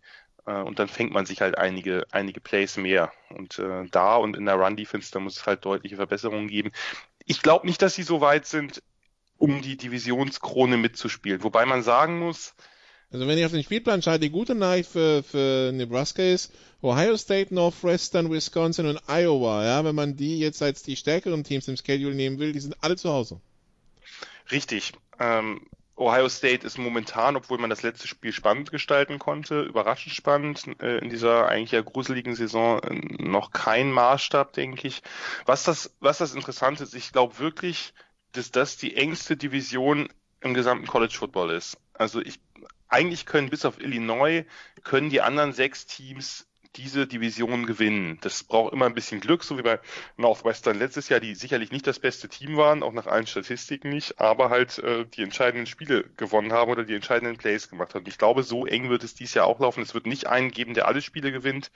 Äh, 0.46 0.60
und 0.62 0.78
dann 0.78 0.88
fängt 0.88 1.12
man 1.12 1.26
sich 1.26 1.40
halt 1.40 1.58
einige, 1.58 2.06
einige 2.10 2.40
Plays 2.40 2.76
mehr. 2.76 3.12
Und 3.30 3.58
äh, 3.58 3.86
da 3.90 4.16
und 4.16 4.36
in 4.36 4.46
der 4.46 4.56
Run-Defense, 4.56 5.12
da 5.12 5.20
muss 5.20 5.38
es 5.38 5.46
halt 5.46 5.64
deutliche 5.64 5.96
Verbesserungen 5.96 6.48
geben. 6.48 6.72
Ich 7.24 7.42
glaube 7.42 7.66
nicht, 7.66 7.82
dass 7.82 7.94
sie 7.94 8.02
so 8.02 8.20
weit 8.20 8.46
sind, 8.46 8.82
um 9.38 9.60
die 9.62 9.76
Divisionskrone 9.76 10.76
mitzuspielen. 10.76 11.42
Wobei 11.42 11.66
man 11.66 11.82
sagen 11.82 12.18
muss, 12.18 12.54
also 13.12 13.26
wenn 13.28 13.38
ich 13.38 13.44
auf 13.44 13.52
den 13.52 13.62
Spielplan 13.62 14.02
schaue, 14.02 14.18
die 14.18 14.30
gute 14.30 14.54
Nachricht 14.54 14.90
für, 14.90 15.22
für 15.22 15.72
Nebraska 15.72 16.22
ist 16.22 16.52
Ohio 16.82 17.16
State, 17.16 17.54
Northwestern, 17.54 18.30
Wisconsin 18.30 18.86
und 18.86 19.00
Iowa. 19.08 19.64
Ja, 19.64 19.84
wenn 19.84 19.94
man 19.94 20.16
die 20.16 20.38
jetzt 20.38 20.62
als 20.62 20.82
die 20.82 20.96
stärkeren 20.96 21.44
Teams 21.44 21.68
im 21.68 21.76
Schedule 21.76 22.14
nehmen 22.14 22.38
will, 22.38 22.52
die 22.52 22.60
sind 22.60 22.76
alle 22.80 22.96
zu 22.96 23.10
Hause. 23.10 23.40
Richtig. 24.50 24.92
Ähm, 25.18 25.62
Ohio 25.96 26.28
State 26.28 26.66
ist 26.66 26.76
momentan, 26.76 27.36
obwohl 27.36 27.58
man 27.58 27.70
das 27.70 27.82
letzte 27.82 28.06
Spiel 28.06 28.32
spannend 28.32 28.70
gestalten 28.70 29.18
konnte, 29.18 29.62
überraschend 29.62 30.14
spannend, 30.14 30.64
äh, 30.80 30.98
in 30.98 31.08
dieser 31.08 31.48
eigentlich 31.48 31.72
ja 31.72 31.80
gruseligen 31.80 32.34
Saison 32.34 32.80
äh, 32.80 32.94
noch 33.22 33.50
kein 33.50 33.90
Maßstab, 33.90 34.52
denke 34.52 34.86
ich. 34.86 35.02
Was 35.46 35.64
das, 35.64 35.96
was 36.00 36.18
das 36.18 36.34
Interessante 36.34 36.82
ist, 36.84 36.94
ich 36.94 37.12
glaube 37.12 37.38
wirklich, 37.38 37.94
dass 38.32 38.50
das 38.50 38.76
die 38.76 38.96
engste 38.96 39.38
Division 39.38 40.08
im 40.42 40.52
gesamten 40.52 40.86
College 40.86 41.14
Football 41.14 41.50
ist. 41.52 41.78
Also 41.94 42.20
ich, 42.20 42.38
eigentlich 42.88 43.26
können 43.26 43.50
bis 43.50 43.64
auf 43.64 43.80
Illinois, 43.80 44.44
können 44.84 45.10
die 45.10 45.20
anderen 45.20 45.52
sechs 45.52 45.86
Teams 45.86 46.46
diese 46.76 47.06
Division 47.06 47.66
gewinnen. 47.66 48.18
Das 48.20 48.44
braucht 48.44 48.72
immer 48.72 48.86
ein 48.86 48.94
bisschen 48.94 49.20
Glück, 49.20 49.44
so 49.44 49.56
wie 49.58 49.62
bei 49.62 49.80
Northwestern 50.16 50.78
letztes 50.78 51.08
Jahr, 51.08 51.20
die 51.20 51.34
sicherlich 51.34 51.72
nicht 51.72 51.86
das 51.86 51.98
beste 51.98 52.28
Team 52.28 52.56
waren, 52.56 52.82
auch 52.82 52.92
nach 52.92 53.06
allen 53.06 53.26
Statistiken 53.26 53.88
nicht, 53.88 54.20
aber 54.20 54.50
halt 54.50 54.78
äh, 54.78 55.06
die 55.06 55.22
entscheidenden 55.22 55.66
Spiele 55.66 56.04
gewonnen 56.16 56.52
haben 56.52 56.70
oder 56.70 56.84
die 56.84 56.94
entscheidenden 56.94 57.36
Plays 57.36 57.68
gemacht 57.68 57.94
haben. 57.94 58.04
Ich 58.06 58.18
glaube, 58.18 58.42
so 58.42 58.66
eng 58.66 58.90
wird 58.90 59.04
es 59.04 59.14
dieses 59.14 59.34
Jahr 59.34 59.46
auch 59.46 59.60
laufen. 59.60 59.82
Es 59.82 59.94
wird 59.94 60.06
nicht 60.06 60.26
einen 60.26 60.50
geben, 60.50 60.74
der 60.74 60.86
alle 60.86 61.02
Spiele 61.02 61.32
gewinnt. 61.32 61.70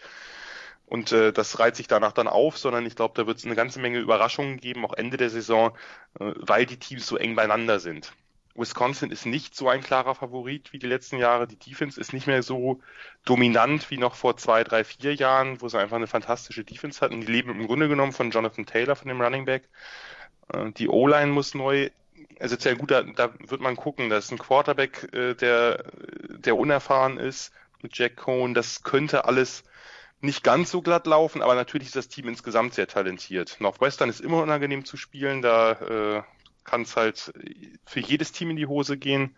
Und 0.86 1.12
äh, 1.12 1.32
das 1.32 1.58
reiht 1.60 1.76
sich 1.76 1.86
danach 1.86 2.12
dann 2.12 2.28
auf, 2.28 2.58
sondern 2.58 2.84
ich 2.84 2.96
glaube, 2.96 3.14
da 3.16 3.26
wird 3.26 3.38
es 3.38 3.44
eine 3.44 3.54
ganze 3.54 3.80
Menge 3.80 4.00
Überraschungen 4.00 4.58
geben, 4.58 4.84
auch 4.84 4.92
Ende 4.92 5.16
der 5.16 5.30
Saison, 5.30 5.70
äh, 6.18 6.32
weil 6.36 6.66
die 6.66 6.78
Teams 6.78 7.06
so 7.06 7.16
eng 7.16 7.36
beieinander 7.36 7.80
sind. 7.80 8.12
Wisconsin 8.54 9.10
ist 9.10 9.26
nicht 9.26 9.54
so 9.54 9.68
ein 9.68 9.80
klarer 9.80 10.14
Favorit 10.14 10.72
wie 10.72 10.78
die 10.78 10.86
letzten 10.86 11.18
Jahre. 11.18 11.46
Die 11.46 11.58
Defense 11.58 12.00
ist 12.00 12.12
nicht 12.12 12.26
mehr 12.26 12.42
so 12.42 12.80
dominant 13.24 13.90
wie 13.90 13.98
noch 13.98 14.14
vor 14.14 14.36
zwei, 14.36 14.64
drei, 14.64 14.84
vier 14.84 15.14
Jahren, 15.14 15.60
wo 15.60 15.68
sie 15.68 15.78
einfach 15.78 15.96
eine 15.96 16.06
fantastische 16.06 16.64
Defense 16.64 17.00
hatten. 17.00 17.20
Die 17.20 17.30
leben 17.30 17.50
im 17.50 17.66
Grunde 17.66 17.88
genommen 17.88 18.12
von 18.12 18.30
Jonathan 18.30 18.66
Taylor, 18.66 18.96
von 18.96 19.08
dem 19.08 19.20
Running 19.20 19.44
Back. 19.44 19.68
Äh, 20.52 20.72
die 20.72 20.88
O-Line 20.88 21.32
muss 21.32 21.54
neu 21.54 21.90
also 22.38 22.56
sehr 22.58 22.76
gut, 22.76 22.90
da, 22.90 23.02
da 23.02 23.30
wird 23.46 23.60
man 23.60 23.76
gucken, 23.76 24.10
da 24.10 24.18
ist 24.18 24.30
ein 24.30 24.38
Quarterback, 24.38 25.12
äh, 25.12 25.34
der, 25.34 25.84
der 26.28 26.56
unerfahren 26.56 27.18
ist 27.18 27.52
mit 27.82 27.96
Jack 27.96 28.16
Cohn. 28.16 28.54
Das 28.54 28.82
könnte 28.82 29.24
alles 29.24 29.64
nicht 30.20 30.42
ganz 30.42 30.70
so 30.70 30.82
glatt 30.82 31.06
laufen, 31.06 31.42
aber 31.42 31.54
natürlich 31.54 31.88
ist 31.88 31.96
das 31.96 32.08
Team 32.08 32.28
insgesamt 32.28 32.74
sehr 32.74 32.86
talentiert. 32.86 33.56
Northwestern 33.60 34.10
ist 34.10 34.20
immer 34.20 34.42
unangenehm 34.42 34.84
zu 34.84 34.96
spielen, 34.96 35.40
da 35.40 35.72
äh, 35.72 36.22
kann 36.70 36.82
es 36.82 36.96
halt 36.96 37.32
für 37.84 38.00
jedes 38.00 38.32
Team 38.32 38.50
in 38.50 38.56
die 38.56 38.66
Hose 38.66 38.96
gehen. 38.96 39.36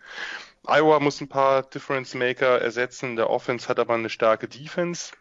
Iowa 0.67 0.99
muss 0.99 1.19
ein 1.19 1.27
paar 1.27 1.63
Difference 1.63 2.13
Maker 2.13 2.61
ersetzen, 2.61 3.15
der 3.15 3.29
Offense 3.29 3.67
hat 3.67 3.79
aber 3.79 3.95
eine 3.95 4.09
starke 4.09 4.47
Defense. 4.47 5.13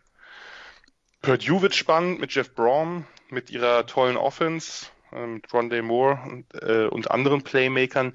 Purdue 1.22 1.62
wird 1.62 1.74
spannend 1.74 2.20
mit 2.20 2.34
Jeff 2.34 2.54
Brom, 2.54 3.06
mit 3.28 3.50
ihrer 3.50 3.86
tollen 3.86 4.16
Offense, 4.16 4.86
äh, 5.12 5.26
mit 5.26 5.46
Rondé 5.48 5.82
Moore 5.82 6.20
und, 6.28 6.54
äh, 6.62 6.86
und 6.86 7.10
anderen 7.10 7.42
Playmakern. 7.42 8.12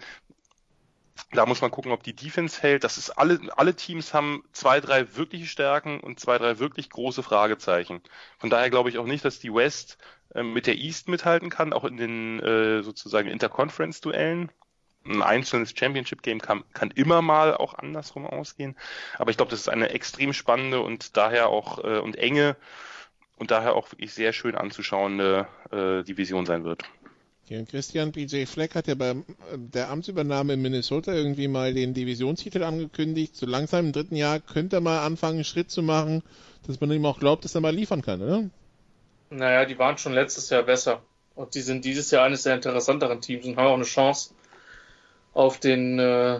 Da 1.32 1.45
muss 1.45 1.62
man 1.62 1.72
gucken, 1.72 1.91
ob 1.91 2.04
die 2.04 2.16
Defense 2.16 2.62
hält. 2.62 2.84
Das 2.84 2.98
ist 2.98 3.10
alle, 3.10 3.39
alle 3.56 3.76
Teams 3.76 4.14
haben 4.14 4.43
zwei, 4.52 4.80
drei 4.80 5.16
wirkliche 5.16 5.48
Stärken 5.48 6.00
und 6.00 6.20
zwei, 6.20 6.38
drei 6.38 6.60
wirklich 6.60 6.89
große 6.89 7.24
Fragezeichen. 7.24 8.02
Von 8.38 8.50
daher 8.50 8.70
glaube 8.70 8.89
ich 8.89 9.00
auch 9.00 9.06
nicht, 9.06 9.26
dass 9.26 9.39
die 9.39 9.54
West 9.54 9.98
äh, 10.00 10.16
mit 10.43 10.67
der 10.67 10.77
East 10.77 11.07
mithalten 11.07 11.49
kann, 11.49 11.73
auch 11.73 11.83
in 11.83 11.97
den 11.97 12.39
äh, 12.39 12.83
sozusagen 12.83 13.29
Interconference-Duellen. 13.29 14.51
Ein 15.05 15.21
einzelnes 15.21 15.73
Championship-Game 15.77 16.41
kann, 16.41 16.63
kann 16.73 16.91
immer 16.91 17.21
mal 17.21 17.55
auch 17.55 17.75
andersrum 17.75 18.25
ausgehen. 18.25 18.75
Aber 19.17 19.31
ich 19.31 19.38
glaube, 19.38 19.51
das 19.51 19.61
ist 19.61 19.69
eine 19.69 19.89
extrem 19.89 20.33
spannende 20.33 20.81
und 20.81 21.15
daher 21.15 21.47
auch 21.47 21.83
äh, 21.83 21.99
und 21.99 22.17
enge 22.17 22.57
und 23.38 23.51
daher 23.51 23.75
auch 23.75 23.91
wirklich 23.91 24.13
sehr 24.13 24.33
schön 24.33 24.55
anzuschauende 24.55 25.47
äh, 25.71 26.03
Division 26.03 26.45
sein 26.45 26.63
wird. 26.63 26.83
Christian 27.69 28.11
PJ 28.11 28.45
Fleck 28.45 28.75
hat 28.75 28.88
ja 28.88 28.95
bei 28.95 29.15
der 29.55 29.89
Amtsübernahme 29.89 30.53
in 30.53 30.61
Minnesota 30.61 31.13
irgendwie 31.13 31.47
mal 31.47 31.73
den 31.73 31.93
Divisionstitel 31.93 32.61
angekündigt. 32.63 33.38
So 33.38 33.45
langsam 33.45 33.85
im 33.85 33.91
dritten 33.93 34.17
Jahr 34.17 34.41
könnte 34.41 34.77
er 34.77 34.81
mal 34.81 35.05
anfangen, 35.05 35.35
einen 35.35 35.43
Schritt 35.45 35.71
zu 35.71 35.81
machen, 35.81 36.23
dass 36.65 36.81
man 36.81 36.91
ihm 36.91 37.05
auch 37.05 37.19
glaubt, 37.19 37.45
dass 37.45 37.55
er 37.55 37.61
mal 37.61 37.73
liefern 37.73 38.01
kann, 38.01 38.21
oder? 38.21 38.49
Naja, 39.30 39.65
die 39.65 39.78
waren 39.78 39.97
schon 39.97 40.13
letztes 40.13 40.49
Jahr 40.49 40.63
besser. 40.63 41.01
Und 41.36 41.53
die 41.53 41.61
sind 41.61 41.86
dieses 41.86 42.09
Jahr 42.11 42.25
eines 42.25 42.43
der 42.43 42.55
interessanteren 42.55 43.21
Teams 43.21 43.45
und 43.45 43.57
haben 43.57 43.67
auch 43.67 43.75
eine 43.75 43.84
Chance 43.84 44.34
auf 45.34 45.59
den, 45.59 45.99
äh, 45.99 46.39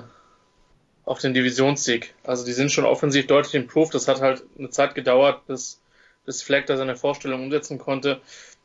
auf 1.06 1.20
den 1.20 1.34
Divisionssieg. 1.34 2.16
Also 2.24 2.46
die 2.46 2.54
sind 2.54 2.72
schon 2.72 2.86
offensiv 2.86 3.28
deutlich 3.28 3.54
improved. 3.54 3.94
Das 3.94 4.08
hat 4.08 4.22
halt 4.22 4.44
eine 4.58 4.70
Zeit 4.70 4.96
gedauert, 4.96 5.46
bis, 5.46 5.82
bis 6.26 6.42
Fleck 6.42 6.66
da 6.66 6.78
seine 6.78 6.96
Vorstellung 6.96 7.44
umsetzen 7.44 7.78
konnte. 7.78 8.22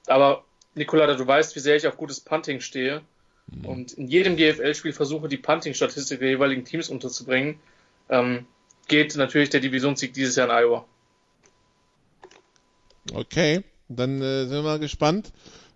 Aber 0.07 0.45
Nicola, 0.75 1.15
du 1.15 1.27
weißt, 1.27 1.55
wie 1.55 1.61
sehr 1.61 1.77
ich 1.77 1.87
auf 1.87 1.99
gutes 1.99 2.21
Punting 2.21 2.61
stehe. 2.61 3.03
Mhm. 3.49 3.65
Und 3.67 3.93
in 3.93 4.09
jedem 4.09 4.37
GFL-Spiel 4.37 4.93
versuche, 4.93 5.29
die 5.29 5.37
Punting-Statistik 5.37 6.21
der 6.21 6.31
jeweiligen 6.31 6.65
Teams 6.65 6.89
unterzubringen. 6.89 7.61
Ähm, 8.09 8.47
geht 8.89 9.15
natürlich 9.17 9.51
der 9.51 9.61
Divisionssieg 9.61 10.15
dieses 10.15 10.37
Jahr 10.37 10.49
in 10.49 10.65
Iowa. 10.65 10.87
Okay, 13.13 13.65
dann 13.97 14.21
äh, 14.21 14.47
sind 14.47 14.53
wir 14.53 14.63
mal 14.63 14.79
gespannt. 14.79 15.33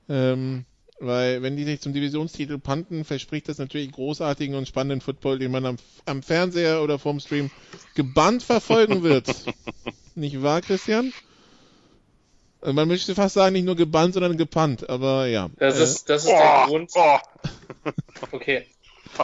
Ähm, 0.08 0.64
weil 0.98 1.42
wenn 1.42 1.56
die 1.56 1.64
sich 1.64 1.80
zum 1.80 1.92
Divisionstitel 1.92 2.58
panten, 2.58 3.04
verspricht 3.04 3.48
das 3.48 3.58
natürlich 3.58 3.92
großartigen 3.92 4.54
und 4.54 4.66
spannenden 4.66 5.02
Football, 5.02 5.38
den 5.38 5.50
man 5.50 5.66
am, 5.66 5.76
am 6.06 6.22
Fernseher 6.22 6.82
oder 6.82 6.98
vom 6.98 7.20
Stream 7.20 7.50
gebannt 7.94 8.42
verfolgen 8.42 9.02
wird. 9.02 9.34
Nicht 10.14 10.42
wahr, 10.42 10.62
Christian? 10.62 11.12
Also 12.62 12.72
man 12.72 12.88
möchte 12.88 13.14
fast 13.14 13.34
sagen, 13.34 13.52
nicht 13.52 13.66
nur 13.66 13.76
gebannt, 13.76 14.14
sondern 14.14 14.38
gepannt, 14.38 14.88
aber 14.88 15.26
ja. 15.26 15.50
Das 15.58 15.78
ist, 15.78 16.08
das 16.08 16.24
ist 16.24 16.30
oh, 16.30 16.36
der 16.36 16.64
Grund. 16.66 16.90
Oh. 16.94 17.18
Okay. 18.32 18.66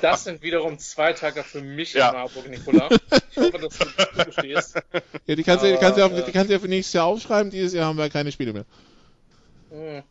Das 0.01 0.25
sind 0.25 0.43
wiederum 0.43 0.79
zwei 0.79 1.13
Tage 1.13 1.43
für 1.43 1.61
mich 1.61 1.95
ja. 1.95 2.09
in 2.09 2.15
Marburg, 2.15 2.49
Nikola. 2.49 2.89
Ich 3.31 3.37
hoffe, 3.37 3.59
dass 3.59 3.79
du 3.79 4.25
bestehst. 4.25 4.83
Ja, 5.27 5.35
die 5.35 5.43
kannst, 5.43 5.65
du, 5.65 5.71
die, 5.71 5.79
kannst 5.79 5.99
ja, 5.99 6.09
die 6.09 6.33
kannst 6.33 6.49
du 6.49 6.55
ja 6.55 6.59
für 6.59 6.69
nächstes 6.69 6.93
Jahr 6.95 7.07
aufschreiben. 7.07 7.51
Dieses 7.51 7.73
Jahr 7.73 7.87
haben 7.87 7.99
wir 7.99 8.09
keine 8.11 8.33
Spiele 8.33 8.53
mehr. 8.53 8.65
Hm. 9.71 10.03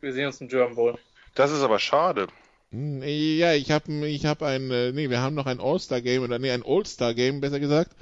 Wir 0.00 0.12
sehen 0.12 0.26
uns 0.26 0.40
im 0.40 0.48
German 0.48 0.74
Bowl. 0.74 0.98
Das 1.34 1.50
ist 1.50 1.62
aber 1.62 1.78
schade. 1.78 2.28
Hm, 2.70 3.02
ja, 3.02 3.52
ich 3.54 3.70
habe 3.70 4.06
ich 4.06 4.26
hab 4.26 4.42
ein, 4.42 4.70
äh, 4.70 4.92
nee, 4.92 5.08
wir 5.08 5.20
haben 5.20 5.34
noch 5.34 5.46
ein 5.46 5.60
All-Star-Game, 5.60 6.22
oder 6.22 6.38
nee, 6.38 6.50
ein 6.50 6.64
All-Star-Game, 6.64 7.40
besser 7.40 7.60
gesagt. 7.60 7.92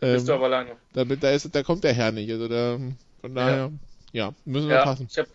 Ähm, 0.00 0.14
Bist 0.14 0.28
du 0.28 0.34
aber 0.34 0.48
lange. 0.48 0.76
Da, 0.92 1.04
da, 1.04 1.30
ist, 1.30 1.54
da 1.54 1.62
kommt 1.62 1.84
der 1.84 1.92
Herr 1.92 2.12
nicht, 2.12 2.30
also 2.30 2.48
da, 2.48 2.78
von 3.20 3.34
daher, 3.34 3.72
ja, 4.12 4.26
ja 4.26 4.34
müssen 4.44 4.68
wir 4.68 4.76
ja, 4.76 4.84
passen. 4.84 5.08
Ich 5.10 5.18
habe 5.18 5.28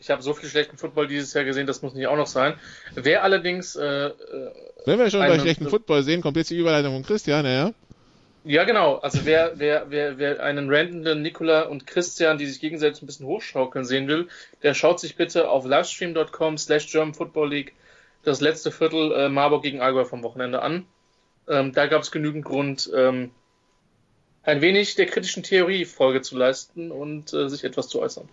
ich 0.00 0.10
hab 0.10 0.22
so 0.22 0.32
viel 0.32 0.48
schlechten 0.48 0.78
Football 0.78 1.06
dieses 1.06 1.32
Jahr 1.34 1.44
gesehen, 1.44 1.66
das 1.66 1.82
muss 1.82 1.92
nicht 1.92 2.06
auch 2.06 2.16
noch 2.16 2.26
sein. 2.26 2.54
Wer 2.94 3.22
allerdings, 3.22 3.76
äh, 3.76 4.06
äh 4.06 4.12
Wenn 4.86 4.98
wir 4.98 5.10
schon 5.10 5.20
bei 5.20 5.38
schlechten 5.38 5.68
Football 5.68 6.02
sehen, 6.02 6.22
kommt 6.22 6.36
jetzt 6.38 6.50
die 6.50 6.56
Überleitung 6.56 6.94
von 6.94 7.04
Christian, 7.04 7.44
ja? 7.44 7.72
Ja, 8.42 8.64
genau. 8.64 8.96
Also 8.96 9.26
wer, 9.26 9.52
wer, 9.56 9.90
wer, 9.90 10.16
wer 10.16 10.42
einen 10.42 10.72
randenden 10.72 11.20
Nikola 11.20 11.64
und 11.64 11.86
Christian, 11.86 12.38
die 12.38 12.46
sich 12.46 12.60
gegenseitig 12.60 13.02
ein 13.02 13.06
bisschen 13.06 13.26
hochschaukeln 13.26 13.84
sehen 13.84 14.08
will, 14.08 14.28
der 14.62 14.72
schaut 14.72 14.98
sich 14.98 15.16
bitte 15.16 15.50
auf 15.50 15.66
livestream.com 15.66 16.56
slash 16.56 16.90
German 16.90 17.12
Football 17.12 17.50
League 17.50 17.74
das 18.22 18.40
letzte 18.40 18.70
Viertel 18.72 19.12
äh, 19.12 19.28
Marburg 19.28 19.62
gegen 19.62 19.82
Allgäu 19.82 20.06
vom 20.06 20.22
Wochenende 20.22 20.62
an. 20.62 20.86
Ähm, 21.48 21.72
da 21.72 21.86
gab 21.86 22.00
es 22.00 22.10
genügend 22.10 22.46
Grund, 22.46 22.90
ähm, 22.94 23.30
ein 24.42 24.62
wenig 24.62 24.94
der 24.94 25.06
kritischen 25.06 25.42
Theorie 25.42 25.84
Folge 25.84 26.22
zu 26.22 26.38
leisten 26.38 26.90
und 26.90 27.34
äh, 27.34 27.48
sich 27.50 27.64
etwas 27.64 27.88
zu 27.88 28.00
äußern. 28.00 28.28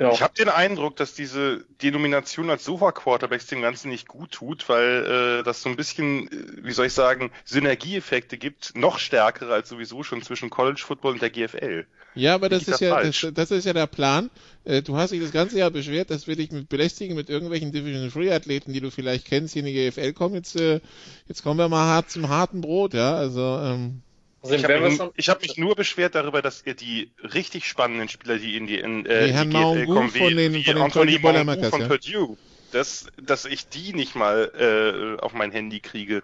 Ja. 0.00 0.12
Ich 0.12 0.22
habe 0.22 0.32
den 0.32 0.48
Eindruck, 0.48 0.96
dass 0.96 1.12
diese 1.12 1.62
Denomination 1.82 2.48
als 2.48 2.64
Sofa-Quarterbacks 2.64 3.48
dem 3.48 3.60
Ganzen 3.60 3.90
nicht 3.90 4.08
gut 4.08 4.30
tut, 4.30 4.66
weil 4.70 5.40
äh, 5.40 5.42
das 5.42 5.60
so 5.60 5.68
ein 5.68 5.76
bisschen, 5.76 6.26
äh, 6.28 6.64
wie 6.64 6.72
soll 6.72 6.86
ich 6.86 6.94
sagen, 6.94 7.30
Synergieeffekte 7.44 8.38
gibt, 8.38 8.74
noch 8.74 8.98
stärkere 8.98 9.52
als 9.52 9.68
sowieso 9.68 10.02
schon 10.02 10.22
zwischen 10.22 10.48
College 10.48 10.80
Football 10.82 11.12
und 11.12 11.22
der 11.22 11.28
GFL. 11.28 11.84
Ja, 12.14 12.34
aber 12.34 12.48
das 12.48 12.66
ist 12.66 12.80
ja 12.80 13.02
das, 13.02 13.26
das, 13.34 13.50
ist 13.50 13.66
ja 13.66 13.74
der 13.74 13.86
Plan. 13.86 14.30
Äh, 14.64 14.80
du 14.80 14.96
hast 14.96 15.10
dich 15.10 15.20
das 15.20 15.32
ganze 15.32 15.58
Jahr 15.58 15.70
beschwert, 15.70 16.10
dass 16.10 16.26
wir 16.26 16.34
dich 16.34 16.50
mit 16.50 16.70
belästigen 16.70 17.14
mit 17.14 17.28
irgendwelchen 17.28 17.70
Division 17.70 18.10
Free 18.10 18.32
Athleten, 18.32 18.72
die 18.72 18.80
du 18.80 18.90
vielleicht 18.90 19.26
kennst, 19.26 19.52
hier 19.52 19.60
in 19.60 19.66
die 19.66 19.90
GFL 19.90 20.14
kommen. 20.14 20.34
Jetzt, 20.34 20.58
äh, 20.58 20.80
jetzt 21.28 21.42
kommen 21.42 21.58
wir 21.58 21.68
mal 21.68 21.84
hart 21.84 22.10
zum 22.10 22.30
harten 22.30 22.62
Brot, 22.62 22.94
ja. 22.94 23.14
Also 23.14 23.60
ähm, 23.62 24.00
also 24.42 24.54
ich 24.54 24.64
habe 24.64 24.80
mich, 24.80 25.28
hab 25.28 25.42
mich, 25.42 25.56
nur 25.58 25.76
beschwert 25.76 26.14
darüber, 26.14 26.40
dass 26.40 26.64
ihr 26.64 26.74
die 26.74 27.10
richtig 27.22 27.66
spannenden 27.66 28.08
Spieler, 28.08 28.38
die 28.38 28.56
in 28.56 28.66
die, 28.66 28.78
in, 28.78 29.04
äh, 29.04 29.26
die, 29.26 29.32
die 29.32 29.50
GFL 29.50 29.86
kommen, 29.86 30.14
wie, 30.14 30.18
von 30.18 30.36
den, 30.36 30.54
wie 30.54 30.74
Anthony 30.74 31.18
Mongu 31.18 31.64
von 31.64 31.80
ja. 31.82 31.88
Purdue, 31.88 32.36
dass, 32.72 33.06
dass 33.20 33.44
ich 33.44 33.68
die 33.68 33.92
nicht 33.92 34.14
mal 34.14 35.18
äh, 35.18 35.22
auf 35.22 35.34
mein 35.34 35.52
Handy 35.52 35.80
kriege. 35.80 36.22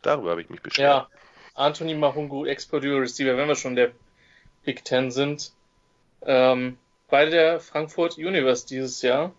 Darüber 0.00 0.30
habe 0.30 0.42
ich 0.42 0.48
mich 0.48 0.62
beschwert. 0.62 0.86
Ja, 0.86 1.08
Anthony 1.54 1.94
Mahungu, 1.94 2.46
Ex-Purdue 2.46 3.00
Receiver, 3.00 3.36
wenn 3.36 3.48
wir 3.48 3.56
schon 3.56 3.76
der 3.76 3.92
Big 4.64 4.84
Ten 4.84 5.10
sind, 5.10 5.52
ähm, 6.24 6.78
bei 7.10 7.26
der 7.26 7.60
Frankfurt 7.60 8.16
Universe 8.16 8.66
dieses 8.66 9.02
Jahr 9.02 9.32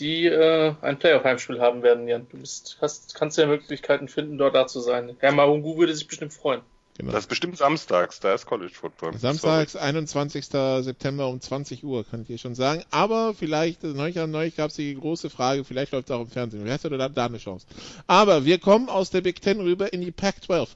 die 0.00 0.26
äh, 0.26 0.74
ein 0.80 0.98
Playoff-Heimspiel 0.98 1.60
haben 1.60 1.82
werden, 1.82 2.08
Jan. 2.08 2.26
Du 2.30 2.38
bist, 2.38 2.78
hast, 2.80 3.14
kannst 3.14 3.38
ja 3.38 3.46
Möglichkeiten 3.46 4.08
finden, 4.08 4.38
dort 4.38 4.54
da 4.54 4.66
zu 4.66 4.80
sein. 4.80 5.16
Herr 5.18 5.32
Mahungu 5.32 5.76
würde 5.78 5.94
sich 5.94 6.06
bestimmt 6.06 6.32
freuen. 6.32 6.62
Genau. 6.96 7.10
Das 7.10 7.24
ist 7.24 7.28
bestimmt 7.28 7.56
samstags, 7.56 8.20
da 8.20 8.34
ist 8.34 8.46
College 8.46 8.72
Football. 8.72 9.18
Samstags, 9.18 9.72
Sorry. 9.72 9.84
21. 9.84 10.46
September 10.46 11.26
um 11.28 11.40
20 11.40 11.82
Uhr, 11.82 12.04
kann 12.04 12.20
ich 12.20 12.28
dir 12.28 12.38
schon 12.38 12.54
sagen. 12.54 12.84
Aber 12.92 13.34
vielleicht, 13.34 13.82
neulich, 13.82 14.14
neulich 14.14 14.54
gab 14.54 14.70
es 14.70 14.76
die 14.76 14.94
große 14.94 15.28
Frage, 15.28 15.64
vielleicht 15.64 15.90
läuft 15.90 16.08
es 16.08 16.14
auch 16.14 16.20
im 16.20 16.28
Fernsehen. 16.28 16.64
Wer 16.64 16.74
hat 16.74 16.84
da, 16.84 17.08
da 17.08 17.26
eine 17.26 17.38
Chance? 17.38 17.66
Aber 18.06 18.44
wir 18.44 18.58
kommen 18.58 18.88
aus 18.88 19.10
der 19.10 19.22
Big 19.22 19.42
Ten 19.42 19.60
rüber 19.60 19.92
in 19.92 20.02
die 20.02 20.12
Pac-12. 20.12 20.68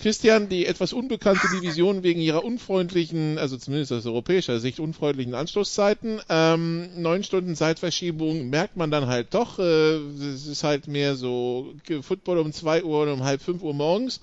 Christian, 0.00 0.48
die 0.48 0.66
etwas 0.66 0.92
unbekannte 0.92 1.46
Division 1.48 2.02
wegen 2.02 2.20
ihrer 2.20 2.44
unfreundlichen, 2.44 3.38
also 3.38 3.56
zumindest 3.56 3.92
aus 3.92 4.06
europäischer 4.06 4.58
Sicht 4.58 4.80
unfreundlichen 4.80 5.34
Anstoßzeiten, 5.34 6.20
ähm, 6.28 6.88
neun 7.00 7.22
Stunden 7.22 7.54
Zeitverschiebung 7.54 8.48
merkt 8.48 8.76
man 8.76 8.90
dann 8.90 9.06
halt 9.06 9.34
doch. 9.34 9.58
Äh, 9.58 9.62
es 9.62 10.46
ist 10.46 10.64
halt 10.64 10.88
mehr 10.88 11.16
so 11.16 11.74
Football 12.02 12.38
um 12.38 12.52
zwei 12.52 12.82
Uhr 12.82 13.02
und 13.02 13.10
um 13.10 13.24
halb 13.24 13.42
fünf 13.42 13.62
Uhr 13.62 13.74
morgens. 13.74 14.20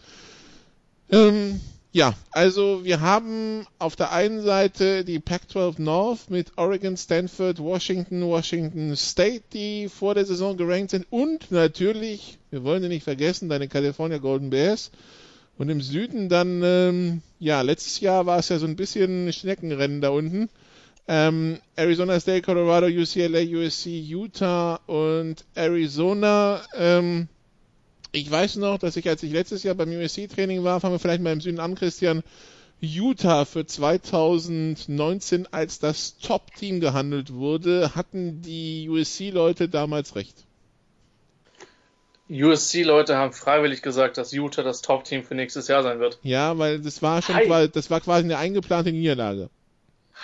Ähm, 1.12 1.62
ja, 1.94 2.14
also 2.32 2.84
wir 2.84 3.02
haben 3.02 3.66
auf 3.80 3.96
der 3.96 4.12
einen 4.12 4.42
Seite 4.42 5.06
die 5.06 5.20
Pac-12 5.20 5.82
North 5.82 6.30
mit 6.30 6.58
Oregon, 6.58 6.98
Stanford, 6.98 7.60
Washington, 7.60 8.24
Washington 8.24 8.96
State, 8.96 9.44
die 9.54 9.90
vor 9.90 10.14
der 10.14 10.26
Saison 10.26 10.58
gerankt 10.58 10.92
sind 10.92 11.08
und 11.10 11.50
natürlich, 11.52 12.38
wir 12.52 12.64
wollen 12.64 12.82
sie 12.82 12.90
nicht 12.90 13.04
vergessen, 13.04 13.48
deine 13.50 13.68
California 13.68 14.18
Golden 14.18 14.50
Bears 14.50 14.92
und 15.58 15.70
im 15.70 15.82
Süden 15.82 16.30
dann, 16.30 16.62
ähm, 16.64 17.22
ja, 17.40 17.62
letztes 17.62 18.00
Jahr 18.00 18.26
war 18.26 18.40
es 18.40 18.50
ja 18.50 18.60
so 18.60 18.68
ein 18.68 18.76
bisschen 18.76 19.32
Schneckenrennen 19.34 20.02
da 20.02 20.10
unten. 20.10 20.50
Ähm, 21.08 21.60
Arizona 21.76 22.20
State, 22.20 22.42
Colorado, 22.42 22.88
UCLA, 22.88 23.40
USC, 23.40 23.98
Utah 24.00 24.76
und 24.88 25.46
Arizona. 25.56 26.62
Ähm, 26.76 27.28
ich 28.12 28.30
weiß 28.30 28.58
noch, 28.58 28.78
dass 28.78 28.98
ich, 28.98 29.08
als 29.08 29.24
ich 29.24 29.32
letztes 29.32 29.64
Jahr 29.64 29.76
beim 29.76 29.90
USC-Training 29.90 30.64
war, 30.64 30.80
fangen 30.80 30.96
wir 30.96 31.00
vielleicht 31.00 31.22
mal 31.22 31.34
im 31.34 31.42
Süden 31.42 31.60
an, 31.60 31.76
Christian, 31.76 32.24
Utah 32.80 33.46
für 33.46 33.66
2019 33.66 35.48
als 35.52 35.80
das 35.80 36.18
Top-Team 36.20 36.80
gehandelt 36.80 37.34
wurde, 37.34 37.96
hatten 37.96 38.42
die 38.42 38.88
USC-Leute 38.90 39.70
damals 39.70 40.16
recht. 40.16 40.47
USC-Leute 42.30 43.16
haben 43.16 43.32
freiwillig 43.32 43.82
gesagt, 43.82 44.18
dass 44.18 44.32
Utah 44.32 44.64
das 44.64 44.82
Top-Team 44.82 45.24
für 45.24 45.36
nächstes 45.36 45.68
Jahr 45.68 45.84
sein 45.84 46.00
wird. 46.00 46.20
Ja, 46.24 46.58
weil 46.58 46.80
das 46.82 47.02
war 47.02 47.22
schon 47.22 47.36
quasi, 47.36 47.70
das 47.72 47.90
war 47.90 48.02
quasi 48.02 48.26
eine 48.26 48.38
eingeplante 48.38 48.92
Niederlage. 48.92 49.50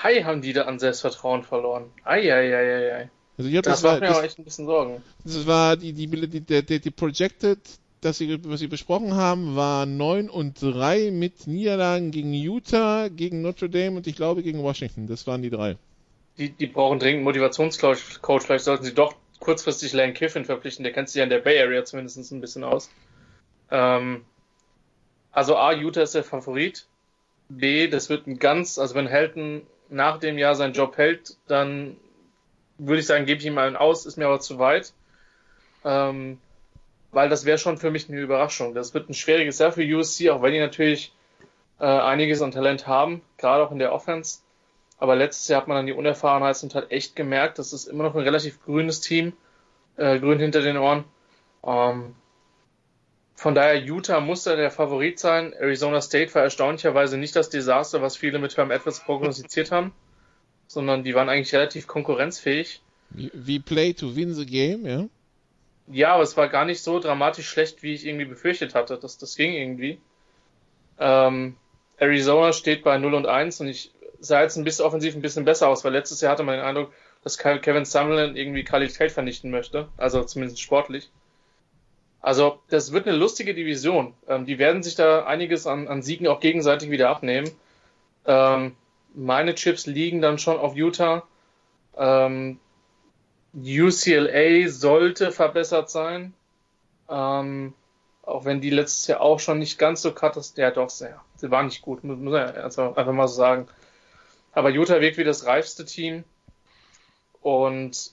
Hi, 0.02 0.24
haben 0.24 0.42
die 0.42 0.54
da 0.54 0.64
an 0.64 0.80
Selbstvertrauen 0.80 1.44
verloren. 1.44 1.86
Eieieiei. 2.04 3.10
Also 3.38 3.50
ich 3.50 3.62
das, 3.62 3.82
das 3.82 3.84
macht 3.84 4.02
mir 4.02 4.08
das, 4.08 4.18
auch 4.18 4.24
echt 4.24 4.40
ein 4.40 4.44
bisschen 4.44 4.66
Sorgen. 4.66 5.02
Das 5.24 5.48
war 5.48 5.78
die, 5.78 5.94
die, 5.94 6.08
die, 6.08 6.42
die, 6.42 6.80
die 6.80 6.92
Projected, 6.92 7.60
das 8.02 8.18
sie, 8.18 8.38
was 8.44 8.60
sie 8.60 8.68
besprochen 8.68 9.16
haben, 9.16 9.56
war 9.56 9.86
9 9.86 10.30
und 10.30 10.62
3 10.62 11.12
mit 11.12 11.48
Niederlagen 11.48 12.12
gegen 12.12 12.34
Utah, 12.34 13.08
gegen 13.08 13.42
Notre 13.42 13.70
Dame 13.70 13.98
und 13.98 14.08
ich 14.08 14.16
glaube 14.16 14.44
gegen 14.44 14.62
Washington. 14.62 15.08
Das 15.08 15.26
waren 15.26 15.42
die 15.42 15.50
drei. 15.50 15.78
Die, 16.38 16.50
die 16.50 16.68
brauchen 16.68 17.00
dringend 17.00 17.24
Motivationscoach. 17.24 18.42
Vielleicht 18.42 18.66
sollten 18.66 18.84
sie 18.84 18.94
doch 18.94 19.16
kurzfristig 19.44 19.92
Lane 19.92 20.14
Kiffin 20.14 20.46
verpflichten, 20.46 20.84
der 20.84 20.94
kennt 20.94 21.10
sich 21.10 21.18
ja 21.18 21.24
in 21.24 21.30
der 21.30 21.40
Bay 21.40 21.62
Area 21.62 21.84
zumindest 21.84 22.32
ein 22.32 22.40
bisschen 22.40 22.64
aus. 22.64 22.90
Ähm, 23.70 24.24
also 25.34 25.58
A, 25.58 25.74
Utah 25.74 26.04
ist 26.04 26.16
der 26.16 26.24
Favorit. 26.24 26.88
B, 27.50 27.90
das 27.90 28.10
wird 28.10 28.26
ein 28.26 28.40
ganz, 28.40 28.80
also 28.80 28.96
wenn 28.96 29.08
Helton 29.08 29.68
nach 29.90 30.18
dem 30.18 30.38
Jahr 30.38 30.56
seinen 30.56 30.74
Job 30.74 30.98
hält, 30.98 31.36
dann 31.48 31.98
würde 32.78 33.02
ich 33.02 33.06
sagen, 33.06 33.26
gebe 33.26 33.42
ich 33.42 33.46
ihm 33.46 33.58
einen 33.58 33.76
aus, 33.76 34.06
ist 34.06 34.18
mir 34.18 34.28
aber 34.28 34.40
zu 34.40 34.60
weit. 34.60 34.94
Ähm, 35.84 36.40
weil 37.12 37.28
das 37.28 37.44
wäre 37.44 37.58
schon 37.58 37.78
für 37.78 37.92
mich 37.92 38.10
eine 38.10 38.22
Überraschung. 38.22 38.74
Das 38.74 38.94
wird 38.94 39.10
ein 39.10 39.14
schwieriges 39.14 39.60
Jahr 39.60 39.74
für 39.74 39.84
USC, 39.84 40.30
auch 40.30 40.42
wenn 40.42 40.54
die 40.54 40.60
natürlich 40.60 41.14
äh, 41.80 41.86
einiges 41.86 42.42
an 42.42 42.52
Talent 42.52 42.88
haben, 42.88 43.22
gerade 43.38 43.62
auch 43.62 43.72
in 43.72 43.80
der 43.80 43.92
Offense. 43.92 44.40
Aber 45.04 45.18
letztes 45.18 45.50
Jahr 45.50 45.60
hat 45.60 45.68
man 45.68 45.76
dann 45.76 45.86
die 45.86 45.92
Unerfahrenheit 45.92 46.64
und 46.64 46.76
hat 46.76 46.90
echt 46.90 47.14
gemerkt, 47.14 47.60
das 47.60 47.74
ist 47.74 47.88
immer 47.90 48.06
noch 48.06 48.16
ein 48.16 48.22
relativ 48.22 48.64
grünes 48.64 49.02
Team, 49.02 49.34
äh, 49.98 50.18
grün 50.18 50.40
hinter 50.40 50.62
den 50.62 50.78
Ohren. 50.78 51.04
Ähm, 51.62 52.16
von 53.36 53.54
daher, 53.54 53.82
Utah 53.82 54.22
muss 54.22 54.44
da 54.44 54.56
der 54.56 54.72
Favorit 54.72 55.20
sein. 55.20 55.52
Arizona 55.52 56.00
State 56.00 56.34
war 56.34 56.44
erstaunlicherweise 56.44 57.18
nicht 57.18 57.36
das 57.36 57.50
Desaster, 57.50 58.02
was 58.02 58.16
viele 58.16 58.40
mit 58.40 58.56
Herm 58.56 58.72
Edwards 58.72 59.04
prognostiziert 59.04 59.72
haben, 59.72 59.92
sondern 60.68 61.04
die 61.04 61.14
waren 61.14 61.28
eigentlich 61.28 61.54
relativ 61.54 61.86
konkurrenzfähig. 61.86 62.82
Wie 63.10 63.60
Play 63.60 63.92
to 63.92 64.16
win 64.16 64.34
the 64.34 64.46
game, 64.46 64.86
ja? 64.86 65.10
Ja, 65.88 66.14
aber 66.14 66.24
es 66.24 66.38
war 66.38 66.48
gar 66.48 66.64
nicht 66.64 66.82
so 66.82 67.02
dramatisch 67.02 67.50
schlecht, 67.50 67.84
wie 67.84 67.94
ich 67.94 68.06
irgendwie 68.06 68.24
befürchtet 68.24 68.74
hatte. 68.74 68.98
Das, 68.98 69.18
das 69.18 69.36
ging 69.36 69.52
irgendwie. 69.52 70.00
Ähm, 70.98 71.58
Arizona 71.98 72.54
steht 72.54 72.86
bei 72.86 72.98
0 72.98 73.14
und 73.16 73.26
1 73.26 73.60
und 73.60 73.68
ich 73.68 73.93
sah 74.24 74.42
jetzt 74.42 74.56
ein 74.56 74.64
bisschen 74.64 74.86
offensiv 74.86 75.16
ein 75.16 75.22
bisschen 75.22 75.46
besser 75.46 75.68
aus, 75.68 75.84
weil 75.84 75.92
letztes 75.92 76.22
Jahr 76.22 76.32
hatte 76.32 76.44
man 76.44 76.56
den 76.56 76.66
Eindruck, 76.66 76.92
dass 77.24 77.38
Kevin 77.38 77.86
Summerlin 77.86 78.36
irgendwie 78.36 78.64
Qualität 78.64 79.12
vernichten 79.12 79.52
möchte, 79.52 79.90
also 79.98 80.24
zumindest 80.24 80.62
sportlich. 80.62 81.10
Also 82.22 82.60
das 82.70 82.94
wird 82.94 83.06
eine 83.06 83.18
lustige 83.18 83.54
Division. 83.54 84.14
Ähm, 84.28 84.46
die 84.46 84.58
werden 84.58 84.82
sich 84.82 84.96
da 84.96 85.26
einiges 85.26 85.68
an, 85.68 85.90
an 85.90 86.02
Siegen 86.02 86.28
auch 86.28 86.40
gegenseitig 86.40 86.90
wieder 86.90 87.10
abnehmen. 87.10 87.52
Ähm, 88.26 88.76
meine 89.14 89.56
Chips 89.56 89.86
liegen 89.86 90.22
dann 90.22 90.40
schon 90.40 90.58
auf 90.58 90.76
Utah. 90.76 91.24
Ähm, 91.98 92.60
UCLA 93.54 94.70
sollte 94.70 95.34
verbessert 95.34 95.90
sein. 95.90 96.34
Ähm, 97.10 97.74
auch 98.24 98.46
wenn 98.46 98.62
die 98.62 98.70
letztes 98.70 99.06
Jahr 99.08 99.20
auch 99.20 99.42
schon 99.42 99.60
nicht 99.60 99.78
ganz 99.78 100.02
so 100.02 100.14
katastrophal, 100.14 100.64
ja 100.64 100.72
doch 100.72 100.90
sehr. 100.90 101.22
Sie 101.36 101.52
war 101.52 101.64
nicht 101.64 101.82
gut, 101.82 102.06
muss 102.06 102.18
man 102.20 102.56
also 102.56 102.96
einfach 102.96 103.12
mal 103.12 103.28
so 103.28 103.36
sagen. 103.36 103.68
Aber 104.54 104.70
Utah 104.70 105.02
wirkt 105.02 105.18
wie 105.18 105.24
das 105.24 105.46
reifste 105.46 105.86
Team 105.86 106.24
und 107.42 108.12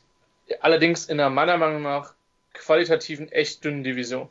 allerdings 0.60 1.06
in 1.06 1.20
einer 1.20 1.30
meiner 1.30 1.56
Meinung 1.58 1.82
nach 1.82 2.14
qualitativen 2.52 3.30
echt 3.30 3.64
dünnen 3.64 3.84
Division. 3.84 4.28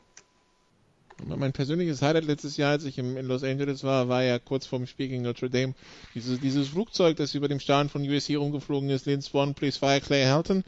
Mein 1.25 1.51
persönliches 1.51 2.01
Highlight 2.01 2.25
letztes 2.25 2.55
Jahr, 2.55 2.71
als 2.71 2.85
ich 2.85 2.97
in 2.97 3.15
Los 3.27 3.43
Angeles 3.43 3.83
war, 3.83 4.07
war 4.07 4.23
ja 4.23 4.39
kurz 4.39 4.65
vorm 4.65 4.87
Spiel 4.87 5.09
gegen 5.09 5.23
Notre 5.23 5.49
Dame. 5.49 5.75
Dieses, 6.15 6.39
dieses 6.39 6.69
Flugzeug, 6.69 7.17
das 7.17 7.35
über 7.35 7.49
dem 7.49 7.59
Stadion 7.59 7.89
von 7.89 8.09
USC 8.09 8.35
rumgeflogen 8.35 8.89
ist, 8.89 9.05
Lynn 9.05 9.21
Swan, 9.21 9.53
Please 9.53 9.77
Fire, 9.77 9.99
Clay 9.99 10.23
Helton. 10.23 10.63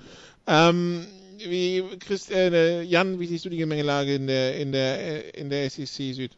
Ähm, 0.47 1.07
wie, 1.37 1.83
Christ, 1.99 2.31
äh, 2.31 2.81
Jan, 2.81 3.19
wie 3.19 3.27
siehst 3.27 3.45
du 3.45 3.49
die 3.49 3.57
Gemengelage 3.57 4.15
in 4.15 4.27
der, 4.27 4.57
in 4.57 4.71
der, 4.73 5.35
in 5.35 5.49
der 5.49 5.69
SEC 5.69 6.13
Süd? 6.13 6.31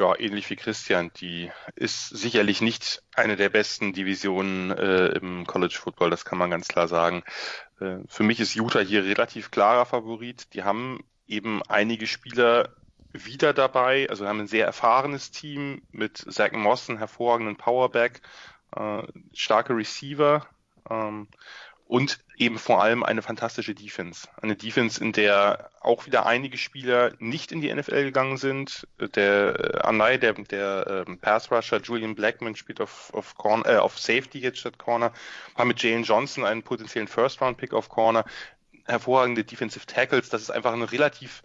Ja, 0.00 0.18
ähnlich 0.18 0.48
wie 0.48 0.56
Christian, 0.56 1.10
die 1.20 1.52
ist 1.76 2.08
sicherlich 2.08 2.62
nicht 2.62 3.02
eine 3.14 3.36
der 3.36 3.50
besten 3.50 3.92
Divisionen 3.92 4.70
äh, 4.70 5.08
im 5.08 5.46
College 5.46 5.78
Football, 5.78 6.08
das 6.08 6.24
kann 6.24 6.38
man 6.38 6.50
ganz 6.50 6.68
klar 6.68 6.88
sagen. 6.88 7.22
Äh, 7.80 7.98
für 8.08 8.22
mich 8.22 8.40
ist 8.40 8.54
Utah 8.54 8.80
hier 8.80 9.04
relativ 9.04 9.50
klarer 9.50 9.84
Favorit. 9.84 10.54
Die 10.54 10.64
haben 10.64 11.04
eben 11.26 11.62
einige 11.68 12.06
Spieler 12.06 12.70
wieder 13.12 13.52
dabei, 13.52 14.08
also 14.08 14.26
haben 14.26 14.40
ein 14.40 14.46
sehr 14.46 14.64
erfahrenes 14.64 15.32
Team 15.32 15.82
mit 15.90 16.16
Zach 16.16 16.52
Moss, 16.52 16.88
einem 16.88 16.98
hervorragenden 16.98 17.56
Powerback, 17.56 18.22
äh, 18.74 19.02
starke 19.34 19.76
Receiver. 19.76 20.46
Ähm, 20.88 21.28
und 21.90 22.20
eben 22.36 22.56
vor 22.56 22.80
allem 22.80 23.02
eine 23.02 23.20
fantastische 23.20 23.74
Defense. 23.74 24.28
Eine 24.40 24.54
Defense, 24.54 25.02
in 25.02 25.10
der 25.10 25.70
auch 25.80 26.06
wieder 26.06 26.24
einige 26.24 26.56
Spieler 26.56 27.14
nicht 27.18 27.50
in 27.50 27.60
die 27.60 27.74
NFL 27.74 28.04
gegangen 28.04 28.36
sind. 28.36 28.86
Der 29.16 29.58
äh, 29.58 29.80
Anai, 29.80 30.16
der, 30.16 30.34
der 30.34 31.04
äh, 31.08 31.16
Pass 31.16 31.50
Rusher 31.50 31.80
Julian 31.80 32.14
Blackman 32.14 32.54
spielt 32.54 32.80
auf, 32.80 33.12
auf, 33.12 33.34
Corner, 33.34 33.66
äh, 33.68 33.76
auf 33.78 33.98
Safety 33.98 34.38
jetzt 34.38 34.60
statt 34.60 34.78
Corner, 34.78 35.12
haben 35.56 35.66
mit 35.66 35.82
Jalen 35.82 36.04
Johnson 36.04 36.44
einen 36.44 36.62
potenziellen 36.62 37.08
First-Round-Pick 37.08 37.72
auf 37.72 37.88
Corner, 37.88 38.24
hervorragende 38.84 39.42
Defensive 39.42 39.84
Tackles. 39.86 40.28
Das 40.28 40.42
ist 40.42 40.50
einfach 40.50 40.72
ein 40.72 40.82
relativ 40.82 41.42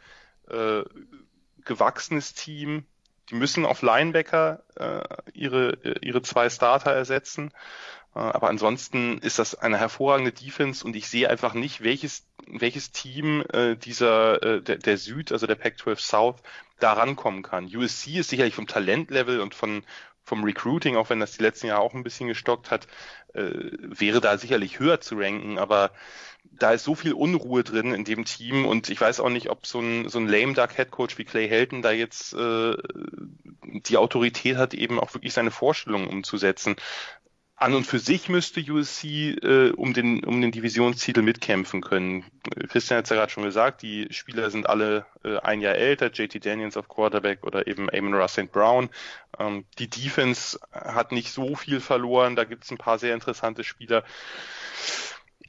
äh, 0.52 0.84
gewachsenes 1.64 2.36
Team. 2.36 2.86
Die 3.32 3.36
müssen 3.36 3.66
auf 3.66 3.82
Linebacker 3.82 4.62
äh, 4.76 5.32
ihre, 5.34 5.80
ihre 6.02 6.22
zwei 6.22 6.52
Starter 6.52 6.92
ersetzen. 6.92 7.52
Äh, 8.16 8.20
aber 8.20 8.50
ansonsten 8.50 9.20
ist 9.20 9.40
das 9.40 9.56
eine 9.56 9.78
hervorragende 9.78 10.32
Defense 10.32 10.86
und 10.86 10.96
ich 10.96 11.08
sehe 11.08 11.30
einfach 11.30 11.54
nicht, 11.54 11.84
welches, 11.84 12.26
welches 12.48 12.92
Team 12.92 13.44
äh, 13.54 13.76
dieser 13.76 14.42
äh, 14.42 14.62
der, 14.62 14.78
der 14.78 14.98
Süd, 14.98 15.32
also 15.32 15.46
der 15.48 15.56
Pac-12 15.56 16.00
South, 16.00 16.38
da 16.80 16.94
rankommen 16.94 17.44
kann. 17.44 17.66
USC 17.66 18.18
ist 18.20 18.30
sicherlich 18.30 18.56
vom 18.56 18.68
Talentlevel 18.68 19.40
und 19.42 19.54
von 19.56 19.84
vom 20.26 20.44
Recruiting, 20.44 20.96
auch 20.96 21.12
wenn 21.12 21.20
das 21.20 21.38
die 21.38 21.44
letzten 21.44 21.68
Jahre 21.68 21.82
auch 21.82 21.94
ein 21.94 22.04
bisschen 22.04 22.28
gestockt 22.28 22.72
hat, 22.72 22.88
äh, 23.34 23.52
wäre 23.80 24.22
da 24.22 24.40
sicherlich 24.40 24.80
höher 24.80 25.00
zu 25.00 25.16
ranken, 25.20 25.60
aber 25.60 25.92
da 26.44 26.72
ist 26.72 26.84
so 26.84 26.96
viel 26.96 27.14
Unruhe 27.14 27.64
drin 27.64 27.94
in 27.94 28.06
dem 28.06 28.26
Team 28.26 28.66
und 28.66 28.90
ich 28.90 29.00
weiß 29.00 29.20
auch 29.20 29.30
nicht, 29.30 29.50
ob 29.52 29.68
so 29.68 29.80
ein, 29.80 30.10
so 30.10 30.18
ein 30.18 30.28
lame 30.28 30.54
duck 30.54 30.78
Headcoach 30.78 31.18
wie 31.18 31.26
Clay 31.26 31.48
Helton 31.48 31.84
da 31.84 31.92
jetzt 31.92 32.34
äh, 32.34 32.76
die 33.64 33.98
Autorität 33.98 34.58
hat, 34.58 34.74
eben 34.74 35.00
auch 35.00 35.14
wirklich 35.14 35.34
seine 35.34 35.52
Vorstellungen 35.52 36.08
umzusetzen 36.08 36.76
an 37.58 37.74
und 37.74 37.86
für 37.86 38.00
sich 38.00 38.28
müsste 38.28 38.60
USC 38.60 39.06
äh, 39.42 39.72
um 39.72 39.94
den 39.94 40.24
um 40.26 40.42
den 40.42 40.52
Divisionstitel 40.52 41.22
mitkämpfen 41.22 41.82
können. 41.82 42.26
Christian 42.70 42.98
hat 42.98 43.06
es 43.06 43.10
ja 43.10 43.16
gerade 43.16 43.32
schon 43.32 43.44
gesagt, 43.44 43.82
die 43.82 44.08
Spieler 44.12 44.52
sind 44.52 44.68
alle 44.68 45.06
äh, 45.24 45.38
ein 45.38 45.62
Jahr 45.62 45.76
älter, 45.76 46.12
JT 46.12 46.46
Daniels 46.46 46.76
auf 46.76 46.90
Quarterback 46.90 47.44
oder 47.44 47.68
eben 47.68 47.90
Amon 47.90 48.14
Ross 48.14 48.34
St. 48.34 48.52
Brown. 48.52 48.90
Ähm, 49.40 49.66
die 49.80 49.90
Defense 49.90 50.60
hat 50.72 51.14
nicht 51.14 51.32
so 51.32 51.56
viel 51.56 51.80
verloren, 51.80 52.36
da 52.36 52.44
gibt 52.44 52.66
es 52.66 52.72
ein 52.72 52.78
paar 52.78 53.00
sehr 53.00 53.14
interessante 53.14 53.64
Spieler. 53.64 54.04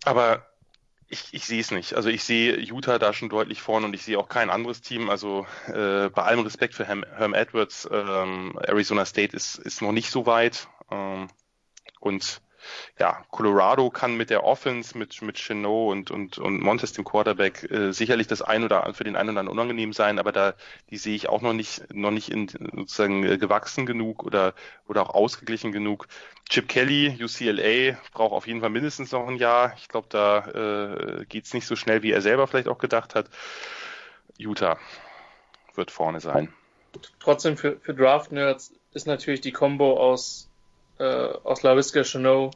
Aber 0.04 0.46
ich, 1.08 1.28
ich 1.32 1.44
sehe 1.44 1.60
es 1.60 1.70
nicht. 1.70 1.94
Also 1.94 2.08
ich 2.08 2.22
sehe 2.22 2.58
Utah 2.58 2.98
da 2.98 3.12
schon 3.12 3.28
deutlich 3.28 3.62
vorne 3.62 3.86
und 3.86 3.94
ich 3.94 4.02
sehe 4.02 4.18
auch 4.18 4.28
kein 4.28 4.50
anderes 4.50 4.80
Team. 4.80 5.10
Also 5.10 5.46
äh, 5.66 6.08
bei 6.08 6.22
allem 6.22 6.40
Respekt 6.40 6.74
für 6.74 6.84
Herm, 6.84 7.04
Herm 7.16 7.34
Edwards, 7.34 7.88
ähm, 7.90 8.58
Arizona 8.62 9.04
State 9.04 9.36
ist, 9.36 9.56
ist 9.56 9.82
noch 9.82 9.92
nicht 9.92 10.10
so 10.10 10.26
weit. 10.26 10.68
Ähm, 10.90 11.28
und 12.06 12.40
ja, 12.98 13.24
Colorado 13.30 13.90
kann 13.90 14.16
mit 14.16 14.30
der 14.30 14.44
Offense, 14.44 14.96
mit, 14.96 15.22
mit 15.22 15.36
Chenot 15.36 15.92
und, 15.92 16.10
und, 16.10 16.38
und 16.38 16.60
Montes, 16.60 16.92
dem 16.92 17.04
Quarterback, 17.04 17.70
äh, 17.70 17.92
sicherlich 17.92 18.26
das 18.26 18.42
ein 18.42 18.64
oder 18.64 18.92
für 18.94 19.04
den 19.04 19.16
einen 19.16 19.30
oder 19.30 19.40
anderen 19.40 19.58
unangenehm 19.58 19.92
sein, 19.92 20.18
aber 20.18 20.32
da, 20.32 20.54
die 20.90 20.96
sehe 20.96 21.14
ich 21.14 21.28
auch 21.28 21.42
noch 21.42 21.52
nicht, 21.52 21.94
noch 21.94 22.10
nicht 22.10 22.30
in, 22.30 22.48
sozusagen 22.48 23.24
äh, 23.24 23.38
gewachsen 23.38 23.86
genug 23.86 24.24
oder, 24.24 24.54
oder 24.88 25.02
auch 25.02 25.14
ausgeglichen 25.14 25.72
genug. 25.72 26.08
Chip 26.48 26.68
Kelly, 26.68 27.18
UCLA, 27.22 27.98
braucht 28.12 28.32
auf 28.32 28.46
jeden 28.46 28.60
Fall 28.60 28.70
mindestens 28.70 29.12
noch 29.12 29.28
ein 29.28 29.36
Jahr. 29.36 29.74
Ich 29.76 29.88
glaube, 29.88 30.08
da 30.10 31.18
äh, 31.20 31.24
geht's 31.26 31.54
nicht 31.54 31.66
so 31.66 31.76
schnell, 31.76 32.02
wie 32.02 32.12
er 32.12 32.22
selber 32.22 32.46
vielleicht 32.46 32.68
auch 32.68 32.78
gedacht 32.78 33.14
hat. 33.14 33.28
Utah 34.38 34.78
wird 35.74 35.90
vorne 35.90 36.20
sein. 36.20 36.52
Trotzdem 37.20 37.56
für, 37.56 37.78
für 37.80 37.94
Draft-Nerds 37.94 38.72
ist 38.92 39.06
natürlich 39.06 39.42
die 39.42 39.52
Combo 39.52 39.98
aus 39.98 40.48
äh, 40.98 41.04
aus 41.04 41.62
LaVisca 41.62 42.04
Chanot 42.04 42.54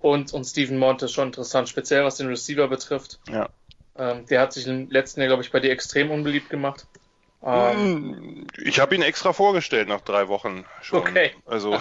und, 0.00 0.32
und 0.32 0.44
Stephen 0.44 0.78
Montes 0.78 1.12
schon 1.12 1.28
interessant, 1.28 1.68
speziell 1.68 2.04
was 2.04 2.16
den 2.16 2.28
Receiver 2.28 2.68
betrifft. 2.68 3.18
Ja. 3.30 3.48
Ähm, 3.96 4.26
der 4.26 4.40
hat 4.40 4.52
sich 4.52 4.66
im 4.66 4.90
letzten 4.90 5.20
Jahr, 5.20 5.28
glaube 5.28 5.42
ich, 5.42 5.50
bei 5.50 5.60
dir 5.60 5.72
extrem 5.72 6.10
unbeliebt 6.10 6.50
gemacht. 6.50 6.86
Ähm, 7.40 8.46
ich 8.64 8.80
habe 8.80 8.96
ihn 8.96 9.02
extra 9.02 9.32
vorgestellt 9.32 9.88
nach 9.88 10.00
drei 10.00 10.26
Wochen 10.28 10.64
schon. 10.82 11.00
Okay. 11.00 11.32
Also 11.46 11.80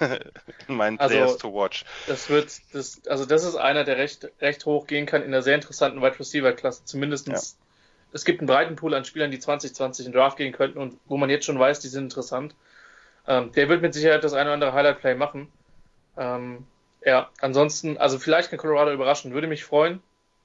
mein 0.68 0.98
also, 1.00 1.14
Players 1.14 1.38
to 1.38 1.52
watch. 1.52 1.84
Das 2.06 2.30
wird, 2.30 2.52
das, 2.72 3.04
also 3.06 3.26
das 3.26 3.44
ist 3.44 3.56
einer, 3.56 3.84
der 3.84 3.96
recht, 3.96 4.28
recht 4.40 4.64
hoch 4.64 4.86
gehen 4.86 5.06
kann 5.06 5.22
in 5.22 5.28
einer 5.28 5.42
sehr 5.42 5.56
interessanten 5.56 6.00
Wide 6.02 6.20
Receiver 6.20 6.52
Klasse. 6.52 6.84
Zumindestens. 6.84 7.56
Ja. 7.58 7.66
Es 8.14 8.24
gibt 8.24 8.40
einen 8.40 8.46
breiten 8.46 8.76
Pool 8.76 8.94
an 8.94 9.04
Spielern, 9.04 9.30
die 9.30 9.38
2020 9.38 10.06
in 10.06 10.12
Draft 10.12 10.36
gehen 10.36 10.52
könnten 10.52 10.78
und 10.78 10.98
wo 11.06 11.16
man 11.16 11.30
jetzt 11.30 11.46
schon 11.46 11.58
weiß, 11.58 11.80
die 11.80 11.88
sind 11.88 12.04
interessant. 12.04 12.54
Ähm, 13.26 13.52
der 13.52 13.68
wird 13.68 13.82
mit 13.82 13.94
Sicherheit 13.94 14.24
das 14.24 14.32
eine 14.32 14.44
oder 14.44 14.54
andere 14.54 14.72
Highlight-Play 14.72 15.14
machen. 15.14 15.48
Ähm, 16.16 16.66
ja, 17.04 17.30
ansonsten, 17.40 17.98
also 17.98 18.18
vielleicht 18.18 18.50
kann 18.50 18.58
Colorado 18.58 18.92
überraschen, 18.92 19.32
würde 19.32 19.46
mich 19.46 19.64
freuen. 19.64 20.00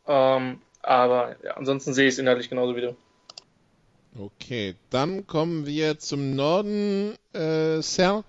Ähm, 0.08 0.62
aber 0.82 1.36
ja, 1.44 1.56
ansonsten 1.56 1.94
sehe 1.94 2.08
ich 2.08 2.14
es 2.14 2.20
inhaltlich 2.20 2.50
genauso 2.50 2.76
wie 2.76 2.82
du. 2.82 2.96
Okay, 4.18 4.76
dann 4.90 5.28
kommen 5.28 5.66
wir 5.66 6.00
zum 6.00 6.36
Norden, 6.36 7.14
äh, 7.34 7.82
Sal, 7.82 8.24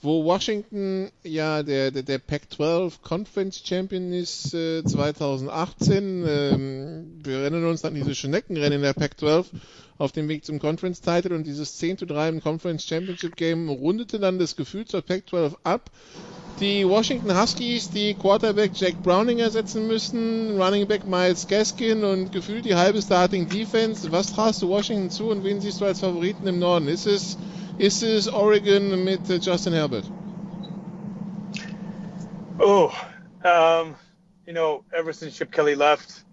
wo 0.00 0.24
Washington 0.24 1.10
ja 1.24 1.62
der, 1.62 1.90
der, 1.90 2.02
der 2.02 2.18
Pac-12 2.18 3.00
Conference 3.02 3.62
Champion 3.64 4.12
ist 4.12 4.54
äh, 4.54 4.84
2018. 4.84 6.24
Ähm, 6.28 7.20
wir 7.24 7.38
erinnern 7.38 7.64
uns 7.64 7.84
an 7.84 7.94
diese 7.94 8.14
Schneckenrennen 8.14 8.74
in 8.74 8.82
der 8.82 8.92
Pac-12 8.92 9.46
auf 9.98 10.12
dem 10.12 10.28
Weg 10.28 10.44
zum 10.44 10.58
Conference 10.58 11.00
Title 11.00 11.34
und 11.34 11.46
dieses 11.46 11.76
10 11.78 11.98
zu 11.98 12.06
3 12.06 12.28
im 12.28 12.42
Conference 12.42 12.84
Championship 12.84 13.36
Game 13.36 13.68
rundete 13.68 14.18
dann 14.18 14.38
das 14.38 14.56
Gefühl 14.56 14.84
zur 14.84 15.02
Pac-12 15.02 15.54
ab. 15.62 15.90
Die 16.60 16.88
Washington 16.88 17.36
Huskies, 17.36 17.90
die 17.90 18.14
Quarterback 18.14 18.70
Jack 18.74 19.02
Browning 19.02 19.40
ersetzen 19.40 19.88
müssen, 19.88 20.60
Running 20.60 20.86
Back 20.86 21.04
Miles 21.04 21.48
Gaskin 21.48 22.04
und 22.04 22.30
gefühlt 22.30 22.64
die 22.64 22.76
halbe 22.76 23.02
Starting 23.02 23.48
Defense. 23.48 24.10
Was 24.12 24.32
traust 24.32 24.62
du 24.62 24.68
Washington 24.68 25.10
zu 25.10 25.30
und 25.30 25.42
wen 25.42 25.60
siehst 25.60 25.80
du 25.80 25.84
als 25.84 26.00
Favoriten 26.00 26.46
im 26.46 26.60
Norden? 26.60 26.86
Ist 26.86 27.06
es, 27.06 27.36
ist 27.78 28.04
es 28.04 28.28
Oregon 28.32 29.02
mit 29.02 29.28
Justin 29.44 29.72
Herbert? 29.72 30.04
Oh, 32.60 32.92
um, 33.42 33.96
you 34.46 34.52
know, 34.52 34.84
ever 34.92 35.12
since 35.12 35.36
Chip 35.36 35.50
Kelly 35.50 35.74
left, 35.74 36.23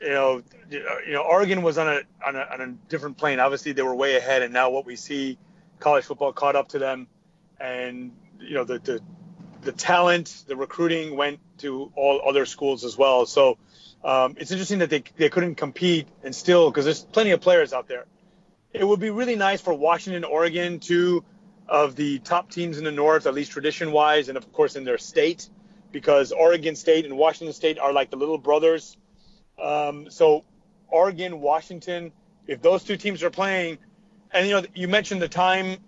you 0.00 0.10
know, 0.10 0.42
you 0.70 1.12
know, 1.12 1.22
Oregon 1.22 1.62
was 1.62 1.78
on 1.78 1.88
a, 1.88 2.00
on 2.24 2.36
a 2.36 2.46
on 2.52 2.60
a 2.60 2.66
different 2.88 3.18
plane. 3.18 3.40
Obviously, 3.40 3.72
they 3.72 3.82
were 3.82 3.94
way 3.94 4.16
ahead, 4.16 4.42
and 4.42 4.52
now 4.52 4.70
what 4.70 4.86
we 4.86 4.96
see, 4.96 5.38
college 5.80 6.04
football 6.04 6.32
caught 6.32 6.56
up 6.56 6.68
to 6.68 6.78
them, 6.78 7.08
and 7.58 8.12
you 8.38 8.54
know 8.54 8.64
the 8.64 8.78
the 8.78 9.00
the 9.62 9.72
talent, 9.72 10.44
the 10.46 10.56
recruiting 10.56 11.16
went 11.16 11.40
to 11.58 11.92
all 11.96 12.22
other 12.26 12.46
schools 12.46 12.84
as 12.84 12.96
well. 12.96 13.26
So 13.26 13.58
um, 14.04 14.36
it's 14.38 14.50
interesting 14.52 14.78
that 14.78 14.90
they 14.90 15.02
they 15.16 15.28
couldn't 15.28 15.56
compete 15.56 16.06
and 16.22 16.34
still 16.34 16.70
because 16.70 16.84
there's 16.84 17.02
plenty 17.02 17.32
of 17.32 17.40
players 17.40 17.72
out 17.72 17.88
there. 17.88 18.06
It 18.72 18.86
would 18.86 19.00
be 19.00 19.10
really 19.10 19.36
nice 19.36 19.60
for 19.60 19.74
Washington, 19.74 20.24
Oregon, 20.24 20.78
two 20.78 21.24
of 21.66 21.96
the 21.96 22.18
top 22.20 22.50
teams 22.50 22.78
in 22.78 22.84
the 22.84 22.92
North, 22.92 23.26
at 23.26 23.34
least 23.34 23.50
tradition 23.50 23.92
wise, 23.92 24.28
and 24.28 24.38
of 24.38 24.52
course 24.52 24.76
in 24.76 24.84
their 24.84 24.98
state, 24.98 25.48
because 25.90 26.32
Oregon 26.32 26.76
State 26.76 27.04
and 27.04 27.16
Washington 27.16 27.52
State 27.52 27.78
are 27.78 27.92
like 27.92 28.10
the 28.10 28.16
little 28.16 28.38
brothers 28.38 28.96
um, 29.62 30.10
so 30.10 30.44
Oregon, 30.88 31.40
Washington, 31.40 32.12
if 32.46 32.62
those 32.62 32.84
two 32.84 32.96
teams 32.96 33.22
are 33.22 33.30
playing, 33.30 33.78
and 34.32 34.46
you 34.46 34.54
know, 34.54 34.66
you 34.74 34.88
mentioned 34.88 35.22
the 35.22 35.28
time 35.28 35.78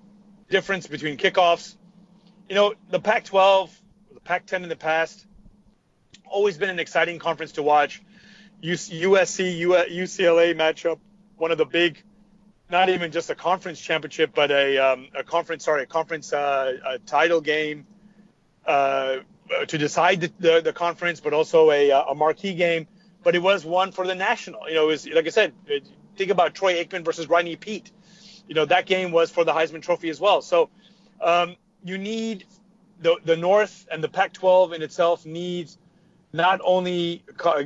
difference 0.48 0.86
between 0.86 1.16
kickoffs. 1.16 1.76
You 2.48 2.56
know, 2.56 2.74
the 2.90 3.00
Pac-12, 3.00 3.70
the 4.14 4.20
Pac-10 4.20 4.62
in 4.62 4.68
the 4.68 4.76
past, 4.76 5.24
always 6.28 6.58
been 6.58 6.70
an 6.70 6.78
exciting 6.78 7.18
conference 7.18 7.52
to 7.52 7.62
watch. 7.62 8.02
USC, 8.62 9.58
UCLA 9.58 10.54
matchup, 10.54 10.98
one 11.36 11.50
of 11.50 11.58
the 11.58 11.64
big, 11.64 12.02
not 12.70 12.88
even 12.88 13.10
just 13.10 13.30
a 13.30 13.34
conference 13.34 13.80
championship, 13.80 14.32
but 14.34 14.50
a, 14.50 14.78
um, 14.78 15.08
a 15.14 15.24
conference, 15.24 15.64
sorry, 15.64 15.84
a 15.84 15.86
conference 15.86 16.32
uh, 16.32 16.72
a 16.86 16.98
title 16.98 17.40
game 17.40 17.86
uh, 18.66 19.16
to 19.66 19.78
decide 19.78 20.20
the, 20.20 20.32
the, 20.38 20.60
the, 20.60 20.72
conference, 20.72 21.20
but 21.20 21.32
also 21.32 21.70
a, 21.70 21.90
a 21.90 22.14
marquee 22.14 22.54
game 22.54 22.86
but 23.22 23.34
it 23.34 23.42
was 23.42 23.64
one 23.64 23.92
for 23.92 24.06
the 24.06 24.14
national. 24.14 24.68
You 24.68 24.74
know, 24.76 24.84
it 24.84 24.88
was 24.88 25.08
like 25.08 25.26
I 25.26 25.30
said, 25.30 25.52
think 26.16 26.30
about 26.30 26.54
Troy 26.54 26.82
Aikman 26.82 27.04
versus 27.04 27.28
Rodney 27.28 27.56
Pete. 27.56 27.90
You 28.48 28.54
know, 28.54 28.64
that 28.64 28.86
game 28.86 29.12
was 29.12 29.30
for 29.30 29.44
the 29.44 29.52
Heisman 29.52 29.82
Trophy 29.82 30.10
as 30.10 30.20
well. 30.20 30.42
So 30.42 30.70
um, 31.20 31.56
you 31.84 31.98
need 31.98 32.46
the 33.00 33.16
the 33.24 33.36
North 33.36 33.86
and 33.90 34.02
the 34.02 34.08
Pac-12 34.08 34.74
in 34.74 34.82
itself 34.82 35.24
needs 35.24 35.78
not 36.32 36.60
only 36.62 37.24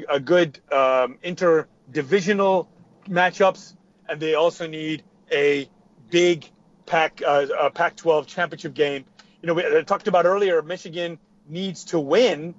a 0.08 0.20
good 0.20 0.58
um, 0.72 1.18
interdivisional 1.22 2.68
matchups, 3.08 3.74
and 4.08 4.20
they 4.20 4.34
also 4.34 4.66
need 4.66 5.02
a 5.30 5.68
big 6.10 6.48
Pac 6.86 7.22
uh, 7.26 7.46
a 7.58 7.70
Pac-12 7.70 8.26
championship 8.26 8.74
game. 8.74 9.04
You 9.42 9.48
know, 9.48 9.54
we 9.54 9.66
I 9.66 9.82
talked 9.82 10.08
about 10.08 10.26
earlier. 10.26 10.62
Michigan 10.62 11.18
needs 11.46 11.84
to 11.86 12.00
win 12.00 12.54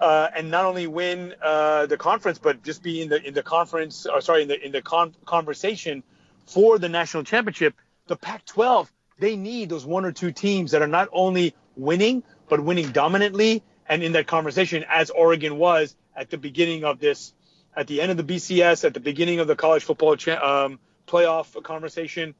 uh, 0.00 0.28
and 0.34 0.50
not 0.50 0.64
only 0.64 0.86
win 0.86 1.34
uh, 1.42 1.86
the 1.86 1.96
conference, 1.96 2.38
but 2.38 2.62
just 2.64 2.82
be 2.82 3.02
in 3.02 3.08
the 3.08 3.22
in 3.22 3.34
the 3.34 3.42
conference, 3.42 4.06
or 4.06 4.20
sorry, 4.20 4.42
in 4.42 4.48
the 4.48 4.64
in 4.64 4.72
the 4.72 4.82
con- 4.82 5.14
conversation 5.24 6.02
for 6.46 6.78
the 6.78 6.88
national 6.88 7.22
championship. 7.22 7.74
The 8.06 8.16
Pac-12 8.16 8.88
they 9.20 9.36
need 9.36 9.68
those 9.68 9.84
one 9.84 10.04
or 10.04 10.12
two 10.12 10.32
teams 10.32 10.72
that 10.72 10.82
are 10.82 10.88
not 10.88 11.08
only 11.12 11.54
winning 11.76 12.24
but 12.48 12.58
winning 12.58 12.90
dominantly 12.90 13.62
and 13.88 14.02
in 14.02 14.12
that 14.12 14.26
conversation 14.26 14.84
as 14.88 15.10
Oregon 15.10 15.58
was 15.58 15.94
at 16.16 16.30
the 16.30 16.38
beginning 16.38 16.84
of 16.84 16.98
this, 16.98 17.32
at 17.76 17.86
the 17.86 18.00
end 18.00 18.10
of 18.10 18.16
the 18.16 18.24
BCS, 18.24 18.84
at 18.84 18.94
the 18.94 19.00
beginning 19.00 19.38
of 19.38 19.46
the 19.46 19.56
college 19.56 19.84
football 19.84 20.12
um, 20.12 20.78
playoff 21.06 21.62
conversation. 21.62 22.34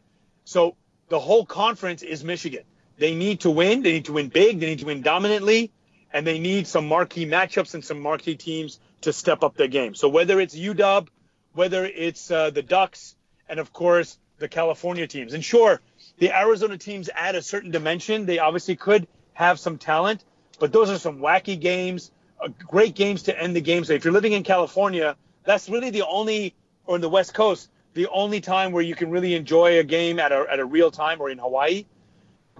So 0.44 0.76
the 1.08 1.20
whole 1.20 1.44
conference 1.44 2.02
is 2.02 2.24
Michigan. 2.24 2.64
They 2.98 3.14
need 3.14 3.40
to 3.40 3.50
win. 3.50 3.82
They 3.82 3.92
need 3.92 4.06
to 4.06 4.12
win 4.12 4.28
big. 4.28 4.60
They 4.60 4.66
need 4.66 4.80
to 4.80 4.86
win 4.86 5.02
dominantly, 5.02 5.72
and 6.12 6.26
they 6.26 6.38
need 6.38 6.66
some 6.66 6.86
marquee 6.88 7.26
matchups 7.26 7.74
and 7.74 7.84
some 7.84 8.00
marquee 8.00 8.36
teams 8.36 8.80
to 9.02 9.12
step 9.12 9.42
up 9.42 9.56
their 9.56 9.68
game. 9.68 9.94
So 9.94 10.08
whether 10.08 10.40
it's 10.40 10.56
UW, 10.56 11.08
whether 11.52 11.84
it's 11.84 12.30
uh, 12.30 12.50
the 12.50 12.62
Ducks, 12.62 13.16
and 13.48 13.58
of 13.58 13.72
course 13.72 14.18
the 14.38 14.48
California 14.48 15.06
teams. 15.06 15.34
And 15.34 15.44
sure, 15.44 15.80
the 16.18 16.36
Arizona 16.36 16.78
teams 16.78 17.10
add 17.14 17.34
a 17.34 17.42
certain 17.42 17.70
dimension. 17.70 18.26
They 18.26 18.38
obviously 18.38 18.76
could 18.76 19.06
have 19.34 19.58
some 19.58 19.78
talent, 19.78 20.24
but 20.58 20.72
those 20.72 20.90
are 20.90 20.98
some 20.98 21.18
wacky 21.18 21.58
games, 21.60 22.10
uh, 22.40 22.48
great 22.58 22.94
games 22.94 23.24
to 23.24 23.38
end 23.38 23.54
the 23.54 23.60
game. 23.60 23.84
So 23.84 23.92
if 23.92 24.04
you're 24.04 24.14
living 24.14 24.32
in 24.32 24.42
California, 24.42 25.16
that's 25.44 25.68
really 25.68 25.90
the 25.90 26.06
only, 26.06 26.54
or 26.86 26.96
in 26.96 27.02
the 27.02 27.08
West 27.08 27.34
Coast, 27.34 27.68
the 27.94 28.08
only 28.08 28.40
time 28.40 28.72
where 28.72 28.82
you 28.82 28.94
can 28.94 29.10
really 29.10 29.34
enjoy 29.34 29.78
a 29.78 29.84
game 29.84 30.18
at 30.18 30.32
a, 30.32 30.46
at 30.50 30.58
a 30.58 30.64
real 30.64 30.90
time 30.90 31.20
or 31.20 31.30
in 31.30 31.38
Hawaii. 31.38 31.84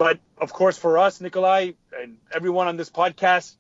But 0.01 0.19
of 0.39 0.51
course, 0.51 0.79
for 0.79 0.97
us, 0.97 1.21
Nikolai, 1.21 1.73
and 1.93 2.17
everyone 2.33 2.69
on 2.69 2.79
this 2.79 2.89
podcast, 2.89 3.57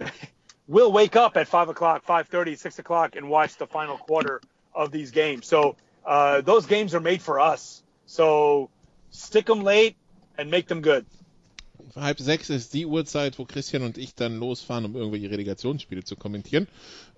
we'll 0.66 0.90
wake 0.90 1.14
up 1.14 1.36
at 1.36 1.46
5 1.46 1.68
o'clock, 1.68 2.06
5.30, 2.06 2.56
6 2.56 2.78
o'clock 2.78 3.16
and 3.16 3.28
watch 3.28 3.58
the 3.58 3.66
final 3.66 3.98
quarter 3.98 4.40
of 4.74 4.92
these 4.92 5.10
games. 5.10 5.46
So 5.46 5.76
uh, 6.06 6.40
those 6.40 6.64
games 6.64 6.94
are 6.94 7.00
made 7.00 7.20
for 7.20 7.38
us. 7.38 7.82
So 8.06 8.70
stick 9.10 9.44
them 9.44 9.60
late 9.60 9.98
and 10.38 10.50
make 10.50 10.68
them 10.68 10.80
good. 10.80 11.04
Halb 11.96 12.18
sechs 12.20 12.50
ist 12.50 12.74
die 12.74 12.86
Uhrzeit, 12.86 13.38
wo 13.38 13.44
Christian 13.44 13.82
und 13.82 13.98
ich 13.98 14.14
dann 14.14 14.38
losfahren, 14.38 14.84
um 14.84 14.96
irgendwelche 14.96 15.30
Relegationsspiele 15.30 16.04
zu 16.04 16.16
kommentieren 16.16 16.68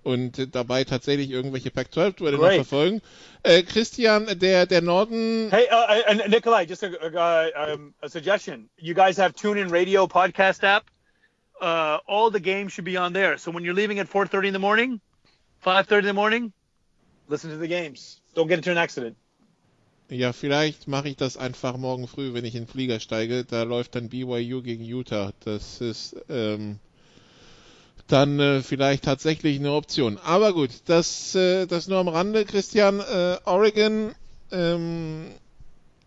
und 0.03 0.55
dabei 0.55 0.83
tatsächlich 0.83 1.29
irgendwelche 1.29 1.71
Pac-12-Duelle 1.71 2.37
noch 2.37 2.51
verfolgen. 2.51 3.01
Äh, 3.43 3.63
Christian, 3.63 4.39
der, 4.39 4.65
der 4.65 4.81
Norden... 4.81 5.49
Hey, 5.51 5.67
uh, 5.71 6.11
uh, 6.11 6.27
Nikolai, 6.27 6.65
just 6.65 6.83
a, 6.83 6.87
uh, 6.87 7.73
um, 7.73 7.93
a 8.01 8.09
suggestion. 8.09 8.69
You 8.77 8.93
guys 8.93 9.17
have 9.17 9.35
TuneIn 9.35 9.71
Radio 9.71 10.07
podcast 10.07 10.63
app. 10.63 10.85
Uh, 11.59 11.99
all 12.07 12.31
the 12.31 12.39
games 12.39 12.73
should 12.73 12.85
be 12.85 12.97
on 12.97 13.13
there. 13.13 13.37
So 13.37 13.51
when 13.51 13.63
you're 13.63 13.75
leaving 13.75 13.99
at 13.99 14.09
4.30 14.09 14.47
in 14.47 14.53
the 14.53 14.59
morning, 14.59 14.99
5.30 15.63 15.99
in 15.99 16.05
the 16.05 16.13
morning, 16.13 16.53
listen 17.27 17.51
to 17.51 17.57
the 17.57 17.67
games. 17.67 18.19
Don't 18.33 18.47
get 18.47 18.57
into 18.57 18.71
an 18.71 18.77
accident. 18.77 19.15
Ja, 20.11 20.33
vielleicht 20.33 20.89
mache 20.89 21.07
ich 21.07 21.15
das 21.15 21.37
einfach 21.37 21.77
morgen 21.77 22.05
früh, 22.05 22.33
wenn 22.33 22.43
ich 22.43 22.53
in 22.53 22.63
den 22.63 22.67
Flieger 22.67 22.99
steige. 22.99 23.45
Da 23.45 23.63
läuft 23.63 23.95
dann 23.95 24.09
BYU 24.09 24.61
gegen 24.61 24.83
Utah. 24.83 25.31
Das 25.45 25.79
ist 25.79 26.17
ähm, 26.27 26.79
dann 28.07 28.37
äh, 28.41 28.61
vielleicht 28.61 29.05
tatsächlich 29.05 29.57
eine 29.57 29.71
Option. 29.71 30.17
Aber 30.17 30.51
gut, 30.51 30.71
das, 30.87 31.33
äh, 31.35 31.65
das 31.65 31.87
nur 31.87 31.99
am 31.99 32.09
Rande. 32.09 32.43
Christian, 32.43 32.99
äh, 32.99 33.37
Oregon 33.45 34.11
ähm, 34.51 35.27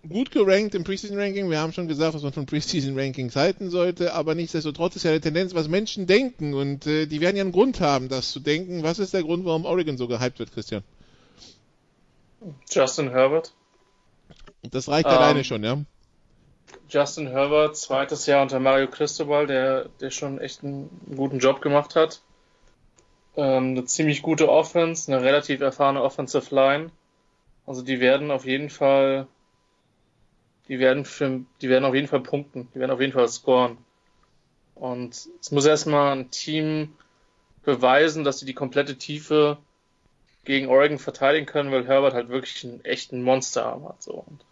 gut 0.07 0.31
gerankt 0.33 0.75
im 0.75 0.85
Preseason 0.85 1.19
Ranking. 1.19 1.49
Wir 1.49 1.61
haben 1.61 1.73
schon 1.73 1.89
gesagt, 1.89 2.13
was 2.13 2.23
man 2.23 2.35
von 2.35 2.45
Preseason 2.45 2.99
Rankings 2.99 3.37
halten 3.37 3.71
sollte, 3.71 4.13
aber 4.13 4.35
nichtsdestotrotz 4.35 4.97
ist 4.97 5.05
ja 5.05 5.13
eine 5.13 5.23
Tendenz, 5.23 5.55
was 5.55 5.69
Menschen 5.69 6.07
denken 6.07 6.53
und 6.53 6.87
äh, 6.87 7.07
die 7.07 7.23
werden 7.23 7.37
ja 7.37 7.43
einen 7.43 7.53
Grund 7.53 7.81
haben, 7.81 8.11
das 8.11 8.33
zu 8.33 8.41
denken. 8.41 8.83
Was 8.83 8.99
ist 8.99 9.15
der 9.15 9.23
Grund, 9.23 9.47
warum 9.47 9.65
Oregon 9.65 9.97
so 9.97 10.09
gehypt 10.09 10.41
wird, 10.41 10.53
Christian? 10.53 10.83
Justin 12.71 13.09
Herbert. 13.09 13.55
Das 14.71 14.89
reicht 14.89 15.07
ähm, 15.07 15.13
alleine 15.13 15.45
schon, 15.45 15.63
ja. 15.65 15.79
Justin 16.89 17.29
Herbert, 17.29 17.77
zweites 17.77 18.27
Jahr 18.27 18.43
unter 18.43 18.61
Mario 18.61 18.89
Cristobal, 18.89 19.47
der, 19.47 19.89
der 20.01 20.11
schon 20.11 20.41
echt 20.41 20.63
einen 20.63 20.89
guten 21.15 21.39
Job 21.39 21.61
gemacht 21.61 21.97
hat. 21.97 22.21
Ähm, 23.37 23.71
eine 23.71 23.85
ziemlich 23.85 24.23
gute 24.23 24.49
Offense, 24.49 25.13
eine 25.13 25.23
relativ 25.23 25.61
erfahrene 25.61 26.03
Offensive 26.03 26.55
Line. 26.55 26.91
Also 27.67 27.83
die 27.83 28.01
werden 28.01 28.31
auf 28.31 28.45
jeden 28.45 28.71
Fall, 28.71 29.27
die 30.69 30.79
werden 30.79 31.05
für, 31.05 31.41
die 31.61 31.69
werden 31.69 31.85
auf 31.85 31.95
jeden 31.95 32.09
Fall 32.09 32.21
punkten, 32.21 32.69
die 32.75 32.81
werden 32.81 32.91
auf 32.91 33.01
jeden 33.01 33.13
Fall 33.13 33.29
scoren. 33.29 33.79
Und 34.75 35.29
es 35.41 35.51
muss 35.51 35.65
erstmal 35.65 36.17
ein 36.17 36.31
Team 36.31 36.95
beweisen, 37.65 38.25
dass 38.25 38.39
sie 38.39 38.47
die 38.47 38.55
komplette 38.55 38.97
Tiefe 38.99 39.59
gegen 40.45 40.69
Oregon 40.69 40.99
verteidigen 40.99 41.47
können, 41.47 41.73
weil 41.73 41.87
Herbert 41.87 42.15
halt 42.15 42.29
wirklich 42.29 42.65
einen 42.65 42.85
echten 42.85 43.23
Monsterarm 43.23 43.89
hat. 43.89 44.03
So. 44.03 44.13
Und 44.13 44.45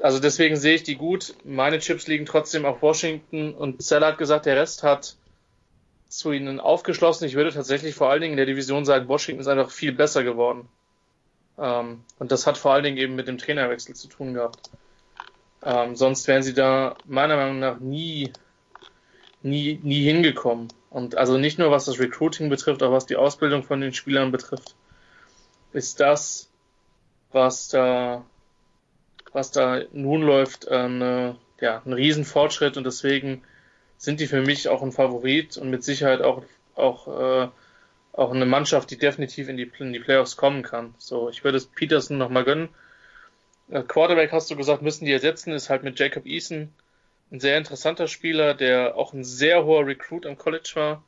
also 0.00 0.18
deswegen 0.18 0.56
sehe 0.56 0.74
ich 0.74 0.82
die 0.82 0.96
gut. 0.96 1.34
Meine 1.44 1.78
Chips 1.78 2.06
liegen 2.06 2.26
trotzdem 2.26 2.64
auf 2.64 2.82
Washington 2.82 3.54
und 3.54 3.82
Zeller 3.82 4.08
hat 4.08 4.18
gesagt, 4.18 4.46
der 4.46 4.56
Rest 4.56 4.82
hat 4.82 5.16
zu 6.08 6.32
ihnen 6.32 6.58
aufgeschlossen. 6.58 7.26
Ich 7.26 7.34
würde 7.34 7.52
tatsächlich 7.52 7.94
vor 7.94 8.10
allen 8.10 8.20
Dingen 8.20 8.32
in 8.32 8.38
der 8.38 8.46
Division 8.46 8.84
sagen, 8.84 9.08
Washington 9.08 9.40
ist 9.40 9.46
einfach 9.46 9.70
viel 9.70 9.92
besser 9.92 10.24
geworden. 10.24 10.68
Ähm, 11.58 12.02
und 12.18 12.32
das 12.32 12.46
hat 12.46 12.58
vor 12.58 12.72
allen 12.72 12.84
Dingen 12.84 12.96
eben 12.96 13.14
mit 13.14 13.28
dem 13.28 13.38
Trainerwechsel 13.38 13.94
zu 13.94 14.08
tun 14.08 14.34
gehabt. 14.34 14.70
Ähm, 15.62 15.94
sonst 15.94 16.26
wären 16.26 16.42
sie 16.42 16.54
da 16.54 16.96
meiner 17.04 17.36
Meinung 17.36 17.58
nach 17.58 17.78
nie, 17.78 18.32
nie, 19.42 19.78
nie 19.82 20.02
hingekommen. 20.02 20.68
Und 20.88 21.16
also 21.16 21.36
nicht 21.36 21.58
nur 21.58 21.70
was 21.70 21.84
das 21.84 22.00
Recruiting 22.00 22.48
betrifft, 22.48 22.82
auch 22.82 22.92
was 22.92 23.06
die 23.06 23.16
Ausbildung 23.16 23.62
von 23.62 23.80
den 23.80 23.92
Spielern 23.92 24.32
betrifft, 24.32 24.74
ist 25.72 26.00
das, 26.00 26.48
was 27.30 27.68
da 27.68 28.24
was 29.32 29.50
da 29.50 29.82
nun 29.92 30.22
läuft, 30.22 30.66
äh, 30.66 31.34
ja, 31.60 31.82
ein 31.84 31.92
Riesenfortschritt 31.92 32.76
und 32.76 32.84
deswegen 32.84 33.42
sind 33.96 34.20
die 34.20 34.26
für 34.26 34.40
mich 34.40 34.68
auch 34.68 34.82
ein 34.82 34.92
Favorit 34.92 35.56
und 35.58 35.70
mit 35.70 35.84
Sicherheit 35.84 36.22
auch, 36.22 36.42
auch, 36.74 37.06
äh, 37.06 37.48
auch 38.12 38.32
eine 38.32 38.46
Mannschaft, 38.46 38.90
die 38.90 38.98
definitiv 38.98 39.48
in 39.48 39.56
die, 39.56 39.70
in 39.78 39.92
die 39.92 40.00
Playoffs 40.00 40.36
kommen 40.36 40.62
kann. 40.62 40.94
So, 40.98 41.28
ich 41.28 41.44
würde 41.44 41.58
es 41.58 41.66
Peterson 41.66 42.18
nochmal 42.18 42.44
gönnen. 42.44 42.70
Äh, 43.70 43.82
Quarterback 43.82 44.32
hast 44.32 44.50
du 44.50 44.56
gesagt, 44.56 44.82
müssen 44.82 45.04
die 45.04 45.12
ersetzen, 45.12 45.52
ist 45.52 45.70
halt 45.70 45.82
mit 45.82 45.98
Jacob 45.98 46.26
Eason 46.26 46.72
ein 47.30 47.40
sehr 47.40 47.58
interessanter 47.58 48.08
Spieler, 48.08 48.54
der 48.54 48.96
auch 48.96 49.12
ein 49.12 49.22
sehr 49.22 49.64
hoher 49.64 49.86
Recruit 49.86 50.26
am 50.26 50.36
College 50.36 50.72
war. 50.74 51.04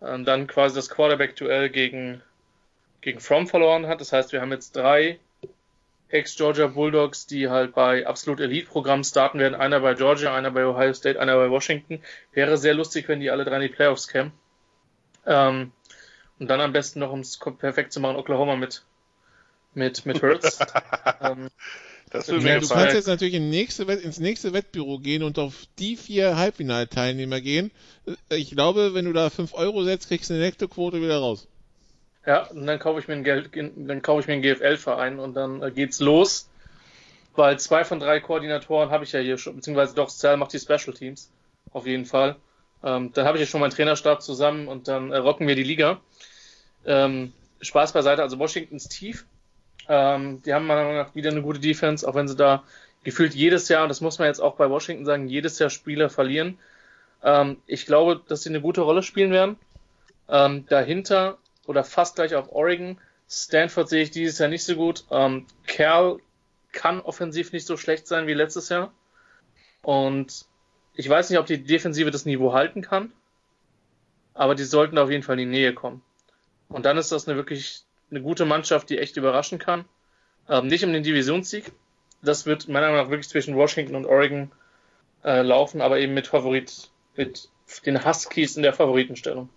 Und 0.00 0.24
dann 0.24 0.46
quasi 0.46 0.76
das 0.76 0.88
Quarterback-Duell 0.90 1.70
gegen, 1.70 2.22
gegen 3.00 3.20
From 3.20 3.48
verloren 3.48 3.86
hat. 3.86 4.00
Das 4.00 4.12
heißt, 4.12 4.32
wir 4.32 4.40
haben 4.40 4.52
jetzt 4.52 4.76
drei 4.76 5.18
Ex-Georgia 6.10 6.68
Bulldogs, 6.68 7.26
die 7.26 7.48
halt 7.48 7.74
bei 7.74 8.06
absolut 8.06 8.40
Elite-Programmen 8.40 9.04
starten 9.04 9.38
werden. 9.38 9.54
Einer 9.54 9.80
bei 9.80 9.94
Georgia, 9.94 10.34
einer 10.34 10.50
bei 10.50 10.66
Ohio 10.66 10.94
State, 10.94 11.20
einer 11.20 11.36
bei 11.36 11.50
Washington. 11.50 12.00
Wäre 12.32 12.56
sehr 12.56 12.74
lustig, 12.74 13.08
wenn 13.08 13.20
die 13.20 13.30
alle 13.30 13.44
drei 13.44 13.56
in 13.56 13.62
die 13.62 13.68
Playoffs 13.68 14.08
kämen. 14.08 14.32
Ähm, 15.26 15.72
und 16.38 16.48
dann 16.48 16.60
am 16.60 16.72
besten 16.72 17.00
noch, 17.00 17.12
um 17.12 17.20
es 17.20 17.38
perfekt 17.58 17.92
zu 17.92 18.00
machen, 18.00 18.16
Oklahoma 18.16 18.56
mit, 18.56 18.84
mit, 19.74 20.06
mit 20.06 20.22
Hurts. 20.22 20.58
ähm, 21.20 21.48
das 22.10 22.26
ja, 22.28 22.58
du 22.58 22.68
kannst 22.68 22.94
jetzt 22.94 23.06
natürlich 23.06 23.34
in 23.34 23.50
nächste, 23.50 23.82
ins 23.84 24.18
nächste 24.18 24.54
Wettbüro 24.54 24.98
gehen 24.98 25.22
und 25.22 25.38
auf 25.38 25.66
die 25.78 25.96
vier 25.96 26.36
Halbfinalteilnehmer 26.36 27.42
gehen. 27.42 27.70
Ich 28.30 28.50
glaube, 28.50 28.94
wenn 28.94 29.04
du 29.04 29.12
da 29.12 29.28
5 29.28 29.52
Euro 29.52 29.84
setzt, 29.84 30.08
kriegst 30.08 30.30
du 30.30 30.34
eine 30.34 30.44
Nettoquote 30.44 31.02
wieder 31.02 31.18
raus. 31.18 31.48
Ja, 32.28 32.42
und 32.48 32.66
dann 32.66 32.78
kaufe 32.78 33.00
ich 33.00 33.08
mir 33.08 33.14
ein 33.14 33.24
Geld, 33.24 33.52
dann 33.54 34.02
kaufe 34.02 34.20
ich 34.20 34.26
mir 34.26 34.34
einen 34.34 34.42
GFL-Verein 34.42 35.18
und 35.18 35.32
dann 35.32 35.62
äh, 35.62 35.70
geht's 35.70 35.98
los. 35.98 36.50
Weil 37.34 37.58
zwei 37.58 37.86
von 37.86 38.00
drei 38.00 38.20
Koordinatoren 38.20 38.90
habe 38.90 39.04
ich 39.04 39.12
ja 39.12 39.20
hier 39.20 39.38
schon, 39.38 39.56
beziehungsweise 39.56 39.94
doch, 39.94 40.10
Zell 40.10 40.36
macht 40.36 40.52
die 40.52 40.58
Special 40.58 40.92
Teams. 40.92 41.30
Auf 41.70 41.86
jeden 41.86 42.04
Fall. 42.04 42.36
Ähm, 42.84 43.14
dann 43.14 43.24
habe 43.24 43.38
ich 43.38 43.44
ja 43.44 43.46
schon 43.46 43.62
meinen 43.62 43.70
Trainerstab 43.70 44.20
zusammen 44.20 44.68
und 44.68 44.88
dann 44.88 45.10
äh, 45.10 45.16
rocken 45.16 45.48
wir 45.48 45.54
die 45.54 45.62
Liga. 45.62 46.02
Ähm, 46.84 47.32
Spaß 47.62 47.92
beiseite, 47.92 48.20
also 48.20 48.38
Washingtons 48.38 48.90
tief. 48.90 49.24
Ähm, 49.88 50.42
die 50.42 50.52
haben 50.52 50.66
meiner 50.66 50.82
Meinung 50.82 50.96
nach 50.98 51.14
wieder 51.14 51.30
eine 51.30 51.40
gute 51.40 51.60
Defense, 51.60 52.06
auch 52.06 52.14
wenn 52.14 52.28
sie 52.28 52.36
da 52.36 52.62
gefühlt 53.04 53.34
jedes 53.34 53.70
Jahr, 53.70 53.84
und 53.84 53.88
das 53.88 54.02
muss 54.02 54.18
man 54.18 54.28
jetzt 54.28 54.40
auch 54.40 54.56
bei 54.56 54.68
Washington 54.68 55.06
sagen, 55.06 55.28
jedes 55.28 55.58
Jahr 55.58 55.70
Spieler 55.70 56.10
verlieren. 56.10 56.58
Ähm, 57.22 57.56
ich 57.66 57.86
glaube, 57.86 58.20
dass 58.28 58.42
sie 58.42 58.50
eine 58.50 58.60
gute 58.60 58.82
Rolle 58.82 59.02
spielen 59.02 59.30
werden. 59.30 59.56
Ähm, 60.28 60.66
dahinter 60.68 61.38
oder 61.68 61.84
fast 61.84 62.16
gleich 62.16 62.34
auf 62.34 62.50
Oregon. 62.50 62.98
Stanford 63.28 63.88
sehe 63.88 64.02
ich 64.02 64.10
dieses 64.10 64.38
Jahr 64.38 64.48
nicht 64.48 64.64
so 64.64 64.74
gut. 64.74 65.04
Ähm, 65.10 65.46
Kerl 65.66 66.18
kann 66.72 67.00
offensiv 67.00 67.52
nicht 67.52 67.66
so 67.66 67.76
schlecht 67.76 68.06
sein 68.06 68.26
wie 68.26 68.34
letztes 68.34 68.70
Jahr. 68.70 68.92
Und 69.82 70.46
ich 70.94 71.08
weiß 71.08 71.28
nicht, 71.28 71.38
ob 71.38 71.46
die 71.46 71.62
Defensive 71.62 72.10
das 72.10 72.24
Niveau 72.24 72.54
halten 72.54 72.80
kann. 72.80 73.12
Aber 74.32 74.54
die 74.54 74.64
sollten 74.64 74.98
auf 74.98 75.10
jeden 75.10 75.22
Fall 75.22 75.38
in 75.38 75.50
die 75.50 75.58
Nähe 75.58 75.74
kommen. 75.74 76.02
Und 76.68 76.86
dann 76.86 76.96
ist 76.96 77.12
das 77.12 77.28
eine 77.28 77.36
wirklich 77.36 77.82
eine 78.10 78.22
gute 78.22 78.46
Mannschaft, 78.46 78.88
die 78.88 78.98
echt 78.98 79.18
überraschen 79.18 79.58
kann. 79.58 79.84
Ähm, 80.48 80.68
nicht 80.68 80.84
um 80.84 80.92
den 80.92 81.02
Divisionssieg. 81.02 81.72
Das 82.22 82.46
wird 82.46 82.66
meiner 82.68 82.86
Meinung 82.86 83.04
nach 83.04 83.10
wirklich 83.10 83.28
zwischen 83.28 83.56
Washington 83.56 83.94
und 83.94 84.06
Oregon 84.06 84.50
äh, 85.22 85.42
laufen, 85.42 85.82
aber 85.82 85.98
eben 85.98 86.14
mit 86.14 86.26
Favorit, 86.26 86.90
mit 87.14 87.50
den 87.84 88.04
Huskies 88.06 88.56
in 88.56 88.62
der 88.62 88.72
Favoritenstellung. 88.72 89.50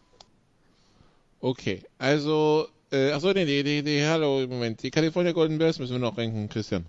Okay, 1.42 1.82
also, 1.98 2.68
äh, 2.92 3.12
achso, 3.12 3.34
nee, 3.34 3.46
die, 3.46 3.64
die, 3.64 3.84
die, 3.84 4.06
hallo, 4.06 4.46
Moment, 4.48 4.84
die 4.84 4.92
California 4.92 5.32
Golden 5.32 5.58
Bears 5.58 5.80
müssen 5.80 5.94
wir 5.94 6.00
noch 6.00 6.18
ranken, 6.18 6.48
Christian. 6.50 6.86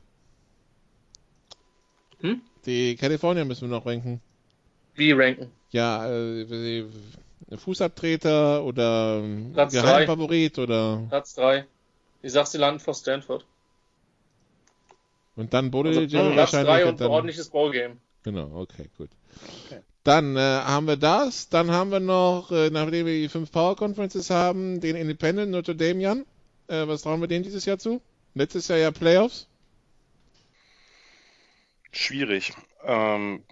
Hm? 2.20 2.42
Die 2.66 2.94
California 2.96 3.46
müssen 3.46 3.70
wir 3.70 3.76
noch 3.76 3.86
ranken. 3.86 4.20
Wie 4.94 5.12
ranken? 5.12 5.50
Ja, 5.70 6.06
äh, 6.06 6.84
Fußabtreter 7.56 8.62
oder 8.62 9.22
Platz 9.54 9.72
Geheimfavorit 9.72 10.58
oder? 10.58 11.02
Platz 11.08 11.34
3. 11.34 11.66
Ich 12.20 12.32
sag, 12.32 12.46
sie 12.46 12.58
landen 12.58 12.78
vor 12.78 12.94
Stanford. 12.94 13.46
Und 15.34 15.54
dann 15.54 15.70
Bode 15.70 15.88
also, 15.88 16.32
Platz 16.32 16.50
3 16.50 16.86
und 16.86 17.00
ein 17.00 17.08
ordentliches 17.08 17.48
Ballgame. 17.48 17.96
Genau, 18.22 18.50
okay, 18.54 18.90
gut. 18.98 19.08
Okay. 19.66 19.80
Dann 20.04 20.36
äh, 20.36 20.40
haben 20.40 20.86
wir 20.86 20.96
das. 20.96 21.48
Dann 21.48 21.70
haben 21.70 21.90
wir 21.90 22.00
noch, 22.00 22.50
äh, 22.50 22.70
nachdem 22.70 23.06
wir 23.06 23.14
die 23.14 23.28
fünf 23.28 23.52
Power 23.52 23.76
Conferences 23.76 24.30
haben, 24.30 24.80
den 24.80 24.96
Independent 24.96 25.50
Notre 25.50 25.76
Dame 25.76 26.00
Jan. 26.00 26.26
Äh, 26.66 26.88
was 26.88 27.02
trauen 27.02 27.20
wir 27.20 27.28
denen 27.28 27.44
dieses 27.44 27.64
Jahr 27.64 27.78
zu? 27.78 28.02
Letztes 28.34 28.68
Jahr 28.68 28.78
ja 28.78 28.90
Playoffs. 28.90 29.46
Schwierig. 31.92 32.52
Ähm, 32.84 33.44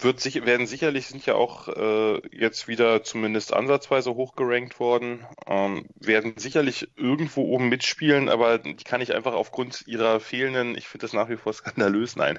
wird 0.00 0.20
sich, 0.20 0.44
werden 0.44 0.66
sicherlich 0.66 1.06
sind 1.06 1.24
ja 1.26 1.34
auch 1.34 1.68
äh, 1.68 2.20
jetzt 2.30 2.68
wieder 2.68 3.02
zumindest 3.02 3.52
ansatzweise 3.52 4.14
hochgerankt 4.14 4.80
worden, 4.80 5.26
ähm, 5.46 5.86
werden 5.96 6.34
sicherlich 6.36 6.88
irgendwo 6.96 7.42
oben 7.42 7.68
mitspielen, 7.68 8.28
aber 8.28 8.58
die 8.58 8.76
kann 8.76 9.00
ich 9.00 9.14
einfach 9.14 9.34
aufgrund 9.34 9.86
ihrer 9.86 10.20
fehlenden, 10.20 10.76
ich 10.76 10.88
finde 10.88 11.04
das 11.04 11.12
nach 11.12 11.28
wie 11.28 11.36
vor 11.36 11.52
skandalös, 11.52 12.16
nein, 12.16 12.38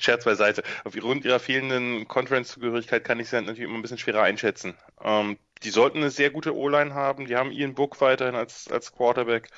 Scherz 0.00 0.24
beiseite, 0.24 0.62
aufgrund 0.84 1.24
ihrer 1.24 1.40
fehlenden 1.40 2.06
Conference-Zugehörigkeit 2.08 3.04
kann 3.04 3.20
ich 3.20 3.28
sie 3.28 3.36
natürlich 3.36 3.60
immer 3.60 3.74
ein 3.74 3.82
bisschen 3.82 3.98
schwerer 3.98 4.22
einschätzen. 4.22 4.74
Ähm, 5.02 5.38
die 5.62 5.70
sollten 5.70 5.98
eine 5.98 6.10
sehr 6.10 6.30
gute 6.30 6.54
O-Line 6.54 6.94
haben, 6.94 7.26
die 7.26 7.36
haben 7.36 7.50
Ian 7.50 7.74
Book 7.74 8.00
weiterhin 8.00 8.34
als, 8.34 8.70
als 8.70 8.92
Quarterback 8.92 9.50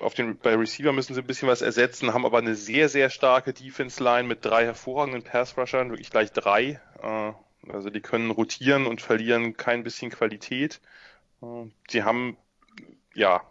auf 0.00 0.14
den, 0.14 0.38
bei 0.38 0.54
Receiver 0.54 0.92
müssen 0.92 1.14
sie 1.14 1.20
ein 1.20 1.26
bisschen 1.26 1.48
was 1.48 1.62
ersetzen, 1.62 2.14
haben 2.14 2.24
aber 2.24 2.38
eine 2.38 2.54
sehr, 2.54 2.88
sehr 2.88 3.10
starke 3.10 3.52
Defense-Line 3.52 4.26
mit 4.26 4.44
drei 4.44 4.64
hervorragenden 4.64 5.22
Pass-Rushern, 5.22 5.90
wirklich 5.90 6.10
gleich 6.10 6.32
drei. 6.32 6.80
Äh, 7.02 7.32
also 7.70 7.90
die 7.90 8.00
können 8.00 8.30
rotieren 8.30 8.86
und 8.86 9.00
verlieren 9.00 9.56
kein 9.56 9.82
bisschen 9.82 10.10
Qualität. 10.10 10.80
Äh, 11.42 11.66
die 11.90 12.02
haben, 12.02 12.36
ja, 13.14 13.42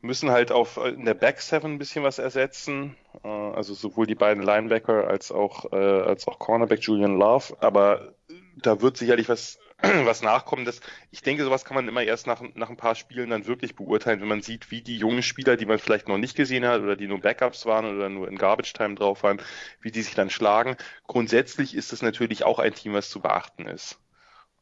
müssen 0.00 0.30
halt 0.30 0.50
auf 0.50 0.78
in 0.78 1.04
der 1.04 1.14
Back 1.14 1.40
Seven 1.40 1.72
ein 1.72 1.78
bisschen 1.78 2.02
was 2.02 2.18
ersetzen. 2.18 2.96
Äh, 3.22 3.28
also 3.28 3.74
sowohl 3.74 4.06
die 4.06 4.14
beiden 4.14 4.42
Linebacker 4.42 5.06
als 5.06 5.30
auch, 5.30 5.70
als 5.72 6.26
auch 6.26 6.38
Cornerback 6.38 6.80
Julian 6.80 7.18
Love. 7.18 7.56
Aber 7.60 8.14
da 8.56 8.80
wird 8.80 8.96
sicherlich 8.96 9.28
was 9.28 9.58
was 10.04 10.22
nachkommen. 10.22 10.64
Das, 10.64 10.80
ich 11.10 11.22
denke, 11.22 11.44
sowas 11.44 11.64
kann 11.64 11.74
man 11.74 11.88
immer 11.88 12.02
erst 12.02 12.26
nach, 12.26 12.42
nach 12.54 12.70
ein 12.70 12.76
paar 12.76 12.94
Spielen 12.94 13.30
dann 13.30 13.46
wirklich 13.46 13.76
beurteilen, 13.76 14.20
wenn 14.20 14.28
man 14.28 14.42
sieht, 14.42 14.70
wie 14.70 14.82
die 14.82 14.96
jungen 14.96 15.22
Spieler, 15.22 15.56
die 15.56 15.66
man 15.66 15.78
vielleicht 15.78 16.08
noch 16.08 16.18
nicht 16.18 16.36
gesehen 16.36 16.66
hat 16.66 16.82
oder 16.82 16.96
die 16.96 17.06
nur 17.06 17.20
Backups 17.20 17.66
waren 17.66 17.86
oder 17.86 18.08
nur 18.08 18.28
in 18.28 18.36
Garbage 18.36 18.72
Time 18.72 18.94
drauf 18.94 19.22
waren, 19.22 19.40
wie 19.80 19.90
die 19.90 20.02
sich 20.02 20.14
dann 20.14 20.30
schlagen. 20.30 20.76
Grundsätzlich 21.06 21.74
ist 21.74 21.92
es 21.92 22.02
natürlich 22.02 22.44
auch 22.44 22.58
ein 22.58 22.74
Team, 22.74 22.92
was 22.92 23.10
zu 23.10 23.20
beachten 23.20 23.66
ist. 23.66 23.98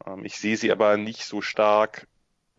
Ähm, 0.07 0.25
ich 0.25 0.39
sehe 0.39 0.57
sie 0.57 0.73
aber 0.73 0.97
nicht 0.97 1.25
so 1.25 1.41
stark 1.41 2.07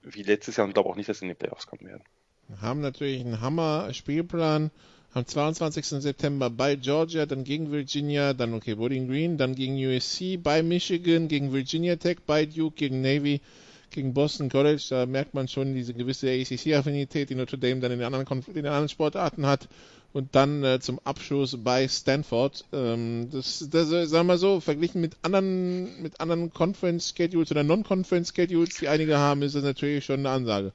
wie 0.02 0.24
letztes 0.24 0.58
Jahr 0.58 0.66
und 0.66 0.74
glaube 0.74 0.90
auch 0.90 0.96
nicht, 0.96 1.10
dass 1.10 1.20
sie 1.20 1.26
in 1.26 1.30
die 1.30 1.36
Playoffs 1.36 1.68
kommen 1.68 1.86
werden. 1.86 2.04
Wir 2.48 2.62
haben 2.62 2.82
natürlich 2.82 3.22
einen 3.22 3.42
Hammer-Spielplan 3.42 4.72
am 5.14 5.26
22. 5.26 5.86
September 5.86 6.50
bei 6.50 6.76
Georgia, 6.76 7.26
dann 7.26 7.44
gegen 7.44 7.72
Virginia, 7.72 8.34
dann 8.34 8.54
okay, 8.54 8.76
Bowling 8.76 9.08
Green, 9.08 9.38
dann 9.38 9.56
gegen 9.56 9.76
USC, 9.76 10.38
bei 10.38 10.62
Michigan, 10.62 11.28
gegen 11.28 11.52
Virginia 11.52 11.96
Tech, 11.96 12.18
bei 12.28 12.46
Duke, 12.46 12.76
gegen 12.76 13.02
Navy, 13.02 13.42
gegen 13.90 14.14
Boston 14.14 14.50
College. 14.50 14.86
Da 14.90 15.06
merkt 15.08 15.34
man 15.34 15.48
schon 15.48 15.74
diese 15.74 15.96
gewisse 15.96 16.30
ACC-Affinität, 16.30 17.30
die 17.30 17.36
Notre 17.36 17.58
Dame 17.58 17.80
dann 17.80 17.92
in 17.92 18.00
den 18.00 18.06
anderen, 18.06 18.26
Konf 18.26 18.48
in 18.50 18.54
den 18.54 18.68
anderen 18.68 18.90
Sportarten 18.90 19.46
hat. 19.48 19.68
Und 20.12 20.34
dann 20.34 20.64
äh, 20.64 20.80
zum 20.80 21.00
Abschluss 21.04 21.56
bei 21.64 21.88
Stanford. 21.88 22.66
Ähm, 22.72 23.30
das, 23.32 23.68
das 23.70 23.90
sagen 23.90 24.12
wir 24.12 24.24
mal 24.24 24.38
so, 24.38 24.60
verglichen 24.60 25.02
mit 25.02 25.18
anderen, 25.22 26.02
mit 26.02 26.20
anderen 26.20 26.52
Conference-Schedules 26.52 27.52
oder 27.52 27.64
Non-Conference-Schedules, 27.64 28.76
die 28.80 28.88
einige 28.88 29.18
haben, 29.18 29.44
ist 29.44 29.54
das 29.56 29.64
natürlich 29.64 30.06
schon 30.06 30.20
eine 30.20 30.30
Ansage. 30.30 30.74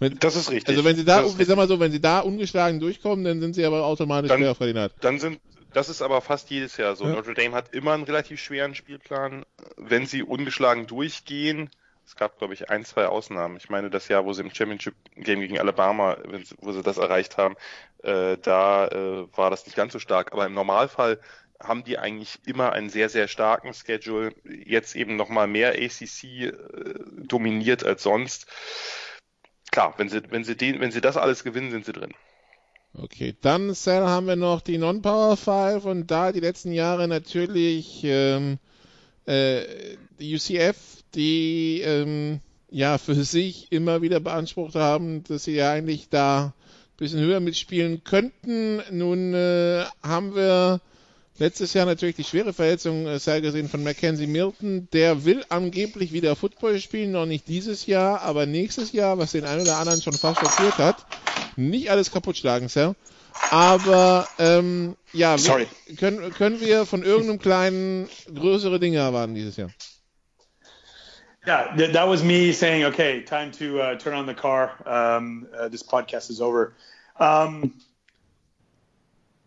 Wenn, 0.00 0.18
das 0.18 0.34
ist 0.34 0.50
richtig. 0.50 0.68
Also 0.68 0.84
wenn 0.84 0.96
sie 0.96 1.04
da, 1.04 1.24
ich 1.24 1.46
sag 1.46 1.56
mal 1.56 1.68
so, 1.68 1.78
wenn 1.78 1.92
sie 1.92 2.00
da 2.00 2.20
ungeschlagen 2.20 2.80
durchkommen, 2.80 3.24
dann 3.24 3.40
sind 3.40 3.54
sie 3.54 3.64
aber 3.66 3.84
automatisch 3.84 4.30
dann, 4.30 4.38
Playoff-Kandidat. 4.38 4.92
Dann 5.02 5.20
sind, 5.20 5.40
das 5.74 5.90
ist 5.90 6.00
aber 6.00 6.22
fast 6.22 6.48
jedes 6.50 6.78
Jahr 6.78 6.96
so. 6.96 7.04
Ja. 7.04 7.12
Notre 7.12 7.34
Dame 7.34 7.54
hat 7.54 7.74
immer 7.74 7.92
einen 7.92 8.04
relativ 8.04 8.40
schweren 8.40 8.74
Spielplan. 8.74 9.44
Wenn 9.76 10.06
sie 10.06 10.22
ungeschlagen 10.22 10.86
durchgehen, 10.86 11.68
es 12.06 12.16
gab, 12.16 12.38
glaube 12.38 12.54
ich, 12.54 12.70
ein, 12.70 12.84
zwei 12.84 13.06
Ausnahmen. 13.06 13.58
Ich 13.58 13.68
meine, 13.68 13.90
das 13.90 14.08
Jahr, 14.08 14.24
wo 14.24 14.32
sie 14.32 14.40
im 14.40 14.52
Championship-Game 14.52 15.40
gegen 15.40 15.60
Alabama, 15.60 16.16
wo 16.60 16.72
sie 16.72 16.82
das 16.82 16.96
erreicht 16.96 17.36
haben, 17.36 17.56
äh, 18.02 18.38
da 18.38 18.88
äh, 18.88 19.26
war 19.36 19.50
das 19.50 19.66
nicht 19.66 19.76
ganz 19.76 19.92
so 19.92 19.98
stark. 19.98 20.32
Aber 20.32 20.46
im 20.46 20.54
Normalfall 20.54 21.20
haben 21.62 21.84
die 21.84 21.98
eigentlich 21.98 22.38
immer 22.46 22.72
einen 22.72 22.88
sehr, 22.88 23.10
sehr 23.10 23.28
starken 23.28 23.74
Schedule. 23.74 24.32
Jetzt 24.44 24.96
eben 24.96 25.16
nochmal 25.16 25.46
mehr 25.46 25.72
ACC 25.72 26.24
äh, 26.24 26.54
dominiert 27.18 27.84
als 27.84 28.02
sonst 28.02 28.46
klar, 29.70 29.94
wenn 29.96 30.08
sie, 30.08 30.22
wenn 30.30 30.44
sie 30.44 30.56
den, 30.56 30.80
wenn 30.80 30.90
sie 30.90 31.00
das 31.00 31.16
alles 31.16 31.44
gewinnen, 31.44 31.70
sind 31.70 31.84
sie 31.84 31.92
drin. 31.92 32.12
Okay, 32.94 33.36
dann 33.40 33.72
Sal, 33.74 34.06
haben 34.08 34.26
wir 34.26 34.36
noch 34.36 34.60
die 34.60 34.78
Non-Power 34.78 35.36
5 35.36 35.84
und 35.84 36.10
da 36.10 36.32
die 36.32 36.40
letzten 36.40 36.72
Jahre 36.72 37.06
natürlich 37.06 38.00
ähm, 38.02 38.58
äh, 39.26 39.62
die 40.18 40.34
UCF, 40.34 40.76
die 41.14 41.82
ähm, 41.82 42.40
ja 42.68 42.98
für 42.98 43.14
sich 43.14 43.70
immer 43.70 44.02
wieder 44.02 44.18
beansprucht 44.18 44.74
haben, 44.74 45.22
dass 45.24 45.44
sie 45.44 45.54
ja 45.54 45.70
eigentlich 45.70 46.08
da 46.08 46.46
ein 46.46 46.52
bisschen 46.96 47.20
höher 47.20 47.38
mitspielen 47.40 48.02
könnten. 48.02 48.82
Nun 48.90 49.34
äh, 49.34 49.84
haben 50.02 50.34
wir 50.34 50.80
Letztes 51.40 51.72
Jahr 51.72 51.86
natürlich 51.86 52.16
die 52.16 52.24
schwere 52.24 52.52
Verletzung, 52.52 53.06
äh, 53.06 53.18
sei 53.18 53.40
gesehen 53.40 53.70
von 53.70 53.82
Mackenzie 53.82 54.26
Milton. 54.26 54.88
Der 54.92 55.24
will 55.24 55.42
angeblich 55.48 56.12
wieder 56.12 56.36
Football 56.36 56.78
spielen, 56.80 57.12
noch 57.12 57.24
nicht 57.24 57.48
dieses 57.48 57.86
Jahr, 57.86 58.20
aber 58.20 58.44
nächstes 58.44 58.92
Jahr, 58.92 59.16
was 59.16 59.32
den 59.32 59.46
einen 59.46 59.62
oder 59.62 59.78
anderen 59.78 60.02
schon 60.02 60.12
fast 60.12 60.40
schockiert 60.40 60.76
hat. 60.76 61.06
Nicht 61.56 61.90
alles 61.90 62.10
kaputt 62.10 62.36
schlagen, 62.36 62.68
Sir. 62.68 62.94
Aber 63.50 64.28
ähm, 64.38 64.98
ja, 65.14 65.38
Sorry. 65.38 65.66
können, 65.98 66.30
können 66.30 66.60
wir 66.60 66.84
von 66.84 67.02
irgendeinem 67.02 67.38
kleinen 67.38 68.10
größere 68.34 68.78
Dinge 68.78 68.98
erwarten 68.98 69.34
dieses 69.34 69.56
Jahr? 69.56 69.70
Yeah, 71.46 71.74
that 71.74 72.06
was 72.06 72.22
me 72.22 72.52
saying, 72.52 72.84
okay, 72.84 73.24
time 73.24 73.50
to 73.52 73.80
uh, 73.80 73.96
turn 73.96 74.12
on 74.12 74.26
the 74.26 74.34
car. 74.34 74.72
Um, 74.84 75.46
uh, 75.58 75.70
this 75.70 75.82
podcast 75.82 76.28
is 76.28 76.42
over. 76.42 76.74
Um, 77.18 77.72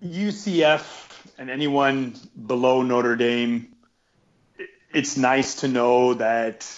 UCF 0.03 1.02
and 1.37 1.49
anyone 1.49 2.15
below 2.45 2.81
Notre 2.81 3.15
Dame, 3.15 3.75
it's 4.93 5.17
nice 5.17 5.55
to 5.61 5.67
know 5.67 6.13
that, 6.15 6.69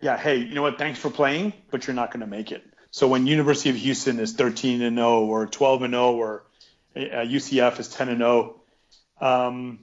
yeah, 0.00 0.16
hey, 0.16 0.36
you 0.36 0.54
know 0.54 0.62
what? 0.62 0.78
Thanks 0.78 0.98
for 0.98 1.10
playing, 1.10 1.52
but 1.70 1.86
you're 1.86 1.96
not 1.96 2.10
going 2.10 2.20
to 2.20 2.26
make 2.26 2.52
it. 2.52 2.64
So 2.90 3.08
when 3.08 3.26
University 3.26 3.70
of 3.70 3.76
Houston 3.76 4.20
is 4.20 4.34
13 4.34 4.82
and 4.82 4.96
0 4.96 5.24
or 5.26 5.46
12 5.46 5.82
and 5.82 5.92
0 5.92 6.12
or 6.12 6.44
uh, 6.94 7.00
UCF 7.00 7.78
is 7.78 7.88
10 7.88 8.08
and 8.08 8.18
0, 8.18 8.60
um, 9.20 9.80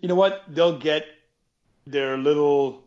you 0.00 0.08
know 0.08 0.14
what? 0.14 0.44
They'll 0.48 0.78
get 0.78 1.04
their 1.86 2.16
little 2.16 2.84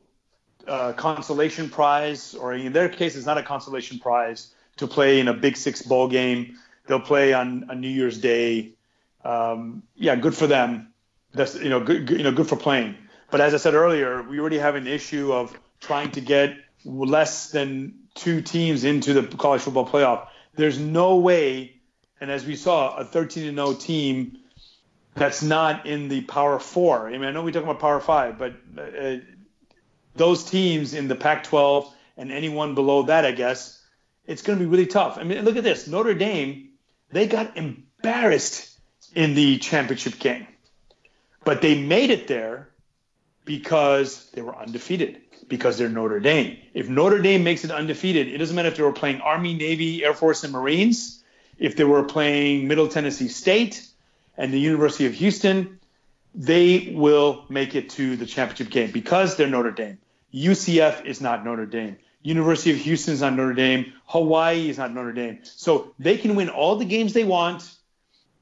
uh, 0.68 0.94
consolation 0.94 1.70
prize, 1.70 2.34
or 2.34 2.54
in 2.54 2.72
their 2.72 2.90
case, 2.90 3.16
it's 3.16 3.26
not 3.26 3.38
a 3.38 3.44
consolation 3.44 4.00
prize 4.00 4.54
to 4.78 4.88
play 4.88 5.20
in 5.20 5.28
a 5.28 5.34
Big 5.34 5.58
Six 5.58 5.82
bowl 5.82 6.08
game. 6.08 6.58
They'll 6.88 7.00
play 7.00 7.34
on, 7.34 7.70
on 7.70 7.82
New 7.82 7.90
Year's 7.90 8.18
Day 8.18 8.74
um, 9.24 9.84
yeah, 9.96 10.16
good 10.16 10.36
for 10.36 10.48
them. 10.48 10.94
That's 11.34 11.56
you 11.56 11.70
know 11.70 11.80
good, 11.80 12.10
you 12.10 12.24
know 12.24 12.32
good 12.32 12.48
for 12.48 12.56
playing. 12.56 12.96
But 13.30 13.42
as 13.42 13.54
I 13.54 13.58
said 13.58 13.74
earlier, 13.74 14.22
we 14.22 14.40
already 14.40 14.58
have 14.58 14.76
an 14.76 14.88
issue 14.88 15.32
of 15.32 15.58
trying 15.80 16.12
to 16.12 16.22
get 16.22 16.58
less 16.84 17.52
than 17.52 17.94
two 18.16 18.42
teams 18.42 18.84
into 18.84 19.14
the 19.14 19.24
college 19.38 19.62
football 19.62 19.88
playoff. 19.88 20.28
There's 20.56 20.78
no 20.78 21.18
way, 21.18 21.80
and 22.20 22.30
as 22.30 22.46
we 22.46 22.56
saw, 22.56 22.98
a 22.98 23.06
13 23.06 23.56
0 23.56 23.74
team 23.74 24.38
that's 25.14 25.42
not 25.42 25.86
in 25.86 26.10
the 26.10 26.22
Power 26.22 26.60
Four. 26.60 27.08
I 27.08 27.12
mean, 27.12 27.24
I 27.24 27.32
know 27.32 27.44
we 27.44 27.52
talk 27.52 27.64
about 27.64 27.80
Power 27.80 28.00
Five, 28.00 28.38
but 28.38 28.56
uh, 28.78 29.18
those 30.16 30.44
teams 30.44 30.94
in 30.94 31.08
the 31.08 31.16
Pac-12 31.16 31.90
and 32.18 32.32
anyone 32.32 32.76
below 32.76 33.04
that, 33.04 33.26
I 33.26 33.32
guess, 33.32 33.82
it's 34.26 34.42
going 34.42 34.60
to 34.60 34.66
be 34.66 34.70
really 34.70 34.88
tough. 34.88 35.18
I 35.18 35.24
mean, 35.24 35.44
look 35.44 35.56
at 35.56 35.64
this: 35.64 35.88
Notre 35.88 36.14
Dame, 36.14 36.70
they 37.12 37.28
got 37.28 37.56
embarrassed 37.56 38.71
in 39.14 39.34
the 39.34 39.58
championship 39.58 40.20
game. 40.20 40.48
But 41.44 41.62
they 41.62 41.80
made 41.80 42.12
it 42.12 42.28
there 42.28 42.70
because 43.46 44.30
they 44.32 44.42
were 44.42 44.56
undefeated, 44.56 45.22
because 45.48 45.78
they're 45.78 45.90
Notre 45.90 46.20
Dame. 46.20 46.58
If 46.74 46.88
Notre 46.88 47.22
Dame 47.22 47.44
makes 47.44 47.64
it 47.64 47.72
undefeated, 47.72 48.28
it 48.28 48.38
doesn't 48.38 48.56
matter 48.56 48.70
if 48.70 48.78
they 48.78 48.84
were 48.84 48.94
playing 48.94 49.22
Army, 49.22 49.54
Navy, 49.54 50.04
Air 50.04 50.14
Force, 50.14 50.44
and 50.44 50.54
Marines, 50.54 51.24
if 51.58 51.76
they 51.76 51.84
were 51.84 52.04
playing 52.04 52.68
Middle 52.68 52.88
Tennessee 52.88 53.28
State 53.28 53.86
and 54.38 54.54
the 54.54 54.60
University 54.60 55.06
of 55.06 55.14
Houston, 55.14 55.80
they 56.34 56.94
will 56.96 57.46
make 57.50 57.76
it 57.76 57.90
to 57.92 58.16
the 58.16 58.26
championship 58.26 58.70
game 58.70 58.92
because 58.92 59.36
they're 59.36 59.48
Notre 59.48 59.72
Dame. 59.72 59.98
UCF 60.34 61.06
is 61.06 61.20
not 61.20 61.44
Notre 61.44 61.66
Dame. 61.66 61.98
University 62.24 62.72
of 62.72 62.78
Houston 62.78 63.14
is 63.14 63.22
not 63.22 63.34
Notre 63.34 63.54
Dame. 63.54 63.94
Hawaii 64.06 64.70
is 64.70 64.78
not 64.78 64.94
Notre 64.94 65.12
Dame. 65.12 65.40
So 65.44 65.94
they 66.00 66.18
can 66.18 66.36
win 66.36 66.50
all 66.50 66.78
the 66.78 66.86
games 66.86 67.14
they 67.14 67.24
want 67.24 67.70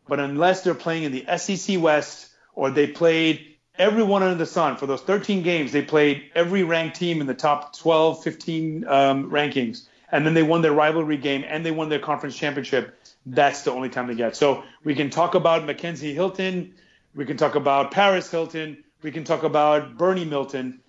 but 0.09 0.19
unless 0.19 0.63
they're 0.63 0.73
playing 0.73 1.03
in 1.03 1.11
the 1.11 1.37
SEC 1.37 1.79
West 1.79 2.29
or 2.53 2.71
they 2.71 2.87
played 2.87 3.49
everyone 3.79 4.21
under 4.21 4.35
the 4.35 4.45
sun 4.45 4.75
for 4.75 4.85
those 4.85 5.01
13 5.01 5.41
games. 5.41 5.71
They 5.71 5.81
played 5.81 6.29
every 6.35 6.63
ranked 6.63 6.97
team 6.97 7.21
in 7.21 7.27
the 7.27 7.33
top 7.33 7.75
12, 7.77 8.21
15 8.23 8.87
um, 8.87 9.31
rankings, 9.31 9.87
and 10.11 10.25
then 10.25 10.33
they 10.33 10.43
won 10.43 10.61
their 10.61 10.73
rivalry 10.73 11.17
game 11.17 11.45
and 11.47 11.65
they 11.65 11.71
won 11.71 11.87
their 11.87 11.99
conference 11.99 12.35
championship. 12.35 12.99
That's 13.25 13.63
the 13.63 13.71
only 13.71 13.89
time 13.89 14.07
they 14.07 14.15
get. 14.15 14.35
So 14.35 14.63
we 14.83 14.93
can 14.93 15.09
talk 15.09 15.33
about 15.33 15.65
Mackenzie 15.65 16.13
Hilton, 16.13 16.75
we 17.15 17.25
can 17.25 17.37
talk 17.37 17.55
about 17.55 17.91
Paris 17.91 18.29
Hilton, 18.29 18.83
we 19.01 19.11
can 19.11 19.23
talk 19.23 19.43
about 19.43 19.97
Bernie 19.97 20.25
Milton. 20.25 20.81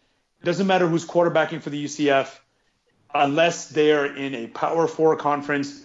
It 0.42 0.44
Doesn't 0.44 0.66
matter 0.66 0.88
who's 0.88 1.06
quarterbacking 1.06 1.62
for 1.62 1.70
the 1.70 1.84
UCF, 1.84 2.36
unless 3.14 3.68
they're 3.68 4.06
in 4.06 4.34
a 4.34 4.46
Power 4.48 4.88
Four 4.88 5.16
conference 5.16 5.84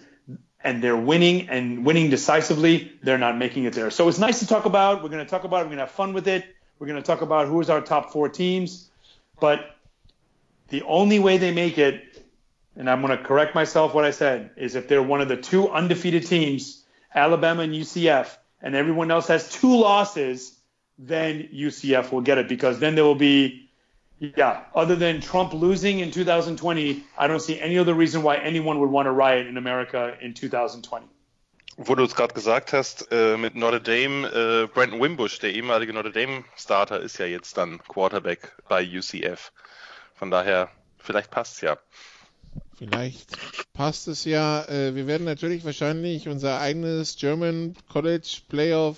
and 0.66 0.82
they're 0.82 0.98
winning 0.98 1.48
and 1.48 1.86
winning 1.86 2.10
decisively, 2.10 2.92
they're 3.04 3.20
not 3.20 3.38
making 3.38 3.66
it 3.66 3.74
there. 3.74 3.92
So 3.92 4.10
it's 4.10 4.18
nice 4.18 4.40
to 4.40 4.48
talk 4.48 4.66
about. 4.66 5.04
We're 5.04 5.10
going 5.10 5.24
to 5.24 5.30
talk 5.30 5.44
about 5.44 5.58
it. 5.58 5.66
We're 5.66 5.76
going 5.76 5.78
to 5.78 5.86
have 5.86 5.92
fun 5.92 6.12
with 6.12 6.28
it. 6.28 6.44
We're 6.80 6.88
going 6.88 7.02
to 7.02 7.06
talk 7.06 7.22
about 7.22 7.48
who's 7.48 7.70
our 7.70 7.82
top 7.82 8.12
four 8.12 8.30
teams. 8.30 8.90
But 9.40 9.76
the 10.70 10.82
only 10.82 11.20
way 11.20 11.38
they 11.38 11.54
make 11.54 11.78
it, 11.78 12.26
and 12.76 12.90
I'm 12.90 13.02
going 13.04 13.16
to 13.16 13.24
correct 13.24 13.54
myself 13.54 13.94
what 13.94 14.06
I 14.06 14.12
said, 14.12 14.50
is 14.58 14.74
if 14.74 14.88
they're 14.88 15.04
one 15.04 15.22
of 15.22 15.28
the 15.28 15.38
two 15.38 15.70
undefeated 15.70 16.26
teams, 16.26 16.84
Alabama 17.14 17.62
and 17.62 17.72
UCF, 17.72 18.36
and 18.60 18.76
everyone 18.76 19.12
else 19.12 19.28
has 19.28 19.48
two 19.48 19.78
losses, 19.78 20.58
then 20.98 21.48
UCF 21.54 22.12
will 22.12 22.22
get 22.22 22.40
it 22.40 22.50
because 22.50 22.80
then 22.80 22.96
there 22.96 23.04
will 23.04 23.14
be, 23.14 23.65
yeah, 24.20 24.64
other 24.74 24.96
than 24.96 25.22
Trump 25.22 25.54
losing 25.54 26.00
in 26.00 26.12
2020, 26.12 27.04
I 27.18 27.28
don't 27.28 27.42
see 27.42 27.60
any 27.60 27.78
other 27.78 27.94
reason 27.94 28.24
why 28.24 28.38
anyone 28.38 28.80
would 28.80 28.90
want 28.90 29.08
to 29.08 29.12
riot 29.12 29.48
in 29.48 29.58
America 29.58 30.16
in 30.22 30.34
2020. 30.34 31.08
Wo 31.78 31.94
du 31.94 32.06
es 32.06 32.16
gerade 32.16 32.34
gesagt 32.34 32.72
hast, 32.72 33.12
äh, 33.12 33.36
mit 33.36 33.56
Notre 33.56 33.82
Dame, 33.82 34.26
äh, 34.28 34.68
Brandon 34.74 35.02
Wimbush, 35.02 35.40
der 35.40 35.54
ehemalige 35.54 35.92
Notre 35.92 36.12
Dame 36.12 36.46
Starter, 36.56 37.02
ist 37.02 37.18
ja 37.18 37.26
jetzt 37.26 37.58
dann 37.58 37.80
Quarterback 37.80 38.56
bei 38.70 38.82
UCF. 38.82 39.52
Von 40.14 40.32
daher, 40.32 40.70
vielleicht 41.00 41.32
passt 41.32 41.56
es 41.56 41.62
ja. 41.62 41.78
Vielleicht 42.78 43.38
passt 43.74 44.08
es 44.08 44.24
ja. 44.24 44.64
Äh, 44.70 44.96
wir 44.96 45.06
werden 45.06 45.26
natürlich 45.26 45.66
wahrscheinlich 45.66 46.30
unser 46.30 46.62
eigenes 46.62 47.18
German 47.18 47.76
College 47.90 48.38
Playoff 48.48 48.98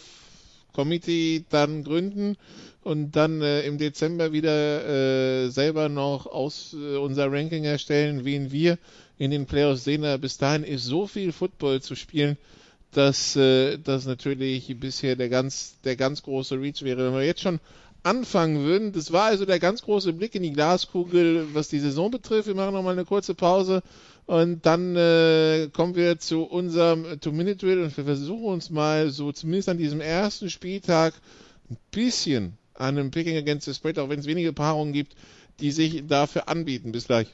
Committee 0.78 1.44
dann 1.50 1.84
gründen 1.84 2.38
und 2.84 3.16
dann 3.16 3.42
äh, 3.42 3.64
im 3.64 3.80
Dezember 3.80 4.32
wieder 4.32 4.86
äh, 4.86 5.50
selber 5.50 5.90
noch 5.90 6.28
aus 6.28 6.76
äh, 6.80 6.98
unser 6.98 7.32
Ranking 7.32 7.64
erstellen, 7.64 8.26
wen 8.26 8.52
wir 8.52 8.78
in 9.18 9.32
den 9.32 9.48
Playoffs 9.48 9.86
sehen. 9.86 10.06
Aber 10.06 10.20
bis 10.20 10.38
dahin 10.38 10.64
ist 10.64 10.86
so 10.86 11.08
viel 11.08 11.32
Football 11.32 11.82
zu 11.82 11.96
spielen, 11.96 12.38
dass 12.92 13.36
äh, 13.36 13.80
das 13.80 14.06
natürlich 14.06 14.80
bisher 14.80 15.16
der 15.16 15.30
ganz, 15.30 15.78
der 15.84 15.96
ganz 15.96 16.22
große 16.22 16.62
Reach 16.62 16.84
wäre. 16.84 17.08
Wenn 17.08 17.20
wir 17.20 17.26
jetzt 17.26 17.42
schon 17.42 17.60
anfangen 18.08 18.64
würden, 18.64 18.94
das 18.94 19.12
war 19.12 19.26
also 19.26 19.46
der 19.46 19.60
ganz 19.60 19.82
große 19.82 20.14
Blick 20.14 20.34
in 20.34 20.44
die 20.44 20.54
Glaskugel, 20.54 21.48
was 21.54 21.68
die 21.68 21.80
Saison 21.80 22.10
betrifft. 22.10 22.48
Wir 22.48 22.56
machen 22.56 22.74
nochmal 22.74 22.94
eine 22.94 23.06
kurze 23.06 23.36
Pause 23.36 23.84
und 24.26 24.66
dann 24.66 24.96
äh, 24.96 25.70
kommen 25.74 25.96
wir 25.96 26.18
zu 26.18 26.44
unserem 26.44 27.20
Two-Minute 27.20 27.58
Drill 27.58 27.84
und 27.84 27.96
wir 27.96 28.06
versuchen 28.06 28.46
uns 28.46 28.70
mal 28.70 29.10
so 29.10 29.32
zumindest 29.32 29.70
an 29.70 29.78
diesem 29.78 30.00
ersten 30.00 30.50
Spieltag 30.50 31.14
ein 31.70 31.78
bisschen 31.92 32.58
an 32.76 32.98
einem 32.98 33.12
Picking 33.12 33.36
Against 33.36 33.66
the 33.66 33.74
Spread, 33.74 34.00
auch 34.00 34.10
wenn 34.10 34.20
es 34.20 34.26
wenige 34.26 34.54
Paarungen 34.54 34.94
gibt, 34.94 35.16
die 35.60 35.72
sich 35.72 36.04
dafür 36.08 36.48
anbieten. 36.48 36.92
Bis 36.92 37.08
gleich. 37.08 37.28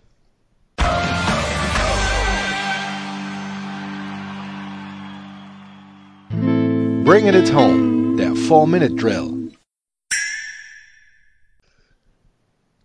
Bringing 7.04 7.34
it 7.36 7.54
home, 7.54 8.16
der 8.18 8.32
4-Minute 8.32 8.96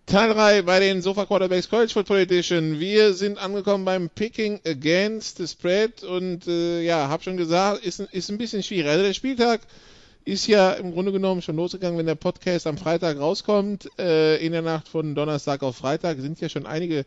Teil 0.09 0.33
3 0.33 0.63
bei 0.63 0.81
den 0.81 1.03
Sofa 1.03 1.27
Quarterbacks 1.27 1.69
College 1.69 1.93
Football 1.93 2.21
Edition. 2.21 2.81
Wir 2.81 3.13
sind 3.13 3.37
angekommen 3.37 3.85
beim 3.85 4.09
Picking 4.09 4.59
Against 4.67 5.37
the 5.37 5.47
Spread 5.47 6.03
und 6.03 6.47
äh, 6.47 6.81
ja, 6.81 7.11
hab 7.11 7.23
schon 7.23 7.37
gesagt, 7.37 7.85
ist, 7.85 8.01
ist 8.01 8.31
ein 8.31 8.39
bisschen 8.39 8.63
schwierig. 8.63 8.91
Also 8.91 9.05
der 9.05 9.13
Spieltag 9.13 9.61
ist 10.25 10.47
ja 10.47 10.73
im 10.73 10.93
Grunde 10.93 11.13
genommen 11.13 11.43
schon 11.43 11.57
losgegangen, 11.57 11.99
wenn 11.99 12.07
der 12.07 12.15
Podcast 12.15 12.67
am 12.67 12.79
Freitag 12.79 13.19
rauskommt. 13.19 13.91
Äh, 13.99 14.43
in 14.43 14.53
der 14.53 14.63
Nacht 14.63 14.89
von 14.89 15.15
Donnerstag 15.15 15.63
auf 15.63 15.77
Freitag 15.77 16.17
sind 16.21 16.41
ja 16.41 16.49
schon 16.49 16.65
einige 16.65 17.05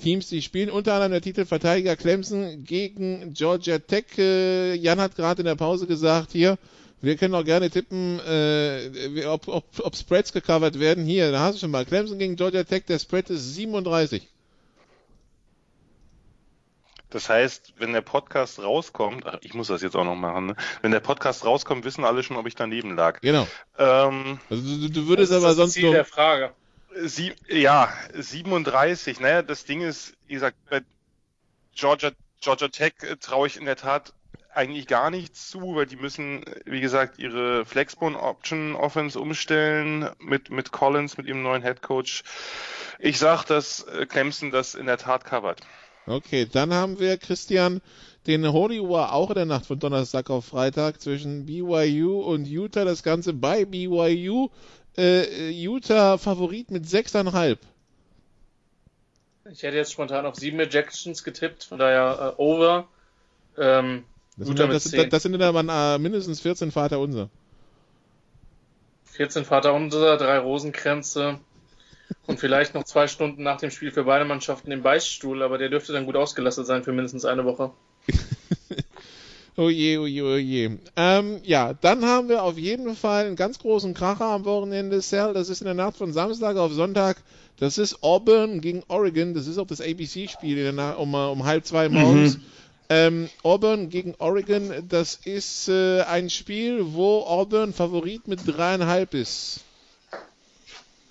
Teams, 0.00 0.28
die 0.28 0.40
spielen. 0.40 0.70
Unter 0.70 0.92
anderem 0.94 1.10
der 1.10 1.22
Titelverteidiger 1.22 1.96
Clemson 1.96 2.62
gegen 2.62 3.34
Georgia 3.34 3.80
Tech. 3.80 4.16
Äh, 4.16 4.76
Jan 4.76 5.00
hat 5.00 5.16
gerade 5.16 5.42
in 5.42 5.46
der 5.46 5.56
Pause 5.56 5.88
gesagt, 5.88 6.30
hier, 6.30 6.56
wir 7.04 7.16
können 7.16 7.34
auch 7.34 7.44
gerne 7.44 7.70
tippen, 7.70 8.20
äh, 8.20 9.24
ob, 9.26 9.48
ob, 9.48 9.64
ob 9.78 9.96
Spreads 9.96 10.32
gecovert 10.32 10.78
werden. 10.80 11.04
Hier, 11.04 11.30
da 11.32 11.40
hast 11.40 11.56
du 11.56 11.60
schon 11.60 11.70
mal. 11.70 11.84
Clemson 11.84 12.18
gegen 12.18 12.36
Georgia 12.36 12.64
Tech, 12.64 12.84
der 12.86 12.98
Spread 12.98 13.30
ist 13.30 13.54
37. 13.54 14.28
Das 17.14 17.28
heißt, 17.28 17.74
wenn 17.76 17.92
der 17.92 18.00
Podcast 18.00 18.60
rauskommt, 18.60 19.24
ach, 19.24 19.38
ich 19.42 19.54
muss 19.54 19.68
das 19.68 19.82
jetzt 19.82 19.94
auch 19.94 20.04
noch 20.04 20.16
machen, 20.16 20.46
ne? 20.46 20.56
wenn 20.82 20.90
der 20.90 20.98
Podcast 20.98 21.44
rauskommt, 21.44 21.84
wissen 21.84 22.04
alle 22.04 22.24
schon, 22.24 22.36
ob 22.36 22.48
ich 22.48 22.56
daneben 22.56 22.96
lag. 22.96 23.20
Genau. 23.20 23.46
Ähm, 23.78 24.40
also 24.50 24.62
du, 24.62 24.90
du 24.90 25.06
würdest 25.06 25.32
aber 25.32 25.46
das 25.46 25.56
sonst 25.56 25.74
Ziel 25.74 25.92
der 25.92 26.04
Frage. 26.04 26.52
Sie, 27.04 27.32
ja, 27.48 27.92
37. 28.14 29.20
Naja, 29.20 29.42
das 29.42 29.64
Ding 29.64 29.80
ist, 29.80 30.14
wie 30.26 30.34
gesagt, 30.34 30.56
bei 30.68 30.80
Georgia, 31.76 32.10
Georgia 32.40 32.66
Tech 32.66 32.94
äh, 33.02 33.16
traue 33.16 33.46
ich 33.46 33.58
in 33.58 33.64
der 33.64 33.76
Tat 33.76 34.12
eigentlich 34.54 34.86
gar 34.86 35.10
nichts 35.10 35.50
zu, 35.50 35.74
weil 35.74 35.86
die 35.86 35.96
müssen, 35.96 36.44
wie 36.64 36.80
gesagt, 36.80 37.18
ihre 37.18 37.64
Flexbone 37.64 38.18
Option 38.18 38.74
Offense 38.74 39.18
umstellen 39.18 40.08
mit, 40.18 40.50
mit 40.50 40.72
Collins, 40.72 41.16
mit 41.16 41.26
ihrem 41.26 41.42
neuen 41.42 41.62
Head 41.62 41.82
Coach. 41.82 42.22
Ich 42.98 43.18
sag, 43.18 43.44
dass 43.44 43.82
äh, 43.82 44.06
Clemson 44.06 44.50
das 44.50 44.74
in 44.74 44.86
der 44.86 44.98
Tat 44.98 45.24
covert. 45.24 45.60
Okay, 46.06 46.46
dann 46.50 46.72
haben 46.72 46.98
wir 46.98 47.16
Christian 47.16 47.80
den 48.26 48.50
Holy 48.52 48.80
War 48.80 49.12
auch 49.12 49.30
in 49.30 49.36
der 49.36 49.44
Nacht 49.46 49.66
von 49.66 49.78
Donnerstag 49.78 50.30
auf 50.30 50.46
Freitag 50.46 51.00
zwischen 51.00 51.46
BYU 51.46 52.20
und 52.20 52.46
Utah. 52.46 52.84
Das 52.84 53.02
Ganze 53.02 53.32
bei 53.32 53.64
BYU 53.64 54.48
äh, 54.96 55.50
Utah 55.50 56.18
Favorit 56.18 56.70
mit 56.70 56.84
6,5. 56.84 57.58
Ich 59.50 59.62
hätte 59.62 59.76
jetzt 59.76 59.92
spontan 59.92 60.24
auf 60.24 60.36
7 60.36 60.58
Ejections 60.58 61.22
getippt, 61.22 61.64
von 61.64 61.78
daher 61.78 62.34
äh, 62.38 62.40
over. 62.40 62.88
Ähm, 63.58 64.04
das, 64.36 64.48
sind, 64.48 64.58
das, 64.58 64.90
das, 64.90 65.08
das 65.08 65.22
sind 65.22 65.38
dann 65.38 65.68
äh, 65.68 65.98
mindestens 65.98 66.40
14 66.40 66.70
Vater 66.70 66.98
unser. 66.98 67.30
14 69.04 69.44
Vater 69.44 69.74
unser, 69.74 70.16
drei 70.16 70.38
Rosenkränze 70.38 71.38
und 72.26 72.40
vielleicht 72.40 72.74
noch 72.74 72.84
zwei 72.84 73.06
Stunden 73.06 73.42
nach 73.42 73.58
dem 73.58 73.70
Spiel 73.70 73.92
für 73.92 74.04
beide 74.04 74.24
Mannschaften 74.24 74.72
im 74.72 74.82
Beichtstuhl, 74.82 75.42
aber 75.42 75.58
der 75.58 75.68
dürfte 75.68 75.92
dann 75.92 76.06
gut 76.06 76.16
ausgelastet 76.16 76.66
sein 76.66 76.82
für 76.82 76.92
mindestens 76.92 77.24
eine 77.24 77.44
Woche. 77.44 77.70
Oh 79.56 79.68
je, 79.68 79.98
oh 79.98 80.06
je, 80.06 80.22
oh 80.22 80.36
je. 80.36 80.78
Ähm, 80.96 81.38
ja, 81.44 81.74
dann 81.74 82.04
haben 82.04 82.28
wir 82.28 82.42
auf 82.42 82.58
jeden 82.58 82.96
Fall 82.96 83.26
einen 83.26 83.36
ganz 83.36 83.60
großen 83.60 83.94
Kracher 83.94 84.24
am 84.24 84.44
Wochenende. 84.44 85.00
Cell, 85.00 85.32
das 85.32 85.48
ist 85.48 85.60
in 85.60 85.66
der 85.66 85.74
Nacht 85.74 85.96
von 85.96 86.12
Samstag 86.12 86.56
auf 86.56 86.72
Sonntag. 86.72 87.22
Das 87.60 87.78
ist 87.78 88.02
Auburn 88.02 88.60
gegen 88.60 88.82
Oregon. 88.88 89.32
Das 89.32 89.46
ist 89.46 89.58
auch 89.58 89.66
das 89.66 89.80
ABC-Spiel 89.80 90.76
um, 90.98 91.14
um 91.14 91.44
halb 91.44 91.64
zwei 91.64 91.88
morgens. 91.88 92.38
Mhm. 92.38 92.42
Ähm, 92.90 93.30
Auburn 93.42 93.88
gegen 93.88 94.14
Oregon, 94.18 94.86
das 94.88 95.18
ist 95.24 95.68
äh, 95.68 96.02
ein 96.02 96.28
Spiel, 96.28 96.80
wo 96.92 97.22
Auburn 97.22 97.72
Favorit 97.72 98.28
mit 98.28 98.40
dreieinhalb 98.46 99.14
ist. 99.14 99.60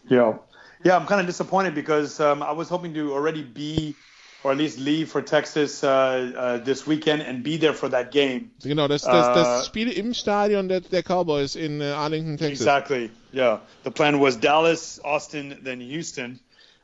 Yeah. 0.10 0.40
Yeah, 0.86 0.98
I'm 0.98 1.08
kind 1.08 1.22
of 1.22 1.26
disappointed 1.26 1.74
because 1.74 2.20
um, 2.20 2.44
I 2.44 2.52
was 2.52 2.70
hoping 2.70 2.94
to 2.94 3.14
already 3.14 3.42
be 3.42 3.96
or 4.44 4.52
at 4.52 4.58
least 4.58 4.78
leave 4.78 5.10
for 5.10 5.22
Texas 5.22 5.84
uh, 5.84 5.88
uh, 5.88 6.58
this 6.58 6.86
weekend 6.86 7.22
and 7.22 7.44
be 7.44 7.58
there 7.58 7.74
for 7.74 7.90
that 7.90 8.12
game. 8.12 8.52
Genau, 8.62 8.88
das, 8.88 9.04
das, 9.04 9.28
das 9.28 9.62
uh, 9.62 9.66
Spiel 9.66 9.90
im 9.90 10.14
Stadion 10.14 10.68
der, 10.68 10.82
der 10.82 11.02
Cowboys 11.02 11.56
in 11.56 11.82
uh, 11.82 11.96
Arlington, 11.96 12.38
Texas. 12.38 12.60
Exactly. 12.60 13.10
Yeah. 13.34 13.60
The 13.84 13.92
plan 13.92 14.20
was 14.20 14.36
Dallas, 14.36 15.00
Austin, 15.04 15.60
then 15.64 15.80
Houston, 15.80 16.40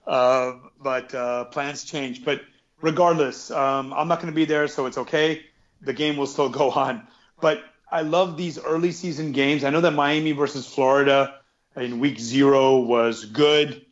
uh, 0.07 0.53
but 0.81 1.13
uh, 1.13 1.45
plans 1.45 1.83
changed. 1.83 2.23
But 2.23 2.39
regardless, 2.81 3.51
um, 3.51 3.93
I'm 3.93 4.07
not 4.07 4.19
going 4.19 4.31
to 4.31 4.35
be 4.35 4.45
there, 4.45 4.67
so 4.67 4.85
it's 4.85 4.97
okay. 4.97 5.43
The 5.81 5.93
game 5.93 6.17
will 6.17 6.27
still 6.27 6.49
go 6.61 6.71
on. 6.71 7.07
But 7.41 7.63
I 7.91 8.01
love 8.01 8.37
these 8.37 8.59
early 8.59 8.91
season 8.91 9.31
games. 9.31 9.63
I 9.63 9.69
know 9.69 9.81
that 9.81 9.91
Miami 9.91 10.31
versus 10.33 10.67
Florida 10.67 11.35
in 11.75 11.99
week 11.99 12.19
zero 12.19 12.79
was 12.79 13.25
good. 13.25 13.85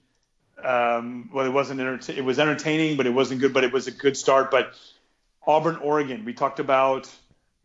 Um, 0.64 1.30
well, 1.34 1.46
it 1.46 1.54
wasn't 1.54 1.80
enter- 1.80 2.12
it 2.12 2.24
was 2.24 2.40
entertaining, 2.40 2.98
but 2.98 3.06
it 3.06 3.12
wasn't 3.12 3.42
good. 3.42 3.54
But 3.54 3.64
it 3.64 3.72
was 3.72 3.88
a 3.88 3.92
good 3.92 4.18
start. 4.18 4.52
But 4.52 4.74
Auburn, 5.46 5.78
Oregon, 5.78 6.26
we 6.26 6.34
talked 6.34 6.60
about 6.60 7.10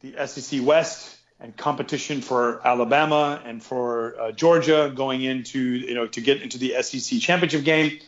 the 0.00 0.26
SEC 0.26 0.60
West 0.62 1.18
and 1.40 1.56
competition 1.56 2.20
for 2.20 2.66
Alabama 2.66 3.42
and 3.44 3.62
for 3.62 4.20
uh, 4.20 4.32
Georgia 4.32 4.92
going 4.94 5.22
into 5.22 5.58
you 5.60 5.94
know 5.94 6.06
to 6.06 6.20
get 6.20 6.42
into 6.42 6.58
the 6.58 6.82
SEC 6.82 7.20
championship 7.20 7.64
game, 7.64 7.98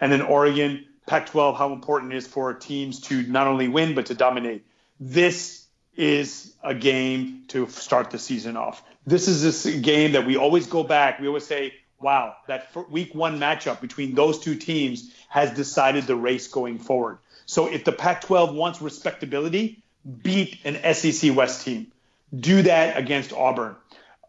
and 0.00 0.12
then 0.12 0.22
Oregon, 0.22 0.84
Pac-12, 1.06 1.56
how 1.56 1.72
important 1.72 2.12
it 2.12 2.16
is 2.16 2.26
for 2.26 2.54
teams 2.54 3.00
to 3.02 3.22
not 3.24 3.46
only 3.46 3.68
win 3.68 3.94
but 3.94 4.06
to 4.06 4.14
dominate. 4.14 4.64
This 5.00 5.66
is 5.96 6.54
a 6.62 6.74
game 6.74 7.44
to 7.48 7.68
start 7.68 8.10
the 8.10 8.18
season 8.18 8.56
off. 8.56 8.82
This 9.06 9.28
is 9.28 9.42
this 9.42 9.66
game 9.80 10.12
that 10.12 10.26
we 10.26 10.36
always 10.36 10.66
go 10.66 10.84
back. 10.84 11.20
We 11.20 11.26
always 11.26 11.46
say 11.46 11.74
wow, 12.02 12.36
that 12.48 12.68
week 12.90 13.14
one 13.14 13.38
matchup 13.38 13.80
between 13.80 14.14
those 14.14 14.40
two 14.40 14.56
teams 14.56 15.14
has 15.28 15.52
decided 15.52 16.06
the 16.06 16.16
race 16.16 16.48
going 16.48 16.78
forward. 16.78 17.18
So 17.46 17.68
if 17.72 17.84
the 17.84 17.92
Pac 17.92 18.22
12 18.22 18.54
wants 18.54 18.82
respectability, 18.82 19.82
beat 20.22 20.58
an 20.64 20.94
SEC 20.94 21.34
West 21.34 21.64
team. 21.64 21.92
Do 22.34 22.62
that 22.62 22.96
against 22.96 23.32
Auburn. 23.32 23.76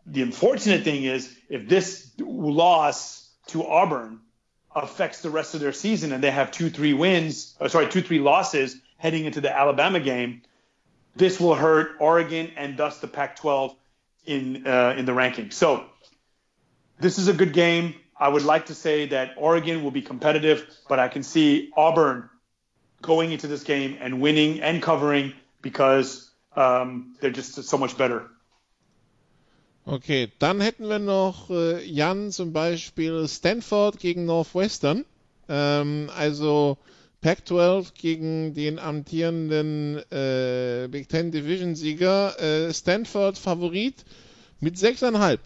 The 0.05 0.21
unfortunate 0.21 0.83
thing 0.83 1.03
is 1.03 1.35
if 1.49 1.67
this 1.67 2.11
loss 2.19 3.29
to 3.47 3.65
Auburn 3.65 4.19
affects 4.75 5.21
the 5.21 5.29
rest 5.29 5.53
of 5.53 5.59
their 5.59 5.73
season 5.73 6.11
and 6.11 6.23
they 6.23 6.31
have 6.31 6.51
two, 6.51 6.69
three 6.69 6.93
wins, 6.93 7.55
uh, 7.59 7.67
sorry, 7.67 7.87
two, 7.87 8.01
three 8.01 8.19
losses 8.19 8.77
heading 8.97 9.25
into 9.25 9.41
the 9.41 9.55
Alabama 9.55 9.99
game, 9.99 10.41
this 11.15 11.39
will 11.39 11.55
hurt 11.55 11.97
Oregon 11.99 12.51
and 12.55 12.77
thus 12.77 12.99
the 12.99 13.07
Pac-12 13.07 13.75
in 14.25 14.65
uh, 14.65 14.95
in 14.97 15.05
the 15.05 15.11
rankings. 15.11 15.53
So 15.53 15.85
this 16.99 17.17
is 17.17 17.27
a 17.27 17.33
good 17.33 17.53
game. 17.53 17.95
I 18.17 18.29
would 18.29 18.43
like 18.43 18.67
to 18.67 18.75
say 18.75 19.07
that 19.07 19.33
Oregon 19.37 19.83
will 19.83 19.91
be 19.91 20.01
competitive, 20.01 20.65
but 20.87 20.99
I 20.99 21.07
can 21.07 21.23
see 21.23 21.71
Auburn 21.75 22.29
going 23.01 23.31
into 23.31 23.47
this 23.47 23.63
game 23.63 23.97
and 23.99 24.21
winning 24.21 24.61
and 24.61 24.81
covering 24.81 25.33
because 25.61 26.31
um, 26.55 27.15
they're 27.19 27.31
just 27.31 27.61
so 27.63 27.77
much 27.77 27.97
better. 27.97 28.29
Okay, 29.85 30.31
dann 30.39 30.61
hätten 30.61 30.87
wir 30.87 30.99
noch 30.99 31.49
äh, 31.49 31.83
Jan 31.85 32.31
zum 32.31 32.53
Beispiel 32.53 33.27
Stanford 33.27 33.99
gegen 33.99 34.25
Northwestern. 34.25 35.03
Ähm, 35.49 36.09
also 36.15 36.77
Pac-12 37.19 37.87
gegen 37.93 38.53
den 38.53 38.79
amtierenden 38.79 39.97
äh, 40.09 40.87
Big 40.89 41.09
Ten 41.09 41.31
Division 41.31 41.75
Sieger. 41.75 42.39
Äh, 42.39 42.73
Stanford 42.73 43.37
Favorit 43.37 44.05
mit 44.61 44.75
6,5 44.75 45.39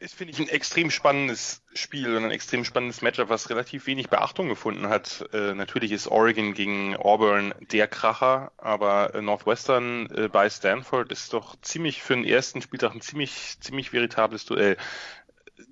ist, 0.00 0.14
finde 0.14 0.32
ich, 0.32 0.38
ein 0.38 0.48
extrem 0.48 0.90
spannendes 0.90 1.62
Spiel 1.74 2.16
und 2.16 2.24
ein 2.24 2.30
extrem 2.30 2.64
spannendes 2.64 3.02
Matchup, 3.02 3.28
was 3.28 3.50
relativ 3.50 3.86
wenig 3.86 4.08
Beachtung 4.08 4.48
gefunden 4.48 4.88
hat. 4.88 5.28
Äh, 5.32 5.54
natürlich 5.54 5.92
ist 5.92 6.06
Oregon 6.06 6.54
gegen 6.54 6.96
Auburn 6.96 7.54
der 7.72 7.88
Kracher, 7.88 8.52
aber 8.58 9.20
Northwestern 9.20 10.08
äh, 10.10 10.28
bei 10.28 10.48
Stanford 10.48 11.10
ist 11.10 11.32
doch 11.32 11.56
ziemlich 11.62 12.02
für 12.02 12.14
den 12.14 12.24
ersten 12.24 12.62
Spieltag 12.62 12.94
ein 12.94 13.00
ziemlich, 13.00 13.58
ziemlich 13.60 13.92
veritables 13.92 14.44
Duell. 14.44 14.76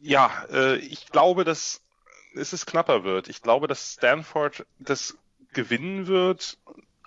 Ja, 0.02 0.30
äh, 0.50 0.76
ich 0.76 1.06
glaube, 1.06 1.44
dass 1.44 1.82
es 2.34 2.66
knapper 2.66 3.04
wird. 3.04 3.28
Ich 3.28 3.42
glaube, 3.42 3.66
dass 3.66 3.94
Stanford 3.94 4.66
das 4.78 5.16
gewinnen 5.52 6.06
wird, 6.06 6.58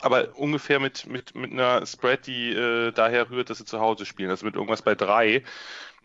aber 0.02 0.38
ungefähr 0.38 0.80
mit, 0.80 1.08
mit, 1.08 1.36
mit 1.36 1.52
einer 1.52 1.86
Spread, 1.86 2.26
die 2.28 2.52
äh, 2.52 2.92
daher 2.92 3.30
rührt, 3.30 3.50
dass 3.50 3.58
sie 3.58 3.66
zu 3.66 3.80
Hause 3.80 4.06
spielen. 4.06 4.30
Also 4.30 4.46
mit 4.46 4.56
irgendwas 4.56 4.82
bei 4.82 4.96
drei. 4.96 5.44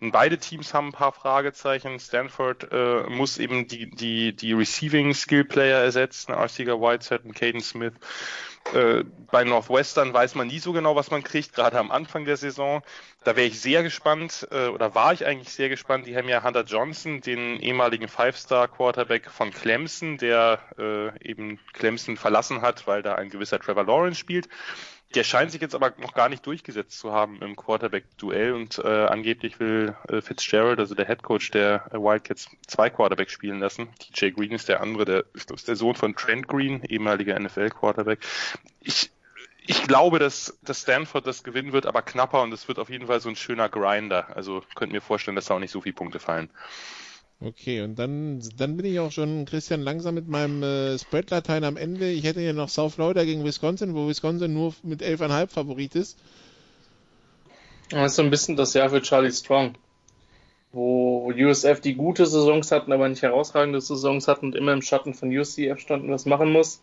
Beide 0.00 0.38
Teams 0.38 0.74
haben 0.74 0.88
ein 0.88 0.92
paar 0.92 1.12
Fragezeichen. 1.12 2.00
Stanford 2.00 2.68
äh, 2.72 3.04
muss 3.08 3.38
eben 3.38 3.68
die, 3.68 3.90
die, 3.90 4.34
die 4.34 4.52
Receiving 4.52 5.14
Skill 5.14 5.44
Player 5.44 5.78
ersetzen, 5.78 6.32
Arcega 6.32 6.74
Whiteside 6.74 7.22
und 7.24 7.34
Caden 7.34 7.60
Smith. 7.60 7.94
Äh, 8.72 9.04
bei 9.30 9.44
Northwestern 9.44 10.12
weiß 10.12 10.36
man 10.36 10.46
nie 10.46 10.58
so 10.58 10.72
genau, 10.72 10.96
was 10.96 11.10
man 11.10 11.22
kriegt, 11.22 11.54
gerade 11.54 11.78
am 11.78 11.90
Anfang 11.90 12.24
der 12.24 12.36
Saison. 12.36 12.82
Da 13.24 13.36
wäre 13.36 13.46
ich 13.46 13.60
sehr 13.60 13.82
gespannt, 13.82 14.48
äh, 14.50 14.68
oder 14.68 14.94
war 14.94 15.12
ich 15.12 15.26
eigentlich 15.26 15.50
sehr 15.50 15.68
gespannt. 15.68 16.06
Die 16.06 16.16
haben 16.16 16.28
ja 16.28 16.42
Hunter 16.42 16.64
Johnson, 16.64 17.20
den 17.20 17.60
ehemaligen 17.60 18.08
Five-Star-Quarterback 18.08 19.30
von 19.30 19.50
Clemson, 19.50 20.16
der 20.18 20.60
äh, 20.78 21.28
eben 21.28 21.58
Clemson 21.72 22.16
verlassen 22.16 22.62
hat, 22.62 22.86
weil 22.86 23.02
da 23.02 23.16
ein 23.16 23.28
gewisser 23.28 23.58
Trevor 23.58 23.84
Lawrence 23.84 24.18
spielt. 24.18 24.48
Der 25.14 25.22
scheint 25.24 25.52
sich 25.52 25.60
jetzt 25.60 25.74
aber 25.74 25.92
noch 25.98 26.14
gar 26.14 26.28
nicht 26.28 26.44
durchgesetzt 26.44 26.98
zu 26.98 27.12
haben 27.12 27.40
im 27.40 27.54
Quarterback-Duell 27.54 28.52
und 28.52 28.78
äh, 28.78 29.06
angeblich 29.06 29.60
will 29.60 29.94
äh, 30.08 30.20
Fitzgerald, 30.20 30.80
also 30.80 30.94
der 30.94 31.06
Headcoach 31.06 31.50
der 31.52 31.86
äh, 31.92 31.98
Wildcats, 31.98 32.48
zwei 32.66 32.90
Quarterbacks 32.90 33.32
spielen 33.32 33.60
lassen. 33.60 33.88
TJ 33.98 34.30
Green 34.30 34.52
ist 34.52 34.68
der 34.68 34.80
andere, 34.80 35.04
der 35.04 35.24
ist 35.34 35.68
der 35.68 35.76
Sohn 35.76 35.94
von 35.94 36.16
Trent 36.16 36.48
Green, 36.48 36.82
ehemaliger 36.82 37.38
NFL-Quarterback. 37.38 38.18
Ich, 38.80 39.12
ich 39.66 39.86
glaube, 39.86 40.18
dass, 40.18 40.58
dass 40.62 40.82
Stanford 40.82 41.26
das 41.26 41.44
gewinnen 41.44 41.72
wird, 41.72 41.86
aber 41.86 42.02
knapper 42.02 42.42
und 42.42 42.52
es 42.52 42.66
wird 42.66 42.78
auf 42.78 42.90
jeden 42.90 43.06
Fall 43.06 43.20
so 43.20 43.28
ein 43.28 43.36
schöner 43.36 43.68
Grinder. 43.68 44.36
Also 44.36 44.64
könnt 44.74 44.92
mir 44.92 45.00
vorstellen, 45.00 45.36
dass 45.36 45.46
da 45.46 45.54
auch 45.54 45.60
nicht 45.60 45.70
so 45.70 45.80
viele 45.80 45.94
Punkte 45.94 46.18
fallen. 46.18 46.50
Okay, 47.44 47.82
und 47.82 47.98
dann, 47.98 48.42
dann 48.56 48.74
bin 48.78 48.86
ich 48.86 48.98
auch 49.00 49.12
schon, 49.12 49.44
Christian, 49.44 49.82
langsam 49.82 50.14
mit 50.14 50.28
meinem 50.28 50.62
äh, 50.62 50.98
Spread-Latein 50.98 51.64
am 51.64 51.76
Ende. 51.76 52.10
Ich 52.10 52.24
hätte 52.24 52.40
hier 52.40 52.54
noch 52.54 52.70
South 52.70 52.94
Florida 52.94 53.22
gegen 53.24 53.44
Wisconsin, 53.44 53.94
wo 53.94 54.08
Wisconsin 54.08 54.54
nur 54.54 54.72
mit 54.82 55.02
11,5 55.02 55.48
Favorit 55.48 55.94
ist. 55.94 56.18
Das 57.90 58.12
ist 58.12 58.16
so 58.16 58.22
ein 58.22 58.30
bisschen 58.30 58.56
das 58.56 58.72
Jahr 58.72 58.88
für 58.88 59.02
Charlie 59.02 59.30
Strong, 59.30 59.74
wo 60.72 61.30
USF 61.36 61.82
die 61.82 61.94
gute 61.94 62.24
Saisons 62.24 62.72
hatten, 62.72 62.92
aber 62.92 63.10
nicht 63.10 63.20
herausragende 63.20 63.82
Saisons 63.82 64.26
hatten 64.26 64.46
und 64.46 64.54
immer 64.54 64.72
im 64.72 64.80
Schatten 64.80 65.12
von 65.12 65.28
UCF 65.28 65.78
standen, 65.78 66.10
was 66.10 66.24
machen 66.24 66.50
muss. 66.50 66.80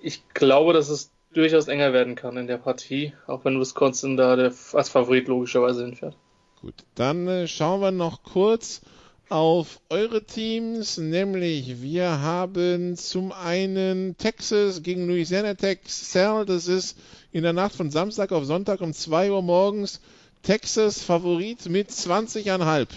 Ich 0.00 0.22
glaube, 0.34 0.72
dass 0.72 0.88
es 0.88 1.10
durchaus 1.34 1.66
enger 1.66 1.92
werden 1.92 2.14
kann 2.14 2.36
in 2.36 2.46
der 2.46 2.58
Partie, 2.58 3.12
auch 3.26 3.44
wenn 3.44 3.58
Wisconsin 3.58 4.16
da 4.16 4.36
der, 4.36 4.52
als 4.74 4.88
Favorit 4.88 5.26
logischerweise 5.26 5.84
hinfährt. 5.84 6.16
Gut, 6.60 6.74
dann 6.94 7.26
äh, 7.26 7.48
schauen 7.48 7.80
wir 7.80 7.90
noch 7.90 8.22
kurz 8.22 8.82
auf 9.30 9.80
eure 9.90 10.24
Teams, 10.24 10.98
nämlich 10.98 11.82
wir 11.82 12.20
haben 12.20 12.96
zum 12.96 13.32
einen 13.32 14.16
Texas 14.16 14.82
gegen 14.82 15.06
Louisiana 15.06 15.54
Tech 15.54 15.80
Cell, 15.86 16.44
das 16.46 16.68
ist 16.68 16.96
in 17.32 17.42
der 17.42 17.52
Nacht 17.52 17.74
von 17.74 17.90
Samstag 17.90 18.32
auf 18.32 18.44
Sonntag 18.44 18.80
um 18.80 18.92
2 18.92 19.30
Uhr 19.30 19.42
morgens. 19.42 20.00
Texas 20.42 21.02
Favorit 21.02 21.68
mit 21.68 21.90
20,5. 21.90 22.88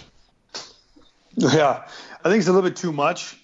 Yeah, 1.37 1.85
I 2.23 2.29
think 2.29 2.39
it's 2.39 2.47
a 2.47 2.51
little 2.51 2.69
bit 2.69 2.75
too 2.75 2.91
much, 2.91 3.35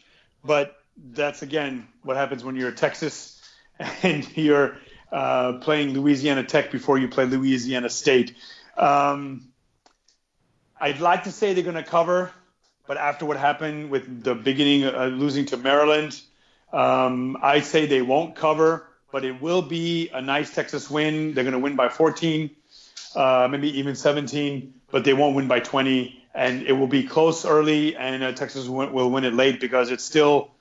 but 0.43 0.76
that's 1.14 1.41
again 1.41 1.88
what 2.03 2.18
happens 2.18 2.43
when 2.43 2.55
you're 2.55 2.72
Texas 2.72 3.41
and 4.03 4.26
you're 4.38 4.77
uh, 5.11 5.53
playing 5.53 5.93
Louisiana 5.93 6.43
Tech 6.43 6.72
before 6.72 6.97
you 6.97 7.07
play 7.07 7.26
Louisiana 7.26 7.89
State. 7.89 8.35
Um, 8.77 9.49
I'd 10.80 10.99
like 10.99 11.23
to 11.23 11.31
say 11.31 11.53
they're 11.53 11.64
going 11.64 11.76
to 11.76 11.84
cover. 11.84 12.31
But 12.88 12.97
after 12.97 13.26
what 13.26 13.38
happened 13.38 13.89
with 13.89 14.23
the 14.23 14.34
beginning 14.34 14.85
uh, 14.85 15.07
losing 15.07 15.45
to 15.47 15.57
Maryland, 15.57 16.19
um, 16.72 17.38
I 17.41 17.59
say 17.59 17.85
they 17.85 18.01
won't 18.01 18.35
cover, 18.35 18.88
but 19.11 19.26
it 19.26 19.41
will 19.41 19.61
be 19.61 20.09
a 20.14 20.22
nice 20.22 20.53
Texas 20.53 20.89
win. 20.89 21.34
They're 21.34 21.43
going 21.43 21.53
to 21.53 21.59
win 21.59 21.76
by 21.76 21.89
14, 21.89 22.49
uh, 23.15 23.47
maybe 23.51 23.80
even 23.80 23.95
17, 23.95 24.73
but 24.89 25.03
they 25.03 25.14
won't 25.14 25.35
win 25.35 25.47
by 25.47 25.59
20. 25.59 26.23
And 26.34 26.64
it 26.64 26.73
will 26.73 26.88
be 26.88 27.03
close 27.03 27.45
early, 27.45 27.95
and 27.95 28.23
uh, 28.23 28.31
Texas 28.31 28.68
will, 28.68 28.89
will 28.89 29.09
win 29.09 29.26
it 29.26 29.34
late 29.34 29.59
because 29.59 29.91
it's 29.91 30.03
still 30.03 30.51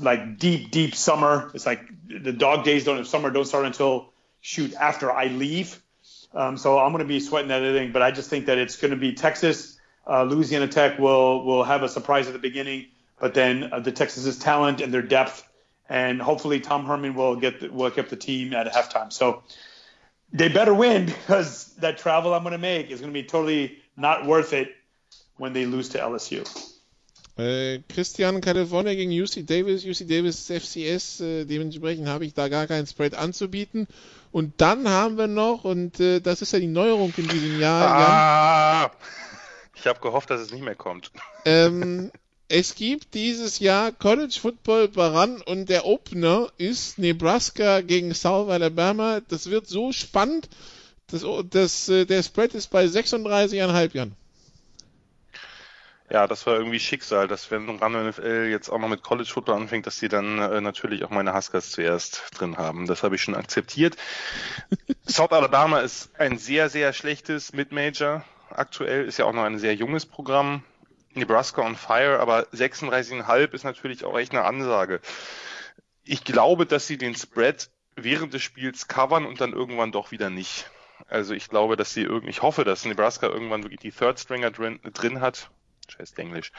like 0.00 0.38
deep, 0.38 0.70
deep 0.70 0.94
summer. 0.94 1.50
It's 1.54 1.66
like 1.66 1.88
the 2.06 2.32
dog 2.32 2.64
days 2.64 2.84
don't 2.84 3.04
summer 3.06 3.30
don't 3.30 3.44
start 3.44 3.64
until 3.64 4.12
shoot 4.40 4.74
after 4.74 5.10
I 5.10 5.26
leave. 5.26 5.80
Um, 6.34 6.56
so 6.56 6.78
I'm 6.78 6.92
going 6.92 7.02
to 7.02 7.08
be 7.08 7.20
sweating 7.20 7.48
that 7.48 7.60
thing, 7.60 7.92
but 7.92 8.02
I 8.02 8.10
just 8.10 8.28
think 8.28 8.46
that 8.46 8.58
it's 8.58 8.76
going 8.76 8.90
to 8.90 8.96
be 8.96 9.14
Texas 9.14 9.77
uh, 10.08 10.22
Louisiana 10.22 10.68
Tech 10.68 10.98
will 10.98 11.44
will 11.44 11.64
have 11.64 11.82
a 11.82 11.88
surprise 11.88 12.26
at 12.26 12.32
the 12.32 12.38
beginning, 12.38 12.86
but 13.20 13.34
then 13.34 13.72
uh, 13.72 13.80
the 13.80 13.92
Texas's 13.92 14.38
talent 14.38 14.80
and 14.80 14.92
their 14.92 15.02
depth, 15.02 15.46
and 15.88 16.20
hopefully 16.20 16.60
Tom 16.60 16.86
Herman 16.86 17.14
will 17.14 17.36
get 17.36 17.60
the, 17.60 17.68
will 17.68 17.90
get 17.90 18.08
the 18.08 18.16
team 18.16 18.54
at 18.54 18.72
halftime. 18.72 19.12
So 19.12 19.42
they 20.32 20.48
better 20.48 20.74
win 20.74 21.06
because 21.06 21.74
that 21.76 21.98
travel 21.98 22.34
I'm 22.34 22.42
going 22.42 22.52
to 22.52 22.58
make 22.58 22.90
is 22.90 23.00
going 23.00 23.12
to 23.12 23.20
be 23.20 23.26
totally 23.26 23.78
not 23.96 24.26
worth 24.26 24.52
it 24.52 24.74
when 25.36 25.52
they 25.52 25.66
lose 25.66 25.90
to 25.90 25.98
LSU. 25.98 26.46
Äh, 27.38 27.84
Christian 27.88 28.40
California 28.40 28.96
gegen 28.96 29.12
UC 29.12 29.46
Davis. 29.46 29.84
UC 29.84 30.08
Davis 30.08 30.50
FCS, 30.50 31.20
äh, 31.20 31.44
dementsprechend 31.44 32.08
habe 32.08 32.24
ich 32.24 32.34
da 32.34 32.48
gar 32.48 32.66
keinen 32.66 32.86
Spread 32.86 33.14
anzubieten. 33.14 33.86
Und 34.32 34.60
dann 34.60 34.88
haben 34.88 35.16
wir 35.16 35.28
noch, 35.28 35.64
und 35.64 36.00
äh, 36.00 36.20
das 36.20 36.42
ist 36.42 36.52
ja 36.52 36.58
die 36.58 36.66
Neuerung 36.66 37.12
in 37.16 37.28
diesem 37.28 37.60
Jahr. 37.60 37.86
Ah, 37.86 38.80
Jan, 38.82 38.90
ich 39.80 39.86
habe 39.86 40.00
gehofft, 40.00 40.30
dass 40.30 40.40
es 40.40 40.52
nicht 40.52 40.64
mehr 40.64 40.74
kommt. 40.74 41.10
Ähm, 41.44 42.10
es 42.48 42.74
gibt 42.74 43.14
dieses 43.14 43.58
Jahr 43.58 43.92
College 43.92 44.38
Football 44.40 44.88
Baran 44.88 45.42
und 45.42 45.68
der 45.68 45.84
Opener 45.84 46.48
ist 46.56 46.98
Nebraska 46.98 47.82
gegen 47.82 48.14
South 48.14 48.50
Alabama. 48.50 49.20
Das 49.28 49.50
wird 49.50 49.66
so 49.66 49.92
spannend. 49.92 50.48
Das, 51.10 51.24
das, 51.50 51.88
äh, 51.88 52.06
der 52.06 52.22
Spread 52.22 52.54
ist 52.54 52.68
bei 52.68 52.84
36,5 52.84 53.54
Jahren. 53.94 54.16
Ja, 56.10 56.26
das 56.26 56.46
war 56.46 56.54
irgendwie 56.54 56.80
Schicksal, 56.80 57.28
dass 57.28 57.50
wenn 57.50 57.68
Run 57.68 58.08
NFL 58.08 58.48
jetzt 58.50 58.70
auch 58.70 58.78
noch 58.78 58.88
mit 58.88 59.02
College 59.02 59.28
Football 59.28 59.56
anfängt, 59.56 59.86
dass 59.86 59.98
die 59.98 60.08
dann 60.08 60.38
äh, 60.38 60.62
natürlich 60.62 61.04
auch 61.04 61.10
meine 61.10 61.34
Huskers 61.34 61.70
zuerst 61.70 62.22
drin 62.34 62.56
haben. 62.56 62.86
Das 62.86 63.02
habe 63.02 63.16
ich 63.16 63.22
schon 63.22 63.34
akzeptiert. 63.34 63.96
South 65.06 65.32
Alabama 65.32 65.80
ist 65.80 66.18
ein 66.18 66.38
sehr, 66.38 66.70
sehr 66.70 66.94
schlechtes 66.94 67.52
Mid-Major 67.52 68.24
aktuell, 68.50 69.06
ist 69.06 69.18
ja 69.18 69.24
auch 69.24 69.32
noch 69.32 69.44
ein 69.44 69.58
sehr 69.58 69.74
junges 69.74 70.06
Programm. 70.06 70.62
Nebraska 71.14 71.62
on 71.62 71.76
Fire, 71.76 72.20
aber 72.20 72.46
36,5 72.52 73.52
ist 73.52 73.64
natürlich 73.64 74.04
auch 74.04 74.18
echt 74.18 74.32
eine 74.32 74.44
Ansage. 74.44 75.00
Ich 76.04 76.24
glaube, 76.24 76.66
dass 76.66 76.86
sie 76.86 76.98
den 76.98 77.14
Spread 77.14 77.70
während 77.96 78.34
des 78.34 78.42
Spiels 78.42 78.88
covern 78.88 79.26
und 79.26 79.40
dann 79.40 79.52
irgendwann 79.52 79.92
doch 79.92 80.10
wieder 80.10 80.30
nicht. 80.30 80.70
Also 81.08 81.34
ich 81.34 81.48
glaube, 81.48 81.76
dass 81.76 81.94
sie 81.94 82.02
irgendwie, 82.02 82.30
ich 82.30 82.42
hoffe, 82.42 82.64
dass 82.64 82.84
Nebraska 82.84 83.26
irgendwann 83.26 83.62
wirklich 83.62 83.80
die 83.80 83.92
Third 83.92 84.18
Stringer 84.18 84.50
drin, 84.50 84.80
drin 84.94 85.20
hat. 85.20 85.50
Scheiß 85.90 86.12
Englisch. 86.16 86.52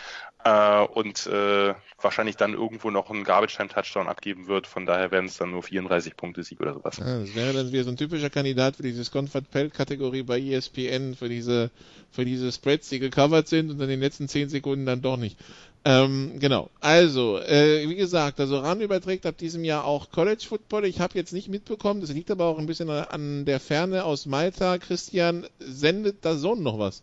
Äh, 0.44 0.82
und 0.82 1.28
äh, 1.28 1.74
wahrscheinlich 2.02 2.38
dann 2.38 2.54
irgendwo 2.54 2.90
noch 2.92 3.10
einen 3.10 3.24
Garbage 3.24 3.56
Time 3.58 3.70
Touchdown 3.70 4.08
abgeben 4.08 4.48
wird. 4.48 4.68
Von 4.68 4.86
daher 4.86 5.12
werden 5.12 5.26
es 5.26 5.38
dann 5.38 5.52
nur 5.52 5.64
34 5.64 6.16
Punkte 6.16 6.44
Sieg 6.44 6.60
oder 6.60 6.74
sowas. 6.74 6.98
Ja, 6.98 7.20
das 7.20 7.36
wäre 7.36 7.54
dann 7.54 7.72
wieder 7.72 7.84
so 7.84 7.92
ein 7.92 7.98
typischer 7.98 8.30
Kandidat 8.30 8.78
für 8.78 8.84
diese 8.84 9.04
Scott 9.04 9.30
Pell 9.52 9.70
Kategorie 9.70 10.24
bei 10.24 10.40
ESPN, 10.40 11.16
für 11.16 11.30
diese, 11.30 11.72
für 12.12 12.26
diese 12.26 12.52
Spreads, 12.52 12.90
die 12.90 13.00
gecovert 13.00 13.48
sind 13.48 13.72
und 13.72 13.80
in 13.82 13.90
den 13.90 14.00
letzten 14.00 14.28
10 14.28 14.50
Sekunden 14.50 14.86
dann 14.86 15.02
doch 15.02 15.18
nicht. 15.18 15.38
Ähm, 15.86 16.40
genau. 16.40 16.70
Also, 16.82 17.40
äh, 17.40 17.88
wie 17.88 17.96
gesagt, 17.96 18.40
also 18.40 18.58
RAN 18.60 18.82
überträgt 18.82 19.26
ab 19.26 19.38
diesem 19.38 19.64
Jahr 19.64 19.86
auch 19.86 20.12
College 20.12 20.44
Football. 20.48 20.86
Ich 20.86 21.00
habe 21.00 21.18
jetzt 21.18 21.32
nicht 21.32 21.48
mitbekommen, 21.48 22.02
das 22.02 22.12
liegt 22.12 22.32
aber 22.32 22.46
auch 22.46 22.60
ein 22.60 22.66
bisschen 22.66 22.90
an 22.90 23.46
der 23.46 23.60
Ferne 23.60 24.04
aus 24.04 24.26
Malta. 24.26 24.78
Christian, 24.78 25.48
sendet 25.60 26.26
da 26.26 26.36
Sohn 26.36 26.64
noch 26.64 26.80
was? 26.80 27.02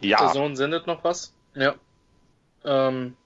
Ja. 0.00 0.32
Der 0.32 0.56
sendet 0.56 0.86
noch 0.86 1.04
was. 1.04 1.32
Ja. 1.54 1.74
Ähm, 2.64 3.16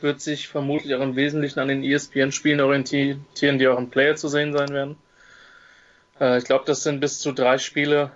wird 0.00 0.20
sich 0.20 0.48
vermutlich 0.48 0.94
auch 0.94 1.00
im 1.00 1.16
Wesentlichen 1.16 1.60
an 1.60 1.68
den 1.68 1.84
ESPN-Spielen 1.84 2.60
orientieren, 2.60 3.24
die 3.40 3.68
auch 3.68 3.78
im 3.78 3.90
Player 3.90 4.16
zu 4.16 4.28
sehen 4.28 4.52
sein 4.52 4.70
werden. 4.70 4.96
Äh, 6.20 6.38
ich 6.38 6.44
glaube, 6.44 6.64
das 6.66 6.82
sind 6.82 7.00
bis 7.00 7.18
zu 7.18 7.32
drei 7.32 7.58
Spiele 7.58 8.12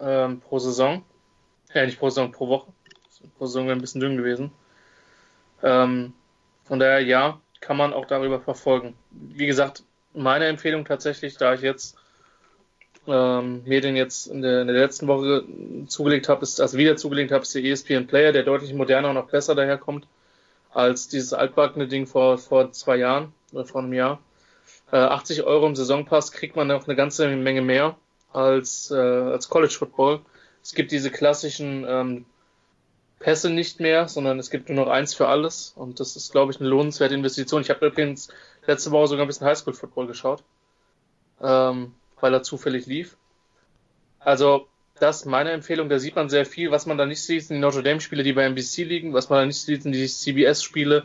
ähm, 0.00 0.40
pro 0.40 0.58
Saison. 0.58 1.04
Ja, 1.74 1.84
nicht 1.84 1.98
pro 1.98 2.10
Saison, 2.10 2.32
pro 2.32 2.48
Woche. 2.48 2.72
Pro 3.38 3.46
Saison 3.46 3.66
wäre 3.66 3.76
ein 3.76 3.80
bisschen 3.80 4.00
dünn 4.00 4.16
gewesen. 4.16 4.52
Ähm, 5.62 6.14
von 6.64 6.78
daher, 6.78 7.00
ja, 7.00 7.40
kann 7.60 7.76
man 7.76 7.92
auch 7.92 8.06
darüber 8.06 8.40
verfolgen. 8.40 8.94
Wie 9.10 9.46
gesagt, 9.46 9.82
meine 10.14 10.46
Empfehlung 10.46 10.84
tatsächlich, 10.84 11.36
da 11.36 11.54
ich 11.54 11.60
jetzt 11.60 11.96
ähm, 13.06 13.62
mir 13.64 13.80
den 13.80 13.96
jetzt 13.96 14.26
in 14.26 14.42
der, 14.42 14.62
in 14.62 14.68
der 14.68 14.76
letzten 14.76 15.06
Woche 15.06 15.44
zugelegt 15.86 16.28
habe, 16.28 16.42
ist, 16.42 16.60
also 16.60 16.78
wieder 16.78 16.96
zugelegt 16.96 17.32
habe, 17.32 17.42
ist 17.42 17.54
der 17.54 17.64
ESPN 17.64 18.06
Player, 18.06 18.32
der 18.32 18.42
deutlich 18.42 18.74
moderner 18.74 19.10
und 19.10 19.16
auch 19.16 19.28
besser 19.28 19.54
daherkommt 19.54 20.06
als 20.72 21.08
dieses 21.08 21.32
altbackene 21.32 21.88
Ding 21.88 22.06
vor, 22.06 22.38
vor 22.38 22.72
zwei 22.72 22.96
Jahren 22.96 23.32
oder 23.52 23.64
vor 23.64 23.82
einem 23.82 23.92
Jahr. 23.92 24.20
Äh, 24.92 24.96
80 24.96 25.42
Euro 25.44 25.66
im 25.66 25.76
Saisonpass 25.76 26.32
kriegt 26.32 26.56
man 26.56 26.70
auch 26.70 26.86
eine 26.86 26.96
ganze 26.96 27.28
Menge 27.28 27.62
mehr 27.62 27.96
als, 28.32 28.90
äh, 28.90 28.96
als 28.96 29.48
College 29.48 29.74
Football. 29.76 30.20
Es 30.62 30.74
gibt 30.74 30.92
diese 30.92 31.10
klassischen 31.10 31.84
ähm, 31.88 32.24
Pässe 33.18 33.50
nicht 33.50 33.80
mehr, 33.80 34.08
sondern 34.08 34.38
es 34.38 34.50
gibt 34.50 34.68
nur 34.68 34.84
noch 34.84 34.90
eins 34.90 35.14
für 35.14 35.28
alles 35.28 35.72
und 35.76 36.00
das 36.00 36.16
ist, 36.16 36.32
glaube 36.32 36.52
ich, 36.52 36.60
eine 36.60 36.68
lohnenswerte 36.68 37.14
Investition. 37.14 37.62
Ich 37.62 37.70
habe 37.70 37.86
übrigens 37.86 38.28
letzte 38.66 38.90
Woche 38.90 39.08
sogar 39.08 39.24
ein 39.24 39.28
bisschen 39.28 39.46
Highschool 39.46 39.74
Football 39.74 40.06
geschaut. 40.06 40.42
Ähm, 41.42 41.94
weil 42.22 42.34
er 42.34 42.42
zufällig 42.42 42.86
lief. 42.86 43.16
Also, 44.18 44.66
das 44.98 45.20
ist 45.20 45.26
meine 45.26 45.50
Empfehlung. 45.50 45.88
Da 45.88 45.98
sieht 45.98 46.16
man 46.16 46.28
sehr 46.28 46.44
viel. 46.44 46.70
Was 46.70 46.86
man 46.86 46.98
da 46.98 47.06
nicht 47.06 47.22
sieht, 47.22 47.44
sind 47.44 47.56
die 47.56 47.60
Notre 47.60 47.82
Dame-Spiele, 47.82 48.22
die 48.22 48.32
bei 48.32 48.44
NBC 48.44 48.84
liegen. 48.84 49.14
Was 49.14 49.28
man 49.28 49.40
da 49.40 49.46
nicht 49.46 49.60
sieht, 49.60 49.82
sind 49.82 49.92
die 49.92 50.06
CBS-Spiele, 50.06 51.04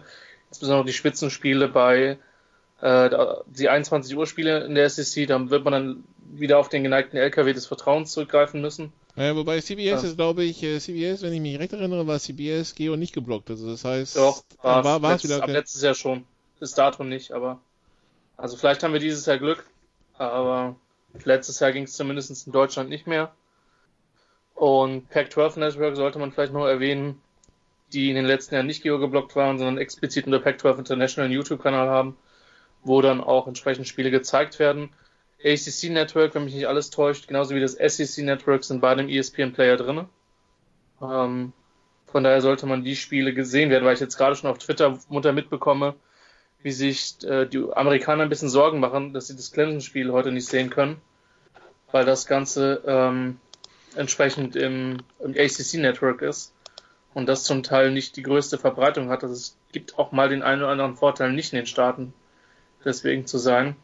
insbesondere 0.50 0.86
die 0.86 0.94
Spitzenspiele 0.94 1.68
bei 1.70 2.18
äh, 2.82 3.10
die 3.48 3.70
21 3.70 4.16
Uhr 4.16 4.28
Spiele 4.28 4.66
in 4.66 4.76
der 4.76 4.90
SEC. 4.90 5.28
Da 5.28 5.50
wird 5.50 5.64
man 5.64 5.74
dann 5.74 6.04
wieder 6.34 6.60
auf 6.60 6.70
den 6.70 6.84
geneigten 6.84 7.18
LKW 7.18 7.54
des 7.54 7.66
Vertrauens 7.66 8.12
zurückgreifen 8.12 8.62
müssen. 8.62 8.92
Ja, 9.16 9.34
wobei 9.36 9.62
CBS 9.62 10.04
ja. 10.04 10.10
ist, 10.10 10.18
glaube 10.18 10.44
ich, 10.44 10.62
äh, 10.62 10.80
CBS, 10.80 11.22
wenn 11.22 11.32
ich 11.32 11.40
mich 11.40 11.58
recht 11.58 11.72
erinnere, 11.72 12.06
war 12.06 12.20
CBS 12.20 12.76
Geo 12.76 12.98
nicht 12.98 13.14
geblockt. 13.14 13.50
Also 13.50 13.70
das 13.70 13.86
heißt, 13.86 14.18
Doch, 14.18 14.44
war, 14.62 14.84
war, 14.84 15.02
war 15.02 15.12
letztes, 15.14 15.32
wieder. 15.32 15.44
Ab 15.44 15.50
letztes 15.50 15.82
Jahr 15.82 15.94
schon. 15.94 16.26
Bis 16.60 16.74
dato 16.74 17.04
nicht, 17.04 17.32
aber 17.32 17.60
also 18.38 18.58
vielleicht 18.58 18.84
haben 18.84 18.94
wir 18.94 19.00
dieses 19.00 19.26
Jahr 19.26 19.38
Glück, 19.38 19.66
aber 20.18 20.76
Letztes 21.24 21.60
Jahr 21.60 21.72
ging 21.72 21.84
es 21.84 21.94
zumindest 21.94 22.46
in 22.46 22.52
Deutschland 22.52 22.90
nicht 22.90 23.08
mehr. 23.08 23.34
Und 24.54 25.10
Pac-12 25.10 25.60
Network 25.60 25.96
sollte 25.96 26.20
man 26.20 26.32
vielleicht 26.32 26.54
noch 26.54 26.66
erwähnen, 26.66 27.22
die 27.94 28.10
in 28.10 28.16
den 28.16 28.26
letzten 28.26 28.56
Jahren 28.56 28.68
nicht 28.68 28.84
geogeblockt 28.84 29.36
waren, 29.36 29.58
sondern 29.58 29.78
explizit 29.78 30.26
unter 30.26 30.40
Pac-12 30.40 30.80
International 30.80 31.26
einen 31.26 31.36
YouTube-Kanal 31.36 31.90
haben, 31.90 32.18
wo 32.84 33.02
dann 33.02 33.22
auch 33.22 33.48
entsprechend 33.48 33.88
Spiele 33.88 34.12
gezeigt 34.12 34.60
werden. 34.60 34.90
ACC 35.44 35.92
Network, 35.92 36.34
wenn 36.34 36.46
mich 36.46 36.56
nicht 36.56 36.68
alles 36.68 36.90
täuscht, 36.90 37.28
genauso 37.28 37.54
wie 37.54 37.60
das 37.60 37.74
SEC 37.74 38.24
Network 38.24 38.64
sind 38.64 38.82
bei 38.82 38.96
dem 38.96 39.10
ESPN-Player 39.10 39.78
drin. 39.78 40.06
Ähm, 41.02 41.54
von 42.08 42.24
daher 42.24 42.42
sollte 42.42 42.66
man 42.66 42.84
die 42.84 42.96
Spiele 42.96 43.34
gesehen 43.34 43.70
werden, 43.70 43.84
weil 43.84 43.94
ich 43.94 44.00
jetzt 44.00 44.18
gerade 44.18 44.36
schon 44.36 44.50
auf 44.50 44.58
Twitter 44.58 44.98
munter 45.10 45.34
mitbekomme, 45.34 45.96
wie 46.66 46.72
sich 46.72 47.24
äh, 47.24 47.46
die 47.46 47.64
Amerikaner 47.72 48.24
ein 48.24 48.30
bisschen 48.30 48.50
Sorgen 48.50 48.80
machen, 48.80 49.14
dass 49.14 49.28
sie 49.28 49.36
das 49.36 49.52
Clemson-Spiel 49.52 50.12
heute 50.12 50.32
nicht 50.32 50.48
sehen 50.48 50.72
können, 50.72 51.00
weil 51.92 52.06
das 52.06 52.26
Ganze 52.26 52.82
ähm, 52.88 53.38
entsprechend 53.96 54.56
im, 54.56 54.98
im 55.20 55.36
ACC-Network 55.38 56.24
ist 56.24 56.56
und 57.14 57.30
das 57.30 57.44
zum 57.44 57.62
Teil 57.62 57.92
nicht 57.92 58.16
die 58.16 58.24
größte 58.24 58.58
Verbreitung 58.58 59.10
hat. 59.10 59.22
Also 59.22 59.36
es 59.36 59.56
gibt 59.74 60.00
auch 60.00 60.12
mal 60.12 60.28
den 60.28 60.42
einen 60.42 60.64
oder 60.64 60.72
anderen 60.72 60.96
Vorteil, 60.96 61.32
nicht 61.34 61.54
in 61.54 61.58
den 61.58 61.68
Staaten 61.68 62.16
deswegen 62.84 63.28
zu 63.28 63.38
sein. 63.38 63.76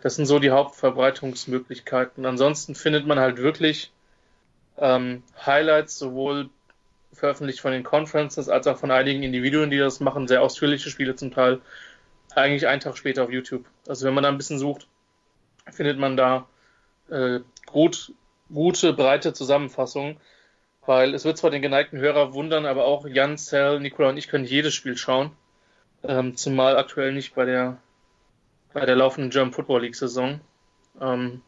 Das 0.00 0.14
sind 0.14 0.26
so 0.26 0.38
die 0.38 0.50
Hauptverbreitungsmöglichkeiten. 0.50 2.26
Ansonsten 2.26 2.76
findet 2.76 3.08
man 3.08 3.18
halt 3.18 3.38
wirklich 3.38 3.90
ähm, 4.76 5.24
Highlights 5.44 5.98
sowohl 5.98 6.48
veröffentlicht 7.12 7.60
von 7.60 7.72
den 7.72 7.82
Conferences 7.82 8.48
als 8.48 8.68
auch 8.68 8.78
von 8.78 8.92
einigen 8.92 9.24
Individuen, 9.24 9.70
die 9.70 9.78
das 9.78 9.98
machen, 9.98 10.28
sehr 10.28 10.42
ausführliche 10.42 10.90
Spiele 10.90 11.16
zum 11.16 11.32
Teil, 11.32 11.60
eigentlich 12.34 12.66
einen 12.66 12.80
Tag 12.80 12.96
später 12.96 13.24
auf 13.24 13.30
YouTube. 13.30 13.66
Also 13.86 14.06
wenn 14.06 14.14
man 14.14 14.22
da 14.22 14.28
ein 14.28 14.36
bisschen 14.36 14.58
sucht, 14.58 14.86
findet 15.70 15.98
man 15.98 16.16
da 16.16 16.46
äh, 17.10 17.40
gut, 17.66 18.12
gute, 18.52 18.92
breite 18.92 19.32
Zusammenfassungen, 19.32 20.18
weil 20.86 21.14
es 21.14 21.24
wird 21.24 21.38
zwar 21.38 21.50
den 21.50 21.62
geneigten 21.62 21.98
Hörer 21.98 22.32
wundern, 22.34 22.66
aber 22.66 22.84
auch 22.84 23.06
Jan, 23.06 23.38
Cell, 23.38 23.80
Nikola 23.80 24.10
und 24.10 24.16
ich 24.16 24.28
können 24.28 24.44
jedes 24.44 24.74
Spiel 24.74 24.96
schauen, 24.96 25.32
ähm, 26.02 26.36
zumal 26.36 26.76
aktuell 26.76 27.12
nicht 27.12 27.34
bei 27.34 27.44
der 27.44 27.78
bei 28.72 28.84
der 28.84 28.96
laufenden 28.96 29.30
German 29.30 29.52
Football 29.52 29.82
League 29.82 29.96
Saison. 29.96 30.40
Ähm, 31.00 31.42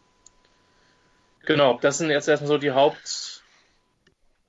genau, 1.45 1.79
das 1.81 1.99
sind 1.99 2.11
jetzt 2.11 2.29
erstmal 2.29 2.49
so 2.49 2.59
die 2.59 2.73
Haupt 2.73 3.41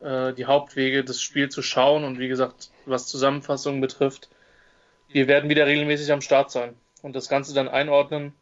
äh, 0.01 0.33
die 0.33 0.45
Hauptwege, 0.45 1.03
das 1.03 1.21
Spiel 1.21 1.49
zu 1.49 1.61
schauen 1.61 2.03
und 2.03 2.19
wie 2.19 2.27
gesagt, 2.27 2.71
was 2.85 3.07
Zusammenfassungen 3.07 3.81
betrifft, 3.81 4.29
wir 5.13 5.27
werden 5.27 5.49
wieder 5.49 5.65
regelmäßig 5.65 6.11
am 6.11 6.21
Start 6.21 6.51
sein 6.51 6.73
und 7.01 7.15
das 7.15 7.29
Ganze 7.29 7.53
dann 7.53 7.67
einordnen 7.67 8.33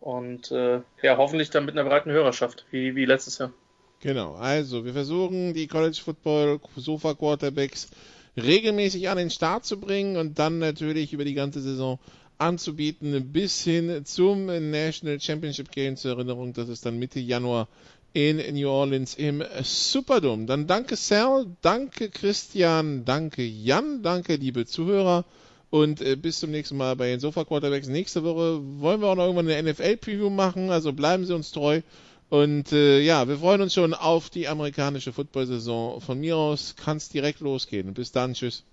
und 0.00 0.50
äh, 0.50 0.80
ja, 1.02 1.16
hoffentlich 1.16 1.50
dann 1.50 1.64
mit 1.64 1.76
einer 1.76 1.88
breiten 1.88 2.10
Hörerschaft, 2.10 2.66
wie, 2.70 2.94
wie 2.94 3.04
letztes 3.04 3.38
Jahr. 3.38 3.52
Genau, 4.00 4.34
also 4.34 4.84
wir 4.84 4.92
versuchen 4.92 5.54
die 5.54 5.66
College 5.66 5.98
Football 6.02 6.60
Sofa 6.76 7.14
Quarterbacks 7.14 7.88
regelmäßig 8.36 9.08
an 9.08 9.18
den 9.18 9.30
Start 9.30 9.64
zu 9.64 9.80
bringen 9.80 10.16
und 10.16 10.38
dann 10.38 10.58
natürlich 10.60 11.12
über 11.12 11.24
die 11.24 11.34
ganze 11.34 11.60
Saison 11.60 11.98
anzubieten 12.38 13.32
bis 13.32 13.62
hin 13.64 14.04
zum 14.04 14.46
National 14.46 15.20
Championship 15.20 15.72
Game 15.72 15.96
zur 15.96 16.12
Erinnerung, 16.12 16.52
das 16.52 16.68
ist 16.68 16.86
dann 16.86 16.98
Mitte 16.98 17.18
Januar 17.18 17.66
in 18.12 18.36
New 18.54 18.68
Orleans 18.68 19.14
im 19.14 19.42
Superdome. 19.62 20.46
Dann 20.46 20.66
danke 20.66 20.96
Sal, 20.96 21.46
danke 21.60 22.08
Christian, 22.08 23.04
danke 23.04 23.42
Jan, 23.44 24.02
danke 24.02 24.36
liebe 24.36 24.66
Zuhörer. 24.66 25.24
Und 25.70 26.00
äh, 26.00 26.16
bis 26.16 26.40
zum 26.40 26.50
nächsten 26.50 26.76
Mal 26.76 26.96
bei 26.96 27.08
den 27.08 27.20
Sofa 27.20 27.44
Quarterbacks. 27.44 27.88
Nächste 27.88 28.24
Woche 28.24 28.60
wollen 28.80 29.00
wir 29.00 29.08
auch 29.08 29.16
noch 29.16 29.24
irgendwann 29.24 29.48
eine 29.48 29.70
NFL-Preview 29.72 30.30
machen, 30.30 30.70
also 30.70 30.92
bleiben 30.92 31.26
Sie 31.26 31.34
uns 31.34 31.50
treu. 31.50 31.82
Und 32.30 32.72
äh, 32.72 33.00
ja, 33.00 33.26
wir 33.26 33.38
freuen 33.38 33.62
uns 33.62 33.74
schon 33.74 33.94
auf 33.94 34.30
die 34.30 34.48
amerikanische 34.48 35.12
Football-Saison. 35.12 36.00
Von 36.00 36.20
mir 36.20 36.36
aus 36.36 36.74
kann 36.76 36.98
es 36.98 37.08
direkt 37.08 37.40
losgehen. 37.40 37.94
Bis 37.94 38.12
dann, 38.12 38.34
tschüss. 38.34 38.64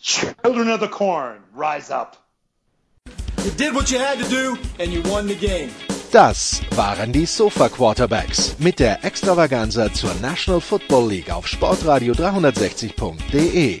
Children 0.00 0.70
of 0.70 0.80
the 0.80 0.88
Corn, 0.88 1.38
rise 1.54 1.94
up. 1.94 2.22
You 3.44 3.50
did 3.52 3.74
what 3.74 3.90
you 3.90 3.98
had 3.98 4.18
to 4.18 4.28
do 4.28 4.56
and 4.78 4.92
you 4.92 5.02
won 5.04 5.28
the 5.28 5.34
game. 5.34 5.70
Das 6.12 6.62
waren 6.74 7.12
die 7.12 7.26
Sofa 7.26 7.68
Quarterbacks 7.68 8.56
mit 8.58 8.78
der 8.78 9.04
Extravaganza 9.04 9.92
zur 9.92 10.14
National 10.14 10.60
Football 10.60 11.10
League 11.10 11.30
auf 11.30 11.46
Sportradio 11.46 12.14
360.de. 12.14 13.80